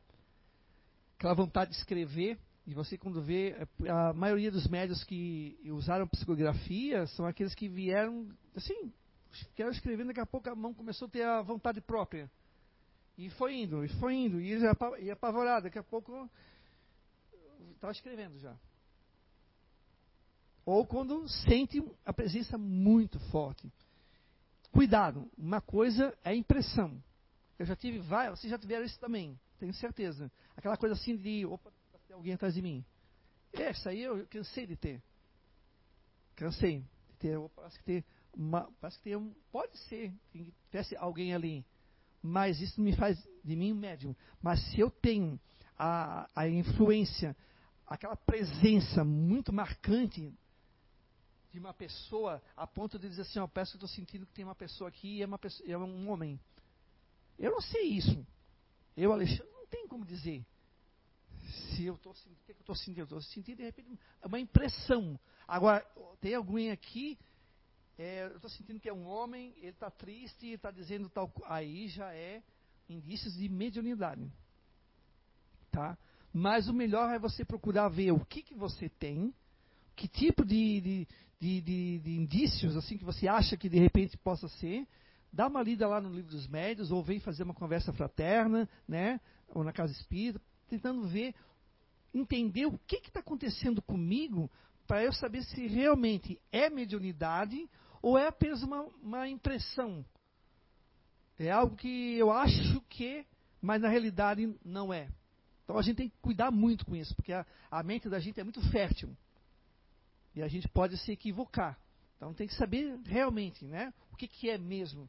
Aquela 1.19 1.35
vontade 1.35 1.73
de 1.73 1.77
escrever, 1.77 2.39
e 2.67 2.73
você 2.73 2.97
quando 2.97 3.21
vê, 3.21 3.51
é, 3.85 3.91
a 3.91 4.13
maioria 4.13 4.51
dos 4.51 4.67
médios 4.69 5.03
que 5.05 5.59
usaram 5.67 6.07
psicografia 6.07 7.07
são 7.09 7.27
aqueles 7.27 7.55
que 7.55 7.69
vieram, 7.69 8.29
assim, 8.55 8.93
quero 9.55 9.71
escrever, 9.71 10.07
daqui 10.07 10.21
a 10.21 10.27
pouco 10.27 10.49
a 10.49 10.55
mão 10.55 10.73
começou 10.73 11.07
a 11.07 11.11
ter 11.11 11.23
a 11.23 11.43
vontade 11.43 11.81
própria. 11.81 12.31
E 13.21 13.29
foi 13.29 13.55
indo, 13.55 13.85
e 13.85 13.89
foi 14.01 14.15
indo, 14.15 14.41
e 14.41 14.49
ia 14.49 15.13
apavorado, 15.13 15.65
daqui 15.65 15.79
a 15.79 15.83
pouco 15.83 16.27
estava 17.75 17.93
escrevendo 17.93 18.39
já. 18.39 18.57
Ou 20.65 20.87
quando 20.87 21.29
sente 21.29 21.85
a 22.03 22.15
presença 22.15 22.57
muito 22.57 23.21
forte. 23.29 23.71
Cuidado, 24.73 25.31
uma 25.37 25.61
coisa 25.61 26.17
é 26.25 26.35
impressão. 26.35 26.99
Eu 27.59 27.67
já 27.67 27.77
tive 27.77 27.99
várias, 27.99 28.41
vocês 28.41 28.51
já 28.51 28.59
tiveram 28.59 28.87
isso 28.87 28.99
também, 28.99 29.39
tenho 29.59 29.75
certeza. 29.75 30.33
Aquela 30.57 30.79
coisa 30.79 30.95
assim 30.95 31.15
de, 31.15 31.45
opa, 31.45 31.71
tem 32.07 32.17
alguém 32.17 32.33
atrás 32.33 32.55
de 32.55 32.63
mim. 32.63 32.83
Essa 33.53 33.91
aí 33.91 34.01
eu 34.01 34.27
cansei 34.29 34.67
de 34.67 34.77
ter. 34.77 35.03
Cansei 36.37 36.87
de 37.11 37.17
ter, 37.19 37.39
parece 37.51 37.79
que 37.83 38.03
uma, 38.35 38.73
parece 38.81 38.97
que 38.97 39.05
tem 39.05 39.17
um, 39.17 39.35
pode 39.53 39.77
ser 39.77 40.11
que 40.31 40.55
tivesse 40.71 40.97
alguém 40.97 41.35
ali, 41.35 41.67
mas 42.23 42.61
isso 42.61 42.81
não 42.81 42.85
me 42.85 42.97
faz 42.97 43.19
de 43.45 43.57
mim 43.57 43.73
um 43.73 43.77
médium. 43.77 44.15
Mas 44.43 44.61
se 44.71 44.81
eu 44.81 44.91
tenho 44.91 45.39
a, 45.79 46.29
a 46.35 46.49
influência, 46.49 47.37
aquela 47.87 48.17
presença 48.17 49.05
muito 49.05 49.53
marcante 49.53 50.33
de 51.53 51.59
uma 51.59 51.75
pessoa 51.75 52.43
a 52.57 52.67
ponto 52.67 52.99
de 52.99 53.09
dizer 53.09 53.23
assim, 53.23 53.39
ó, 53.39 53.47
peço 53.47 53.73
que 53.73 53.77
estou 53.77 53.89
sentindo 53.89 54.27
que 54.27 54.33
tem 54.33 54.45
uma 54.45 54.55
pessoa 54.55 54.89
aqui 54.89 55.17
e 55.17 55.23
é, 55.23 55.27
uma 55.27 55.39
pessoa, 55.39 55.69
é 55.69 55.77
um 55.77 56.11
homem. 56.11 56.39
Eu 57.39 57.51
não 57.53 57.61
sei 57.61 57.83
isso. 57.83 58.25
Eu, 58.97 59.13
Alexandre, 59.13 59.51
não 59.53 59.67
tenho 59.67 59.89
como 59.89 60.05
dizer 60.05 60.45
se 61.75 61.85
eu 61.85 61.95
estou 61.95 62.15
sentindo, 62.15 62.39
o 62.39 62.45
que, 62.45 62.53
é 62.53 62.55
que 62.55 62.61
eu 62.61 62.63
estou 62.63 62.75
sentindo? 62.75 62.99
Eu 63.01 63.05
estou 63.05 63.23
sentindo, 63.23 63.57
de 63.57 63.65
repente, 63.65 63.99
uma 64.23 64.39
impressão. 64.39 65.19
Agora, 65.49 65.85
tem 66.21 66.35
alguém 66.35 66.71
aqui, 66.71 67.19
é, 68.01 68.25
eu 68.25 68.37
estou 68.37 68.49
sentindo 68.49 68.81
que 68.81 68.89
é 68.89 68.95
um 68.95 69.07
homem, 69.07 69.53
ele 69.59 69.69
está 69.69 69.91
triste, 69.91 70.47
ele 70.47 70.55
está 70.55 70.71
dizendo 70.71 71.11
tal 71.11 71.31
Aí 71.45 71.87
já 71.89 72.15
é 72.15 72.43
indícios 72.89 73.35
de 73.35 73.47
mediunidade. 73.47 74.27
Tá? 75.71 75.99
Mas 76.33 76.67
o 76.67 76.73
melhor 76.73 77.11
é 77.15 77.19
você 77.19 77.45
procurar 77.45 77.89
ver 77.89 78.13
o 78.13 78.25
que, 78.25 78.43
que 78.43 78.55
você 78.55 78.89
tem, 78.89 79.35
que 79.95 80.09
tipo 80.09 80.47
de, 80.47 80.81
de, 80.81 81.09
de, 81.39 81.61
de, 81.61 81.99
de 81.99 82.11
indícios 82.13 82.75
assim 82.75 82.97
que 82.97 83.05
você 83.05 83.29
acha 83.29 83.55
que 83.55 83.69
de 83.69 83.79
repente 83.79 84.17
possa 84.17 84.49
ser, 84.49 84.89
dá 85.31 85.47
uma 85.47 85.63
lida 85.63 85.87
lá 85.87 86.01
no 86.01 86.09
livro 86.09 86.31
dos 86.31 86.49
médios, 86.49 86.91
ou 86.91 87.05
vem 87.05 87.21
fazer 87.21 87.43
uma 87.43 87.55
conversa 87.55 87.93
fraterna, 87.93 88.67
né? 88.89 89.21
Ou 89.49 89.63
na 89.63 89.75
casa 89.75 89.93
espírita, 89.93 90.41
tentando 90.69 91.07
ver, 91.07 91.35
entender 92.15 92.65
o 92.65 92.79
que 92.87 92.97
está 92.97 93.21
acontecendo 93.21 93.83
comigo, 93.83 94.51
para 94.87 95.05
eu 95.05 95.13
saber 95.13 95.45
se 95.45 95.67
realmente 95.67 96.41
é 96.51 96.71
mediunidade 96.71 97.69
ou 98.03 98.19
é 98.19 98.27
apenas 98.27 98.63
uma, 98.63 98.83
uma 99.03 99.29
impressão. 99.29 100.05
É 101.39 101.51
algo 101.51 101.77
que 101.77 102.15
eu 102.17 102.31
acho 102.31 102.81
que, 102.83 103.27
mas 103.61 103.81
na 103.81 103.89
realidade 103.89 104.55
não 104.65 104.93
é. 104.93 105.09
Então 105.65 105.79
a 105.79 105.83
gente 105.83 105.97
tem 105.97 106.09
que 106.09 106.19
cuidar 106.21 106.51
muito 106.51 106.85
com 106.85 106.97
isso, 106.97 107.15
porque 107.15 107.33
a, 107.33 107.47
a 107.71 107.83
mente 107.83 108.09
da 108.09 108.19
gente 108.19 108.41
é 108.41 108.45
muito 108.45 108.61
fértil. 108.71 109.17
E 110.35 110.43
a 110.43 110.49
gente 110.49 110.69
pode 110.69 110.97
se 110.99 111.13
equivocar. 111.13 111.79
Então 112.17 112.35
tem 112.35 112.47
que 112.47 112.55
saber 112.55 112.99
realmente, 113.05 113.65
né? 113.65 113.93
O 114.13 114.17
que, 114.17 114.29
que 114.29 114.51
é 114.51 114.59
mesmo. 114.59 115.09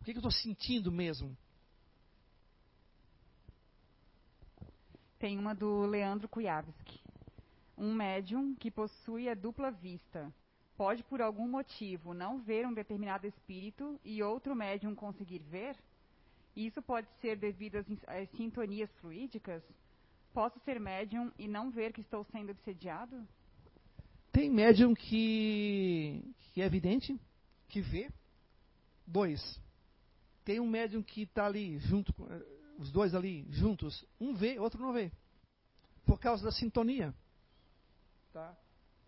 O 0.00 0.04
que, 0.04 0.12
que 0.12 0.18
eu 0.18 0.26
estou 0.26 0.32
sentindo 0.32 0.90
mesmo. 0.90 1.36
Tem 5.18 5.38
uma 5.38 5.54
do 5.54 5.86
Leandro 5.86 6.28
Kujawski. 6.28 7.00
Um 7.76 7.94
médium 7.94 8.54
que 8.54 8.70
possui 8.70 9.28
a 9.28 9.34
dupla 9.34 9.70
vista 9.70 10.32
pode, 10.80 11.04
por 11.04 11.20
algum 11.20 11.46
motivo, 11.46 12.14
não 12.14 12.40
ver 12.40 12.66
um 12.66 12.72
determinado 12.72 13.26
espírito 13.26 14.00
e 14.02 14.22
outro 14.22 14.56
médium 14.56 14.94
conseguir 14.94 15.40
ver? 15.40 15.76
Isso 16.56 16.80
pode 16.80 17.06
ser 17.20 17.36
devido 17.36 17.76
às, 17.76 17.86
às 18.06 18.30
sintonias 18.30 18.90
fluídicas? 18.92 19.62
Posso 20.32 20.58
ser 20.60 20.80
médium 20.80 21.30
e 21.38 21.46
não 21.46 21.70
ver 21.70 21.92
que 21.92 22.00
estou 22.00 22.24
sendo 22.32 22.52
obsediado? 22.52 23.28
Tem 24.32 24.48
médium 24.48 24.94
que, 24.94 26.24
que 26.54 26.62
é 26.62 26.64
evidente, 26.64 27.20
que 27.68 27.82
vê. 27.82 28.10
Dois. 29.06 29.60
Tem 30.46 30.60
um 30.60 30.66
médium 30.66 31.02
que 31.02 31.24
está 31.24 31.44
ali 31.44 31.78
junto, 31.80 32.14
os 32.78 32.90
dois 32.90 33.14
ali 33.14 33.46
juntos, 33.50 34.02
um 34.18 34.32
vê, 34.32 34.58
outro 34.58 34.80
não 34.80 34.94
vê. 34.94 35.12
Por 36.06 36.18
causa 36.18 36.42
da 36.42 36.50
sintonia. 36.50 37.14
Tá? 38.32 38.56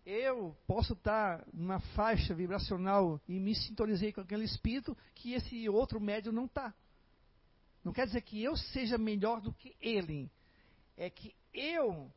Eu 0.05 0.55
posso 0.67 0.93
estar 0.93 1.45
numa 1.53 1.79
faixa 1.79 2.33
vibracional 2.33 3.21
e 3.27 3.39
me 3.39 3.55
sintonizei 3.55 4.11
com 4.11 4.21
aquele 4.21 4.43
espírito 4.43 4.97
que 5.15 5.33
esse 5.33 5.69
outro 5.69 5.99
médium 5.99 6.33
não 6.33 6.45
está. 6.45 6.73
Não 7.83 7.93
quer 7.93 8.05
dizer 8.05 8.21
que 8.21 8.41
eu 8.41 8.55
seja 8.55 8.97
melhor 8.97 9.39
do 9.39 9.53
que 9.53 9.75
ele 9.79 10.29
é 10.97 11.09
que 11.09 11.35
eu, 11.53 12.11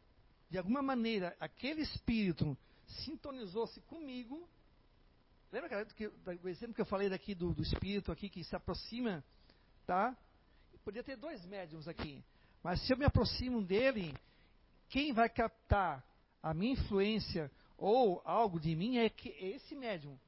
de 0.51 0.59
alguma 0.59 0.83
maneira, 0.83 1.37
aquele 1.41 1.81
espírito 1.83 2.57
sintonizou-se 3.05 3.81
comigo. 3.83 4.49
Lembra 5.53 5.69
cara, 5.69 5.85
que, 5.87 6.09
do 6.09 6.49
exemplo 6.49 6.75
que 6.75 6.81
eu 6.81 6.87
falei 6.87 7.09
daqui 7.09 7.35
do, 7.35 7.55
do 7.55 7.63
espírito 7.63 8.13
aqui 8.13 8.29
que 8.29 8.45
se 8.45 8.55
aproxima, 8.55 9.25
tá? 9.87 10.17
Podia 10.85 11.03
ter 11.03 11.17
dois 11.17 11.45
médiums 11.47 11.89
aqui, 11.89 12.23
mas 12.63 12.81
se 12.87 12.93
eu 12.93 12.97
me 12.97 13.05
aproximo 13.05 13.61
dele, 13.61 14.15
quem 14.89 15.13
vai 15.13 15.29
captar 15.29 16.05
a 16.41 16.55
minha 16.55 16.75
influência 16.75 17.51
ou 17.79 18.23
algo 18.25 18.59
de 18.59 18.75
mim 18.75 18.99
é, 18.99 19.09
que, 19.09 19.29
esse 19.29 19.75
médium. 19.75 20.19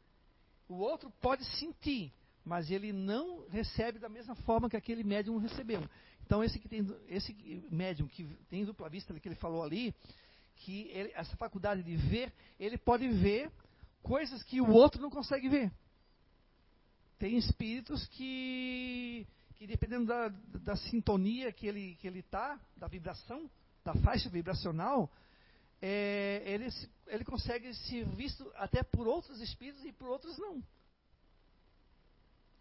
O 0.68 0.74
outro 0.74 1.10
pode 1.20 1.44
sentir, 1.58 2.12
mas 2.44 2.70
ele 2.70 2.92
não 2.92 3.48
recebe 3.48 3.98
da 3.98 4.08
mesma 4.08 4.34
forma 4.36 4.68
que 4.68 4.76
aquele 4.76 5.02
médium 5.02 5.38
recebeu. 5.38 5.82
Então 6.26 6.44
esse 6.44 6.58
que 6.58 6.68
tem 6.68 6.86
esse 7.08 7.32
médium 7.70 8.06
que 8.06 8.24
tem 8.50 8.64
dupla 8.64 8.88
vista 8.90 9.18
que 9.18 9.28
ele 9.28 9.34
falou 9.34 9.62
ali, 9.62 9.94
que 10.56 10.90
ele, 10.92 11.10
essa 11.14 11.34
faculdade 11.36 11.82
de 11.82 11.96
ver, 11.96 12.32
ele 12.60 12.76
pode 12.76 13.08
ver 13.08 13.50
coisas 14.02 14.42
que 14.42 14.60
o 14.60 14.70
outro 14.70 15.00
não 15.00 15.08
consegue 15.08 15.48
ver. 15.48 15.72
Tem 17.18 17.36
espíritos 17.36 18.06
que, 18.08 19.26
que 19.56 19.66
dependendo 19.66 20.06
da, 20.06 20.28
da 20.28 20.76
sintonia 20.76 21.50
que 21.50 21.66
ele 21.66 21.96
que 21.96 22.06
ele 22.06 22.20
está, 22.20 22.60
da 22.76 22.86
vibração, 22.86 23.50
da 23.82 23.94
faixa 23.94 24.28
vibracional, 24.28 25.10
é, 25.80 26.42
ele, 26.44 26.68
ele 27.08 27.24
consegue 27.24 27.72
ser 27.74 28.04
visto 28.06 28.50
até 28.56 28.82
por 28.82 29.06
outros 29.06 29.40
espíritos 29.40 29.84
e 29.84 29.92
por 29.92 30.08
outros 30.08 30.38
não. 30.38 30.62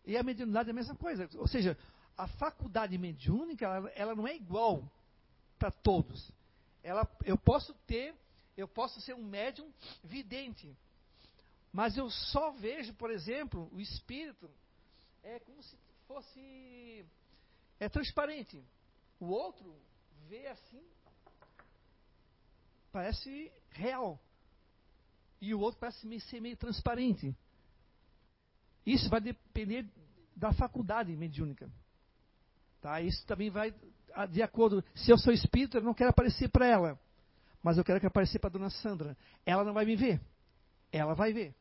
E 0.06 0.16
a 0.18 0.24
mediunidade 0.24 0.70
é 0.70 0.72
a 0.72 0.76
mesma 0.76 0.96
coisa. 0.96 1.30
Ou 1.36 1.48
seja, 1.48 1.78
a 2.18 2.28
faculdade 2.28 2.98
mediúnica, 2.98 3.66
ela, 3.66 3.90
ela 3.90 4.16
não 4.16 4.28
é 4.28 4.36
igual 4.36 4.90
para 5.60 5.70
todos. 5.70 6.32
Ela, 6.82 7.08
eu 7.26 7.38
posso 7.38 7.74
ter, 7.86 8.16
eu 8.56 8.68
posso 8.68 9.02
ser 9.02 9.14
um 9.14 9.24
médium 9.24 9.72
vidente, 10.04 10.76
mas 11.72 11.98
eu 11.98 12.10
só 12.10 12.52
vejo, 12.52 12.94
por 12.94 13.12
exemplo, 13.12 13.70
o 13.74 13.80
espírito 13.80 14.50
é 15.24 15.40
como 15.40 15.62
se 15.62 15.78
fosse 16.08 17.06
é 17.80 17.90
transparente. 17.90 18.64
O 19.20 19.28
outro 19.28 19.76
vê 20.28 20.48
assim, 20.48 20.82
parece 22.92 23.52
real. 23.72 24.20
E 25.40 25.54
o 25.54 25.60
outro 25.60 25.80
parece 25.80 26.20
ser 26.22 26.42
meio 26.42 26.58
transparente. 26.58 27.36
Isso 28.86 29.10
vai 29.10 29.22
depender 29.22 29.86
da 30.36 30.54
faculdade 30.54 31.16
mediúnica. 31.16 31.70
Tá? 32.82 33.02
Isso 33.02 33.26
também 33.26 33.50
vai 33.50 33.74
ah, 34.14 34.26
de 34.26 34.42
acordo. 34.42 34.84
Se 34.96 35.12
eu 35.12 35.18
sou 35.18 35.34
espírito, 35.34 35.78
eu 35.78 35.84
não 35.84 35.94
quero 35.94 36.10
aparecer 36.10 36.50
para 36.50 36.66
ela. 36.66 37.00
Mas 37.62 37.78
eu 37.78 37.84
quero 37.84 38.00
que 38.00 38.06
apareça 38.06 38.40
para 38.40 38.50
a 38.50 38.54
dona 38.54 38.70
Sandra. 38.70 39.18
Ela 39.46 39.64
não 39.64 39.74
vai 39.74 39.86
me 39.86 39.96
ver. 39.96 40.22
Ela 40.92 41.14
vai 41.14 41.34
ver. 41.34 41.54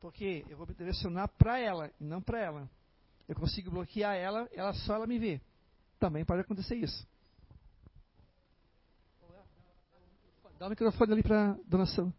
Porque 0.00 0.44
eu 0.48 0.56
vou 0.56 0.66
me 0.66 0.74
direcionar 0.74 1.28
para 1.28 1.58
ela 1.58 1.90
não 1.98 2.22
para 2.22 2.38
ela. 2.38 2.70
Eu 3.26 3.34
consigo 3.34 3.70
bloquear 3.70 4.14
ela, 4.14 4.48
ela 4.52 4.72
só 4.74 4.94
ela 4.94 5.06
me 5.06 5.18
vê. 5.18 5.40
Também 5.98 6.24
pode 6.24 6.42
acontecer 6.42 6.76
isso. 6.76 7.06
Dá 10.58 10.66
o 10.66 10.70
microfone 10.70 11.12
ali 11.12 11.22
para 11.22 11.52
a 11.52 11.56
dona 11.66 11.86
Sandra. 11.86 12.14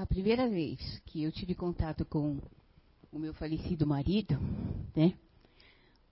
A 0.00 0.06
primeira 0.06 0.48
vez 0.48 1.00
que 1.06 1.24
eu 1.24 1.32
tive 1.32 1.56
contato 1.56 2.04
com 2.04 2.40
o 3.10 3.18
meu 3.18 3.34
falecido 3.34 3.84
marido, 3.84 4.38
né? 4.94 5.18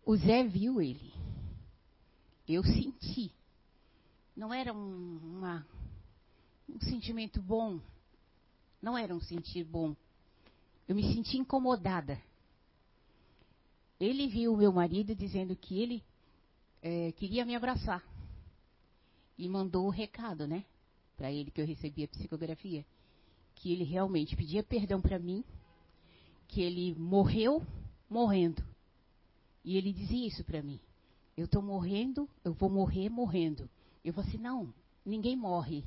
O 0.05 0.17
Zé 0.17 0.43
viu 0.43 0.83
ele. 0.83 1.13
Eu 2.49 2.65
senti. 2.65 3.33
Não 4.37 4.53
era 4.53 4.73
um, 4.73 5.21
uma, 5.23 5.65
um 6.69 6.81
sentimento 6.81 7.41
bom. 7.41 7.81
Não 8.83 8.99
era 8.99 9.15
um 9.15 9.21
sentir 9.21 9.63
bom. 9.63 9.95
Eu 10.89 10.97
me 10.97 11.15
senti 11.15 11.37
incomodada. 11.37 12.21
Ele 14.01 14.27
viu 14.27 14.53
o 14.53 14.57
meu 14.57 14.73
marido 14.73 15.15
dizendo 15.15 15.55
que 15.55 15.81
ele 15.81 16.03
é, 16.83 17.13
queria 17.13 17.45
me 17.45 17.55
abraçar. 17.55 18.03
E 19.39 19.49
mandou 19.49 19.87
o 19.87 19.91
recado, 19.91 20.45
né? 20.45 20.65
Para 21.17 21.31
ele 21.31 21.53
que 21.53 21.61
eu 21.61 21.67
recebi 21.67 22.03
a 22.03 22.09
psicografia 22.09 22.85
que 23.57 23.73
ele 23.73 23.85
realmente 23.85 24.37
pedia 24.37 24.63
perdão 24.63 25.01
para 25.01 25.19
mim, 25.19 25.45
que 26.49 26.63
ele 26.63 26.95
morreu 26.95 27.63
morrendo. 28.09 28.63
E 29.65 29.77
ele 29.77 29.93
dizia 29.93 30.29
isso 30.29 30.45
para 30.45 30.63
mim. 30.63 30.81
Eu 31.37 31.47
estou 31.47 31.61
morrendo, 31.61 32.29
eu 32.45 32.55
vou 32.55 32.71
morrer 32.71 33.09
morrendo. 33.09 33.69
Eu 34.05 34.13
falei 34.13 34.31
assim, 34.31 34.39
não, 34.39 34.73
ninguém 35.05 35.37
morre, 35.37 35.85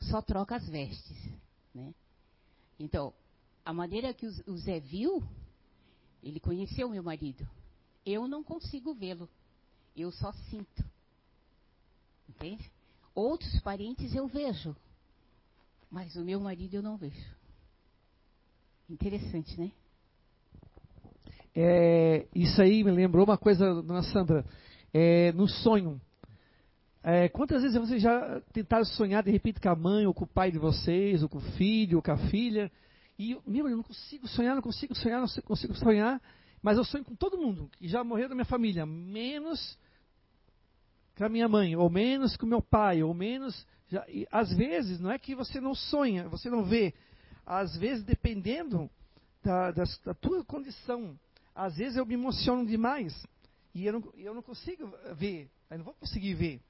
só 0.00 0.20
troca 0.20 0.56
as 0.56 0.68
vestes. 0.68 1.16
Né? 1.72 1.94
Então, 2.78 3.14
a 3.64 3.72
maneira 3.72 4.12
que 4.12 4.26
o 4.26 4.56
Zé 4.58 4.80
viu, 4.80 5.22
ele 6.22 6.40
conheceu 6.40 6.88
meu 6.88 7.02
marido. 7.02 7.48
Eu 8.04 8.26
não 8.28 8.42
consigo 8.42 8.92
vê-lo, 8.92 9.28
eu 9.96 10.10
só 10.10 10.32
sinto. 10.50 10.84
Entende? 12.28 12.70
Outros 13.14 13.60
parentes 13.60 14.14
eu 14.14 14.26
vejo, 14.26 14.76
mas 15.94 16.16
o 16.16 16.24
meu 16.24 16.40
marido 16.40 16.74
eu 16.74 16.82
não 16.82 16.96
vejo. 16.96 17.24
Interessante, 18.90 19.56
né? 19.60 19.70
É, 21.54 22.26
isso 22.34 22.60
aí 22.60 22.82
me 22.82 22.90
lembrou 22.90 23.24
uma 23.24 23.38
coisa, 23.38 23.80
dona 23.80 24.02
Sandra. 24.02 24.44
É, 24.92 25.30
no 25.30 25.46
sonho. 25.46 26.00
É, 27.00 27.28
quantas 27.28 27.62
vezes 27.62 27.78
vocês 27.78 28.02
já 28.02 28.40
tentaram 28.52 28.84
sonhar 28.84 29.22
de 29.22 29.30
repente 29.30 29.60
com 29.60 29.68
a 29.68 29.76
mãe, 29.76 30.04
ou 30.04 30.12
com 30.12 30.24
o 30.24 30.26
pai 30.26 30.50
de 30.50 30.58
vocês, 30.58 31.22
ou 31.22 31.28
com 31.28 31.38
o 31.38 31.52
filho, 31.52 31.98
ou 31.98 32.02
com 32.02 32.10
a 32.10 32.18
filha? 32.28 32.72
E, 33.16 33.38
meu, 33.46 33.68
eu 33.68 33.76
não 33.76 33.84
consigo 33.84 34.26
sonhar, 34.26 34.56
não 34.56 34.62
consigo 34.62 34.96
sonhar, 34.96 35.20
não 35.20 35.28
consigo 35.44 35.76
sonhar. 35.76 36.20
Mas 36.60 36.76
eu 36.76 36.84
sonho 36.84 37.04
com 37.04 37.14
todo 37.14 37.38
mundo 37.38 37.70
que 37.78 37.86
já 37.86 38.02
morreu 38.02 38.28
da 38.28 38.34
minha 38.34 38.44
família, 38.44 38.84
menos 38.84 39.78
com 41.16 41.24
a 41.24 41.28
minha 41.28 41.48
mãe, 41.48 41.76
ou 41.76 41.88
menos 41.88 42.36
com 42.36 42.46
meu 42.46 42.60
pai, 42.60 43.00
ou 43.00 43.14
menos. 43.14 43.64
Às 44.30 44.52
vezes, 44.52 45.00
não 45.00 45.10
é 45.10 45.18
que 45.18 45.34
você 45.34 45.60
não 45.60 45.74
sonha, 45.74 46.28
você 46.28 46.48
não 46.50 46.64
vê. 46.64 46.94
Às 47.46 47.76
vezes, 47.76 48.04
dependendo 48.04 48.90
da, 49.42 49.70
da, 49.70 49.84
da 50.04 50.14
tua 50.14 50.44
condição, 50.44 51.18
às 51.54 51.76
vezes 51.76 51.96
eu 51.96 52.06
me 52.06 52.14
emociono 52.14 52.66
demais 52.66 53.14
e 53.74 53.86
eu 53.86 53.92
não, 53.92 54.12
eu 54.16 54.34
não 54.34 54.42
consigo 54.42 54.92
ver, 55.14 55.50
eu 55.70 55.78
não 55.78 55.84
vou 55.84 55.94
conseguir 55.94 56.34
ver. 56.34 56.60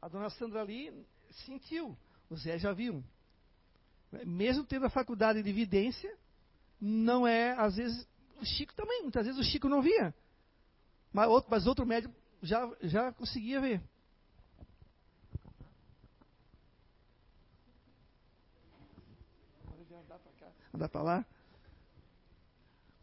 A 0.00 0.08
dona 0.08 0.30
Sandra 0.30 0.62
ali 0.62 0.92
sentiu, 1.44 1.96
o 2.28 2.36
Zé 2.36 2.58
já 2.58 2.72
viu. 2.72 3.04
Mesmo 4.26 4.64
tendo 4.64 4.86
a 4.86 4.90
faculdade 4.90 5.42
de 5.42 5.48
evidência, 5.48 6.12
não 6.80 7.26
é, 7.26 7.52
às 7.52 7.76
vezes, 7.76 8.06
o 8.40 8.44
Chico 8.44 8.74
também, 8.74 9.02
muitas 9.02 9.24
vezes 9.24 9.40
o 9.40 9.44
Chico 9.44 9.68
não 9.68 9.80
via. 9.80 10.14
Mas 11.12 11.28
outro, 11.28 11.50
mas 11.50 11.66
outro 11.66 11.86
médico 11.86 12.14
já, 12.42 12.68
já 12.82 13.12
conseguia 13.12 13.60
ver. 13.60 13.82
Andar 20.74 20.88
para 20.88 21.02
lá. 21.02 21.26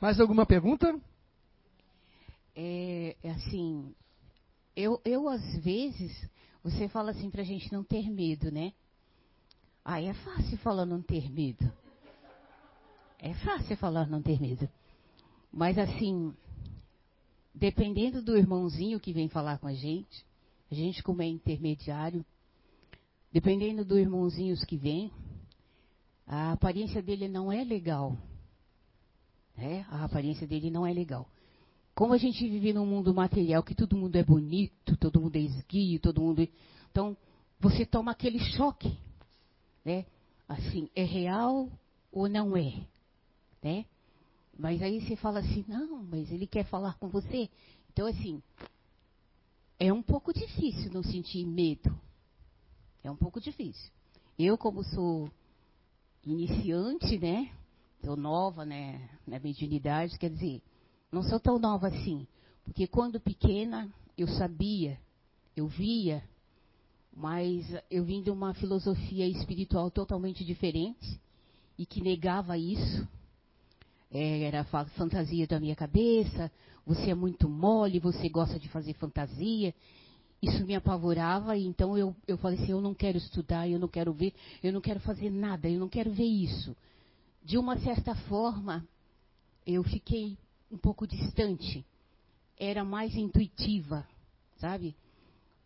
Mais 0.02 0.20
alguma 0.20 0.46
pergunta? 0.46 1.00
É, 2.56 3.16
é 3.22 3.30
assim, 3.32 3.94
eu, 4.76 5.02
eu 5.06 5.30
às 5.30 5.58
vezes, 5.64 6.30
você 6.64 6.88
fala 6.88 7.12
assim 7.12 7.30
pra 7.30 7.44
gente 7.44 7.72
não 7.72 7.84
ter 7.84 8.10
medo, 8.10 8.52
né? 8.52 8.74
Aí 9.84 10.08
é 10.08 10.14
fácil 10.14 10.58
falar 10.60 10.86
não 10.86 11.02
ter 11.02 11.30
medo. 11.30 11.72
É 13.20 13.34
fácil 13.36 13.76
falar 13.78 14.08
não 14.08 14.22
ter 14.22 14.42
medo. 14.42 14.70
Mas 15.52 15.78
assim, 15.78 16.34
dependendo 17.54 18.22
do 18.22 18.38
irmãozinho 18.38 19.00
que 19.00 19.14
vem 19.14 19.28
falar 19.28 19.60
com 19.60 19.68
a 19.68 19.74
gente, 19.74 20.26
a 20.72 20.76
gente 20.76 21.04
como 21.04 21.22
é 21.22 21.26
intermediário, 21.26 22.26
dependendo 23.32 23.84
do 23.84 24.00
irmãozinho 24.00 24.56
que 24.66 24.78
vem, 24.78 25.12
a 26.32 26.52
aparência 26.52 27.02
dele 27.02 27.28
não 27.28 27.52
é 27.52 27.64
legal. 27.64 28.16
Né? 29.58 29.84
A 29.90 30.06
aparência 30.06 30.46
dele 30.46 30.70
não 30.70 30.86
é 30.86 30.94
legal. 30.94 31.28
Como 31.96 32.14
a 32.14 32.18
gente 32.18 32.48
vive 32.48 32.72
num 32.72 32.86
mundo 32.86 33.12
material 33.16 33.64
que 33.64 33.74
todo 33.74 33.98
mundo 33.98 34.16
é 34.16 34.24
bonito, 34.24 34.96
todo 34.96 35.20
mundo 35.20 35.36
é 35.36 35.40
esguio, 35.40 36.00
todo 36.00 36.22
mundo. 36.22 36.44
É... 36.44 36.48
Então, 36.92 37.18
você 37.60 37.84
toma 37.84 38.12
aquele 38.12 38.38
choque. 38.40 38.96
Né? 39.84 40.06
Assim, 40.48 40.88
é 40.96 41.04
real 41.04 41.68
ou 42.12 42.30
não 42.30 42.56
é? 42.56 42.76
Né? 43.64 43.86
Mas 44.56 44.84
aí 44.84 45.02
você 45.02 45.16
fala 45.16 45.40
assim, 45.40 45.66
não, 45.68 46.04
mas 46.04 46.32
ele 46.32 46.46
quer 46.46 46.66
falar 46.66 46.94
com 47.00 47.10
você. 47.10 47.50
Então, 47.92 48.06
assim, 48.06 48.40
é 49.80 49.92
um 49.92 50.04
pouco 50.04 50.32
difícil 50.32 50.92
não 50.94 51.02
sentir 51.02 51.44
medo. 51.44 52.00
É 53.04 53.10
um 53.10 53.16
pouco 53.16 53.42
difícil. 53.42 53.92
Eu, 54.38 54.60
como 54.60 54.84
sou 54.84 55.28
iniciante, 56.26 57.18
né? 57.18 57.52
Sou 58.04 58.16
nova, 58.16 58.66
né? 58.66 59.10
Na 59.28 59.40
mediunidade, 59.40 60.18
quer 60.18 60.30
dizer, 60.30 60.62
não 61.12 61.24
sou 61.24 61.40
tão 61.40 61.60
nova 61.60 61.88
assim. 61.88 62.28
Porque 62.64 62.88
quando 62.88 63.20
pequena, 63.20 63.90
eu 64.18 64.28
sabia, 64.28 65.00
eu 65.56 65.68
via, 65.68 66.24
mas 67.16 67.66
eu 67.90 68.04
vim 68.04 68.22
de 68.22 68.30
uma 68.30 68.54
filosofia 68.54 69.28
espiritual 69.28 69.90
totalmente 69.90 70.46
diferente 70.46 71.20
e 71.78 71.86
que 71.86 72.02
negava 72.02 72.58
isso 72.58 73.08
é, 74.12 74.44
era 74.44 74.64
fantasia 74.64 75.48
da 75.48 75.60
minha 75.60 75.76
cabeça, 75.76 76.52
você 76.86 77.12
é 77.12 77.16
muito 77.16 77.48
mole, 77.48 78.00
você 78.00 78.28
gosta 78.30 78.60
de 78.60 78.68
fazer 78.70 78.94
fantasia. 78.94 79.74
Isso 80.42 80.66
me 80.66 80.74
apavorava, 80.74 81.58
e 81.58 81.66
então 81.66 81.98
eu, 81.98 82.16
eu 82.28 82.38
falei 82.38 82.58
assim: 82.58 82.72
eu 82.72 82.82
não 82.82 82.94
quero 82.94 83.18
estudar, 83.18 83.68
eu 83.68 83.78
não 83.78 83.88
quero 83.88 84.14
ver, 84.14 84.34
eu 84.64 84.72
não 84.72 84.80
quero 84.80 85.00
fazer 85.02 85.30
nada, 85.30 85.70
eu 85.70 85.80
não 85.80 85.90
quero 85.90 86.12
ver 86.12 86.24
isso. 86.24 86.76
De 87.44 87.58
uma 87.58 87.78
certa 87.80 88.16
forma, 88.16 88.88
eu 89.68 89.84
fiquei 89.84 90.38
um 90.72 90.78
pouco 90.78 91.06
distante, 91.06 91.86
era 92.58 92.86
mais 92.86 93.16
intuitiva, 93.16 94.08
sabe? 94.58 94.96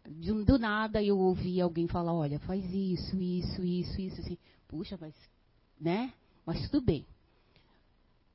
Do, 0.06 0.43
do 0.43 0.58
nada 0.58 1.03
eu 1.03 1.19
ouvi 1.19 1.61
alguém 1.61 1.88
falar: 1.88 2.14
olha, 2.14 2.40
faz 2.40 2.64
isso, 2.74 3.16
isso, 3.22 3.64
isso, 3.64 4.02
isso, 4.02 4.22
assim. 4.22 4.38
Puxa, 4.68 4.98
mas, 5.00 5.14
né? 5.80 6.11
Mas 6.45 6.68
tudo 6.69 6.84
bem. 6.84 7.06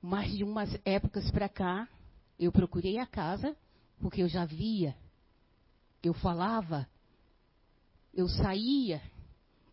Mas 0.00 0.30
de 0.30 0.44
umas 0.44 0.70
épocas 0.84 1.28
para 1.32 1.48
cá, 1.48 1.88
eu 2.38 2.52
procurei 2.52 2.98
a 2.98 3.06
casa, 3.06 3.56
porque 4.00 4.22
eu 4.22 4.28
já 4.28 4.44
via, 4.44 4.94
eu 6.02 6.12
falava, 6.14 6.88
eu 8.14 8.28
saía. 8.28 9.02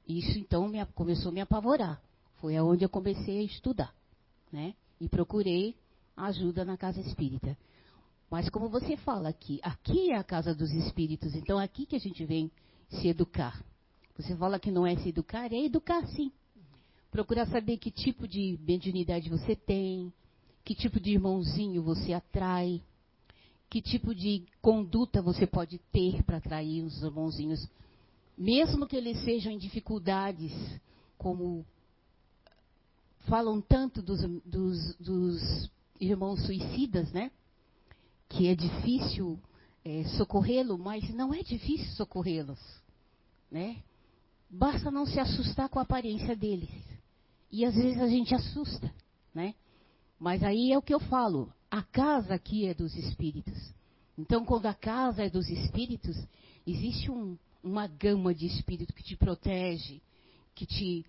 Isso 0.08 0.38
então 0.38 0.68
me, 0.68 0.86
começou 0.88 1.30
a 1.30 1.34
me 1.34 1.42
apavorar. 1.42 2.02
Foi 2.36 2.56
aonde 2.56 2.84
eu 2.84 2.90
comecei 2.90 3.40
a 3.40 3.44
estudar, 3.44 3.94
né? 4.52 4.74
E 5.00 5.10
procurei 5.10 5.76
ajuda 6.16 6.64
na 6.64 6.78
casa 6.78 7.00
espírita. 7.02 7.58
Mas 8.30 8.50
como 8.50 8.70
você 8.70 8.98
fala 8.98 9.30
aqui, 9.30 9.60
aqui 9.64 10.12
é 10.12 10.18
a 10.18 10.24
casa 10.24 10.54
dos 10.54 10.72
espíritos, 10.72 11.34
então 11.36 11.60
é 11.60 11.64
aqui 11.64 11.86
que 11.86 11.96
a 11.96 12.00
gente 12.00 12.24
vem 12.26 12.52
se 12.90 13.08
educar. 13.08 13.64
Você 14.18 14.36
fala 14.36 14.60
que 14.60 14.72
não 14.72 14.86
é 14.86 14.96
se 14.98 15.10
educar, 15.10 15.52
é 15.52 15.66
educar 15.66 16.06
sim 16.08 16.32
procurar 17.16 17.48
saber 17.48 17.78
que 17.78 17.90
tipo 17.90 18.28
de 18.28 18.60
mediunidade 18.68 19.30
você 19.30 19.56
tem, 19.56 20.12
que 20.66 20.76
tipo 20.76 21.00
de 21.00 21.12
irmãozinho 21.12 21.82
você 21.82 22.12
atrai, 22.12 22.84
que 23.76 23.82
tipo 23.82 24.16
de 24.16 24.42
conduta 24.62 25.22
você 25.22 25.46
pode 25.46 25.80
ter 25.92 26.24
para 26.24 26.38
atrair 26.38 26.82
os 26.82 27.04
irmãozinhos, 27.04 27.68
mesmo 28.38 28.88
que 28.88 28.96
eles 28.96 29.22
sejam 29.26 29.52
em 29.52 29.58
dificuldades, 29.58 30.54
como 31.18 31.66
falam 33.28 33.60
tanto 33.60 34.02
dos, 34.02 34.22
dos, 34.46 34.96
dos 34.96 35.70
irmãos 36.00 36.46
suicidas, 36.46 37.12
né? 37.12 37.30
Que 38.30 38.48
é 38.48 38.56
difícil 38.56 39.38
é, 39.84 40.06
socorrê-lo, 40.16 40.78
mas 40.78 41.14
não 41.14 41.34
é 41.34 41.44
difícil 41.44 41.92
socorrê-los, 41.96 42.62
né? 43.52 43.84
Basta 44.50 44.90
não 44.90 45.06
se 45.06 45.20
assustar 45.20 45.68
com 45.68 45.80
a 45.80 45.82
aparência 45.82 46.34
deles. 46.34 46.72
E 47.52 47.66
às 47.66 47.76
vezes 47.76 48.00
a 48.00 48.08
gente 48.08 48.34
assusta, 48.34 48.90
né? 49.34 49.54
Mas 50.18 50.44
aí 50.44 50.72
é 50.72 50.78
o 50.78 50.82
que 50.82 50.94
eu 50.94 51.00
falo, 51.02 51.52
a 51.76 51.84
casa 51.84 52.34
aqui 52.34 52.66
é 52.66 52.74
dos 52.74 52.96
espíritos. 52.96 53.58
Então, 54.18 54.46
quando 54.46 54.66
a 54.66 54.74
casa 54.74 55.24
é 55.24 55.30
dos 55.30 55.50
espíritos, 55.50 56.16
existe 56.66 57.12
um, 57.12 57.38
uma 57.62 57.86
gama 57.86 58.34
de 58.34 58.46
espírito 58.46 58.94
que 58.94 59.04
te 59.04 59.18
protege, 59.18 60.02
que 60.54 60.66
te 60.66 61.06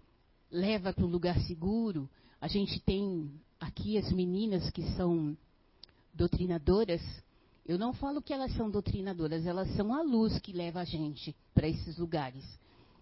leva 0.50 0.92
para 0.92 1.04
um 1.04 1.08
lugar 1.08 1.38
seguro. 1.42 2.10
A 2.40 2.48
gente 2.48 2.80
tem 2.80 3.30
aqui 3.60 3.96
as 3.96 4.10
meninas 4.10 4.68
que 4.70 4.82
são 4.96 5.36
doutrinadoras. 6.12 7.00
Eu 7.64 7.78
não 7.78 7.92
falo 7.92 8.20
que 8.20 8.32
elas 8.32 8.52
são 8.56 8.68
doutrinadoras, 8.68 9.46
elas 9.46 9.72
são 9.76 9.94
a 9.94 10.02
luz 10.02 10.36
que 10.40 10.52
leva 10.52 10.80
a 10.80 10.84
gente 10.84 11.32
para 11.54 11.68
esses 11.68 11.96
lugares. 11.96 12.44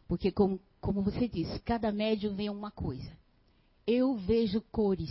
Porque, 0.06 0.30
como, 0.30 0.60
como 0.82 1.00
você 1.00 1.26
disse, 1.26 1.58
cada 1.60 1.90
médium 1.90 2.34
vê 2.34 2.50
uma 2.50 2.70
coisa 2.70 3.10
eu 3.86 4.16
vejo 4.16 4.62
cores. 4.72 5.10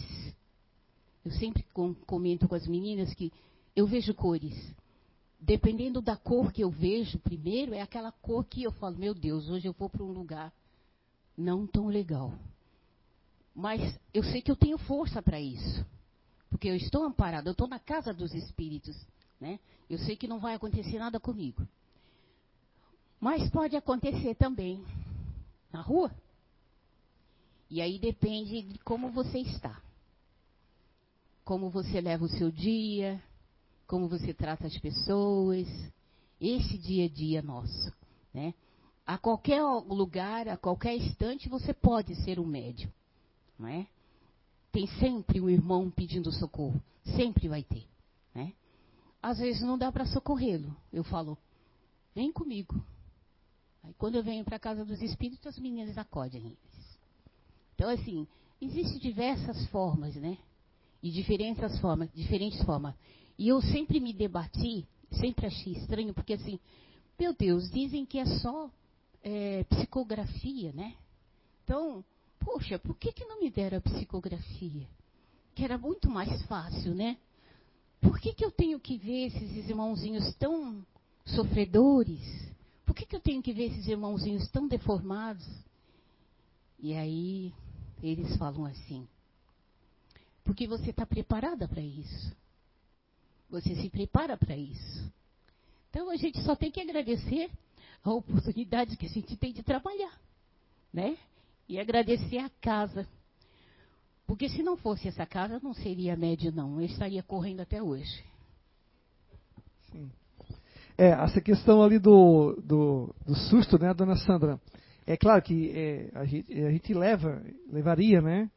Eu 1.23 1.31
sempre 1.31 1.65
comento 2.05 2.47
com 2.47 2.55
as 2.55 2.67
meninas 2.67 3.13
que 3.13 3.31
eu 3.75 3.87
vejo 3.87 4.13
cores. 4.13 4.55
Dependendo 5.39 6.01
da 6.01 6.15
cor 6.15 6.51
que 6.51 6.63
eu 6.63 6.69
vejo, 6.69 7.19
primeiro 7.19 7.73
é 7.73 7.81
aquela 7.81 8.11
cor 8.11 8.45
que 8.45 8.63
eu 8.63 8.71
falo, 8.71 8.97
meu 8.97 9.13
Deus, 9.13 9.49
hoje 9.49 9.67
eu 9.67 9.73
vou 9.73 9.89
para 9.89 10.03
um 10.03 10.11
lugar 10.11 10.53
não 11.37 11.65
tão 11.65 11.87
legal. 11.87 12.33
Mas 13.53 13.99
eu 14.13 14.23
sei 14.23 14.41
que 14.41 14.51
eu 14.51 14.55
tenho 14.55 14.77
força 14.77 15.21
para 15.21 15.39
isso. 15.39 15.85
Porque 16.49 16.67
eu 16.67 16.75
estou 16.75 17.03
amparada, 17.03 17.49
eu 17.49 17.53
estou 17.53 17.67
na 17.67 17.79
casa 17.79 18.13
dos 18.13 18.33
espíritos. 18.33 18.95
Né? 19.39 19.59
Eu 19.89 19.97
sei 19.99 20.15
que 20.15 20.27
não 20.27 20.39
vai 20.39 20.55
acontecer 20.55 20.97
nada 20.97 21.19
comigo. 21.19 21.67
Mas 23.19 23.49
pode 23.49 23.75
acontecer 23.75 24.35
também 24.35 24.83
na 25.71 25.81
rua. 25.81 26.11
E 27.69 27.81
aí 27.81 27.97
depende 27.97 28.61
de 28.61 28.79
como 28.79 29.11
você 29.11 29.39
está. 29.39 29.81
Como 31.43 31.69
você 31.69 31.99
leva 31.99 32.23
o 32.23 32.29
seu 32.29 32.49
dia, 32.49 33.21
como 33.87 34.07
você 34.07 34.33
trata 34.33 34.67
as 34.67 34.77
pessoas, 34.77 35.67
esse 36.39 36.77
dia 36.77 37.05
a 37.05 37.09
dia 37.09 37.41
nosso, 37.41 37.93
né? 38.33 38.53
A 39.05 39.17
qualquer 39.17 39.61
lugar, 39.61 40.47
a 40.47 40.55
qualquer 40.55 40.95
instante, 40.95 41.49
você 41.49 41.73
pode 41.73 42.15
ser 42.23 42.39
um 42.39 42.45
médium, 42.45 42.89
não 43.59 43.67
é? 43.67 43.87
Tem 44.71 44.87
sempre 44.99 45.41
um 45.41 45.49
irmão 45.49 45.91
pedindo 45.91 46.31
socorro, 46.31 46.81
sempre 47.03 47.47
vai 47.47 47.63
ter, 47.63 47.85
né? 48.33 48.53
Às 49.21 49.39
vezes 49.39 49.61
não 49.61 49.77
dá 49.77 49.91
para 49.91 50.05
socorrê-lo. 50.05 50.75
Eu 50.91 51.03
falo, 51.03 51.37
vem 52.15 52.31
comigo. 52.31 52.81
Aí 53.83 53.93
quando 53.97 54.15
eu 54.15 54.23
venho 54.23 54.45
para 54.45 54.55
a 54.55 54.59
casa 54.59 54.85
dos 54.85 55.01
espíritos, 55.01 55.45
as 55.45 55.59
meninas 55.59 55.97
acodem 55.97 56.45
eles. 56.45 56.99
Então, 57.75 57.89
assim, 57.89 58.27
existem 58.61 58.99
diversas 58.99 59.67
formas, 59.67 60.15
né? 60.15 60.37
E 61.03 61.11
diferentes 61.11 61.77
formas, 61.79 62.09
diferentes 62.13 62.63
formas. 62.63 62.95
E 63.37 63.49
eu 63.49 63.61
sempre 63.61 63.99
me 63.99 64.13
debati, 64.13 64.87
sempre 65.11 65.45
achei 65.47 65.73
estranho, 65.73 66.13
porque 66.13 66.33
assim, 66.33 66.57
meu 67.19 67.33
Deus, 67.33 67.69
dizem 67.69 68.05
que 68.05 68.17
é 68.17 68.25
só 68.25 68.71
é, 69.21 69.65
psicografia, 69.65 70.71
né? 70.71 70.95
Então, 71.63 72.03
poxa, 72.39 72.79
por 72.79 72.95
que, 72.95 73.11
que 73.11 73.25
não 73.25 73.41
me 73.41 73.51
deram 73.51 73.79
a 73.79 73.81
psicografia? 73.81 74.87
Que 75.53 75.65
era 75.65 75.77
muito 75.77 76.09
mais 76.09 76.41
fácil, 76.45 76.95
né? 76.95 77.17
Por 78.01 78.19
que, 78.19 78.33
que 78.33 78.43
eu 78.43 78.51
tenho 78.51 78.79
que 78.79 78.97
ver 78.97 79.27
esses 79.27 79.69
irmãozinhos 79.69 80.33
tão 80.35 80.85
sofredores? 81.25 82.21
Por 82.85 82.95
que, 82.95 83.05
que 83.05 83.15
eu 83.15 83.21
tenho 83.21 83.41
que 83.41 83.53
ver 83.53 83.65
esses 83.65 83.87
irmãozinhos 83.87 84.49
tão 84.49 84.67
deformados? 84.67 85.45
E 86.79 86.93
aí 86.93 87.53
eles 88.01 88.35
falam 88.35 88.65
assim: 88.65 89.07
porque 90.43 90.67
você 90.67 90.89
está 90.89 91.05
preparada 91.05 91.67
para 91.67 91.81
isso. 91.81 92.35
Você 93.49 93.75
se 93.75 93.89
prepara 93.89 94.35
para 94.37 94.55
isso. 94.55 95.11
Então 95.89 96.09
a 96.09 96.15
gente 96.15 96.41
só 96.41 96.55
tem 96.55 96.71
que 96.71 96.81
agradecer 96.81 97.49
a 98.03 98.11
oportunidade 98.11 98.97
que 98.97 99.05
a 99.05 99.09
gente 99.09 99.37
tem 99.37 99.53
de 99.53 99.63
trabalhar, 99.63 100.19
né? 100.91 101.17
E 101.69 101.79
agradecer 101.79 102.39
a 102.39 102.49
casa. 102.61 103.07
Porque 104.25 104.49
se 104.49 104.63
não 104.63 104.75
fosse 104.75 105.07
essa 105.07 105.25
casa, 105.25 105.59
não 105.61 105.73
seria 105.73 106.15
médio, 106.15 106.51
não. 106.51 106.79
Eu 106.79 106.85
estaria 106.85 107.21
correndo 107.23 107.61
até 107.61 107.81
hoje. 107.81 108.23
Sim. 109.91 110.11
É, 110.97 111.09
essa 111.09 111.41
questão 111.41 111.81
ali 111.81 111.99
do, 111.99 112.59
do, 112.63 113.15
do 113.25 113.35
susto, 113.35 113.79
né, 113.79 113.93
dona 113.93 114.15
Sandra? 114.15 114.59
É 115.05 115.17
claro 115.17 115.41
que 115.41 115.71
é, 115.71 116.09
a, 116.13 116.25
gente, 116.25 116.53
a 116.53 116.71
gente 116.71 116.93
leva, 116.93 117.43
levaria, 117.69 118.21
né? 118.21 118.49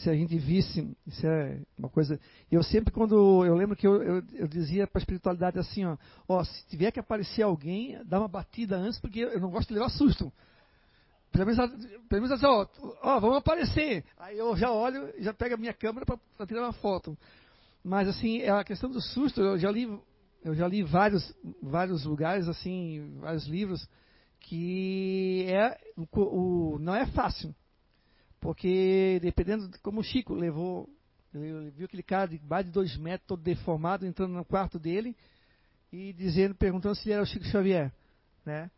Se 0.00 0.08
a 0.08 0.14
gente 0.14 0.38
visse, 0.38 0.96
isso 1.06 1.26
é 1.26 1.60
uma 1.78 1.88
coisa. 1.88 2.18
Eu 2.50 2.62
sempre, 2.62 2.92
quando. 2.92 3.44
Eu 3.44 3.54
lembro 3.54 3.76
que 3.76 3.86
eu, 3.86 4.02
eu, 4.02 4.22
eu 4.32 4.48
dizia 4.48 4.86
para 4.86 4.98
a 4.98 5.02
espiritualidade 5.02 5.58
assim: 5.58 5.84
ó, 5.84 5.96
ó, 6.26 6.42
se 6.42 6.66
tiver 6.66 6.90
que 6.90 6.98
aparecer 7.00 7.42
alguém, 7.42 8.00
dá 8.04 8.18
uma 8.18 8.28
batida 8.28 8.76
antes, 8.76 8.98
porque 8.98 9.20
eu 9.20 9.40
não 9.40 9.50
gosto 9.50 9.68
de 9.68 9.74
levar 9.74 9.90
susto. 9.90 10.32
Pelo 11.32 11.46
menos, 11.46 12.32
assim, 12.32 12.46
ó, 12.46 12.66
ó, 13.02 13.18
vamos 13.18 13.38
aparecer. 13.38 14.04
Aí 14.18 14.36
eu 14.36 14.54
já 14.54 14.70
olho, 14.70 15.12
já 15.18 15.32
pego 15.32 15.54
a 15.54 15.58
minha 15.58 15.72
câmera 15.72 16.04
para 16.04 16.46
tirar 16.46 16.62
uma 16.62 16.74
foto. 16.74 17.16
Mas 17.82 18.06
assim, 18.06 18.42
a 18.42 18.62
questão 18.62 18.90
do 18.90 19.00
susto, 19.00 19.40
eu 19.40 19.58
já 19.58 19.70
li, 19.70 19.88
eu 20.44 20.54
já 20.54 20.68
li 20.68 20.82
vários, 20.82 21.34
vários 21.62 22.04
lugares, 22.04 22.48
assim, 22.48 23.18
vários 23.18 23.46
livros, 23.46 23.88
que 24.40 25.46
é, 25.48 25.78
o, 25.96 26.74
o, 26.74 26.78
não 26.78 26.94
é 26.94 27.06
fácil. 27.06 27.54
Porque 28.42 29.20
dependendo 29.22 29.68
de 29.68 29.78
como 29.78 30.00
o 30.00 30.04
Chico 30.04 30.34
levou, 30.34 30.90
ele 31.32 31.70
viu 31.70 31.86
aquele 31.86 32.02
cara 32.02 32.26
de 32.26 32.44
mais 32.44 32.66
de 32.66 32.72
dois 32.72 32.96
metros, 32.96 33.28
todo 33.28 33.40
deformado, 33.40 34.04
entrando 34.04 34.34
no 34.34 34.44
quarto 34.44 34.80
dele 34.80 35.16
e 35.92 36.12
dizendo, 36.12 36.52
perguntando 36.52 36.96
se 36.96 37.04
ele 37.04 37.14
era 37.14 37.22
o 37.22 37.26
Chico 37.26 37.44
Xavier, 37.44 37.92
né? 38.44 38.68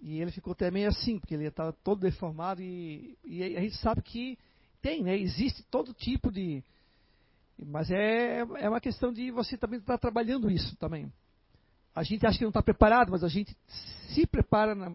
E 0.00 0.20
ele 0.20 0.32
ficou 0.32 0.52
até 0.52 0.68
meio 0.68 0.88
assim, 0.88 1.20
porque 1.20 1.32
ele 1.32 1.46
estava 1.46 1.72
todo 1.72 2.00
deformado 2.00 2.60
e, 2.60 3.16
e, 3.24 3.56
a 3.56 3.60
gente 3.60 3.76
sabe 3.76 4.02
que 4.02 4.36
tem, 4.82 5.04
né? 5.04 5.16
Existe 5.16 5.62
todo 5.70 5.94
tipo 5.94 6.32
de. 6.32 6.64
Mas 7.56 7.92
é, 7.92 8.40
é 8.40 8.68
uma 8.68 8.80
questão 8.80 9.12
de 9.12 9.30
você 9.30 9.56
também 9.56 9.78
estar 9.78 9.96
trabalhando 9.96 10.50
isso 10.50 10.76
também. 10.76 11.10
A 11.94 12.02
gente 12.02 12.26
acha 12.26 12.36
que 12.36 12.44
não 12.44 12.50
está 12.50 12.64
preparado, 12.64 13.12
mas 13.12 13.22
a 13.22 13.28
gente 13.28 13.56
se 14.12 14.26
prepara 14.26 14.74
na, 14.74 14.90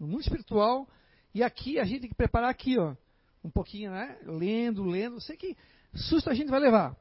no 0.00 0.08
mundo 0.08 0.20
espiritual 0.20 0.88
e 1.32 1.44
aqui 1.44 1.78
a 1.78 1.84
gente 1.84 2.00
tem 2.00 2.10
que 2.10 2.16
preparar 2.16 2.50
aqui, 2.50 2.76
ó. 2.76 2.96
Um 3.44 3.50
pouquinho, 3.50 3.90
né? 3.90 4.18
Lendo, 4.24 4.84
lendo. 4.84 5.20
Sei 5.20 5.36
que 5.36 5.56
susto 5.94 6.30
a 6.30 6.34
gente 6.34 6.50
vai 6.50 6.60
levar. 6.60 6.96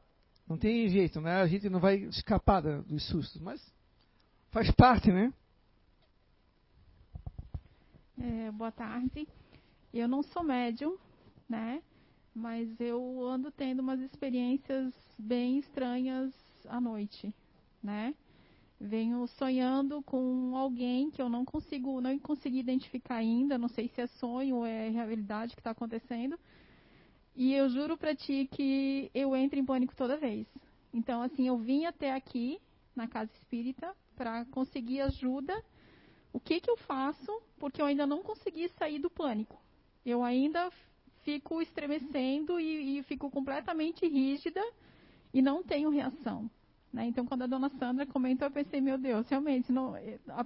Não 0.48 0.58
tem 0.58 0.90
jeito, 0.90 1.22
né? 1.22 1.42
A 1.42 1.48
gente 1.48 1.70
não 1.70 1.80
vai 1.80 1.98
escapar 1.98 2.62
dos 2.62 3.08
sustos, 3.08 3.42
mas 3.42 3.62
faz 4.52 4.70
parte, 4.72 5.12
né? 5.12 5.34
É, 8.20 8.52
boa 8.52 8.72
tarde. 8.72 9.28
Eu 9.94 10.08
não 10.08 10.22
sou 10.24 10.44
médium, 10.44 10.98
né? 11.48 11.82
Mas 12.34 12.80
eu 12.80 13.26
ando 13.28 13.52
tendo 13.52 13.80
umas 13.80 14.00
experiências 14.00 14.94
bem 15.18 15.60
estranhas 15.60 16.34
à 16.68 16.80
noite, 16.80 17.34
né? 17.84 18.14
Venho 18.84 19.28
sonhando 19.28 20.02
com 20.02 20.58
alguém 20.58 21.12
que 21.12 21.22
eu 21.22 21.30
não 21.30 21.46
consigo, 21.46 22.02
não 22.02 22.18
consegui 22.18 22.58
identificar 22.58 23.18
ainda, 23.18 23.56
não 23.56 23.68
sei 23.68 23.88
se 23.88 24.02
é 24.02 24.08
sonho 24.08 24.56
ou 24.56 24.66
é 24.66 24.90
realidade 24.90 25.54
que 25.56 25.60
está 25.60 25.70
acontecendo. 25.70 26.40
E 27.36 27.54
eu 27.54 27.70
juro 27.70 27.96
para 27.96 28.16
ti 28.16 28.50
que 28.52 29.12
eu 29.14 29.36
entro 29.36 29.60
em 29.60 29.64
pânico 29.64 29.96
toda 29.96 30.18
vez. 30.18 30.48
Então, 30.92 31.22
assim, 31.22 31.48
eu 31.48 31.60
vim 31.60 31.86
até 31.86 32.12
aqui 32.12 32.60
na 32.96 33.08
casa 33.08 33.32
espírita 33.34 33.96
para 34.16 34.46
conseguir 34.46 35.02
ajuda 35.02 35.64
o 36.34 36.40
que, 36.40 36.60
que 36.60 36.70
eu 36.70 36.78
faço? 36.78 37.40
Porque 37.60 37.82
eu 37.82 37.86
ainda 37.86 38.08
não 38.08 38.24
consegui 38.24 38.68
sair 38.70 38.98
do 38.98 39.12
pânico. 39.12 39.62
Eu 40.04 40.24
ainda 40.24 40.72
fico 41.24 41.62
estremecendo 41.62 42.60
e, 42.60 42.98
e 42.98 43.04
fico 43.04 43.30
completamente 43.30 44.08
rígida 44.08 44.62
e 45.32 45.40
não 45.40 45.62
tenho 45.62 45.92
reação. 45.92 46.50
Né? 46.92 47.06
Então, 47.06 47.26
quando 47.26 47.44
a 47.44 47.48
dona 47.48 47.70
Sandra 47.70 48.06
comentou, 48.06 48.48
eu 48.48 48.52
pensei, 48.52 48.82
meu 48.82 48.98
Deus, 48.98 49.28
realmente, 49.30 49.72
não, 49.72 49.96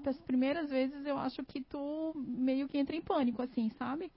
as 0.05 0.19
primeiras 0.21 0.69
vezes 0.69 1.05
eu 1.05 1.17
acho 1.17 1.43
que 1.43 1.61
tu 1.61 2.13
meio 2.15 2.67
que 2.67 2.77
entra 2.77 2.95
em 2.95 3.01
pânico, 3.01 3.41
assim, 3.41 3.69
sabe? 3.79 4.11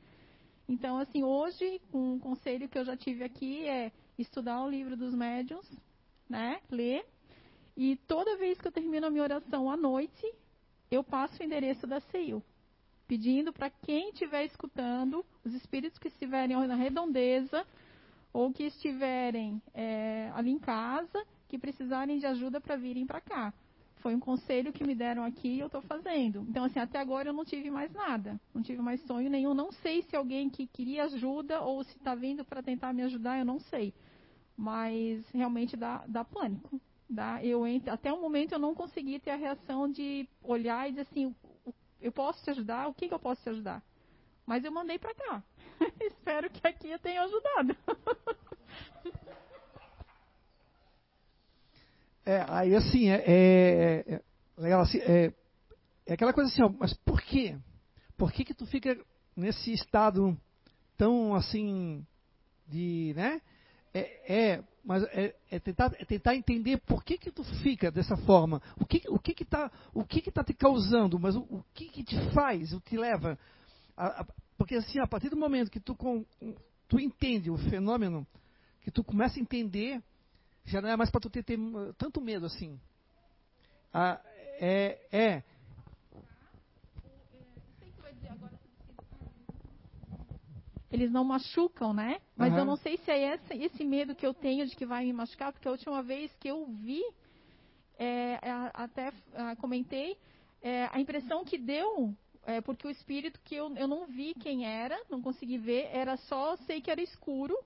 Então, 0.69 0.99
assim, 0.99 1.23
hoje, 1.25 1.81
um 1.93 2.19
conselho 2.19 2.69
que 2.69 2.79
eu 2.79 2.85
já 2.85 2.97
tive 2.97 3.25
aqui 3.25 3.67
é 3.67 3.91
estudar 4.19 4.63
o 4.63 4.69
livro 4.69 4.95
dos 4.95 5.15
médiuns, 5.15 5.67
né? 6.29 6.61
Ler. 6.71 7.07
E 7.75 7.97
toda 8.07 8.37
vez 8.37 8.61
que 8.61 8.69
eu 8.69 8.73
termino 8.73 9.07
a 9.07 9.11
minha 9.11 9.23
oração 9.23 9.71
à 9.71 9.77
noite, 9.77 10.31
eu 10.91 11.03
passo 11.03 11.41
o 11.41 11.45
endereço 11.47 11.87
da 11.87 12.01
CEIU, 12.01 12.43
pedindo 13.07 13.55
para 13.55 13.71
quem 13.71 14.11
estiver 14.11 14.45
escutando, 14.45 15.25
os 15.43 15.55
espíritos 15.55 15.99
que 15.99 16.09
estiverem 16.09 16.57
na 16.67 16.75
redondeza 16.75 17.67
ou 18.33 18.53
que 18.53 18.65
estiverem 18.65 19.63
é, 19.73 20.31
ali 20.35 20.51
em 20.51 20.59
casa, 20.59 21.25
que 21.49 21.59
precisarem 21.59 22.19
de 22.19 22.27
ajuda 22.27 22.61
para 22.61 22.77
virem 22.77 23.07
para 23.07 23.21
cá. 23.21 23.53
Foi 23.97 24.15
um 24.15 24.21
conselho 24.21 24.73
que 24.73 24.85
me 24.85 24.95
deram 24.95 25.25
aqui 25.25 25.49
e 25.49 25.61
eu 25.61 25.67
estou 25.67 25.83
fazendo. 25.83 26.47
Então, 26.49 26.65
assim, 26.65 26.79
até 26.79 26.99
agora 26.99 27.31
eu 27.31 27.33
não 27.33 27.45
tive 27.45 27.71
mais 27.71 27.93
nada. 27.93 28.41
Não 28.55 28.63
tive 28.63 28.81
mais 28.81 29.01
sonho 29.03 29.29
nenhum. 29.29 29.55
Não 29.55 29.73
sei 29.73 30.03
se 30.03 30.15
alguém 30.15 30.49
que 30.49 30.67
queria 30.69 31.05
ajuda 31.05 31.61
ou 31.61 31.83
se 31.83 31.97
está 31.97 32.15
vindo 32.15 32.45
para 32.45 32.63
tentar 32.63 32.93
me 32.93 33.03
ajudar, 33.03 33.39
eu 33.39 33.45
não 33.45 33.59
sei. 33.59 33.93
Mas 34.57 35.29
realmente 35.31 35.77
dá, 35.77 36.05
dá 36.07 36.25
pânico. 36.25 36.81
Dá, 37.11 37.43
eu 37.43 37.63
até 37.91 38.13
o 38.13 38.21
momento 38.21 38.53
eu 38.53 38.59
não 38.59 38.75
consegui 38.75 39.19
ter 39.19 39.31
a 39.31 39.37
reação 39.37 39.91
de 39.91 40.29
olhar 40.43 40.87
e 40.87 40.91
dizer 40.91 41.09
assim, 41.11 41.35
eu 42.01 42.13
posso 42.13 42.45
te 42.45 42.51
ajudar? 42.51 42.87
O 42.87 42.95
que, 42.95 43.09
que 43.09 43.15
eu 43.15 43.19
posso 43.19 43.43
te 43.43 43.49
ajudar? 43.49 43.83
Mas 44.47 44.63
eu 44.65 44.71
mandei 44.71 44.99
para 44.99 45.15
cá. 45.15 45.43
Espero 46.01 46.51
que 46.51 46.67
aqui 46.67 46.91
eu 46.91 46.99
tenha 46.99 47.23
ajudado. 47.23 47.77
é, 52.29 52.45
aí 52.47 52.77
assim, 52.77 53.09
é, 53.09 53.25
é, 53.27 54.05
é, 54.07 54.21
legal, 54.59 54.83
assim, 54.83 54.99
é, 54.99 55.33
é 56.05 56.13
aquela 56.13 56.35
coisa 56.35 56.51
assim, 56.53 56.63
ó, 56.63 56.69
mas 56.69 56.93
por 56.93 57.23
quê? 57.23 57.57
Por 58.19 58.31
que 58.31 58.45
que 58.45 58.53
tu 58.53 58.67
fica 58.67 58.95
nesse 59.35 59.73
estado 59.73 60.39
tão 60.95 61.35
assim 61.35 62.07
de, 62.67 63.15
né? 63.17 63.41
É, 63.95 64.57
é 64.57 64.65
mas 64.85 65.05
é, 65.05 65.35
é, 65.51 65.59
tentar, 65.59 65.91
é 65.99 66.05
tentar 66.05 66.37
entender 66.37 66.77
por 66.79 67.03
que 67.03 67.17
que 67.17 67.31
tu 67.31 67.43
fica 67.63 67.91
dessa 67.91 68.17
forma, 68.19 68.61
o 68.79 68.85
que 68.85 69.03
o 69.09 69.19
que 69.19 69.33
que 69.33 69.47
tá, 69.47 69.73
o 69.95 70.05
que 70.05 70.21
que 70.21 70.31
tá 70.31 70.45
te 70.45 70.53
causando, 70.53 71.19
mas 71.19 71.35
o, 71.35 71.41
o 71.41 71.65
que 71.73 71.89
que 71.89 72.05
te 72.05 72.17
faz, 72.35 72.75
o 72.75 72.81
que 72.83 72.91
te 72.91 72.99
leva, 72.99 73.39
a, 73.97 74.21
a, 74.21 74.27
porque 74.59 74.75
assim 74.75 74.99
a 74.99 75.07
partir 75.07 75.31
do 75.31 75.37
momento 75.37 75.71
que 75.71 75.81
tu 75.81 75.95
com, 75.95 76.27
tu 76.89 77.01
entende 77.01 77.51
o 77.51 77.57
fenômeno, 77.57 78.27
que 78.83 78.91
tu 78.91 79.03
começa 79.03 79.39
a 79.39 79.43
entender, 79.43 80.03
já 80.69 80.81
não 80.81 80.89
é 80.89 80.97
mais 80.97 81.11
para 81.11 81.21
tu 81.21 81.31
ter, 81.31 81.43
ter, 81.43 81.59
tanto 81.97 82.21
medo 82.21 82.47
assim. 82.47 82.79
Ah, 83.93 84.21
é, 84.61 84.99
é 85.11 85.43
eles 90.91 91.11
não 91.11 91.23
machucam, 91.23 91.93
né? 91.93 92.21
Mas 92.37 92.53
uhum. 92.53 92.61
eu 92.61 92.65
não 92.65 92.77
sei 92.77 92.97
se 92.99 93.11
é 93.11 93.35
esse, 93.35 93.55
esse, 93.55 93.85
medo 93.85 94.15
que 94.15 94.27
eu 94.27 94.33
tenho 94.33 94.67
de 94.67 94.75
que 94.75 94.87
vai 94.87 95.05
me 95.05 95.13
machucar, 95.13 95.53
porque 95.53 95.69
a 95.69 95.71
última 95.71 96.03
vez 96.03 96.35
que 96.41 96.49
eu 96.49 96.67
vi, 96.67 97.03
é, 97.99 98.39
até 98.73 99.13
comentei, 99.59 100.17
é, 100.63 100.89
a 100.91 100.99
impressão 100.99 101.45
que 101.45 101.59
deu, 101.59 102.15
é, 102.45 102.61
porque 102.61 102.87
o 102.87 102.91
espírito 102.91 103.39
que 103.45 103.55
eu, 103.55 103.75
eu 103.77 103.87
não 103.87 104.07
vi 104.07 104.35
quem 104.35 104.67
era, 104.67 104.99
não 105.11 105.21
consegui 105.21 105.59
ver, 105.59 105.89
era 105.93 106.17
só, 106.17 106.57
sei 106.57 106.81
que 106.81 106.91
era 106.91 107.03
escuro, 107.03 107.57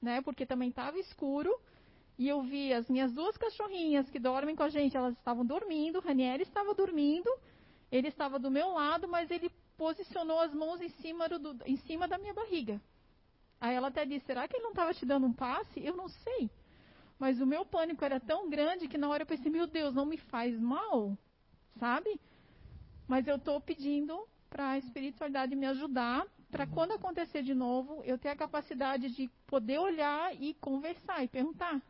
né? 0.00 0.22
Porque 0.22 0.46
também 0.46 0.68
estava 0.68 0.98
escuro. 0.98 1.52
E 2.18 2.28
eu 2.28 2.42
vi 2.42 2.72
as 2.72 2.88
minhas 2.88 3.12
duas 3.12 3.36
cachorrinhas 3.36 4.08
que 4.10 4.18
dormem 4.18 4.54
com 4.54 4.62
a 4.62 4.68
gente, 4.68 4.96
elas 4.96 5.16
estavam 5.16 5.44
dormindo, 5.44 6.00
Ranieri 6.00 6.42
estava 6.42 6.74
dormindo, 6.74 7.30
ele 7.90 8.08
estava 8.08 8.38
do 8.38 8.50
meu 8.50 8.72
lado, 8.72 9.08
mas 9.08 9.30
ele 9.30 9.50
posicionou 9.76 10.40
as 10.40 10.54
mãos 10.54 10.80
em 10.80 10.88
cima, 10.88 11.28
do, 11.28 11.56
em 11.66 11.76
cima 11.76 12.06
da 12.06 12.18
minha 12.18 12.34
barriga. 12.34 12.80
Aí 13.60 13.74
ela 13.74 13.88
até 13.88 14.04
disse: 14.04 14.26
será 14.26 14.46
que 14.46 14.56
ele 14.56 14.64
não 14.64 14.70
estava 14.70 14.92
te 14.92 15.06
dando 15.06 15.26
um 15.26 15.32
passe? 15.32 15.84
Eu 15.84 15.96
não 15.96 16.08
sei. 16.08 16.50
Mas 17.18 17.40
o 17.40 17.46
meu 17.46 17.64
pânico 17.64 18.04
era 18.04 18.18
tão 18.18 18.50
grande 18.50 18.88
que 18.88 18.98
na 18.98 19.08
hora 19.08 19.22
eu 19.22 19.26
pensei, 19.26 19.50
meu 19.50 19.66
Deus, 19.66 19.94
não 19.94 20.04
me 20.04 20.16
faz 20.16 20.58
mal, 20.58 21.16
sabe? 21.78 22.20
Mas 23.06 23.28
eu 23.28 23.36
estou 23.36 23.60
pedindo 23.60 24.26
para 24.50 24.70
a 24.70 24.78
espiritualidade 24.78 25.54
me 25.54 25.66
ajudar, 25.66 26.26
para 26.50 26.66
quando 26.66 26.92
acontecer 26.92 27.42
de 27.42 27.54
novo, 27.54 28.02
eu 28.04 28.18
ter 28.18 28.28
a 28.28 28.36
capacidade 28.36 29.08
de 29.10 29.28
poder 29.46 29.78
olhar 29.78 30.34
e 30.40 30.54
conversar 30.54 31.22
e 31.22 31.28
perguntar. 31.28 31.80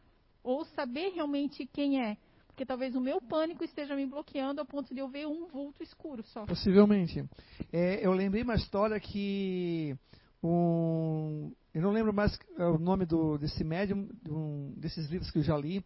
Ou 0.43 0.65
saber 0.65 1.11
realmente 1.11 1.67
quem 1.67 2.03
é. 2.03 2.17
Porque 2.47 2.67
talvez 2.67 2.95
o 2.95 3.01
meu 3.01 3.21
pânico 3.21 3.65
esteja 3.65 3.97
me 3.97 4.07
bloqueando 4.07 4.61
a 4.61 4.65
ponto 4.65 4.95
de 4.95 5.01
eu 5.01 5.09
ver 5.09 5.27
um 5.27 5.47
vulto 5.47 5.83
escuro 5.83 6.23
só. 6.25 6.45
Possivelmente. 6.45 7.25
É, 7.73 8.05
eu 8.07 8.13
lembrei 8.13 8.43
uma 8.43 8.55
história 8.55 9.01
que 9.01 9.97
um, 10.43 11.53
eu 11.73 11.81
não 11.81 11.93
lembro 11.93 12.13
mais 12.13 12.39
é, 12.59 12.65
o 12.65 12.79
nome 12.79 13.07
do, 13.07 13.39
desse 13.39 13.65
médium, 13.65 14.09
um, 14.29 14.75
desses 14.77 15.09
livros 15.09 15.31
que 15.31 15.39
eu 15.39 15.43
já 15.43 15.57
li, 15.57 15.83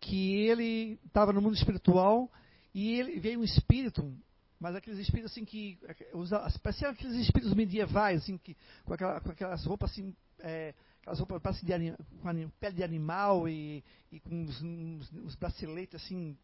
que 0.00 0.46
ele 0.46 0.98
estava 1.04 1.32
no 1.32 1.42
mundo 1.42 1.54
espiritual 1.54 2.30
e 2.72 2.98
ele 2.98 3.18
veio 3.18 3.40
um 3.40 3.44
espírito, 3.44 4.10
mas 4.58 4.74
aqueles 4.74 4.98
espíritos 4.98 5.32
assim 5.32 5.44
que 5.44 5.78
usa, 6.14 6.46
pareciam 6.62 6.92
aqueles 6.92 7.16
espíritos 7.16 7.54
medievais, 7.54 8.22
assim, 8.22 8.38
que, 8.38 8.56
com, 8.84 8.94
aquela, 8.94 9.20
com 9.20 9.30
aquelas 9.30 9.64
roupas 9.64 9.90
assim, 9.90 10.14
é, 10.40 10.74
aquelas 11.06 11.20
roupas 11.20 11.60
de 11.60 11.72
anim, 11.72 11.94
com 12.20 12.50
pele 12.58 12.74
de 12.74 12.82
animal 12.82 13.48
e, 13.48 13.84
e 14.10 14.18
com 14.18 14.42
uns, 14.42 14.60
uns, 14.60 15.12
uns, 15.12 15.34
braceletes 15.36 16.02
assim, 16.02 16.36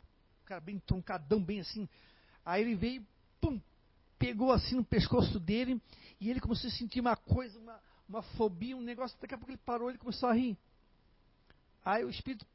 cara 0.44 0.60
bem 0.60 0.78
troncadão, 0.78 1.42
bem 1.42 1.60
assim. 1.60 1.88
Aí 2.44 2.62
ele 2.62 2.76
veio, 2.76 3.04
pum, 3.40 3.60
pegou 4.18 4.52
assim 4.52 4.76
no 4.76 4.84
pescoço 4.84 5.40
dele 5.40 5.80
e 6.20 6.30
ele 6.30 6.40
começou 6.40 6.68
a 6.68 6.72
sentir 6.72 7.00
uma 7.00 7.16
coisa, 7.16 7.58
uma, 7.58 7.80
uma 8.08 8.22
fobia, 8.22 8.76
um 8.76 8.82
negócio. 8.82 9.18
Daqui 9.20 9.34
a 9.34 9.38
pouco 9.38 9.50
ele 9.50 9.60
parou, 9.64 9.90
ele 9.90 9.98
começou 9.98 10.28
a 10.28 10.32
rir. 10.32 10.56
Aí 11.84 12.04
o 12.04 12.10
espírito 12.10 12.46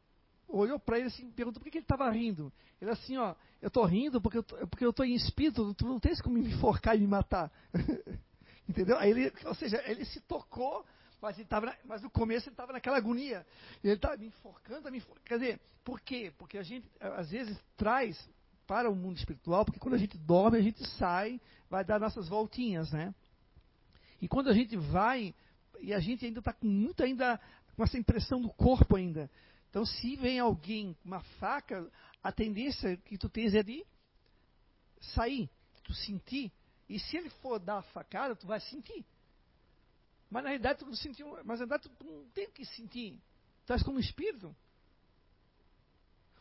olhou 0.48 0.80
para 0.80 1.00
ele 1.00 1.08
assim, 1.08 1.30
perguntou 1.32 1.62
por 1.62 1.70
que, 1.70 1.78
ele 1.78 1.84
estava 1.84 2.10
rindo. 2.10 2.54
Ele 2.80 2.90
assim, 2.90 3.18
ó, 3.18 3.36
eu 3.62 3.68
estou 3.68 3.84
rindo 3.84 4.22
porque 4.22 4.38
eu 4.38 4.44
tô, 4.44 4.56
porque 4.68 4.86
estou 4.86 5.06
em 5.06 5.14
espírito, 5.14 5.74
tu 5.74 5.86
não 5.86 6.00
tens 6.00 6.22
como 6.22 6.38
me 6.38 6.54
enforcar 6.54 6.96
e 6.96 7.02
me 7.02 7.08
matar. 7.08 7.52
Entendeu? 8.70 8.98
Aí 8.98 9.12
ele, 9.12 9.34
ou 9.44 9.56
seja, 9.56 9.82
ele 9.86 10.06
se 10.06 10.22
tocou, 10.22 10.86
mas, 11.22 11.38
ele 11.38 11.48
tava, 11.48 11.76
mas 11.84 12.02
no 12.02 12.10
começo 12.10 12.48
ele 12.48 12.54
estava 12.54 12.74
naquela 12.74 12.98
agonia. 12.98 13.46
Ele 13.84 13.94
estava 13.94 14.18
me 14.18 14.28
enforcando, 14.28 14.92
me 14.92 14.98
enforcando. 14.98 15.26
Quer 15.26 15.40
dizer, 15.40 15.62
por 15.84 16.00
quê? 16.02 16.32
Porque 16.38 16.58
a 16.58 16.64
gente, 16.64 16.88
às 17.00 17.32
vezes, 17.32 17.58
traz 17.76 18.30
para 18.68 18.90
o 18.90 18.96
mundo 18.96 19.18
espiritual, 19.18 19.66
porque 19.66 19.80
quando 19.80 19.96
a 19.96 19.98
gente 19.98 20.18
dorme, 20.18 20.58
a 20.58 20.62
gente 20.62 20.86
sai, 20.98 21.40
vai 21.70 21.84
dar 21.84 22.00
nossas 22.00 22.28
voltinhas, 22.28 22.92
né? 22.92 23.16
E 24.22 24.28
quando 24.28 24.50
a 24.50 24.54
gente 24.54 24.76
vai, 24.76 25.34
e 25.80 25.94
a 25.94 26.00
gente 26.00 26.26
ainda 26.26 26.40
está 26.40 26.54
com 26.54 26.68
muito 26.68 27.02
ainda 27.04 27.40
com 27.76 27.84
essa 27.84 27.98
impressão 27.98 28.42
do 28.42 28.50
corpo 28.50 28.96
ainda. 28.96 29.30
Então, 29.70 29.86
se 29.86 30.16
vem 30.16 30.40
alguém 30.40 30.94
com 30.96 31.08
uma 31.08 31.22
faca, 31.40 31.90
a 32.24 32.32
tendência 32.32 32.98
que 32.98 33.18
tu 33.18 33.30
tens 33.30 33.54
é 33.54 33.64
de 33.64 33.86
sair, 35.00 35.50
tu 35.84 35.94
sentir. 35.94 36.52
E 36.90 37.00
se 37.00 37.18
ele 37.18 37.30
for 37.30 37.60
dar 37.60 37.78
a 37.78 37.82
facada, 37.84 38.36
tu 38.36 38.48
vai 38.48 38.60
sentir. 38.60 39.06
Mas 40.30 40.44
na 40.44 40.50
realidade 40.50 40.80
tu 40.80 40.86
não 40.86 40.96
sentiu, 40.96 41.30
mas 41.44 41.60
na 41.60 41.66
verdade 41.66 41.90
tu 41.90 42.06
não 42.06 42.26
tem 42.30 42.50
que 42.52 42.66
sentir. 42.66 43.20
Tu 43.66 43.74
és 43.74 43.84
como 43.84 43.98
um 43.98 44.00
espírito. 44.00 44.56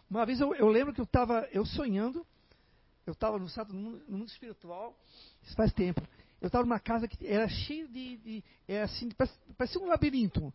Uma 0.08 0.24
vez 0.24 0.40
eu, 0.40 0.54
eu 0.54 0.68
lembro 0.68 0.94
que 0.94 1.00
eu 1.00 1.04
estava 1.04 1.48
eu 1.52 1.64
sonhando, 1.64 2.26
eu 3.06 3.12
estava 3.12 3.38
no, 3.38 3.46
no, 3.46 3.90
no 4.08 4.18
mundo 4.18 4.28
espiritual, 4.28 4.96
isso 5.42 5.54
faz 5.54 5.72
tempo. 5.72 6.00
Eu 6.40 6.46
estava 6.48 6.64
numa 6.64 6.80
casa 6.80 7.08
que 7.08 7.26
era 7.26 7.48
cheia 7.48 7.88
de. 7.88 8.16
de 8.18 8.44
era 8.68 8.84
assim, 8.84 9.08
parecia 9.56 9.80
um 9.80 9.86
labirinto. 9.86 10.52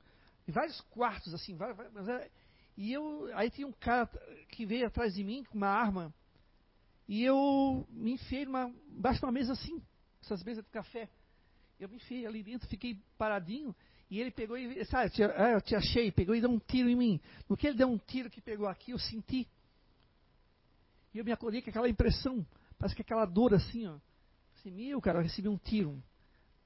Vários 0.48 0.80
quartos, 0.82 1.34
assim. 1.34 1.56
Vários, 1.56 1.78
mas 1.94 2.08
era, 2.08 2.30
e 2.78 2.92
eu. 2.94 3.30
Aí 3.36 3.50
tinha 3.50 3.68
um 3.68 3.72
cara 3.72 4.08
que 4.50 4.66
veio 4.66 4.88
atrás 4.88 5.16
de 5.16 5.24
mim 5.24 5.44
com 5.46 5.58
uma 5.58 5.70
arma. 5.70 6.14
E 7.08 7.24
eu 7.24 7.86
me 7.90 8.14
enfiei 8.14 8.46
numa, 8.46 8.74
embaixo 8.90 9.20
de 9.20 9.26
uma 9.26 9.32
mesa 9.32 9.54
assim, 9.54 9.82
essas 10.22 10.44
mesas 10.44 10.64
de 10.64 10.70
café. 10.70 11.10
Eu 11.82 11.90
me 11.90 11.96
enfiei 11.96 12.28
ali 12.28 12.44
dentro, 12.44 12.68
fiquei 12.68 12.96
paradinho. 13.18 13.76
E 14.08 14.20
ele 14.20 14.30
pegou 14.30 14.56
e. 14.56 14.86
Sabe, 14.86 15.06
eu 15.06 15.10
te, 15.10 15.24
ah, 15.24 15.52
eu 15.54 15.62
te 15.62 15.76
achei, 15.76 16.12
pegou 16.12 16.36
e 16.36 16.40
deu 16.40 16.52
um 16.52 16.60
tiro 16.60 16.88
em 16.88 16.96
mim. 16.96 17.20
No 17.50 17.58
que 17.58 17.66
ele 17.66 17.76
deu 17.76 17.90
um 17.90 17.98
tiro 17.98 18.30
que 18.30 18.40
pegou 18.40 18.68
aqui, 18.68 18.92
eu 18.92 19.00
senti. 19.00 19.48
E 21.12 21.18
eu 21.18 21.26
me 21.26 21.32
acordei 21.32 21.60
com 21.60 21.72
aquela 21.72 21.90
impressão. 21.90 22.46
Parece 22.78 22.96
que 22.96 23.02
aquela 23.02 23.26
dor 23.26 23.56
assim, 23.56 23.88
ó. 23.88 23.98
Assim, 24.60 24.70
meu, 24.70 25.02
cara, 25.02 25.18
eu 25.18 25.24
recebi 25.24 25.48
um 25.48 25.58
tiro. 25.58 26.02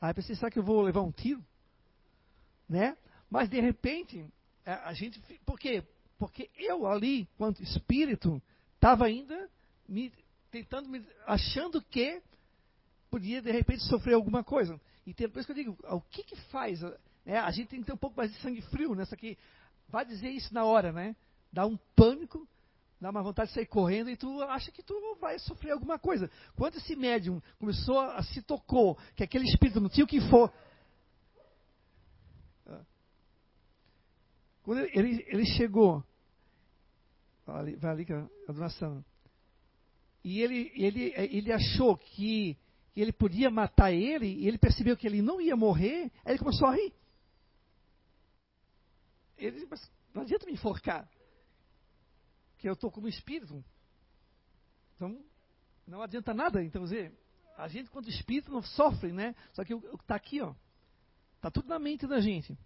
Aí 0.01 0.11
eu 0.11 0.15
pensei, 0.15 0.35
será 0.35 0.51
que 0.51 0.59
eu 0.59 0.63
vou 0.63 0.81
levar 0.81 1.01
um 1.01 1.13
tiro? 1.13 1.41
Né? 2.67 2.97
Mas 3.29 3.47
de 3.47 3.61
repente, 3.61 4.25
é, 4.65 4.73
a 4.73 4.93
gente. 4.93 5.21
Por 5.45 5.57
quê? 5.57 5.81
Porque 6.19 6.49
eu 6.57 6.85
ali, 6.85 7.25
quanto 7.37 7.63
espírito, 7.63 8.41
estava 8.75 9.05
ainda 9.05 9.49
me 9.87 10.11
tentando, 10.51 10.89
me, 10.89 11.01
achando 11.25 11.81
que 11.81 12.21
podia 13.09 13.41
de 13.41 13.51
repente 13.51 13.81
sofrer 13.85 14.15
alguma 14.15 14.43
coisa. 14.43 14.77
Tem, 15.13 15.29
por 15.29 15.39
isso 15.39 15.45
que 15.45 15.51
eu 15.51 15.63
digo, 15.63 15.77
o 15.83 16.01
que 16.01 16.23
que 16.23 16.35
faz? 16.49 16.81
Né? 17.25 17.37
A 17.37 17.51
gente 17.51 17.67
tem 17.67 17.79
que 17.79 17.85
ter 17.85 17.93
um 17.93 17.97
pouco 17.97 18.17
mais 18.17 18.31
de 18.31 18.39
sangue 18.39 18.61
frio 18.61 18.95
nessa 18.95 19.15
aqui. 19.15 19.37
Vai 19.87 20.05
dizer 20.05 20.29
isso 20.29 20.53
na 20.53 20.65
hora, 20.65 20.91
né? 20.91 21.15
Dá 21.51 21.65
um 21.65 21.77
pânico, 21.95 22.47
dá 22.99 23.11
uma 23.11 23.21
vontade 23.21 23.49
de 23.49 23.55
sair 23.55 23.67
correndo 23.67 24.09
e 24.09 24.17
tu 24.17 24.41
acha 24.43 24.71
que 24.71 24.81
tu 24.81 25.17
vai 25.21 25.37
sofrer 25.39 25.71
alguma 25.71 25.99
coisa. 25.99 26.29
Quando 26.55 26.75
esse 26.77 26.95
médium 26.95 27.41
começou 27.59 27.99
a, 27.99 28.21
se 28.23 28.41
tocou, 28.41 28.97
que 29.15 29.23
aquele 29.23 29.45
espírito 29.45 29.79
não 29.79 29.89
tinha 29.89 30.03
o 30.03 30.07
que 30.07 30.21
for. 30.29 30.51
Quando 34.65 34.79
ele, 34.79 35.23
ele 35.27 35.45
chegou, 35.45 36.03
vai 37.45 37.91
ali 37.91 38.03
que 38.03 38.11
a, 38.11 38.27
a 38.49 38.51
donação, 38.51 39.05
e 40.23 40.41
ele, 40.41 40.71
ele, 40.73 41.13
ele 41.15 41.51
achou 41.53 41.95
que, 41.95 42.57
que 42.95 43.01
ele 43.01 43.11
podia 43.11 43.51
matar 43.51 43.91
ele, 43.91 44.25
e 44.25 44.47
ele 44.47 44.57
percebeu 44.57 44.95
que 44.95 45.05
ele 45.05 45.21
não 45.21 45.41
ia 45.41 45.53
morrer, 45.53 46.09
aí 46.23 46.31
ele 46.31 46.39
começou 46.39 46.69
a 46.69 46.75
rir. 46.75 46.93
Ele 49.37 49.51
disse, 49.51 49.67
mas 49.69 49.91
não 50.13 50.21
adianta 50.21 50.45
me 50.45 50.53
enforcar 50.53 51.05
que 52.57 52.69
eu 52.69 52.71
estou 52.71 52.89
como 52.89 53.09
espírito. 53.09 53.61
Então, 54.95 55.21
não 55.85 56.01
adianta 56.01 56.33
nada. 56.33 56.63
Então, 56.63 56.85
dizer, 56.85 57.13
a 57.57 57.67
gente, 57.67 57.89
quando 57.89 58.07
espírito, 58.07 58.49
não 58.49 58.61
sofre, 58.61 59.11
né? 59.11 59.35
Só 59.51 59.65
que 59.65 59.73
está 59.73 60.15
aqui, 60.15 60.39
ó. 60.39 60.55
Está 61.35 61.51
tudo 61.51 61.67
na 61.67 61.77
mente 61.77 62.07
da 62.07 62.21
gente. 62.21 62.57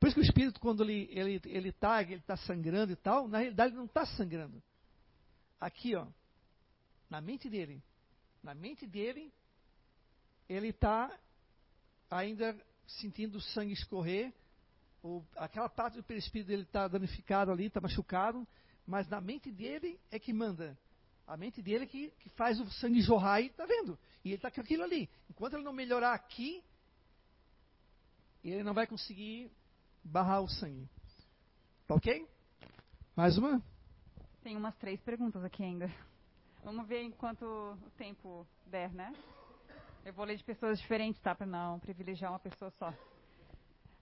Por 0.00 0.08
isso 0.08 0.16
que 0.16 0.22
o 0.22 0.24
espírito, 0.24 0.58
quando 0.58 0.82
ele 0.82 1.04
está 1.04 1.20
ele, 1.20 1.40
ele 1.44 1.72
tá, 1.72 2.02
ele 2.02 2.20
tá 2.20 2.36
sangrando 2.36 2.92
e 2.92 2.96
tal, 2.96 3.28
na 3.28 3.38
realidade 3.38 3.70
ele 3.70 3.78
não 3.78 3.86
está 3.86 4.04
sangrando. 4.04 4.60
Aqui, 5.60 5.94
ó. 5.94 6.04
Na 7.08 7.20
mente 7.20 7.48
dele. 7.48 7.80
Na 8.44 8.54
mente 8.54 8.86
dele, 8.86 9.32
ele 10.48 10.68
está 10.68 11.10
ainda 12.08 12.56
sentindo 12.86 13.38
o 13.38 13.40
sangue 13.40 13.72
escorrer. 13.72 14.32
Ou 15.02 15.26
aquela 15.36 15.68
parte 15.68 15.96
do 15.96 16.04
perispírito 16.04 16.48
dele 16.48 16.62
está 16.62 16.86
danificado 16.86 17.50
ali, 17.50 17.66
está 17.66 17.80
machucado 17.80 18.46
mas 18.86 19.08
na 19.08 19.20
mente 19.20 19.50
dele 19.50 19.98
é 20.10 20.18
que 20.18 20.32
manda. 20.32 20.78
A 21.26 21.36
mente 21.36 21.62
dele 21.62 21.84
é 21.84 21.86
que, 21.86 22.10
que 22.18 22.28
faz 22.30 22.60
o 22.60 22.70
sangue 22.72 23.00
jorrar 23.00 23.40
e 23.40 23.46
está 23.46 23.64
vendo. 23.64 23.98
E 24.22 24.28
ele 24.28 24.34
está 24.36 24.50
com 24.50 24.60
aquilo 24.60 24.82
ali. 24.82 25.08
Enquanto 25.28 25.54
ele 25.54 25.62
não 25.62 25.72
melhorar 25.72 26.12
aqui, 26.12 26.62
ele 28.42 28.62
não 28.62 28.74
vai 28.74 28.86
conseguir 28.86 29.50
barrar 30.02 30.42
o 30.42 30.48
sangue. 30.48 30.86
Tá 31.86 31.94
ok? 31.94 32.28
Mais 33.16 33.38
uma? 33.38 33.62
Tem 34.42 34.54
umas 34.54 34.76
três 34.76 35.00
perguntas 35.00 35.42
aqui 35.42 35.62
ainda. 35.62 35.90
Vamos 36.64 36.88
ver 36.88 37.02
enquanto 37.02 37.42
o 37.42 37.90
tempo 37.98 38.46
der, 38.64 38.90
né? 38.90 39.12
Eu 40.02 40.14
vou 40.14 40.24
ler 40.24 40.38
de 40.38 40.42
pessoas 40.42 40.78
diferentes, 40.80 41.20
tá? 41.20 41.34
Para 41.34 41.46
não 41.46 41.78
privilegiar 41.78 42.32
uma 42.32 42.38
pessoa 42.38 42.70
só. 42.78 42.92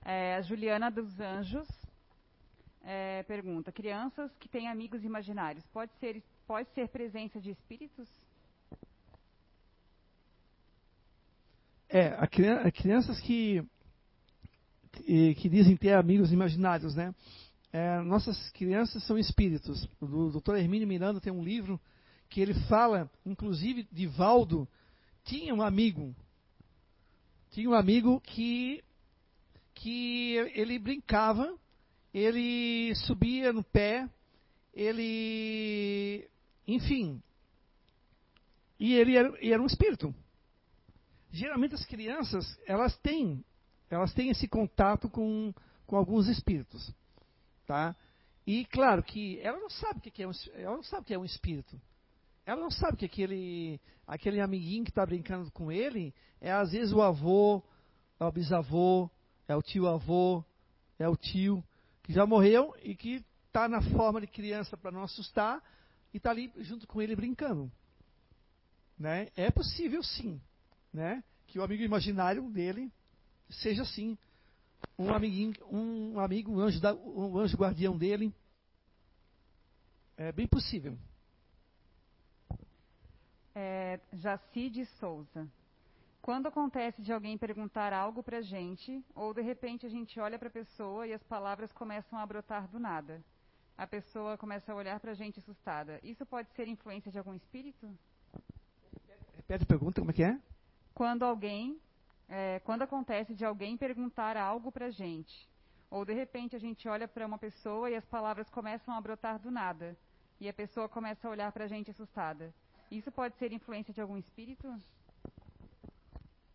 É, 0.05 0.37
a 0.37 0.43
Juliana 0.43 0.89
dos 0.89 1.19
Anjos 1.19 1.69
é, 2.85 3.25
pergunta: 3.25 3.73
crianças 3.73 4.31
que 4.37 4.49
têm 4.49 4.69
amigos 4.69 5.03
imaginários, 5.03 5.67
pode 5.73 5.91
ser, 5.99 6.23
pode 6.47 6.71
ser 6.71 6.89
presença 6.89 7.41
de 7.41 7.51
espíritos? 7.51 8.09
É, 11.89 12.11
a, 12.11 12.29
a 12.65 12.71
crianças 12.71 13.21
que, 13.21 13.69
que 14.93 15.49
dizem 15.49 15.77
ter 15.77 15.95
amigos 15.95 16.33
imaginários, 16.33 16.95
né? 16.95 17.13
É, 17.73 18.01
nossas 18.03 18.51
crianças 18.51 19.03
são 19.05 19.19
espíritos. 19.19 19.89
O 20.01 20.31
Dr. 20.31 20.55
Hermínio 20.59 20.87
Miranda 20.87 21.21
tem 21.21 21.33
um 21.33 21.43
livro 21.43 21.81
que 22.33 22.41
ele 22.41 22.55
fala, 22.69 23.11
inclusive, 23.25 23.87
de 23.93 24.07
Valdo 24.07 24.69
tinha 25.25 25.55
um 25.55 25.63
amigo, 25.63 26.15
tinha 27.51 27.71
um 27.71 27.75
amigo 27.75 28.21
que 28.21 28.83
que 29.75 30.37
ele 30.55 30.79
brincava 30.79 31.57
ele 32.13 32.95
subia 33.07 33.53
no 33.53 33.65
pé, 33.65 34.09
ele. 34.75 36.29
Enfim. 36.67 37.23
E 38.79 38.95
ele 38.95 39.17
era, 39.17 39.45
e 39.45 39.53
era 39.53 39.63
um 39.63 39.67
espírito. 39.67 40.15
Geralmente 41.31 41.75
as 41.75 41.87
crianças, 41.87 42.59
elas 42.67 42.97
têm, 42.99 43.43
elas 43.89 44.13
têm 44.13 44.29
esse 44.29 44.47
contato 44.47 45.09
com, 45.09 45.55
com 45.87 45.97
alguns 45.97 46.29
espíritos. 46.29 46.93
Tá? 47.67 47.97
E 48.47 48.67
claro 48.67 49.03
que 49.03 49.41
ela 49.41 49.59
não 49.59 49.71
sabe 49.71 50.01
o 50.01 50.03
que 50.03 50.23
é 50.23 50.29
um, 50.29 50.33
ela 50.55 50.77
não 50.77 50.83
sabe 50.83 51.03
o 51.03 51.05
que 51.07 51.15
é 51.15 51.19
um 51.19 51.25
espírito. 51.25 51.81
Ela 52.45 52.61
não 52.61 52.71
sabe 52.71 52.97
que 52.97 53.05
aquele, 53.05 53.81
aquele 54.07 54.41
amiguinho 54.41 54.85
que 54.85 54.91
está 54.91 55.05
brincando 55.07 55.51
com 55.53 55.71
ele 55.71 56.13
é 56.41 56.51
às 56.53 56.73
vezes 56.73 56.93
o 56.93 57.01
avô, 57.01 57.63
é 58.19 58.25
o 58.25 58.33
bisavô, 58.33 59.09
é 59.47 59.55
o 59.55 59.63
tio-avô, 59.63 60.45
é 60.99 61.09
o 61.09 61.17
tio 61.17 61.63
que 62.03 62.13
já 62.13 62.27
morreu 62.27 62.75
e 62.83 62.97
que 62.97 63.25
está 63.47 63.69
na 63.69 63.81
forma 63.81 64.21
de 64.21 64.27
criança 64.27 64.77
para 64.77 64.91
não 64.91 65.03
assustar 65.03 65.63
e 66.13 66.17
está 66.17 66.31
ali 66.31 66.53
junto 66.59 66.87
com 66.87 67.01
ele 67.01 67.15
brincando. 67.15 67.71
Né? 68.99 69.29
É 69.37 69.51
possível 69.51 70.03
sim, 70.03 70.41
né? 70.93 71.23
que 71.47 71.59
o 71.59 71.63
amigo 71.63 71.83
imaginário 71.83 72.49
dele 72.51 72.91
seja 73.51 73.83
assim 73.83 74.17
um 74.99 75.13
amiguinho, 75.13 75.55
um 75.71 76.19
amigo, 76.19 76.53
um 76.53 76.61
anjo, 76.61 76.81
da, 76.81 76.95
um 76.95 77.39
anjo 77.39 77.57
guardião 77.57 77.97
dele. 77.97 78.35
É 80.17 80.33
bem 80.33 80.47
possível. 80.47 80.97
É, 83.55 84.01
Jaci 84.13 84.71
de 84.71 84.85
Souza. 84.87 85.49
Quando 86.21 86.47
acontece 86.47 87.03
de 87.03 87.13
alguém 87.13 87.37
perguntar 87.37 87.93
algo 87.93 88.23
pra 88.23 88.41
gente, 88.41 89.05
ou 89.15 89.35
de 89.35 89.43
repente 89.43 89.85
a 89.85 89.89
gente 89.89 90.19
olha 90.21 90.39
para 90.39 90.49
a 90.49 90.53
pessoa 90.53 91.07
e 91.07 91.13
as 91.13 91.23
palavras 91.25 91.73
começam 91.73 92.19
a 92.19 92.25
brotar 92.25 92.69
do 92.69 92.79
nada. 92.79 93.23
A 93.77 93.87
pessoa 93.87 94.39
começa 94.39 94.73
a 94.73 94.77
olhar 94.77 95.01
pra 95.01 95.15
gente 95.15 95.41
assustada. 95.41 95.99
Isso 96.03 96.25
pode 96.25 96.49
ser 96.51 96.69
influência 96.69 97.11
de 97.11 97.19
algum 97.19 97.35
espírito? 97.35 97.89
Repete 99.37 99.65
a 99.65 99.67
pergunta, 99.67 100.01
como 100.01 100.13
é 100.13 100.15
que 100.15 100.23
é? 100.23 100.39
Quando 100.95 101.25
alguém 101.25 101.81
é, 102.29 102.61
quando 102.61 102.83
acontece 102.83 103.35
de 103.35 103.45
alguém 103.45 103.77
perguntar 103.77 104.39
algo 104.39 104.73
para 104.73 104.87
a 104.87 104.91
gente, 104.91 105.47
ou 105.91 106.05
de 106.05 106.15
repente 106.15 106.57
a 106.57 106.59
gente 106.59 106.89
olha 106.89 107.07
para 107.07 107.27
uma 107.27 107.37
pessoa 107.37 107.91
e 107.91 107.95
as 107.95 108.05
palavras 108.07 108.49
começam 108.49 108.95
a 108.95 109.01
brotar 109.01 109.39
do 109.39 109.51
nada, 109.51 109.95
e 110.41 110.49
a 110.49 110.53
pessoa 110.53 110.89
começa 110.89 111.29
a 111.29 111.31
olhar 111.31 111.53
para 111.53 111.65
a 111.65 111.69
gente 111.69 111.91
assustada. 111.91 112.55
Isso 112.93 113.11
pode 113.11 113.35
ser 113.39 113.51
influência 113.55 113.95
de 113.95 114.03
algum 114.03 114.19
espírito? 114.19 114.69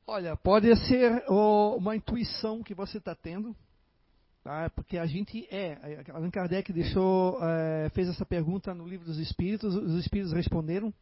Olha, 0.06 0.38
pode 0.38 0.68
ser 0.88 1.26
oh, 1.28 1.76
uma 1.78 1.96
intuição 1.96 2.62
que 2.62 2.76
você 2.76 3.00
está 3.00 3.16
tendo, 3.16 3.56
tá? 4.44 4.70
porque 4.70 5.00
a 5.00 5.08
gente 5.08 5.48
é. 5.50 5.80
Allan 6.14 6.30
Kardec 6.30 6.72
deixou, 6.72 7.44
é, 7.44 7.90
fez 7.90 8.08
essa 8.08 8.24
pergunta 8.24 8.72
no 8.76 8.88
livro 8.88 9.04
dos 9.04 9.18
Espíritos, 9.18 9.74
os 9.74 9.96
Espíritos 9.96 10.32
responderam 10.32 10.94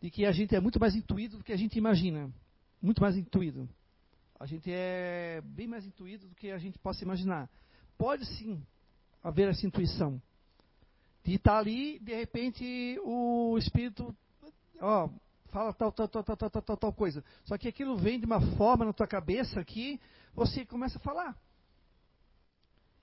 de 0.00 0.10
que 0.10 0.24
a 0.24 0.32
gente 0.32 0.56
é 0.56 0.60
muito 0.60 0.80
mais 0.80 0.96
intuído 0.96 1.36
do 1.36 1.44
que 1.44 1.52
a 1.52 1.56
gente 1.56 1.76
imagina, 1.76 2.32
muito 2.80 3.02
mais 3.02 3.18
intuído. 3.18 3.68
A 4.40 4.46
gente 4.46 4.70
é 4.72 5.42
bem 5.44 5.66
mais 5.66 5.84
intuído 5.84 6.26
do 6.26 6.34
que 6.34 6.50
a 6.50 6.58
gente 6.58 6.78
possa 6.78 7.04
imaginar. 7.04 7.50
Pode 7.98 8.24
sim 8.24 8.62
haver 9.22 9.48
essa 9.48 9.66
intuição. 9.66 10.22
De 11.22 11.34
estar 11.34 11.52
tá 11.52 11.58
ali, 11.58 11.98
de 11.98 12.14
repente, 12.14 12.98
o 13.04 13.58
espírito, 13.58 14.16
ó, 14.80 15.08
fala 15.50 15.72
tal, 15.72 15.92
tal, 15.92 16.08
tal, 16.08 16.22
tal, 16.22 16.36
tal, 16.36 16.62
tal, 16.62 16.76
tal, 16.76 16.92
coisa. 16.92 17.24
Só 17.44 17.56
que 17.56 17.68
aquilo 17.68 17.96
vem 17.96 18.18
de 18.18 18.26
uma 18.26 18.40
forma 18.56 18.84
na 18.84 18.92
tua 18.92 19.06
cabeça 19.06 19.64
que 19.64 20.00
você 20.34 20.64
começa 20.64 20.98
a 20.98 21.02
falar. 21.02 21.36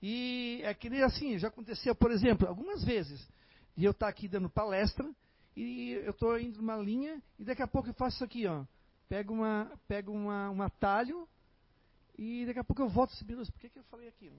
E 0.02 0.60
é 0.62 0.74
que 0.74 0.90
nem 0.90 1.02
assim, 1.02 1.38
já 1.38 1.48
aconteceu, 1.48 1.94
por 1.94 2.10
exemplo, 2.10 2.46
algumas 2.46 2.84
vezes, 2.84 3.26
de 3.76 3.84
eu 3.84 3.92
estar 3.92 4.08
aqui 4.08 4.28
dando 4.28 4.48
palestra, 4.48 5.10
e 5.56 5.92
eu 6.04 6.10
estou 6.10 6.38
indo 6.38 6.58
numa 6.58 6.76
linha, 6.76 7.22
e 7.38 7.44
daqui 7.44 7.62
a 7.62 7.66
pouco 7.66 7.88
eu 7.88 7.94
faço 7.94 8.16
isso 8.16 8.24
aqui, 8.24 8.46
ó 8.46 8.64
pego, 9.08 9.34
uma, 9.34 9.72
pego 9.86 10.12
uma, 10.12 10.50
um 10.50 10.62
atalho 10.62 11.28
e 12.18 12.44
daqui 12.46 12.58
a 12.58 12.64
pouco 12.64 12.82
eu 12.82 12.88
volto 12.88 13.12
e 13.20 13.24
digo, 13.24 13.44
por 13.44 13.60
que, 13.60 13.68
que 13.68 13.78
eu 13.78 13.84
falei 13.84 14.08
aquilo? 14.08 14.36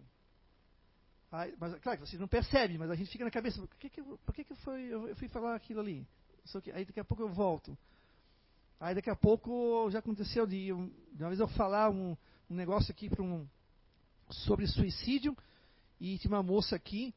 Aí, 1.32 1.54
mas, 1.60 1.78
claro 1.80 2.00
que 2.00 2.08
você 2.08 2.18
não 2.18 2.28
percebe, 2.28 2.78
mas 2.78 2.90
a 2.90 2.96
gente 2.96 3.12
fica 3.12 3.24
na 3.24 3.32
cabeça, 3.32 3.60
por 3.60 3.78
que, 3.78 3.90
que, 3.90 4.02
por 4.02 4.34
que, 4.34 4.44
que 4.44 4.54
eu, 4.54 4.58
fui, 4.58 4.82
eu, 4.82 5.16
fui 5.16 5.28
falar 5.28 5.56
aquilo 5.56 5.82
ali? 5.82 6.08
Aí 6.74 6.86
daqui 6.86 7.00
a 7.00 7.06
pouco 7.06 7.24
eu 7.24 7.30
volto. 7.30 7.78
Aí 8.80 8.94
daqui 8.94 9.10
a 9.10 9.16
pouco 9.16 9.90
já 9.90 10.00
aconteceu 10.00 10.46
de, 10.46 10.68
de 10.68 11.24
uma 11.24 11.30
vez 11.30 11.40
eu 11.40 11.48
falar 11.48 11.90
um, 11.90 12.16
um 12.50 12.56
negócio 12.56 12.92
aqui 12.92 13.10
um, 13.20 13.46
sobre 14.30 14.68
suicídio 14.68 15.36
e 16.00 16.18
tinha 16.20 16.32
uma 16.32 16.44
moça 16.44 16.76
aqui 16.76 17.14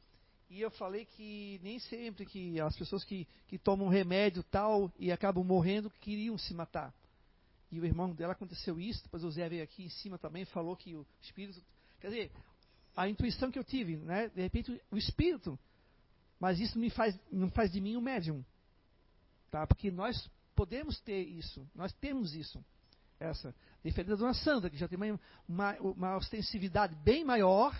e 0.48 0.60
eu 0.60 0.70
falei 0.70 1.04
que 1.04 1.60
nem 1.62 1.78
sempre 1.78 2.24
que 2.24 2.58
as 2.60 2.76
pessoas 2.76 3.04
que, 3.04 3.28
que 3.46 3.58
tomam 3.58 3.88
remédio 3.88 4.42
tal 4.42 4.90
e 4.98 5.12
acabam 5.12 5.44
morrendo 5.44 5.90
queriam 6.00 6.38
se 6.38 6.54
matar 6.54 6.94
e 7.70 7.78
o 7.78 7.86
irmão 7.86 8.12
dela 8.12 8.32
aconteceu 8.32 8.80
isso, 8.80 9.02
depois 9.04 9.22
o 9.22 9.30
Zé 9.30 9.48
veio 9.48 9.62
aqui 9.62 9.84
em 9.84 9.88
cima 9.88 10.18
também 10.18 10.44
falou 10.44 10.76
que 10.76 10.94
o 10.94 11.06
espírito. 11.22 11.62
Quer 12.00 12.08
dizer, 12.08 12.32
a 12.96 13.08
intuição 13.08 13.50
que 13.50 13.58
eu 13.58 13.64
tive, 13.64 13.96
né? 13.96 14.28
De 14.28 14.42
repente, 14.42 14.80
o 14.90 14.96
espírito. 14.96 15.58
Mas 16.38 16.58
isso 16.58 16.78
me 16.78 16.90
faz, 16.90 17.16
não 17.30 17.48
faz 17.50 17.70
de 17.70 17.80
mim 17.80 17.96
um 17.96 18.00
médium. 18.00 18.44
Tá? 19.50 19.66
Porque 19.66 19.90
nós 19.90 20.30
podemos 20.54 21.00
ter 21.00 21.22
isso, 21.22 21.66
nós 21.74 21.92
temos 21.94 22.34
isso. 22.34 22.64
Essa. 23.18 23.54
Diferente 23.84 24.10
da 24.10 24.16
dona 24.16 24.34
Sandra, 24.34 24.70
que 24.70 24.78
já 24.78 24.88
tem 24.88 24.98
uma, 25.46 25.76
uma, 25.78 26.16
ostensividade 26.16 26.94
bem 27.04 27.24
maior, 27.24 27.74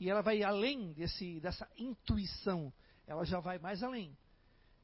e 0.00 0.08
ela 0.08 0.22
vai 0.22 0.42
além 0.42 0.92
desse, 0.92 1.40
dessa 1.40 1.68
intuição. 1.76 2.72
Ela 3.06 3.24
já 3.24 3.40
vai 3.40 3.58
mais 3.58 3.82
além. 3.82 4.16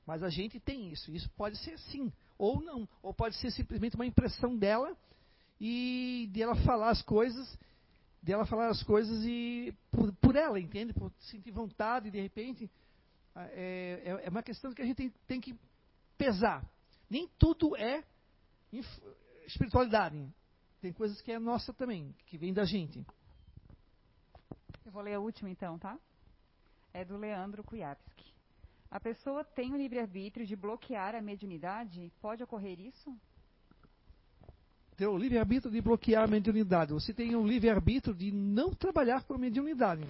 Mas 0.07 0.23
a 0.23 0.29
gente 0.29 0.61
tem 0.61 0.91
isso. 0.91 1.11
Isso 1.11 1.31
pode 1.31 1.57
ser 1.59 1.79
sim 1.79 2.13
ou 2.37 2.61
não. 2.61 2.87
Ou 3.03 3.15
pode 3.15 3.37
ser 3.37 3.51
simplesmente 3.51 3.95
uma 3.95 4.05
impressão 4.05 4.57
dela 4.57 4.95
e 5.61 6.29
dela 6.33 6.55
falar 6.57 6.91
as 6.91 7.01
coisas, 7.01 7.59
dela 8.23 8.45
falar 8.45 8.69
as 8.69 8.83
coisas 8.83 9.25
e 9.25 9.75
por, 9.91 10.13
por 10.15 10.37
ela, 10.37 10.61
entende? 10.61 10.93
Por 10.93 11.11
sentir 11.21 11.51
vontade 11.51 12.11
de 12.11 12.21
repente. 12.21 12.71
É, 13.37 14.03
é, 14.05 14.27
é 14.27 14.29
uma 14.29 14.43
questão 14.43 14.73
que 14.73 14.83
a 14.83 14.85
gente 14.85 14.97
tem, 14.97 15.13
tem 15.27 15.41
que 15.41 15.59
pesar. 16.17 16.65
Nem 17.09 17.29
tudo 17.39 17.77
é 17.77 18.05
espiritualidade. 19.47 20.27
Tem 20.81 20.93
coisas 20.93 21.21
que 21.21 21.33
é 21.33 21.39
nossa 21.39 21.73
também, 21.73 22.15
que 22.27 22.37
vem 22.37 22.53
da 22.53 22.65
gente. 22.65 23.05
Eu 24.85 24.93
vou 24.93 25.03
ler 25.03 25.15
a 25.15 25.21
última 25.21 25.49
então, 25.49 25.79
tá? 25.79 25.99
É 26.93 27.05
do 27.05 27.17
Leandro 27.17 27.65
Kujawski. 27.65 28.35
A 28.91 29.01
pessoa 29.01 29.43
tem 29.43 29.73
o 29.73 29.77
livre-arbítrio 29.77 30.47
de 30.47 30.55
bloquear 30.55 31.15
a 31.15 31.21
mediunidade? 31.21 32.13
Pode 32.21 32.43
ocorrer 32.43 32.79
isso? 32.79 33.13
Tem 34.97 35.09
o 35.09 35.19
livre-arbítrio 35.19 35.73
de 35.73 35.81
bloquear 35.81 36.23
a 36.23 36.29
mediunidade. 36.29 36.93
Você 36.93 37.13
tem 37.13 37.35
o 37.35 37.45
livre-arbítrio 37.45 38.15
de 38.15 38.31
não 38.31 38.73
trabalhar 38.73 39.25
com 39.25 39.35
a 39.35 39.39
mediunidade. 39.39 40.07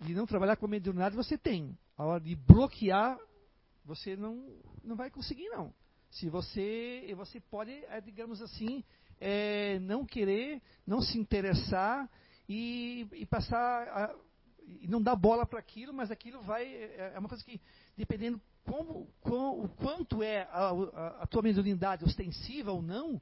De 0.00 0.14
não 0.14 0.26
trabalhar 0.26 0.56
com 0.56 0.66
a 0.66 0.68
mediunidade 0.68 1.16
você 1.16 1.38
tem. 1.38 1.76
A 1.96 2.04
hora 2.04 2.20
de 2.20 2.36
bloquear, 2.36 3.18
você 3.88 4.14
não, 4.14 4.46
não 4.84 4.94
vai 4.94 5.10
conseguir, 5.10 5.48
não. 5.48 5.72
Se 6.10 6.28
você, 6.28 7.10
você 7.16 7.40
pode, 7.40 7.72
é, 7.86 8.00
digamos 8.02 8.42
assim, 8.42 8.84
é, 9.18 9.78
não 9.78 10.04
querer, 10.04 10.60
não 10.86 11.00
se 11.00 11.18
interessar 11.18 12.08
e, 12.46 13.08
e 13.12 13.24
passar 13.24 13.88
a, 13.88 14.14
e 14.66 14.86
não 14.86 15.02
dá 15.02 15.16
bola 15.16 15.46
para 15.46 15.58
aquilo, 15.58 15.94
mas 15.94 16.10
aquilo 16.10 16.42
vai. 16.42 16.66
É, 16.66 17.12
é 17.14 17.18
uma 17.18 17.30
coisa 17.30 17.42
que, 17.42 17.58
dependendo 17.96 18.38
como, 18.64 19.08
com, 19.22 19.64
o 19.64 19.68
quanto 19.70 20.22
é 20.22 20.42
a, 20.42 20.68
a, 20.68 21.22
a, 21.22 21.26
tua 21.26 21.40
mediunidade 21.40 22.04
ostensiva 22.04 22.70
ou 22.70 22.82
não, 22.82 23.20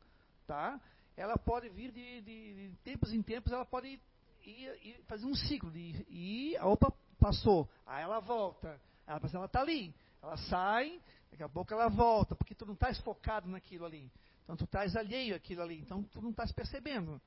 tá? 0.49 0.81
ela 1.17 1.39
pode 1.39 1.69
vir 1.69 1.93
de, 1.93 2.20
de, 2.23 2.55
de 2.55 2.77
tempos 2.83 3.12
em 3.12 3.23
tempos, 3.23 3.53
ela 3.53 3.65
pode 3.65 3.89
ir, 3.89 4.01
ir, 4.45 5.01
fazer 5.07 5.25
um 5.27 5.35
ciclo 5.35 5.70
de 5.70 6.05
ir, 6.11 6.59
opa, 6.61 6.93
passou, 7.20 7.70
aí 7.86 8.03
ela 8.03 8.20
volta, 8.20 8.81
ela 9.07 9.47
está 9.47 9.61
ali, 9.61 9.95
ela 10.27 10.37
sai, 10.37 11.01
daqui 11.31 11.43
a 11.43 11.49
pouco 11.49 11.73
ela 11.73 11.89
volta, 11.89 12.35
porque 12.35 12.55
tu 12.55 12.67
não 12.67 12.75
estás 12.75 12.99
focado 13.01 13.49
naquilo 13.49 13.85
ali. 13.85 14.11
Então 14.45 14.57
tu 14.57 14.65
estás 14.65 14.97
alheio 14.97 15.35
àquilo 15.35 15.63
ali, 15.63 15.79
então 15.79 16.03
tu 16.03 16.21
não 16.21 16.31
estás 16.31 16.53
percebendo. 16.53 17.21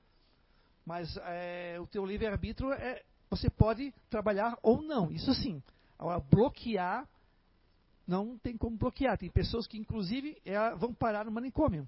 Mas 0.86 1.18
é, 1.24 1.78
o 1.80 1.88
teu 1.88 2.06
livre-arbítrio 2.06 2.72
é, 2.74 3.04
você 3.30 3.50
pode 3.50 3.94
trabalhar 4.10 4.58
ou 4.64 4.82
não, 4.82 5.12
isso 5.12 5.34
sim. 5.34 5.62
Agora, 5.98 6.20
bloquear, 6.20 7.08
não 8.08 8.38
tem 8.38 8.58
como 8.58 8.78
bloquear. 8.78 9.18
Tem 9.18 9.30
pessoas 9.30 9.68
que, 9.68 9.78
inclusive, 9.78 10.42
é, 10.46 10.76
vão 10.76 10.94
parar 10.94 11.26
no 11.26 11.32
manicômio. 11.32 11.88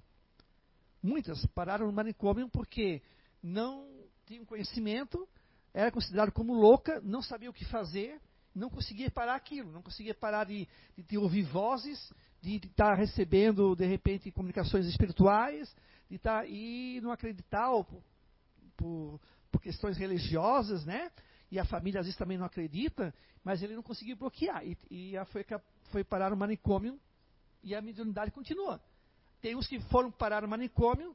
Muitas 1.02 1.44
pararam 1.46 1.86
no 1.86 1.92
manicômio 1.92 2.48
porque 2.48 3.02
não 3.42 3.88
tinham 4.24 4.44
conhecimento, 4.44 5.28
era 5.74 5.90
considerado 5.90 6.30
como 6.30 6.54
louca, 6.54 7.00
não 7.00 7.22
sabia 7.22 7.50
o 7.50 7.52
que 7.52 7.64
fazer, 7.64 8.20
não 8.54 8.68
conseguia 8.68 9.10
parar 9.10 9.34
aquilo, 9.34 9.70
não 9.72 9.82
conseguia 9.82 10.14
parar 10.14 10.44
de, 10.44 10.68
de, 10.96 11.02
de 11.02 11.18
ouvir 11.18 11.42
vozes, 11.42 12.12
de, 12.40 12.56
estar 12.56 12.94
recebendo, 12.94 13.74
de 13.74 13.86
repente, 13.86 14.30
comunicações 14.30 14.86
espirituais, 14.86 15.74
de 16.08 16.16
estar, 16.16 16.48
e 16.48 17.00
não 17.00 17.12
acreditar, 17.12 17.68
por, 17.84 18.02
por, 18.76 19.20
por 19.50 19.60
questões 19.62 19.96
religiosas, 19.96 20.84
né? 20.84 21.10
e 21.52 21.58
a 21.58 21.66
família 21.66 22.00
às 22.00 22.06
vezes 22.06 22.18
também 22.18 22.38
não 22.38 22.46
acredita, 22.46 23.14
mas 23.44 23.62
ele 23.62 23.76
não 23.76 23.82
conseguiu 23.82 24.16
bloquear. 24.16 24.66
E, 24.66 24.74
e 24.90 25.24
foi, 25.26 25.44
foi 25.90 26.02
parar 26.02 26.30
no 26.30 26.36
manicômio 26.36 26.98
e 27.62 27.74
a 27.74 27.82
mediunidade 27.82 28.30
continua. 28.30 28.80
Tem 29.38 29.54
uns 29.54 29.66
que 29.66 29.78
foram 29.90 30.10
parar 30.10 30.40
no 30.40 30.48
manicômio, 30.48 31.14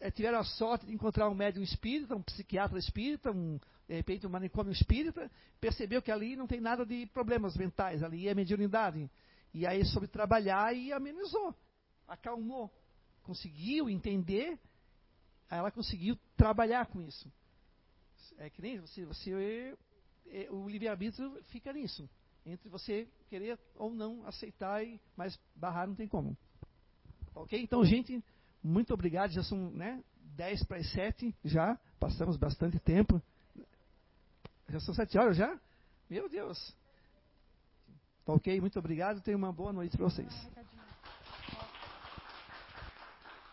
é, 0.00 0.10
tiveram 0.10 0.38
a 0.38 0.44
sorte 0.44 0.86
de 0.86 0.92
encontrar 0.92 1.28
um 1.28 1.34
médium 1.34 1.62
espírita, 1.62 2.14
um 2.14 2.22
psiquiatra 2.22 2.78
espírita, 2.78 3.30
um, 3.30 3.58
de 3.88 3.94
repente 3.94 4.26
um 4.26 4.30
manicômio 4.30 4.72
espírita, 4.72 5.30
percebeu 5.60 6.00
que 6.00 6.10
ali 6.10 6.36
não 6.36 6.46
tem 6.46 6.60
nada 6.60 6.86
de 6.86 7.06
problemas 7.06 7.56
mentais, 7.56 8.02
ali 8.02 8.28
é 8.28 8.34
mediunidade. 8.34 9.10
E 9.52 9.66
aí 9.66 9.84
soube 9.84 10.06
trabalhar 10.06 10.74
e 10.74 10.92
amenizou, 10.92 11.54
acalmou, 12.06 12.70
conseguiu 13.22 13.88
entender, 13.90 14.58
aí 15.50 15.58
ela 15.58 15.70
conseguiu 15.70 16.16
trabalhar 16.36 16.86
com 16.86 17.00
isso. 17.00 17.30
É 18.36 18.50
que 18.50 18.62
nem 18.62 18.78
você, 18.78 19.04
você 19.04 19.76
é, 20.26 20.48
o 20.50 20.68
livre-arbítrio 20.68 21.42
fica 21.46 21.72
nisso, 21.72 22.08
entre 22.46 22.68
você 22.68 23.08
querer 23.28 23.58
ou 23.74 23.92
não 23.92 24.24
aceitar, 24.26 24.82
mas 25.16 25.38
barrar 25.56 25.88
não 25.88 25.94
tem 25.94 26.06
como. 26.06 26.36
Ok? 27.34 27.60
Então, 27.60 27.84
gente, 27.84 28.22
muito 28.68 28.92
obrigado. 28.92 29.30
Já 29.30 29.42
são 29.42 29.70
né, 29.70 30.02
10 30.36 30.64
para 30.64 30.78
as 30.78 30.90
7 30.92 31.34
já. 31.44 31.78
Passamos 31.98 32.36
bastante 32.36 32.78
tempo. 32.78 33.20
Já 34.68 34.80
são 34.80 34.94
7 34.94 35.18
horas 35.18 35.36
já? 35.36 35.58
Meu 36.08 36.28
Deus. 36.28 36.74
Ok, 38.26 38.60
muito 38.60 38.78
obrigado. 38.78 39.22
Tenha 39.22 39.36
uma 39.36 39.52
boa 39.52 39.72
noite 39.72 39.96
para 39.96 40.04
vocês. 40.06 40.32